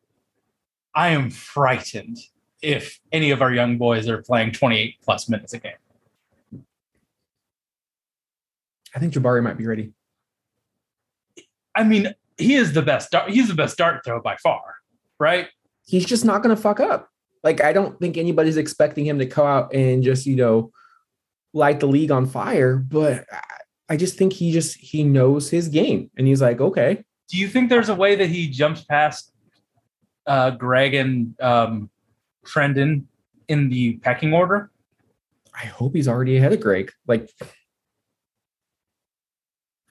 I 0.95 1.09
am 1.09 1.29
frightened 1.29 2.17
if 2.61 2.99
any 3.11 3.29
of 3.31 3.41
our 3.41 3.53
young 3.53 3.77
boys 3.77 4.07
are 4.09 4.21
playing 4.23 4.51
28 4.51 4.95
plus 5.03 5.29
minutes 5.29 5.53
a 5.53 5.59
game. 5.59 5.73
I 8.95 8.99
think 8.99 9.13
Jabari 9.13 9.43
might 9.43 9.57
be 9.57 9.65
ready. 9.67 9.93
I 11.75 11.83
mean, 11.83 12.13
he 12.37 12.55
is 12.55 12.73
the 12.73 12.81
best 12.81 13.11
dart, 13.11 13.29
he's 13.29 13.47
the 13.47 13.53
best 13.53 13.77
dart 13.77 14.03
throw 14.05 14.21
by 14.21 14.35
far, 14.37 14.61
right? 15.19 15.47
He's 15.85 16.05
just 16.05 16.25
not 16.25 16.43
going 16.43 16.55
to 16.55 16.61
fuck 16.61 16.79
up. 16.79 17.09
Like 17.43 17.63
I 17.63 17.71
don't 17.73 17.99
think 17.99 18.17
anybody's 18.17 18.57
expecting 18.57 19.05
him 19.05 19.19
to 19.19 19.25
come 19.25 19.45
out 19.45 19.73
and 19.73 20.03
just 20.03 20.25
you 20.25 20.35
know 20.35 20.71
light 21.53 21.79
the 21.79 21.87
league 21.87 22.11
on 22.11 22.25
fire. 22.25 22.75
But 22.77 23.25
I- 23.31 23.41
I 23.89 23.95
just 23.95 24.17
think 24.17 24.33
he 24.33 24.51
just 24.51 24.75
he 24.75 25.01
knows 25.03 25.49
his 25.49 25.69
game, 25.69 26.11
and 26.17 26.27
he's 26.27 26.41
like, 26.41 26.59
okay, 26.59 27.05
Do 27.29 27.37
you 27.37 27.47
think 27.47 27.69
there's 27.69 27.87
a 27.87 27.95
way 27.95 28.15
that 28.17 28.27
he 28.27 28.49
jumps 28.49 28.83
past 28.83 29.31
uh, 30.25 30.49
Greg 30.49 30.93
and 30.93 31.39
um, 31.39 31.89
Trendon 32.45 33.03
in 33.47 33.69
the 33.69 33.93
pecking 33.99 34.33
order? 34.33 34.71
I 35.55 35.67
hope 35.67 35.95
he's 35.95 36.09
already 36.09 36.35
ahead 36.35 36.51
of 36.51 36.59
Greg. 36.59 36.91
Like 37.07 37.29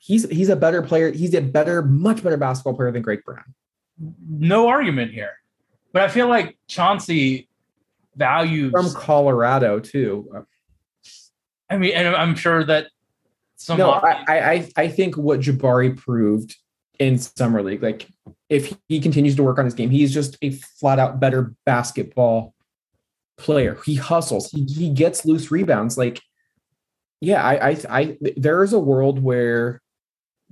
he's 0.06 0.28
he's 0.30 0.48
a 0.48 0.56
better 0.56 0.82
player. 0.82 1.10
He's 1.10 1.34
a 1.34 1.40
better, 1.42 1.82
much 1.82 2.22
better 2.22 2.36
basketball 2.36 2.74
player 2.74 2.92
than 2.92 3.02
Greg 3.02 3.24
Brown. 3.24 3.54
No 4.28 4.68
argument 4.68 5.12
here. 5.12 5.32
But 5.92 6.02
I 6.02 6.08
feel 6.08 6.28
like 6.28 6.56
Chauncey 6.68 7.48
values 8.14 8.72
From 8.72 8.92
Colorado 8.92 9.80
too. 9.80 10.46
I 11.68 11.76
mean, 11.78 11.92
and 11.94 12.14
I'm 12.14 12.34
sure 12.34 12.64
that 12.64 12.88
some 13.56 13.78
no, 13.78 13.90
I, 13.90 14.24
I 14.28 14.68
I- 14.76 14.88
think 14.88 15.16
what 15.16 15.40
Jabari 15.40 15.96
proved 15.96 16.56
in 16.98 17.18
summer 17.18 17.62
league, 17.62 17.82
like 17.82 18.06
if 18.48 18.76
he 18.88 19.00
continues 19.00 19.34
to 19.36 19.42
work 19.42 19.58
on 19.58 19.64
his 19.64 19.74
game, 19.74 19.90
he's 19.90 20.14
just 20.14 20.36
a 20.42 20.50
flat 20.50 20.98
out 20.98 21.18
better 21.18 21.54
basketball 21.64 22.54
player. 23.36 23.78
He 23.84 23.96
hustles. 23.96 24.50
He 24.50 24.64
he 24.64 24.90
gets 24.90 25.24
loose 25.24 25.50
rebounds. 25.50 25.98
Like, 25.98 26.20
yeah, 27.20 27.42
I 27.42 27.70
I, 27.70 27.76
I 27.88 28.18
there 28.36 28.62
is 28.62 28.72
a 28.72 28.78
world 28.78 29.22
where 29.22 29.80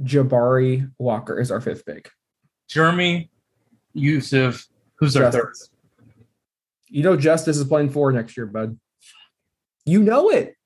Jabari 0.03 0.91
Walker 0.99 1.39
is 1.39 1.51
our 1.51 1.61
fifth 1.61 1.85
pick. 1.87 2.11
Jerami, 2.69 3.29
Jusuf, 3.97 4.67
who's 4.97 5.17
our 5.17 5.31
third? 5.31 5.53
You 6.89 7.03
know, 7.03 7.17
Justice 7.17 7.57
is 7.57 7.65
playing 7.65 7.91
four 7.91 8.13
next 8.13 8.37
year, 8.37 8.47
bud. 8.47 8.79
You 9.85 10.03
know 10.03 10.31
it. 10.31 10.57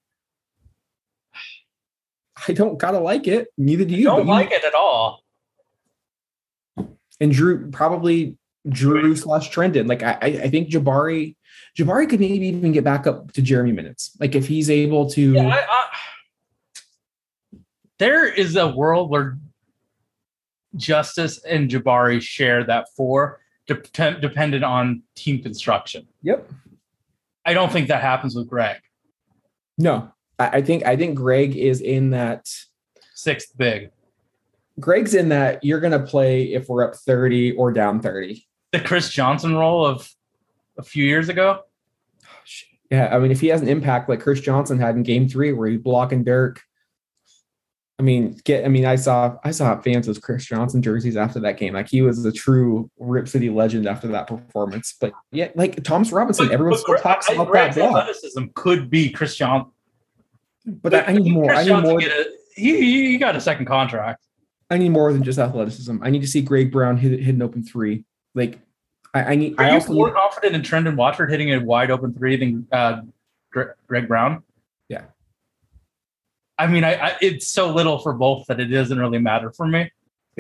I 2.47 2.53
don't 2.53 2.79
gotta 2.79 2.99
like 3.01 3.27
it. 3.27 3.49
Neither 3.59 3.85
do 3.85 3.95
you. 3.95 4.11
I 4.11 4.17
don't 4.17 4.27
you- 4.27 4.33
like 4.33 4.53
it 4.53 4.65
at 4.65 4.75
all. 4.75 5.23
and 7.21 7.33
Drew 7.33 7.71
probably 7.71 8.37
Drew 8.69 9.17
slash 9.17 9.51
Trendon. 9.51 9.89
Like 9.89 10.03
I, 10.03 10.13
I 10.23 10.27
I 10.45 10.51
think 10.51 10.69
Jabari, 10.69 11.35
Jabari 11.77 12.09
could 12.09 12.21
maybe 12.21 12.47
even 12.49 12.73
get 12.73 12.85
back 12.85 13.07
up 13.07 13.33
to 13.33 13.43
Jerami 13.43 13.75
minutes. 13.75 14.17
Like 14.21 14.35
if 14.35 14.47
he's 14.47 14.71
able 14.71 15.11
to. 15.11 15.33
Yeah, 15.33 15.49
I, 15.49 15.59
I, 15.61 15.89
there 17.99 18.27
is 18.27 18.57
a 18.57 18.69
world 18.69 19.11
where 19.11 19.39
Justice 20.77 21.43
and 21.45 21.71
Jabari 21.71 22.21
share 22.21 22.65
that 22.65 22.89
four, 22.97 23.41
dep- 23.67 24.21
dependent 24.21 24.65
on 24.65 25.03
team 25.15 25.43
construction. 25.43 26.07
Yep. 26.23 26.51
I 27.45 27.55
don't 27.55 27.73
think 27.73 27.89
that 27.89 28.03
happens 28.03 28.35
with 28.35 28.49
Greg. 28.49 28.77
No, 29.79 30.13
I, 30.39 30.61
think 30.61 30.85
I 30.85 30.97
think 30.97 31.17
Greg 31.17 31.57
is 31.57 31.81
in 31.81 32.11
that. 32.11 32.49
Sixth 33.15 33.57
big. 33.57 33.91
Greg's 34.79 35.15
in 35.15 35.31
that 35.31 35.65
you're 35.65 35.81
gonna 35.81 35.99
play 35.99 36.53
if 36.53 36.69
we're 36.69 36.85
up 36.85 36.95
thirty 36.95 37.51
or 37.53 37.73
down 37.73 38.01
thirty. 38.01 38.47
The 38.71 38.81
Chris 38.81 39.11
Johnson 39.11 39.57
role 39.57 39.85
of 39.85 40.09
a 40.79 40.85
few 40.85 41.05
years 41.05 41.29
ago. 41.29 41.63
Oh, 42.25 42.29
yeah, 42.91 43.09
I 43.15 43.19
mean, 43.19 43.33
if 43.33 43.41
he 43.41 43.49
has 43.49 43.61
an 43.61 43.69
impact 43.69 44.09
like 44.09 44.21
Chris 44.21 44.41
Johnson 44.41 44.79
had 44.79 44.95
in 44.95 45.03
Game 45.03 45.29
Three, 45.29 45.53
where 45.53 45.69
he's 45.69 45.81
blocking 45.81 46.23
Dirk. 46.23 46.63
I 48.01 48.05
mean, 48.05 48.41
get. 48.45 48.65
I 48.65 48.69
mean, 48.69 48.85
I 48.87 48.95
saw 48.95 49.37
I 49.43 49.51
saw 49.51 49.81
fans 49.81 50.07
with 50.07 50.23
Chris 50.23 50.45
Johnson 50.47 50.81
jerseys 50.81 51.17
after 51.17 51.41
that 51.41 51.57
game. 51.57 51.75
Like 51.75 51.89
he 51.89 52.01
was 52.03 52.25
a 52.25 52.31
true 52.31 52.89
Rip 52.99 53.27
City 53.27 53.51
legend 53.51 53.89
after 53.89 54.07
that 54.09 54.29
performance. 54.29 54.95
But 55.01 55.13
yeah, 55.33 55.49
like 55.57 55.83
Thomas 55.83 56.13
Robinson, 56.13 56.53
everyone 56.53 56.79
still 56.79 56.95
Greg- 56.95 57.03
talks 57.03 57.29
I- 57.29 57.33
about 57.35 57.47
that 57.47 57.51
Greg's 57.51 57.77
block. 57.77 57.91
athleticism 57.97 58.45
could 58.55 58.89
be 58.89 59.11
Chris 59.11 59.35
Johnson. 59.35 59.73
But 60.65 60.95
I, 60.95 61.01
I 61.07 61.13
need 61.15 61.33
more. 61.33 61.47
Chris 61.47 61.59
I 61.59 61.63
need 61.63 61.69
Johnson 61.69 61.91
more. 61.91 62.01
a- 62.03 62.25
he, 62.55 63.11
he 63.11 63.19
got 63.19 63.35
a 63.37 63.41
second 63.41 63.67
contract. 63.67 64.25
I 64.71 64.79
need 64.79 64.91
more 64.91 65.13
than 65.13 65.23
just 65.25 65.39
athleticism. 65.39 65.97
I 66.03 66.11
need 66.11 66.21
to 66.21 66.27
see 66.29 66.41
Greg 66.43 66.71
Brown 66.71 66.97
hit, 66.99 67.19
hit 67.21 67.35
an 67.35 67.43
open 67.43 67.65
three. 67.65 68.05
Like 68.35 68.59
I, 69.15 69.23
I 69.25 69.35
need. 69.35 69.59
Are 69.59 69.65
I 69.65 69.69
you 69.71 69.75
also 69.75 69.93
more 69.95 70.07
need, 70.09 70.15
confident 70.15 70.55
in 70.55 70.63
Trendon 70.63 70.95
Watford 70.95 71.31
hitting 71.31 71.53
a 71.53 71.59
wide 71.59 71.91
open 71.91 72.13
three 72.15 72.37
than 72.37 72.69
uh, 72.71 73.01
Gre- 73.51 73.73
Greg 73.89 74.07
Brown? 74.07 74.43
Yeah. 74.89 75.05
I 76.59 76.67
mean, 76.67 76.85
I, 76.85 76.95
I 76.95 77.17
it's 77.21 77.49
so 77.49 77.73
little 77.73 77.99
for 77.99 78.13
both 78.13 78.47
that 78.47 78.61
it 78.61 78.67
doesn't 78.67 78.99
really 78.99 79.19
matter 79.19 79.53
for 79.53 79.67
me. 79.67 79.91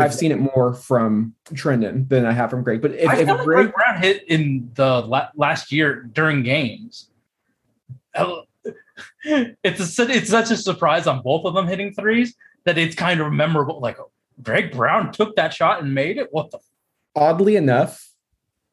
I've 0.01 0.15
seen 0.15 0.31
it 0.31 0.39
more 0.39 0.75
from 0.75 1.35
Trendon 1.51 2.09
than 2.09 2.25
I 2.25 2.33
have 2.33 2.51
from 2.51 2.63
Greg. 2.63 2.81
But 2.81 2.93
if, 2.93 3.09
I 3.09 3.17
if 3.17 3.29
like 3.29 3.45
Greg, 3.45 3.45
Greg 3.45 3.75
Brown 3.75 4.01
hit 4.01 4.25
in 4.29 4.71
the 4.75 5.01
la- 5.01 5.31
last 5.35 5.73
year 5.73 6.03
during 6.03 6.43
games. 6.43 7.11
It's 9.23 9.99
a, 10.01 10.11
it's 10.11 10.29
such 10.29 10.51
a 10.51 10.57
surprise 10.57 11.07
on 11.07 11.23
both 11.23 11.45
of 11.45 11.55
them 11.55 11.69
hitting 11.69 11.95
threes 11.95 12.35
that 12.65 12.79
it's 12.79 12.97
kind 12.97 13.21
of 13.21 13.33
memorable. 13.33 13.79
Like 13.79 13.97
Greg 14.43 14.73
Brown 14.73 15.13
took 15.13 15.37
that 15.37 15.55
shot 15.55 15.83
and 15.83 15.95
made 15.95 16.17
it. 16.17 16.29
What 16.33 16.51
the? 16.51 16.59
oddly 17.19 17.57
enough, 17.57 18.08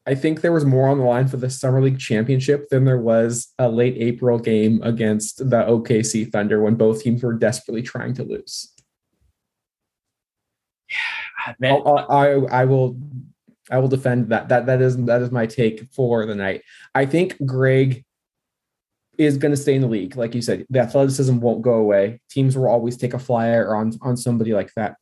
I 0.06 0.14
think 0.14 0.40
there 0.40 0.52
was 0.52 0.64
more 0.64 0.88
on 0.88 0.98
the 0.98 1.04
line 1.04 1.26
for 1.26 1.36
the 1.36 1.50
Summer 1.50 1.82
League 1.82 1.98
championship 1.98 2.68
than 2.68 2.84
there 2.84 3.00
was 3.00 3.48
a 3.58 3.68
late 3.68 3.96
April 3.98 4.38
game 4.38 4.80
against 4.84 5.38
the 5.50 5.64
OKC 5.64 6.30
Thunder 6.30 6.62
when 6.62 6.76
both 6.76 7.02
teams 7.02 7.22
were 7.24 7.32
desperately 7.34 7.82
trying 7.82 8.14
to 8.14 8.22
lose. 8.22 8.72
I'll, 11.62 11.86
I'll- 11.86 12.46
I 12.48 12.60
I 12.62 12.64
will 12.64 12.96
I 13.70 13.78
will 13.78 13.88
defend 13.88 14.28
that. 14.30 14.48
That 14.48 14.66
that 14.66 14.80
is 14.80 14.96
that 15.06 15.22
is 15.22 15.30
my 15.32 15.46
take 15.46 15.84
for 15.92 16.24
the 16.24 16.34
night. 16.34 16.62
I 16.94 17.04
think 17.06 17.36
Greg 17.44 18.04
is 19.18 19.38
going 19.38 19.50
to 19.52 19.56
stay 19.56 19.74
in 19.74 19.80
the 19.80 19.88
league, 19.88 20.14
like 20.16 20.34
you 20.34 20.42
said. 20.42 20.66
The 20.70 20.78
athleticism 20.80 21.38
won't 21.40 21.62
go 21.62 21.74
away. 21.74 22.20
Teams 22.30 22.56
will 22.56 22.68
always 22.68 22.96
take 22.96 23.14
a 23.14 23.18
flyer 23.18 23.74
on 23.74 23.92
on 24.02 24.16
somebody 24.16 24.52
like 24.52 24.70
that. 24.76 24.96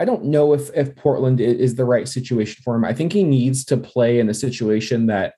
I 0.00 0.04
don't 0.06 0.24
know 0.24 0.54
if 0.54 0.70
if 0.74 0.96
Portland 0.96 1.40
is 1.40 1.74
the 1.76 1.84
right 1.84 2.08
situation 2.08 2.62
for 2.64 2.74
him. 2.74 2.84
I 2.84 2.94
think 2.94 3.12
he 3.12 3.22
needs 3.22 3.64
to 3.66 3.76
play 3.76 4.18
in 4.18 4.28
a 4.30 4.34
situation 4.34 5.06
that 5.06 5.34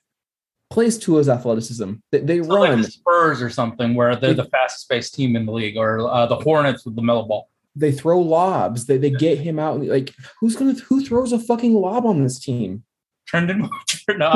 plays 0.69 0.97
to 0.99 1.17
his 1.17 1.29
athleticism. 1.29 1.93
They, 2.11 2.19
they 2.21 2.41
so 2.41 2.49
like 2.49 2.69
run. 2.71 2.81
the 2.81 2.89
Spurs 2.89 3.41
or 3.41 3.49
something 3.49 3.93
where 3.93 4.15
they're 4.15 4.33
the 4.33 4.45
fastest 4.45 4.89
paced 4.89 5.13
team 5.13 5.35
in 5.35 5.45
the 5.45 5.51
league, 5.51 5.77
or 5.77 5.99
uh, 6.09 6.25
the 6.25 6.37
Hornets 6.37 6.85
with 6.85 6.95
the 6.95 7.01
Melo 7.03 7.23
Ball. 7.27 7.49
they 7.75 7.91
throw 7.91 8.19
lobs. 8.19 8.85
They, 8.85 8.97
they 8.97 9.09
get 9.11 9.37
him 9.37 9.59
out. 9.59 9.81
Like 9.83 10.15
who's 10.39 10.55
gonna 10.55 10.73
who 10.73 11.03
throws 11.05 11.31
a 11.33 11.39
fucking 11.39 11.73
lob 11.73 12.05
on 12.05 12.23
this 12.23 12.39
team? 12.39 12.83
Trendon 13.29 13.69
no. 14.17 14.33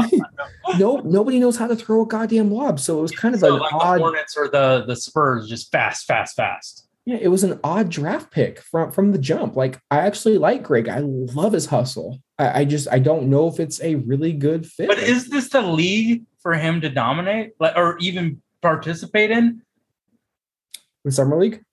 No, 0.79 0.97
nobody 0.97 1.39
knows 1.39 1.57
how 1.57 1.67
to 1.67 1.75
throw 1.75 2.01
a 2.03 2.07
goddamn 2.07 2.51
lob. 2.51 2.79
So 2.79 2.99
it 2.99 3.01
was 3.01 3.11
kind 3.11 3.33
of 3.35 3.41
So 3.41 3.55
like 3.55 3.73
odd. 3.73 3.95
the 3.97 3.99
Hornets 4.03 4.37
or 4.37 4.47
the 4.49 4.83
the 4.87 4.95
Spurs, 4.95 5.47
just 5.49 5.71
fast, 5.71 6.05
fast, 6.05 6.35
fast. 6.35 6.86
Yeah, 7.07 7.19
it 7.21 7.29
was 7.29 7.45
an 7.45 7.57
odd 7.63 7.89
draft 7.89 8.31
pick 8.31 8.59
from 8.59 8.91
from 8.91 9.13
the 9.13 9.17
jump. 9.17 9.55
Like 9.55 9.79
I 9.89 9.99
actually 9.99 10.37
like 10.37 10.61
Greg. 10.61 10.89
I 10.89 10.99
love 10.99 11.53
his 11.53 11.67
hustle. 11.67 12.19
I, 12.37 12.59
I 12.59 12.65
just 12.65 12.89
I 12.91 12.99
don't 12.99 13.29
know 13.29 13.47
if 13.47 13.61
it's 13.61 13.81
a 13.81 13.95
really 13.95 14.33
good 14.33 14.67
fit. 14.67 14.89
But 14.89 14.99
is 14.99 15.29
this 15.29 15.47
the 15.47 15.61
league 15.61 16.25
for 16.39 16.53
him 16.55 16.81
to 16.81 16.89
dominate, 16.89 17.53
like, 17.61 17.77
or 17.77 17.97
even 17.99 18.41
participate 18.61 19.31
in? 19.31 19.61
in 21.05 21.11
summer 21.11 21.39
league? 21.39 21.63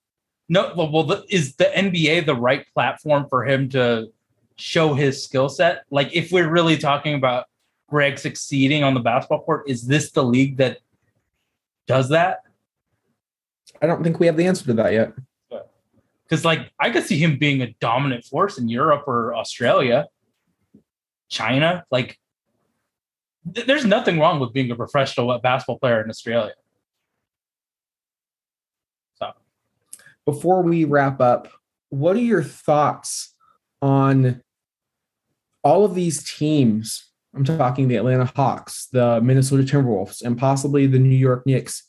No, 0.47 0.71
well, 0.73 0.89
well 0.89 1.03
the, 1.03 1.25
is 1.29 1.57
the 1.57 1.65
NBA 1.65 2.25
the 2.25 2.35
right 2.35 2.65
platform 2.73 3.25
for 3.27 3.43
him 3.43 3.67
to 3.71 4.13
show 4.55 4.93
his 4.93 5.21
skill 5.21 5.49
set? 5.49 5.83
Like, 5.91 6.15
if 6.15 6.31
we're 6.31 6.49
really 6.49 6.77
talking 6.77 7.13
about 7.13 7.47
Greg 7.89 8.19
succeeding 8.19 8.85
on 8.85 8.93
the 8.93 9.01
basketball 9.01 9.43
court, 9.43 9.69
is 9.69 9.85
this 9.85 10.11
the 10.11 10.23
league 10.23 10.55
that 10.57 10.77
does 11.87 12.07
that? 12.07 12.44
I 13.81 13.87
don't 13.87 14.03
think 14.03 14.19
we 14.19 14.25
have 14.25 14.37
the 14.37 14.45
answer 14.45 14.65
to 14.65 14.73
that 14.73 14.93
yet. 14.93 15.13
Because, 16.23 16.43
like, 16.43 16.71
I 16.79 16.89
could 16.89 17.03
see 17.03 17.19
him 17.19 17.37
being 17.37 17.61
a 17.61 17.73
dominant 17.79 18.25
force 18.25 18.57
in 18.57 18.67
Europe 18.67 19.03
or 19.05 19.35
Australia, 19.35 20.07
China. 21.29 21.83
Like, 21.91 22.17
th- 23.53 23.67
there's 23.67 23.85
nothing 23.85 24.19
wrong 24.19 24.39
with 24.39 24.51
being 24.51 24.71
a 24.71 24.75
professional 24.75 25.37
basketball 25.39 25.77
player 25.77 26.03
in 26.03 26.09
Australia. 26.09 26.53
So, 29.19 29.33
Before 30.25 30.63
we 30.63 30.83
wrap 30.83 31.21
up, 31.21 31.47
what 31.89 32.15
are 32.15 32.21
your 32.21 32.43
thoughts 32.43 33.35
on 33.81 34.41
all 35.63 35.85
of 35.85 35.93
these 35.93 36.23
teams? 36.23 37.11
I'm 37.35 37.43
talking 37.43 37.87
the 37.87 37.97
Atlanta 37.97 38.31
Hawks, 38.35 38.87
the 38.87 39.21
Minnesota 39.21 39.61
Timberwolves, 39.61 40.23
and 40.23 40.37
possibly 40.37 40.87
the 40.87 40.99
New 40.99 41.15
York 41.15 41.45
Knicks 41.45 41.83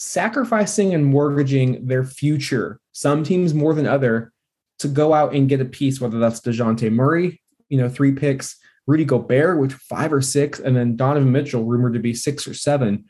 sacrificing 0.00 0.94
and 0.94 1.04
mortgaging 1.04 1.86
their 1.86 2.02
future, 2.02 2.80
some 2.92 3.22
teams 3.22 3.52
more 3.52 3.74
than 3.74 3.86
other, 3.86 4.32
to 4.78 4.88
go 4.88 5.12
out 5.12 5.34
and 5.34 5.46
get 5.46 5.60
a 5.60 5.64
piece, 5.66 6.00
whether 6.00 6.18
that's 6.18 6.40
Dejounte 6.40 6.90
Murray, 6.90 7.42
you 7.68 7.76
know, 7.76 7.88
three 7.88 8.12
picks, 8.12 8.56
Rudy 8.86 9.04
Gobert, 9.04 9.60
which 9.60 9.74
five 9.74 10.10
or 10.10 10.22
six, 10.22 10.58
and 10.58 10.74
then 10.74 10.96
Donovan 10.96 11.30
Mitchell, 11.30 11.64
rumored 11.64 11.92
to 11.92 12.00
be 12.00 12.14
six 12.14 12.48
or 12.48 12.54
seven. 12.54 13.04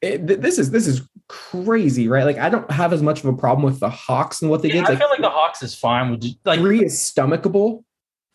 It, 0.00 0.26
th- 0.26 0.40
this 0.40 0.58
is 0.58 0.72
this 0.72 0.88
is 0.88 1.08
crazy, 1.28 2.08
right? 2.08 2.24
Like 2.24 2.38
I 2.38 2.48
don't 2.48 2.68
have 2.72 2.92
as 2.92 3.00
much 3.00 3.20
of 3.20 3.26
a 3.26 3.32
problem 3.32 3.64
with 3.64 3.78
the 3.78 3.90
Hawks 3.90 4.42
and 4.42 4.50
what 4.50 4.60
they 4.60 4.70
yeah, 4.70 4.74
did. 4.74 4.84
I 4.84 4.88
Like, 4.88 4.98
feel 4.98 5.08
like 5.08 5.20
the 5.20 5.30
Hawks 5.30 5.62
is 5.62 5.76
fine 5.76 6.10
with 6.10 6.24
like 6.44 6.58
three 6.58 6.84
is 6.84 6.98
stomachable, 6.98 7.84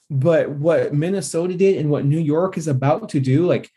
but 0.10 0.50
what 0.50 0.94
Minnesota 0.94 1.54
did 1.54 1.76
and 1.76 1.90
what 1.90 2.06
New 2.06 2.20
York 2.20 2.58
is 2.58 2.70
about 2.70 3.10
to 3.10 3.20
do, 3.20 3.46
like 3.46 3.70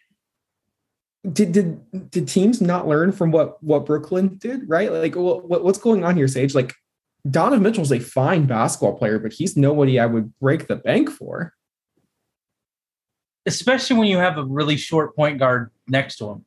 did 1.33 1.53
did 1.53 2.11
did 2.11 2.29
teams 2.29 2.61
not 2.61 2.87
learn 2.89 3.13
from 3.13 3.31
what 3.31 3.63
what 3.63 3.85
Brooklyn 3.87 4.37
did, 4.39 4.69
right? 4.69 4.91
Like 4.93 5.17
what, 5.17 5.49
what- 5.49 5.65
what's 5.65 5.79
going 5.79 6.05
on 6.05 6.17
here, 6.17 6.29
Sage? 6.29 6.55
Like 6.55 6.75
Donovan 7.31 7.63
Mitchell's 7.63 7.93
a 7.93 7.99
fine 7.99 8.47
basketball 8.47 8.97
player, 8.97 9.19
but 9.19 9.33
he's 9.33 9.57
nobody 9.57 9.99
I 10.01 10.07
would 10.07 10.33
break 10.39 10.67
the 10.69 10.77
bank 10.77 11.11
for. 11.11 11.53
especially 13.47 13.97
when 13.97 14.07
you 14.09 14.19
have 14.19 14.39
a 14.39 14.45
really 14.45 14.77
short 14.77 15.17
point 15.17 15.39
guard 15.39 15.71
next 15.89 16.17
to 16.19 16.31
him. 16.31 16.45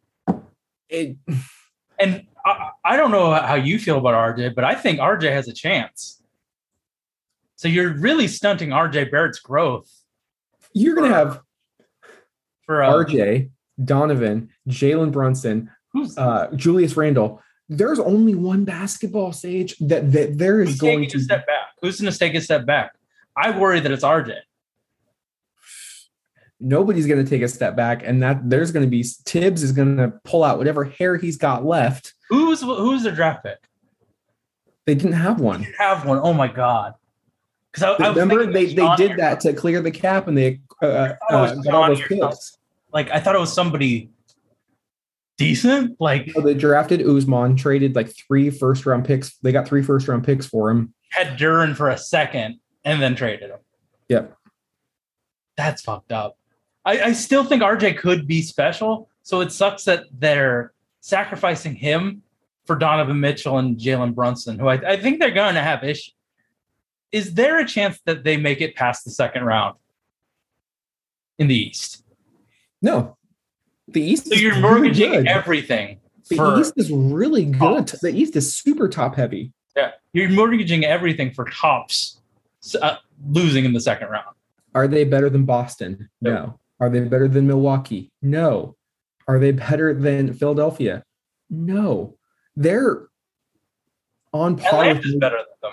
It, 0.90 1.18
And 2.00 2.26
I, 2.45 2.72
I 2.84 2.98
don't 2.98 3.12
know 3.12 3.32
how 3.34 3.54
you 3.56 3.78
feel 3.78 3.98
about 4.00 4.16
RJ, 4.36 4.56
but 4.56 4.64
I 4.64 4.74
think 4.74 5.00
RJ 5.00 5.32
has 5.32 5.48
a 5.48 5.54
chance. 5.54 6.22
So 7.56 7.68
you're 7.68 7.94
really 7.98 8.28
stunting 8.28 8.70
RJ 8.70 9.12
Barrett's 9.12 9.40
growth 9.40 9.90
you're 10.74 10.95
gonna 10.95 11.14
have 11.14 11.40
for 12.66 12.84
uh, 12.84 12.91
RJ, 12.91 13.52
Donovan, 13.84 14.50
Jalen 14.68 15.12
Brunson, 15.12 15.70
who's, 15.91 16.18
uh, 16.18 16.50
Julius 16.56 16.98
Randle. 16.98 17.41
There's 17.70 18.00
only 18.00 18.36
one 18.36 18.66
basketball 18.66 19.32
stage 19.32 19.76
that 19.80 20.12
that 20.12 20.38
there 20.38 20.62
is 20.62 20.72
who's 20.72 20.80
going 20.80 21.10
to 21.10 21.18
a 21.18 21.22
step 21.22 21.48
back. 21.48 21.68
Who's 21.82 22.02
going 22.02 22.12
to 22.12 22.20
take 22.20 22.36
a 22.36 22.41
step 22.41 22.66
back? 22.66 22.91
I 23.36 23.58
worry 23.58 23.80
that 23.80 23.91
it's 23.91 24.04
RJ. 24.04 24.36
nobody's 26.60 27.08
going 27.08 27.24
to 27.24 27.30
take 27.30 27.41
a 27.41 27.48
step 27.48 27.76
back 27.76 28.04
and 28.04 28.24
that 28.24 28.50
there's 28.50 28.72
going 28.72 28.86
to 28.86 28.90
be 28.90 29.04
Thibs 29.04 29.64
is 29.64 29.72
going 29.72 29.98
to 29.98 30.14
pull 30.24 30.44
out 30.44 30.58
whatever 30.58 30.86
hair 30.86 31.18
he's 31.18 31.38
got 31.38 31.66
left. 31.66 32.14
Who's 32.30 32.62
who's 32.62 33.04
the 33.04 33.12
draft 33.12 33.44
pick? 33.44 33.60
They 34.86 34.95
didn't 34.95 35.14
have 35.14 35.40
one. 35.40 35.64
You 35.64 35.74
have 35.78 36.06
one. 36.06 36.20
Oh 36.22 36.34
my 36.34 36.48
god! 36.48 36.95
Because 37.72 38.00
I, 38.00 38.06
I 38.06 38.10
Remember 38.10 38.52
they, 38.52 38.74
they 38.74 38.95
did 38.98 39.18
that 39.18 39.40
to 39.41 39.54
clear 39.54 39.82
the 39.82 39.91
cap 39.91 40.28
and 40.28 40.38
they 40.38 40.62
uh, 40.82 40.86
uh, 40.86 41.16
thought 41.30 41.50
it 41.52 41.58
was 41.58 41.66
got 41.66 41.74
all 41.74 41.88
those 41.88 42.02
picks. 42.02 42.58
Like 42.94 43.10
I 43.11 43.20
thought 43.20 43.36
it 43.36 43.40
was 43.40 43.53
somebody 43.53 44.10
decent. 45.38 45.99
Like 45.99 46.32
So 46.32 46.41
they 46.41 46.53
drafted 46.53 47.02
Ousmane, 47.02 47.57
traded 47.57 47.95
like 47.95 48.14
three 48.15 48.49
first 48.49 48.86
round 48.86 49.06
picks. 49.06 49.38
They 49.38 49.52
got 49.52 49.68
three 49.68 49.84
first 49.84 50.07
round 50.07 50.24
picks 50.24 50.45
for 50.45 50.70
him. 50.70 50.94
had 51.11 51.38
Duren 51.38 51.76
for 51.76 51.90
a 51.90 51.98
second 51.98 52.60
and 52.86 53.02
then 53.02 53.15
traded 53.15 53.49
him. 53.49 53.60
Yep. 54.10 54.38
That's 55.57 55.82
fucked 55.82 56.11
up. 56.11 56.38
I, 56.86 56.99
I 57.02 57.14
still 57.14 57.44
think 57.44 57.61
RJ 57.61 57.98
could 57.98 58.28
be 58.28 58.41
special. 58.41 59.10
So 59.24 59.41
it 59.41 59.52
sucks 59.52 59.86
that 59.86 60.06
they're 60.11 60.74
sacrificing 60.99 61.76
him 61.76 62.24
for 62.65 62.76
Donovan 62.76 63.20
Mitchell 63.20 63.57
and 63.57 63.78
Jalen 63.78 64.15
Brunson, 64.15 64.60
who 64.60 64.68
I, 64.68 64.74
I 64.91 64.98
think 64.98 65.20
they're 65.20 65.32
going 65.32 65.56
to 65.56 65.61
have 65.61 65.84
issues. 65.84 66.14
Is 67.11 67.36
there 67.36 67.60
a 67.60 67.65
chance 67.65 67.99
that 68.06 68.24
they 68.24 68.38
make 68.38 68.60
it 68.60 68.76
past 68.76 69.06
the 69.06 69.11
second 69.11 69.44
round 69.44 69.76
in 71.38 71.48
the 71.48 71.56
East? 71.56 72.02
No. 72.84 73.18
The 73.88 74.01
East 74.01 74.27
So 74.27 74.35
is 74.35 74.41
you're 74.41 74.53
really 74.53 74.61
mortgaging 74.61 75.11
good. 75.11 75.27
everything 75.27 75.99
The 76.30 76.35
for 76.35 76.60
East 76.60 76.73
is 76.77 76.91
really 76.91 77.45
good. 77.45 77.88
The 77.88 78.11
East 78.14 78.35
is 78.35 78.55
super 78.55 78.88
top 78.88 79.15
heavy. 79.15 79.51
yeah, 79.76 79.91
you're 80.14 80.30
mortgaging 80.30 80.85
everything 80.85 81.31
for 81.34 81.45
tops 81.45 82.19
uh, 82.81 82.97
losing 83.27 83.65
in 83.65 83.73
the 83.73 83.81
second 83.81 84.10
round. 84.10 84.35
Are 84.76 84.88
they 84.88 85.03
better 85.03 85.30
than 85.30 85.45
Boston? 85.45 86.10
No. 86.22 86.60
Are 86.80 86.89
they 86.89 87.01
better 87.01 87.27
than 87.27 87.47
Milwaukee? 87.47 88.11
No. 88.22 88.76
Are 89.27 89.39
they 89.39 89.51
better 89.51 89.93
than 89.93 90.34
Philadelphia? 90.34 91.03
No. 91.49 92.18
They're 92.55 93.07
on 94.34 94.55
par 94.57 94.80
with 94.80 94.97
Atlanta's 94.97 95.15
better 95.15 95.38
than 95.38 95.72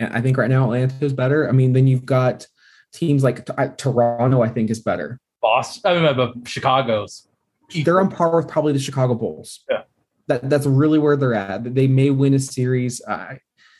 them. 0.00 0.10
I 0.12 0.20
think 0.20 0.36
right 0.36 0.50
now 0.50 0.64
Atlanta 0.64 0.94
is 1.04 1.12
better. 1.12 1.48
I 1.48 1.52
mean, 1.52 1.72
then 1.72 1.86
you've 1.86 2.06
got 2.06 2.46
teams 2.92 3.22
like 3.24 3.46
Toronto. 3.78 4.42
I 4.42 4.48
think 4.48 4.70
is 4.70 4.80
better. 4.80 5.20
Boston, 5.40 6.04
I 6.04 6.12
mean, 6.12 6.44
Chicago's. 6.44 7.28
They're 7.84 8.00
on 8.00 8.10
par 8.10 8.36
with 8.36 8.48
probably 8.48 8.72
the 8.72 8.78
Chicago 8.78 9.14
Bulls. 9.14 9.64
Yeah. 9.70 9.82
That 10.26 10.48
that's 10.48 10.66
really 10.66 10.98
where 10.98 11.16
they're 11.16 11.34
at. 11.34 11.74
They 11.74 11.86
may 11.86 12.10
win 12.10 12.34
a 12.34 12.38
series. 12.38 13.00
A 13.06 13.38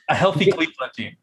healthy 0.08 0.46
Yeah. 0.46 0.54
Cleveland 0.54 0.92
team. 0.94 1.16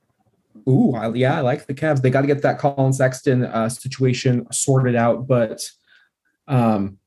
Ooh, 0.68 0.96
I, 0.96 1.14
yeah, 1.14 1.38
I 1.38 1.42
like 1.42 1.68
the 1.68 1.74
Cavs. 1.74 2.02
They 2.02 2.10
got 2.10 2.22
to 2.22 2.28
get 2.28 2.42
that 2.42 2.60
Collin 2.60 2.94
Sexton 2.94 3.44
uh, 3.44 3.70
situation 3.70 4.48
sorted 4.52 4.96
out, 4.96 5.28
but 5.28 5.70
um, 6.48 6.98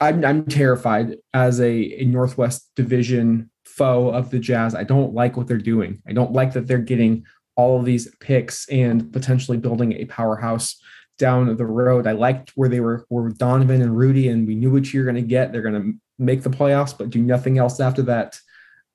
I'm 0.00 0.24
I'm 0.24 0.44
terrified 0.46 1.16
as 1.32 1.60
a, 1.60 2.00
a 2.00 2.04
Northwest 2.04 2.70
Division 2.74 3.50
foe 3.64 4.08
of 4.08 4.30
the 4.30 4.38
Jazz. 4.38 4.74
I 4.74 4.84
don't 4.84 5.14
like 5.14 5.36
what 5.36 5.46
they're 5.46 5.58
doing. 5.58 6.02
I 6.06 6.12
don't 6.12 6.32
like 6.32 6.52
that 6.54 6.66
they're 6.66 6.78
getting 6.78 7.24
all 7.56 7.78
of 7.78 7.84
these 7.86 8.14
picks 8.20 8.68
and 8.68 9.12
potentially 9.12 9.56
building 9.56 9.92
a 9.94 10.04
powerhouse 10.06 10.80
down 11.18 11.54
the 11.56 11.66
road. 11.66 12.06
I 12.06 12.12
liked 12.12 12.52
where 12.56 12.68
they 12.68 12.80
were 12.80 13.06
were 13.08 13.30
Donovan 13.30 13.82
and 13.82 13.96
Rudy, 13.96 14.28
and 14.28 14.46
we 14.46 14.54
knew 14.54 14.70
what 14.70 14.92
you're 14.92 15.04
going 15.04 15.16
to 15.16 15.22
get. 15.22 15.52
They're 15.52 15.62
going 15.62 15.82
to 15.82 15.98
make 16.18 16.42
the 16.42 16.50
playoffs, 16.50 16.96
but 16.96 17.10
do 17.10 17.20
nothing 17.20 17.58
else 17.58 17.80
after 17.80 18.02
that. 18.02 18.38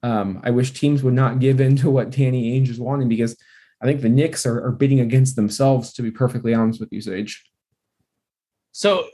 Um, 0.04 0.42
I 0.44 0.52
wish 0.52 0.72
teams 0.72 1.04
would 1.04 1.14
not 1.14 1.40
give 1.40 1.62
in 1.62 1.76
to 1.78 1.90
what 1.90 2.10
Danny 2.10 2.60
Ainge 2.60 2.70
is 2.70 2.80
wanting 2.80 3.08
because 3.08 3.38
I 3.82 3.86
think 3.86 4.02
the 4.02 4.10
Knicks 4.10 4.46
are, 4.46 4.64
are 4.66 4.72
bidding 4.72 5.00
against 5.00 5.36
themselves, 5.36 5.94
to 5.94 6.02
be 6.02 6.12
perfectly 6.12 6.54
honest 6.54 6.80
with 6.80 6.90
you, 6.92 7.02
Sage. 7.02 7.44
So 8.72 9.06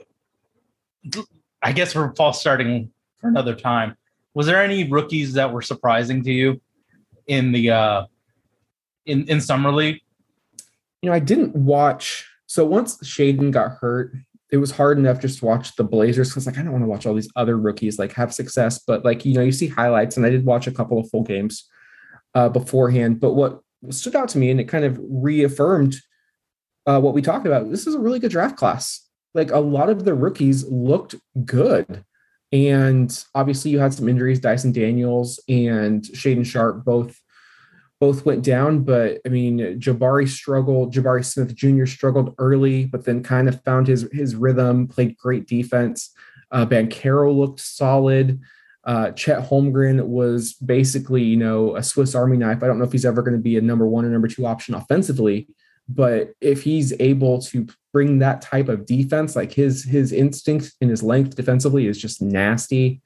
I 1.62 1.72
guess 1.72 1.94
we're 1.94 2.14
false 2.14 2.40
starting 2.40 2.90
for 3.20 3.28
another 3.28 3.54
time. 3.54 3.96
Was 4.34 4.46
there 4.46 4.62
any 4.62 4.88
rookies 4.88 5.32
that 5.34 5.52
were 5.52 5.62
surprising 5.62 6.22
to 6.24 6.32
you 6.32 6.60
in 7.26 7.52
the 7.52 7.70
uh 7.70 8.06
in 9.06 9.26
in 9.28 9.40
summer 9.40 9.72
league? 9.72 10.00
You 11.02 11.10
know, 11.10 11.14
I 11.14 11.18
didn't 11.18 11.56
watch. 11.56 12.27
So 12.48 12.64
once 12.64 12.96
Shaedon 12.98 13.52
got 13.52 13.72
hurt, 13.72 14.14
it 14.50 14.56
was 14.56 14.70
hard 14.70 14.98
enough 14.98 15.20
just 15.20 15.40
to 15.40 15.44
watch 15.44 15.76
the 15.76 15.84
Blazers 15.84 16.30
because 16.30 16.46
like 16.46 16.56
I 16.56 16.62
don't 16.62 16.72
want 16.72 16.82
to 16.82 16.88
watch 16.88 17.04
all 17.04 17.14
these 17.14 17.30
other 17.36 17.58
rookies 17.58 17.98
like 17.98 18.12
have 18.14 18.32
success, 18.32 18.78
but 18.78 19.04
like 19.04 19.24
you 19.24 19.34
know 19.34 19.42
you 19.42 19.52
see 19.52 19.68
highlights, 19.68 20.16
and 20.16 20.24
I 20.24 20.30
did 20.30 20.46
watch 20.46 20.66
a 20.66 20.72
couple 20.72 20.98
of 20.98 21.08
full 21.10 21.22
games 21.22 21.68
uh, 22.34 22.48
beforehand. 22.48 23.20
But 23.20 23.34
what 23.34 23.60
stood 23.90 24.16
out 24.16 24.30
to 24.30 24.38
me, 24.38 24.50
and 24.50 24.58
it 24.58 24.64
kind 24.64 24.86
of 24.86 24.98
reaffirmed 25.02 25.96
uh, 26.86 26.98
what 27.00 27.12
we 27.12 27.20
talked 27.20 27.46
about. 27.46 27.70
This 27.70 27.86
is 27.86 27.94
a 27.94 28.00
really 28.00 28.18
good 28.18 28.30
draft 28.30 28.56
class. 28.56 29.06
Like 29.34 29.50
a 29.50 29.60
lot 29.60 29.90
of 29.90 30.06
the 30.06 30.14
rookies 30.14 30.64
looked 30.64 31.16
good, 31.44 32.02
and 32.50 33.24
obviously 33.34 33.70
you 33.70 33.78
had 33.78 33.92
some 33.92 34.08
injuries. 34.08 34.40
Dyson 34.40 34.72
Daniels 34.72 35.38
and 35.50 36.02
Shaedon 36.02 36.46
Sharpe 36.46 36.82
both 36.86 37.14
both 38.00 38.24
went 38.24 38.44
down, 38.44 38.84
but 38.84 39.20
I 39.26 39.28
mean, 39.28 39.58
Jabari 39.80 40.28
struggled. 40.28 40.94
Jabari 40.94 41.24
Smith 41.24 41.54
Jr. 41.54 41.86
struggled 41.86 42.34
early, 42.38 42.84
but 42.84 43.04
then 43.04 43.22
kind 43.22 43.48
of 43.48 43.62
found 43.64 43.88
his 43.88 44.08
his 44.12 44.36
rhythm. 44.36 44.86
Played 44.86 45.16
great 45.16 45.46
defense. 45.46 46.10
Uh, 46.50 46.64
Banchero 46.64 47.36
looked 47.36 47.60
solid. 47.60 48.40
Uh, 48.84 49.10
Chet 49.10 49.46
Holmgren 49.46 50.06
was 50.06 50.54
basically, 50.54 51.22
you 51.22 51.36
know, 51.36 51.76
a 51.76 51.82
Swiss 51.82 52.14
Army 52.14 52.36
knife. 52.36 52.62
I 52.62 52.66
don't 52.66 52.78
know 52.78 52.84
if 52.84 52.92
he's 52.92 53.04
ever 53.04 53.22
going 53.22 53.36
to 53.36 53.42
be 53.42 53.58
a 53.58 53.60
number 53.60 53.86
one 53.86 54.04
or 54.04 54.08
number 54.08 54.28
two 54.28 54.46
option 54.46 54.74
offensively, 54.74 55.48
but 55.88 56.32
if 56.40 56.62
he's 56.62 56.94
able 57.00 57.42
to 57.42 57.66
bring 57.92 58.20
that 58.20 58.40
type 58.40 58.68
of 58.68 58.86
defense, 58.86 59.34
like 59.34 59.52
his 59.52 59.84
his 59.84 60.12
instinct 60.12 60.72
and 60.80 60.88
his 60.88 61.02
length 61.02 61.34
defensively 61.34 61.86
is 61.86 61.98
just 61.98 62.22
nasty. 62.22 63.02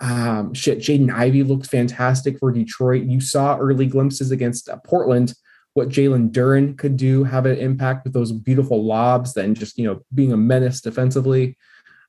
Um, 0.00 0.54
shit, 0.54 0.78
Jaden 0.78 1.12
Ivey 1.12 1.42
looked 1.42 1.66
fantastic 1.66 2.38
for 2.38 2.52
Detroit. 2.52 3.04
You 3.04 3.20
saw 3.20 3.58
early 3.58 3.86
glimpses 3.86 4.30
against 4.30 4.68
uh, 4.68 4.76
Portland 4.84 5.34
what 5.74 5.88
Jalen 5.88 6.32
Duren 6.32 6.76
could 6.76 6.96
do, 6.96 7.22
have 7.24 7.46
an 7.46 7.56
impact 7.56 8.02
with 8.02 8.12
those 8.12 8.32
beautiful 8.32 8.84
lobs, 8.84 9.34
then 9.34 9.54
just 9.54 9.78
you 9.78 9.86
know 9.86 10.00
being 10.12 10.32
a 10.32 10.36
menace 10.36 10.80
defensively. 10.80 11.56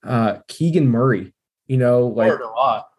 Uh, 0.03 0.39
Keegan 0.47 0.87
Murray, 0.87 1.33
you 1.67 1.77
know, 1.77 2.07
like 2.07 2.31
a 2.31 2.43
lot. 2.43 2.89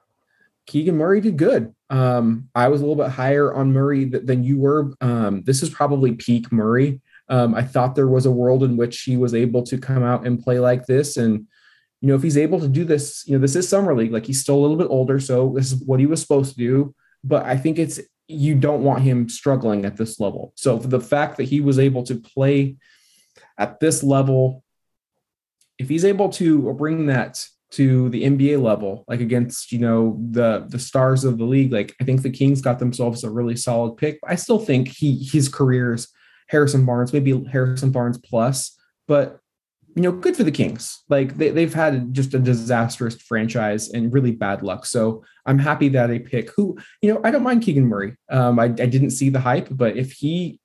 Keegan 0.67 0.97
Murray 0.97 1.21
did 1.21 1.37
good. 1.37 1.75
Um, 1.89 2.49
I 2.55 2.69
was 2.69 2.81
a 2.81 2.85
little 2.87 3.03
bit 3.03 3.11
higher 3.11 3.53
on 3.53 3.73
Murray 3.73 4.09
th- 4.09 4.25
than 4.25 4.45
you 4.45 4.59
were. 4.59 4.93
Um, 5.01 5.43
this 5.43 5.63
is 5.63 5.71
probably 5.71 6.13
peak 6.13 6.53
Murray. 6.53 7.01
Um, 7.29 7.55
I 7.55 7.63
thought 7.63 7.97
there 7.97 8.07
was 8.07 8.27
a 8.27 8.31
world 8.31 8.63
in 8.63 8.77
which 8.77 9.01
he 9.01 9.17
was 9.17 9.35
able 9.35 9.65
to 9.65 9.79
come 9.79 10.05
out 10.05 10.25
and 10.25 10.43
play 10.43 10.61
like 10.61 10.87
this. 10.87 11.17
And, 11.17 11.49
you 12.01 12.09
know, 12.09 12.15
if 12.15 12.23
he's 12.23 12.39
able 12.39 12.61
to 12.61 12.69
do 12.69 12.85
this, 12.85 13.25
you 13.27 13.35
know, 13.35 13.41
this 13.41 13.57
is 13.57 13.69
summer 13.69 13.95
league, 13.95 14.13
like 14.13 14.27
he's 14.27 14.41
still 14.41 14.57
a 14.57 14.63
little 14.63 14.77
bit 14.77 14.89
older. 14.89 15.21
So 15.21 15.53
this 15.55 15.73
is 15.73 15.83
what 15.85 16.01
he 16.01 16.07
was 16.07 16.21
supposed 16.21 16.53
to 16.53 16.59
do. 16.59 16.95
But 17.23 17.45
I 17.45 17.57
think 17.57 17.79
it's, 17.79 18.01
you 18.27 18.55
don't 18.55 18.83
want 18.83 19.03
him 19.03 19.29
struggling 19.29 19.85
at 19.85 19.97
this 19.97 20.19
level. 20.19 20.53
So 20.57 20.79
the 20.79 21.01
fact 21.01 21.37
that 21.37 21.45
he 21.45 21.61
was 21.61 21.79
able 21.79 22.05
to 22.05 22.15
play 22.15 22.77
at 23.59 23.81
this 23.81 24.03
level, 24.03 24.65
if 25.79 25.89
he's 25.89 26.05
able 26.05 26.31
to 26.31 26.73
bring 26.75 27.07
that 27.07 27.45
to 27.73 28.09
the 28.09 28.25
NBA 28.25 28.61
level, 28.61 29.05
like 29.07 29.21
against 29.21 29.71
you 29.71 29.79
know 29.79 30.19
the 30.31 30.67
the 30.69 30.79
stars 30.79 31.25
of 31.25 31.39
the 31.39 31.45
league. 31.45 31.73
Like 31.73 31.95
I 32.01 32.05
think 32.05 32.23
the 32.23 32.31
Kings 32.31 32.61
got 32.61 32.79
themselves 32.79 33.23
a 33.23 33.31
really 33.31 33.57
solid 33.57 33.97
pick. 33.97 34.19
I 34.27 34.35
still 34.35 34.59
think 34.59 34.89
he 34.89 35.23
his 35.23 35.49
career 35.49 35.95
is 35.95 36.09
Harrison 36.49 36.85
Barnes, 36.85 37.13
maybe 37.13 37.45
Harrison 37.45 37.91
Barnes 37.91 38.19
plus, 38.19 38.77
but 39.07 39.40
you 39.97 40.03
know, 40.03 40.13
good 40.13 40.37
for 40.37 40.45
the 40.45 40.53
Kings. 40.53 41.03
Like 41.09 41.37
they, 41.37 41.51
they've 41.51 41.75
had 41.75 42.15
just 42.15 42.35
a 42.35 42.39
disastrous 42.39 43.17
franchise 43.17 43.91
and 43.91 44.13
really 44.13 44.31
bad 44.31 44.63
luck. 44.63 44.87
So 44.87 45.25
I'm 45.47 45.59
happy 45.59 45.89
that 45.91 46.11
a 46.11 46.19
pick 46.19 46.51
who, 46.55 46.79
you 47.03 47.13
know, 47.13 47.21
I 47.25 47.31
don't 47.31 47.43
mind 47.43 47.63
Keegan 47.63 47.87
Murray. 47.87 48.17
Um, 48.31 48.59
I, 48.59 48.65
I 48.65 48.69
didn't 48.69 49.11
see 49.11 49.31
the 49.31 49.41
hype, 49.41 49.69
but 49.71 49.97
if 49.97 50.13
he 50.13 50.61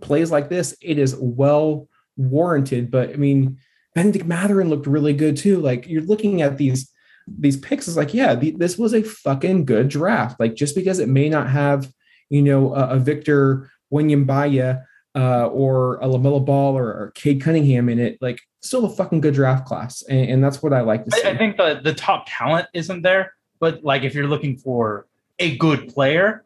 plays 0.00 0.30
like 0.30 0.48
this, 0.48 0.76
it 0.80 0.98
is 0.98 1.16
well 1.18 1.88
warranted. 2.16 2.90
But 2.90 3.10
I 3.10 3.16
mean, 3.16 3.58
Bennedict 3.94 4.26
Mathurin 4.26 4.68
looked 4.68 4.86
really 4.86 5.12
good 5.12 5.36
too. 5.36 5.60
Like 5.60 5.88
you're 5.88 6.02
looking 6.02 6.42
at 6.42 6.56
these 6.56 6.90
these 7.26 7.56
picks, 7.56 7.86
is 7.86 7.96
like, 7.96 8.12
yeah, 8.12 8.34
the, 8.34 8.50
this 8.50 8.76
was 8.76 8.94
a 8.94 9.02
fucking 9.02 9.64
good 9.64 9.88
draft. 9.88 10.40
Like 10.40 10.54
just 10.54 10.74
because 10.74 10.98
it 10.98 11.08
may 11.08 11.28
not 11.28 11.48
have, 11.48 11.88
you 12.30 12.42
know, 12.42 12.74
a, 12.74 12.90
a 12.90 12.98
Victor 12.98 13.70
Wembanyama 13.92 14.82
uh, 15.14 15.46
or 15.46 15.96
a 15.96 16.06
LaMelo 16.06 16.44
Ball 16.44 16.76
or, 16.76 16.86
or 16.86 17.12
Cade 17.14 17.40
Cunningham 17.42 17.88
in 17.88 17.98
it, 17.98 18.18
like 18.20 18.40
still 18.60 18.84
a 18.84 18.90
fucking 18.90 19.20
good 19.20 19.34
draft 19.34 19.66
class, 19.66 20.02
and, 20.08 20.30
and 20.30 20.44
that's 20.44 20.62
what 20.62 20.72
I 20.72 20.80
like 20.80 21.04
to 21.04 21.10
see. 21.10 21.24
I, 21.24 21.30
I 21.30 21.36
think 21.36 21.56
the 21.56 21.80
the 21.82 21.94
top 21.94 22.24
talent 22.28 22.68
isn't 22.72 23.02
there, 23.02 23.34
but 23.60 23.84
like 23.84 24.02
if 24.02 24.14
you're 24.14 24.28
looking 24.28 24.56
for 24.56 25.06
a 25.38 25.56
good 25.56 25.92
player, 25.92 26.44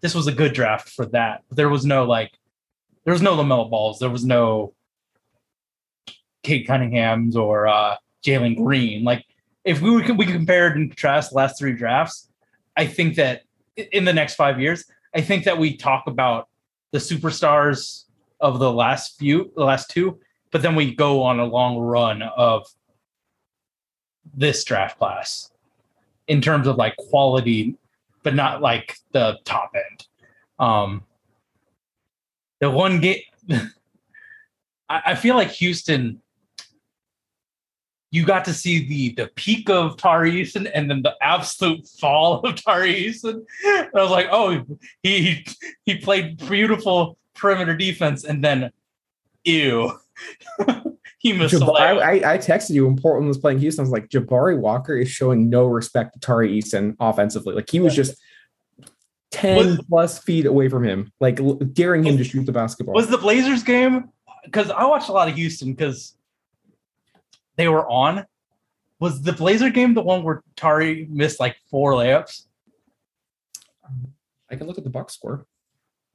this 0.00 0.14
was 0.14 0.26
a 0.26 0.32
good 0.32 0.52
draft 0.52 0.88
for 0.88 1.06
that. 1.06 1.42
There 1.50 1.68
was 1.68 1.84
no 1.84 2.04
like, 2.04 2.32
there 3.04 3.12
was 3.12 3.22
no 3.22 3.36
LaMelo 3.36 3.70
Balls. 3.70 3.98
There 3.98 4.10
was 4.10 4.24
no 4.24 4.74
Cade 6.42 6.66
Cunningham's 6.66 7.36
or 7.36 7.66
uh, 7.66 7.96
Jalen 8.24 8.56
Green. 8.56 9.04
Like 9.04 9.24
if 9.64 9.80
we 9.80 9.90
would 9.90 10.18
we 10.18 10.26
compared 10.26 10.76
and 10.76 10.90
contrast 10.90 11.30
the 11.30 11.36
last 11.36 11.58
three 11.58 11.72
drafts, 11.72 12.28
I 12.76 12.86
think 12.86 13.16
that 13.16 13.44
in 13.92 14.04
the 14.04 14.12
next 14.12 14.34
five 14.34 14.60
years, 14.60 14.84
I 15.14 15.20
think 15.20 15.44
that 15.44 15.58
we 15.58 15.76
talk 15.76 16.04
about 16.06 16.48
the 16.94 17.00
superstars 17.00 18.04
of 18.38 18.60
the 18.60 18.72
last 18.72 19.18
few, 19.18 19.50
the 19.56 19.64
last 19.64 19.90
two, 19.90 20.16
but 20.52 20.62
then 20.62 20.76
we 20.76 20.94
go 20.94 21.24
on 21.24 21.40
a 21.40 21.44
long 21.44 21.76
run 21.76 22.22
of 22.22 22.68
this 24.32 24.62
draft 24.62 24.96
class 24.96 25.50
in 26.28 26.40
terms 26.40 26.68
of 26.68 26.76
like 26.76 26.96
quality, 26.96 27.74
but 28.22 28.32
not 28.32 28.62
like 28.62 28.96
the 29.10 29.36
top 29.44 29.72
end. 29.74 30.06
Um, 30.60 31.02
the 32.60 32.70
one 32.70 33.00
game, 33.00 33.22
I, 33.50 33.72
I 34.88 35.14
feel 35.16 35.34
like 35.34 35.50
Houston. 35.50 36.20
You 38.14 38.24
got 38.24 38.44
to 38.44 38.54
see 38.54 38.86
the 38.86 39.14
the 39.14 39.28
peak 39.34 39.68
of 39.68 39.96
Tari 39.96 40.30
Eason 40.32 40.70
and 40.72 40.88
then 40.88 41.02
the 41.02 41.14
absolute 41.20 41.86
fall 42.00 42.40
of 42.40 42.54
Tari 42.54 42.94
Eason. 42.94 43.44
And 43.66 43.88
I 43.94 44.02
was 44.02 44.10
like, 44.10 44.28
oh, 44.30 44.64
he 45.02 45.44
he 45.84 45.96
played 45.98 46.38
beautiful 46.38 47.18
perimeter 47.34 47.76
defense, 47.76 48.22
and 48.22 48.44
then, 48.44 48.70
ew, 49.42 49.92
he 51.18 51.32
missed 51.32 51.54
a 51.54 51.58
Jab- 51.58 51.70
I. 51.70 51.96
I, 51.96 52.34
I 52.34 52.38
texted 52.38 52.70
you 52.70 52.86
when 52.86 52.96
Portland 52.96 53.26
was 53.26 53.38
playing 53.38 53.58
Houston. 53.58 53.82
I 53.82 53.86
was 53.86 53.92
like, 53.92 54.08
Jabari 54.08 54.58
Walker 54.58 54.96
is 54.96 55.10
showing 55.10 55.50
no 55.50 55.64
respect 55.64 56.14
to 56.14 56.20
Tari 56.20 56.60
Eason 56.60 56.94
offensively. 57.00 57.54
Like 57.54 57.68
he 57.68 57.80
was 57.80 57.96
just 57.96 58.14
10 59.32 59.56
Was- 59.56 59.84
plus 59.88 60.18
feet 60.20 60.46
away 60.46 60.68
from 60.68 60.84
him, 60.84 61.12
like 61.18 61.40
daring 61.72 62.04
him 62.04 62.16
to 62.18 62.24
shoot 62.24 62.46
the 62.46 62.52
basketball. 62.52 62.94
Was 62.94 63.08
the 63.08 63.18
Blazers 63.18 63.64
game? 63.64 64.10
Because 64.44 64.70
I 64.70 64.84
watched 64.84 65.08
a 65.08 65.12
lot 65.12 65.28
of 65.28 65.34
Houston 65.34 65.72
because 65.72 66.14
they 67.56 67.68
were 67.68 67.88
on. 67.88 68.26
Was 69.00 69.22
the 69.22 69.32
Blazer 69.32 69.70
game 69.70 69.94
the 69.94 70.02
one 70.02 70.22
where 70.22 70.42
Tari 70.56 71.06
missed 71.10 71.40
like 71.40 71.56
four 71.70 71.92
layups? 71.92 72.46
I 74.50 74.56
can 74.56 74.66
look 74.66 74.78
at 74.78 74.84
the 74.84 74.90
box 74.90 75.14
score. 75.14 75.46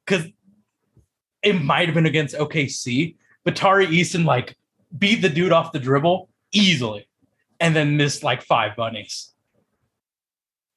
Because 0.06 0.26
it 1.44 1.54
might 1.54 1.88
have 1.88 1.96
been 1.96 2.06
against 2.06 2.36
OKC, 2.36 3.16
but 3.44 3.56
Tari 3.56 3.88
Eason 3.88 4.26
like 4.26 4.58
beat 4.98 5.22
the 5.22 5.30
dude 5.30 5.52
off 5.52 5.72
the 5.72 5.80
dribble 5.80 6.30
easily, 6.52 7.08
and 7.60 7.76
then 7.76 7.98
missed 7.98 8.24
like 8.24 8.42
five 8.42 8.76
bunnies. 8.76 9.34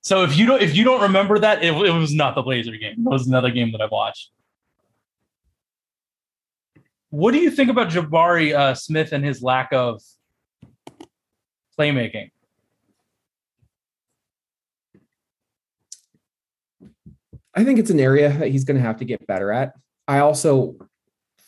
So 0.02 0.24
if 0.24 0.36
you 0.36 0.46
don't 0.46 0.60
if 0.60 0.76
you 0.76 0.84
don't 0.84 1.02
remember 1.02 1.38
that, 1.38 1.62
it, 1.64 1.72
it 1.72 1.92
was 1.92 2.12
not 2.12 2.34
the 2.34 2.42
Blazer 2.42 2.76
game. 2.76 3.06
It 3.06 3.10
was 3.10 3.26
another 3.26 3.50
game 3.50 3.72
that 3.72 3.80
I've 3.80 3.90
watched. 3.90 4.30
What 7.10 7.32
do 7.32 7.38
you 7.38 7.50
think 7.50 7.70
about 7.70 7.90
Jabari 7.90 8.54
uh, 8.54 8.74
Smith 8.74 9.12
and 9.12 9.24
his 9.24 9.42
lack 9.42 9.72
of 9.72 10.02
playmaking? 11.78 12.30
I 17.54 17.64
think 17.64 17.78
it's 17.78 17.90
an 17.90 18.00
area 18.00 18.30
that 18.30 18.48
he's 18.48 18.64
going 18.64 18.78
to 18.78 18.82
have 18.82 18.98
to 18.98 19.04
get 19.04 19.26
better 19.26 19.52
at. 19.52 19.74
I 20.08 20.20
also 20.20 20.76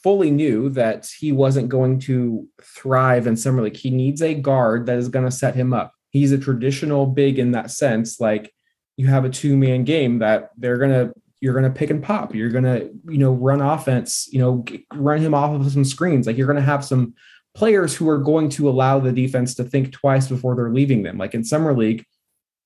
fully 0.02 0.30
knew 0.30 0.68
that 0.68 1.08
he 1.18 1.32
wasn't 1.32 1.70
going 1.70 1.98
to 1.98 2.46
thrive 2.62 3.26
in 3.26 3.36
summer 3.36 3.62
league. 3.62 3.76
He 3.76 3.90
needs 3.90 4.20
a 4.20 4.34
guard 4.34 4.86
that 4.86 4.98
is 4.98 5.08
going 5.08 5.24
to 5.24 5.30
set 5.30 5.54
him 5.54 5.72
up. 5.72 5.92
He's 6.10 6.30
a 6.30 6.38
traditional 6.38 7.06
big 7.06 7.38
in 7.38 7.52
that 7.52 7.70
sense. 7.70 8.20
Like 8.20 8.52
you 8.96 9.06
have 9.06 9.24
a 9.24 9.30
two 9.30 9.56
man 9.56 9.84
game 9.84 10.18
that 10.18 10.50
they're 10.58 10.76
going 10.76 10.90
to 10.90 11.14
you're 11.40 11.52
going 11.52 11.70
to 11.70 11.78
pick 11.78 11.90
and 11.90 12.02
pop. 12.02 12.34
You're 12.34 12.48
going 12.48 12.64
to, 12.64 12.90
you 13.06 13.18
know, 13.18 13.32
run 13.32 13.60
offense, 13.60 14.28
you 14.32 14.38
know, 14.38 14.64
run 14.94 15.20
him 15.20 15.34
off 15.34 15.60
of 15.60 15.70
some 15.70 15.84
screens. 15.84 16.26
Like 16.26 16.38
you're 16.38 16.46
going 16.46 16.56
to 16.56 16.62
have 16.62 16.82
some 16.82 17.14
players 17.54 17.94
who 17.94 18.08
are 18.08 18.18
going 18.18 18.48
to 18.50 18.68
allow 18.68 18.98
the 18.98 19.12
defense 19.12 19.54
to 19.54 19.64
think 19.64 19.92
twice 19.92 20.28
before 20.28 20.56
they're 20.56 20.70
leaving 20.70 21.02
them. 21.02 21.18
Like 21.18 21.34
in 21.34 21.44
summer 21.44 21.74
league, 21.74 22.04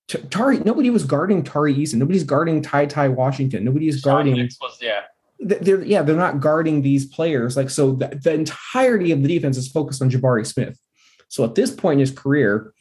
Tari, 0.09 0.59
nobody 0.61 0.89
was 0.89 1.05
guarding 1.05 1.43
Tari 1.43 1.75
Eason. 1.75 1.95
Nobody's 1.95 2.25
guarding 2.25 2.63
Ty 2.63 2.87
Ty 2.87 3.09
Washington. 3.09 3.65
Nobody 3.65 3.89
is 3.89 4.01
guarding. 4.01 4.37
Was, 4.61 4.79
yeah. 4.81 5.03
They're 5.39 5.83
yeah, 5.83 6.03
they're 6.03 6.17
not 6.17 6.41
guarding 6.41 6.81
these 6.81 7.07
players. 7.07 7.57
Like 7.57 7.69
so, 7.69 7.93
the, 7.93 8.19
the 8.23 8.33
entirety 8.33 9.13
of 9.13 9.23
the 9.23 9.29
defense 9.29 9.59
is 9.59 9.69
focused 9.69 10.01
on 10.01 10.11
Jabari 10.11 10.47
Smith. 10.47 10.81
So 11.29 11.45
at 11.45 11.55
this 11.55 11.71
point 11.71 11.95
in 11.95 12.01
his 12.01 12.11
career, 12.11 12.73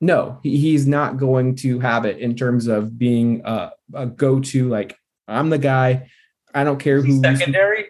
no, 0.00 0.38
he, 0.42 0.58
he's 0.58 0.86
not 0.86 1.16
going 1.16 1.56
to 1.56 1.80
have 1.80 2.04
it 2.04 2.18
in 2.18 2.36
terms 2.36 2.66
of 2.66 2.98
being 2.98 3.40
a, 3.44 3.72
a 3.94 4.06
go-to. 4.06 4.68
Like 4.68 4.96
I'm 5.26 5.48
the 5.48 5.58
guy. 5.58 6.10
I 6.54 6.64
don't 6.64 6.78
care 6.78 7.00
who. 7.00 7.20
Secondary. 7.20 7.86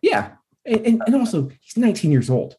Yeah, 0.00 0.32
and, 0.64 0.86
and, 0.86 1.02
and 1.06 1.14
also 1.16 1.50
he's 1.60 1.76
19 1.76 2.12
years 2.12 2.30
old. 2.30 2.56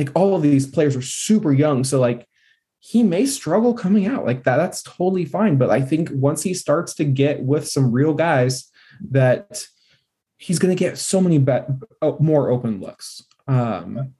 Like 0.00 0.10
all 0.14 0.34
of 0.34 0.40
these 0.40 0.66
players 0.66 0.96
are 0.96 1.02
super 1.02 1.52
young, 1.52 1.84
so 1.84 2.00
like 2.00 2.26
he 2.78 3.02
may 3.02 3.26
struggle 3.26 3.74
coming 3.74 4.06
out 4.06 4.24
like 4.24 4.44
that. 4.44 4.56
That's 4.56 4.82
totally 4.82 5.26
fine. 5.26 5.58
But 5.58 5.68
I 5.68 5.82
think 5.82 6.08
once 6.14 6.42
he 6.42 6.54
starts 6.54 6.94
to 6.94 7.04
get 7.04 7.42
with 7.42 7.68
some 7.68 7.92
real 7.92 8.14
guys, 8.14 8.70
that 9.10 9.62
he's 10.38 10.58
going 10.58 10.74
to 10.74 10.84
get 10.84 10.96
so 10.96 11.20
many 11.20 11.36
be- 11.36 11.58
more 12.18 12.48
open 12.48 12.80
looks. 12.80 13.22
Um, 13.46 14.14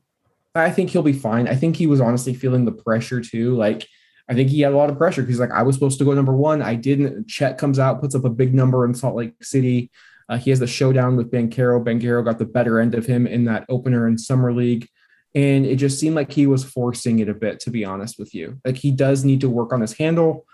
I 0.54 0.70
think 0.70 0.90
he'll 0.90 1.02
be 1.02 1.14
fine. 1.14 1.48
I 1.48 1.54
think 1.54 1.76
he 1.76 1.86
was 1.86 2.02
honestly 2.02 2.34
feeling 2.34 2.66
the 2.66 2.72
pressure 2.72 3.22
too. 3.22 3.56
Like 3.56 3.88
I 4.28 4.34
think 4.34 4.50
he 4.50 4.60
had 4.60 4.74
a 4.74 4.76
lot 4.76 4.90
of 4.90 4.98
pressure 4.98 5.22
because 5.22 5.40
like 5.40 5.52
I 5.52 5.62
was 5.62 5.76
supposed 5.76 5.98
to 6.00 6.04
go 6.04 6.12
number 6.12 6.36
one. 6.36 6.60
I 6.60 6.74
didn't. 6.74 7.26
Chet 7.26 7.56
comes 7.56 7.78
out, 7.78 8.02
puts 8.02 8.14
up 8.14 8.26
a 8.26 8.30
big 8.30 8.52
number 8.52 8.84
in 8.84 8.92
Salt 8.92 9.16
Lake 9.16 9.32
City. 9.42 9.90
Uh, 10.28 10.36
he 10.36 10.50
has 10.50 10.60
the 10.60 10.66
showdown 10.66 11.16
with 11.16 11.30
Banchero. 11.30 11.82
Banchero 11.82 12.22
got 12.22 12.38
the 12.38 12.44
better 12.44 12.78
end 12.78 12.94
of 12.94 13.06
him 13.06 13.26
in 13.26 13.46
that 13.46 13.64
opener 13.70 14.06
in 14.06 14.18
summer 14.18 14.52
league. 14.52 14.86
And 15.34 15.64
it 15.64 15.76
just 15.76 16.00
seemed 16.00 16.16
like 16.16 16.32
he 16.32 16.46
was 16.46 16.64
forcing 16.64 17.20
it 17.20 17.28
a 17.28 17.34
bit, 17.34 17.60
to 17.60 17.70
be 17.70 17.84
honest 17.84 18.18
with 18.18 18.34
you. 18.34 18.60
Like 18.64 18.76
he 18.76 18.90
does 18.90 19.24
need 19.24 19.40
to 19.42 19.50
work 19.50 19.72
on 19.72 19.80
his 19.80 19.92
handle, 19.92 20.44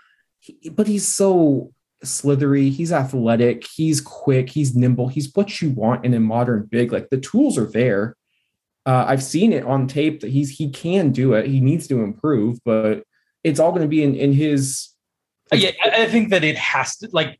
but 0.71 0.87
he's 0.87 1.07
so 1.07 1.73
slithery. 2.03 2.69
He's 2.69 2.91
athletic. 2.91 3.65
He's 3.65 4.01
quick. 4.01 4.49
He's 4.49 4.75
nimble. 4.75 5.07
He's 5.07 5.33
what 5.33 5.61
you 5.61 5.71
want 5.71 6.05
in 6.05 6.13
a 6.13 6.19
modern 6.19 6.67
big. 6.69 6.91
Like 6.91 7.09
the 7.09 7.19
tools 7.19 7.57
are 7.57 7.65
there. 7.65 8.15
Uh, 8.85 9.05
I've 9.07 9.23
seen 9.23 9.51
it 9.51 9.65
on 9.65 9.87
tape 9.87 10.21
that 10.21 10.31
he's 10.31 10.57
he 10.57 10.69
can 10.69 11.11
do 11.11 11.33
it. 11.33 11.47
He 11.47 11.59
needs 11.59 11.87
to 11.87 12.01
improve, 12.01 12.59
but 12.63 13.03
it's 13.43 13.59
all 13.59 13.71
going 13.71 13.81
to 13.81 13.87
be 13.87 14.03
in 14.03 14.15
in 14.15 14.31
his. 14.31 14.89
Yeah, 15.51 15.71
I 15.83 16.05
think 16.07 16.29
that 16.29 16.43
it 16.43 16.57
has 16.57 16.97
to 16.97 17.09
like. 17.11 17.39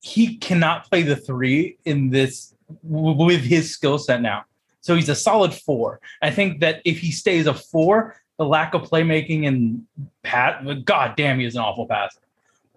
He 0.00 0.38
cannot 0.38 0.88
play 0.88 1.02
the 1.02 1.16
three 1.16 1.78
in 1.84 2.10
this 2.10 2.54
with 2.82 3.42
his 3.42 3.72
skill 3.72 3.98
set 3.98 4.22
now. 4.22 4.44
So 4.80 4.94
he's 4.94 5.08
a 5.08 5.14
solid 5.14 5.52
four. 5.52 6.00
I 6.22 6.30
think 6.30 6.60
that 6.60 6.80
if 6.84 6.98
he 6.98 7.12
stays 7.12 7.46
a 7.46 7.54
four, 7.54 8.16
the 8.38 8.46
lack 8.46 8.74
of 8.74 8.82
playmaking 8.82 9.46
and 9.46 9.86
pat, 10.22 10.64
god 10.84 11.14
damn, 11.16 11.38
he 11.38 11.44
is 11.44 11.54
an 11.54 11.60
awful 11.60 11.86
passer. 11.86 12.20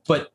But 0.07 0.31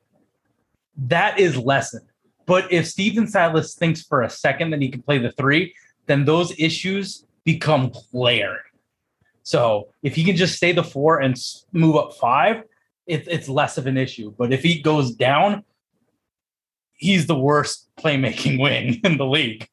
that 0.97 1.39
is 1.39 1.57
lessened. 1.57 2.07
But 2.47 2.73
if 2.73 2.87
Stephen 2.87 3.27
Silas 3.27 3.75
thinks 3.75 4.03
for 4.03 4.23
a 4.23 4.31
second 4.31 4.71
that 4.71 4.81
he 4.81 4.89
can 4.89 5.03
play 5.03 5.19
the 5.19 5.33
three, 5.33 5.75
then 6.07 6.25
those 6.25 6.59
issues 6.59 7.27
become 7.45 7.93
glaring. 8.11 8.59
So 9.43 9.89
if 10.03 10.15
he 10.15 10.25
can 10.25 10.37
just 10.37 10.57
stay 10.57 10.73
the 10.73 10.83
four 10.83 11.21
and 11.21 11.39
move 11.73 11.97
up 11.97 12.15
five, 12.15 12.63
it, 13.07 13.29
it's 13.29 13.49
less 13.49 13.77
of 13.77 13.87
an 13.87 13.99
issue. 13.99 14.35
But 14.37 14.53
if 14.53 14.63
he 14.63 14.81
goes 14.81 15.11
down, 15.11 15.65
he's 16.95 17.27
the 17.27 17.39
worst 17.39 17.89
playmaking 17.99 18.61
wing 18.63 19.01
in 19.05 19.19
the 19.19 19.27
league 19.27 19.69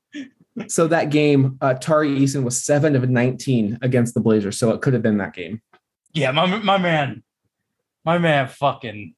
so 0.68 0.88
that 0.88 1.10
game, 1.10 1.58
uh, 1.62 1.74
Tari 1.74 2.10
Eason 2.10 2.44
was 2.44 2.62
seven 2.62 2.96
of 2.96 3.10
19 3.10 3.80
against 3.82 4.14
the 4.14 4.22
Blazers. 4.22 4.58
So 4.58 4.72
it 4.72 4.82
could 4.82 4.94
have 4.94 5.02
been 5.02 5.18
that 5.18 5.34
game. 5.34 5.62
Yeah, 6.14 6.32
my, 6.32 6.46
my 6.46 6.78
man, 6.78 7.24
my 8.06 8.18
man 8.18 8.48
fucking, 8.48 9.16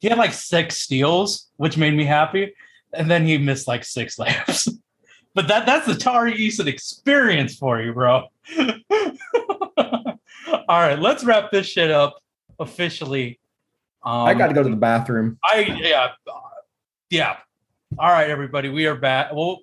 he 0.00 0.08
had 0.08 0.18
like 0.18 0.32
six 0.32 0.78
steals, 0.78 1.50
which 1.56 1.76
made 1.76 1.94
me 1.94 2.04
happy. 2.04 2.54
And 2.92 3.10
then 3.10 3.26
he 3.26 3.38
missed 3.38 3.68
like 3.68 3.84
six 3.84 4.16
layups. 4.18 4.72
but 5.34 5.48
that 5.48 5.66
that's 5.66 5.86
the 5.86 5.94
Tari 5.94 6.34
Eason 6.34 6.66
experience 6.66 7.56
for 7.56 7.80
you, 7.82 7.92
bro. 7.92 8.28
All 9.76 10.80
right, 10.80 10.98
let's 10.98 11.24
wrap 11.24 11.50
this 11.50 11.66
shit 11.66 11.90
up 11.90 12.22
officially. 12.58 13.40
Um, 14.02 14.26
I 14.26 14.34
got 14.34 14.48
to 14.48 14.54
go 14.54 14.62
to 14.62 14.68
the 14.68 14.76
bathroom. 14.76 15.38
I, 15.42 15.60
yeah. 15.80 16.12
Yeah. 17.10 17.36
All 17.98 18.10
right, 18.10 18.28
everybody, 18.28 18.68
we 18.68 18.86
are 18.86 18.94
back. 18.94 19.32
Well, 19.32 19.60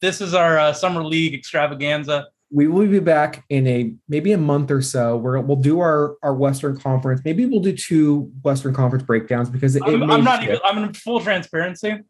this 0.00 0.20
is 0.20 0.34
our 0.34 0.58
uh, 0.58 0.72
summer 0.72 1.04
league 1.04 1.34
extravaganza. 1.34 2.28
We 2.50 2.66
will 2.66 2.86
be 2.86 2.98
back 2.98 3.44
in 3.48 3.66
a 3.68 3.94
maybe 4.08 4.32
a 4.32 4.38
month 4.38 4.70
or 4.70 4.82
so. 4.82 5.16
Where 5.16 5.40
we'll 5.40 5.56
do 5.56 5.80
our 5.80 6.16
our 6.22 6.34
Western 6.34 6.78
Conference. 6.78 7.20
Maybe 7.24 7.46
we'll 7.46 7.60
do 7.60 7.76
two 7.76 8.32
Western 8.42 8.74
Conference 8.74 9.04
breakdowns 9.04 9.48
because 9.48 9.76
it, 9.76 9.82
I'm, 9.86 10.10
I'm 10.10 10.24
not 10.24 10.42
even. 10.42 10.58
I'm 10.64 10.78
in 10.78 10.92
full 10.94 11.20
transparency. 11.20 12.00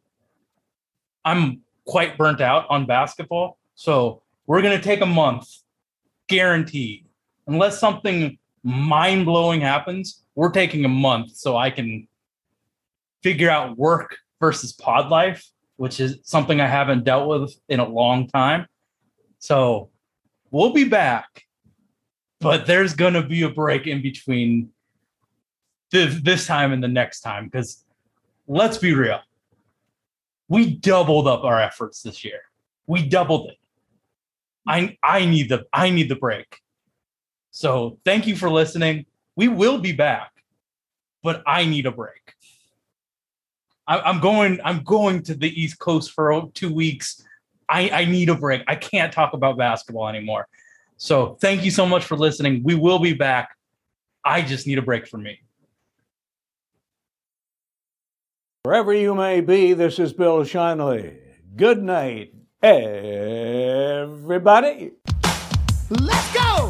I'm 1.25 1.61
quite 1.87 2.17
burnt 2.17 2.41
out 2.41 2.65
on 2.71 2.87
basketball, 2.87 3.59
so 3.75 4.23
we're 4.47 4.63
gonna 4.63 4.81
take 4.81 5.03
a 5.03 5.07
month, 5.07 5.47
guaranteed. 6.29 7.05
Unless 7.47 7.79
something 7.79 8.39
mind 8.63 9.27
blowing 9.27 9.61
happens, 9.61 10.23
we're 10.35 10.53
taking 10.53 10.87
a 10.87 10.89
month 10.89 11.33
so 11.33 11.57
I 11.57 11.71
can 11.71 12.09
figure 13.23 13.51
out 13.51 13.77
work 13.77 14.17
versus 14.41 14.73
pod 14.73 15.11
life 15.11 15.45
which 15.81 15.99
is 15.99 16.19
something 16.25 16.61
I 16.61 16.67
haven't 16.67 17.05
dealt 17.05 17.27
with 17.27 17.59
in 17.71 17.81
a 17.81 17.89
long 17.89 18.29
time. 18.29 18.67
So 19.39 19.89
we'll 20.51 20.75
be 20.75 20.85
back, 20.85 21.45
but 22.39 22.67
there's 22.67 22.93
going 22.93 23.15
to 23.15 23.23
be 23.23 23.45
a 23.45 23.49
break 23.49 23.87
in 23.87 24.03
between 24.03 24.73
this, 25.91 26.21
this 26.21 26.47
time 26.47 26.75
and 26.75 26.85
the 26.85 26.89
next 26.89 27.23
time 27.23 27.47
because 27.47 27.83
let's 28.47 28.77
be 28.77 28.93
real. 28.93 29.21
We 30.49 30.71
doubled 30.71 31.27
up 31.27 31.45
our 31.45 31.59
efforts 31.59 32.03
this 32.03 32.27
year. 32.27 32.43
We 32.87 33.09
doubled 33.09 33.49
it. 33.49 33.57
I 34.69 34.99
I 35.03 35.25
need 35.25 35.49
the 35.49 35.65
I 35.73 35.89
need 35.89 36.11
the 36.11 36.17
break. 36.17 36.59
So 37.53 37.99
thank 38.05 38.27
you 38.27 38.37
for 38.37 38.51
listening. 38.51 39.07
We 39.35 39.49
will 39.49 39.79
be 39.79 39.93
back, 39.93 40.33
but 41.23 41.43
I 41.47 41.65
need 41.65 41.87
a 41.87 41.91
break. 41.91 42.35
I, 43.91 44.09
am 44.09 44.21
going. 44.21 44.61
I'm 44.65 44.83
going 44.85 45.23
to 45.25 45.35
the 45.35 45.49
East 45.61 45.81
Coast 45.81 46.13
for 46.13 46.49
two 46.55 46.73
weeks. 46.73 47.25
I, 47.69 47.91
I 47.91 48.05
need 48.05 48.29
a 48.29 48.37
break. 48.37 48.63
I 48.69 48.77
can't 48.77 49.13
talk 49.13 49.33
about 49.35 49.59
basketball 49.59 50.09
anymore. 50.09 50.47
So 50.97 51.37
thank 51.41 51.65
you 51.65 51.73
so 51.73 51.85
much 51.85 52.05
for 52.05 52.17
listening. 52.17 52.63
We 52.63 52.77
will 52.77 53.01
be 53.01 53.15
back. 53.15 53.57
I 54.25 54.43
just 54.43 54.69
need 54.69 54.79
a 54.79 54.83
break 54.83 55.09
from 55.09 55.25
me. 55.25 55.41
Wherever 58.63 58.93
you 58.93 59.15
may 59.15 59.41
be, 59.41 59.73
this 59.73 59.99
is 59.99 60.13
Bill 60.13 60.45
Shinley. 60.45 61.17
Good 61.57 61.83
night, 61.83 62.33
everybody. 62.63 64.13
Let's 65.91 66.33
go! 66.33 66.70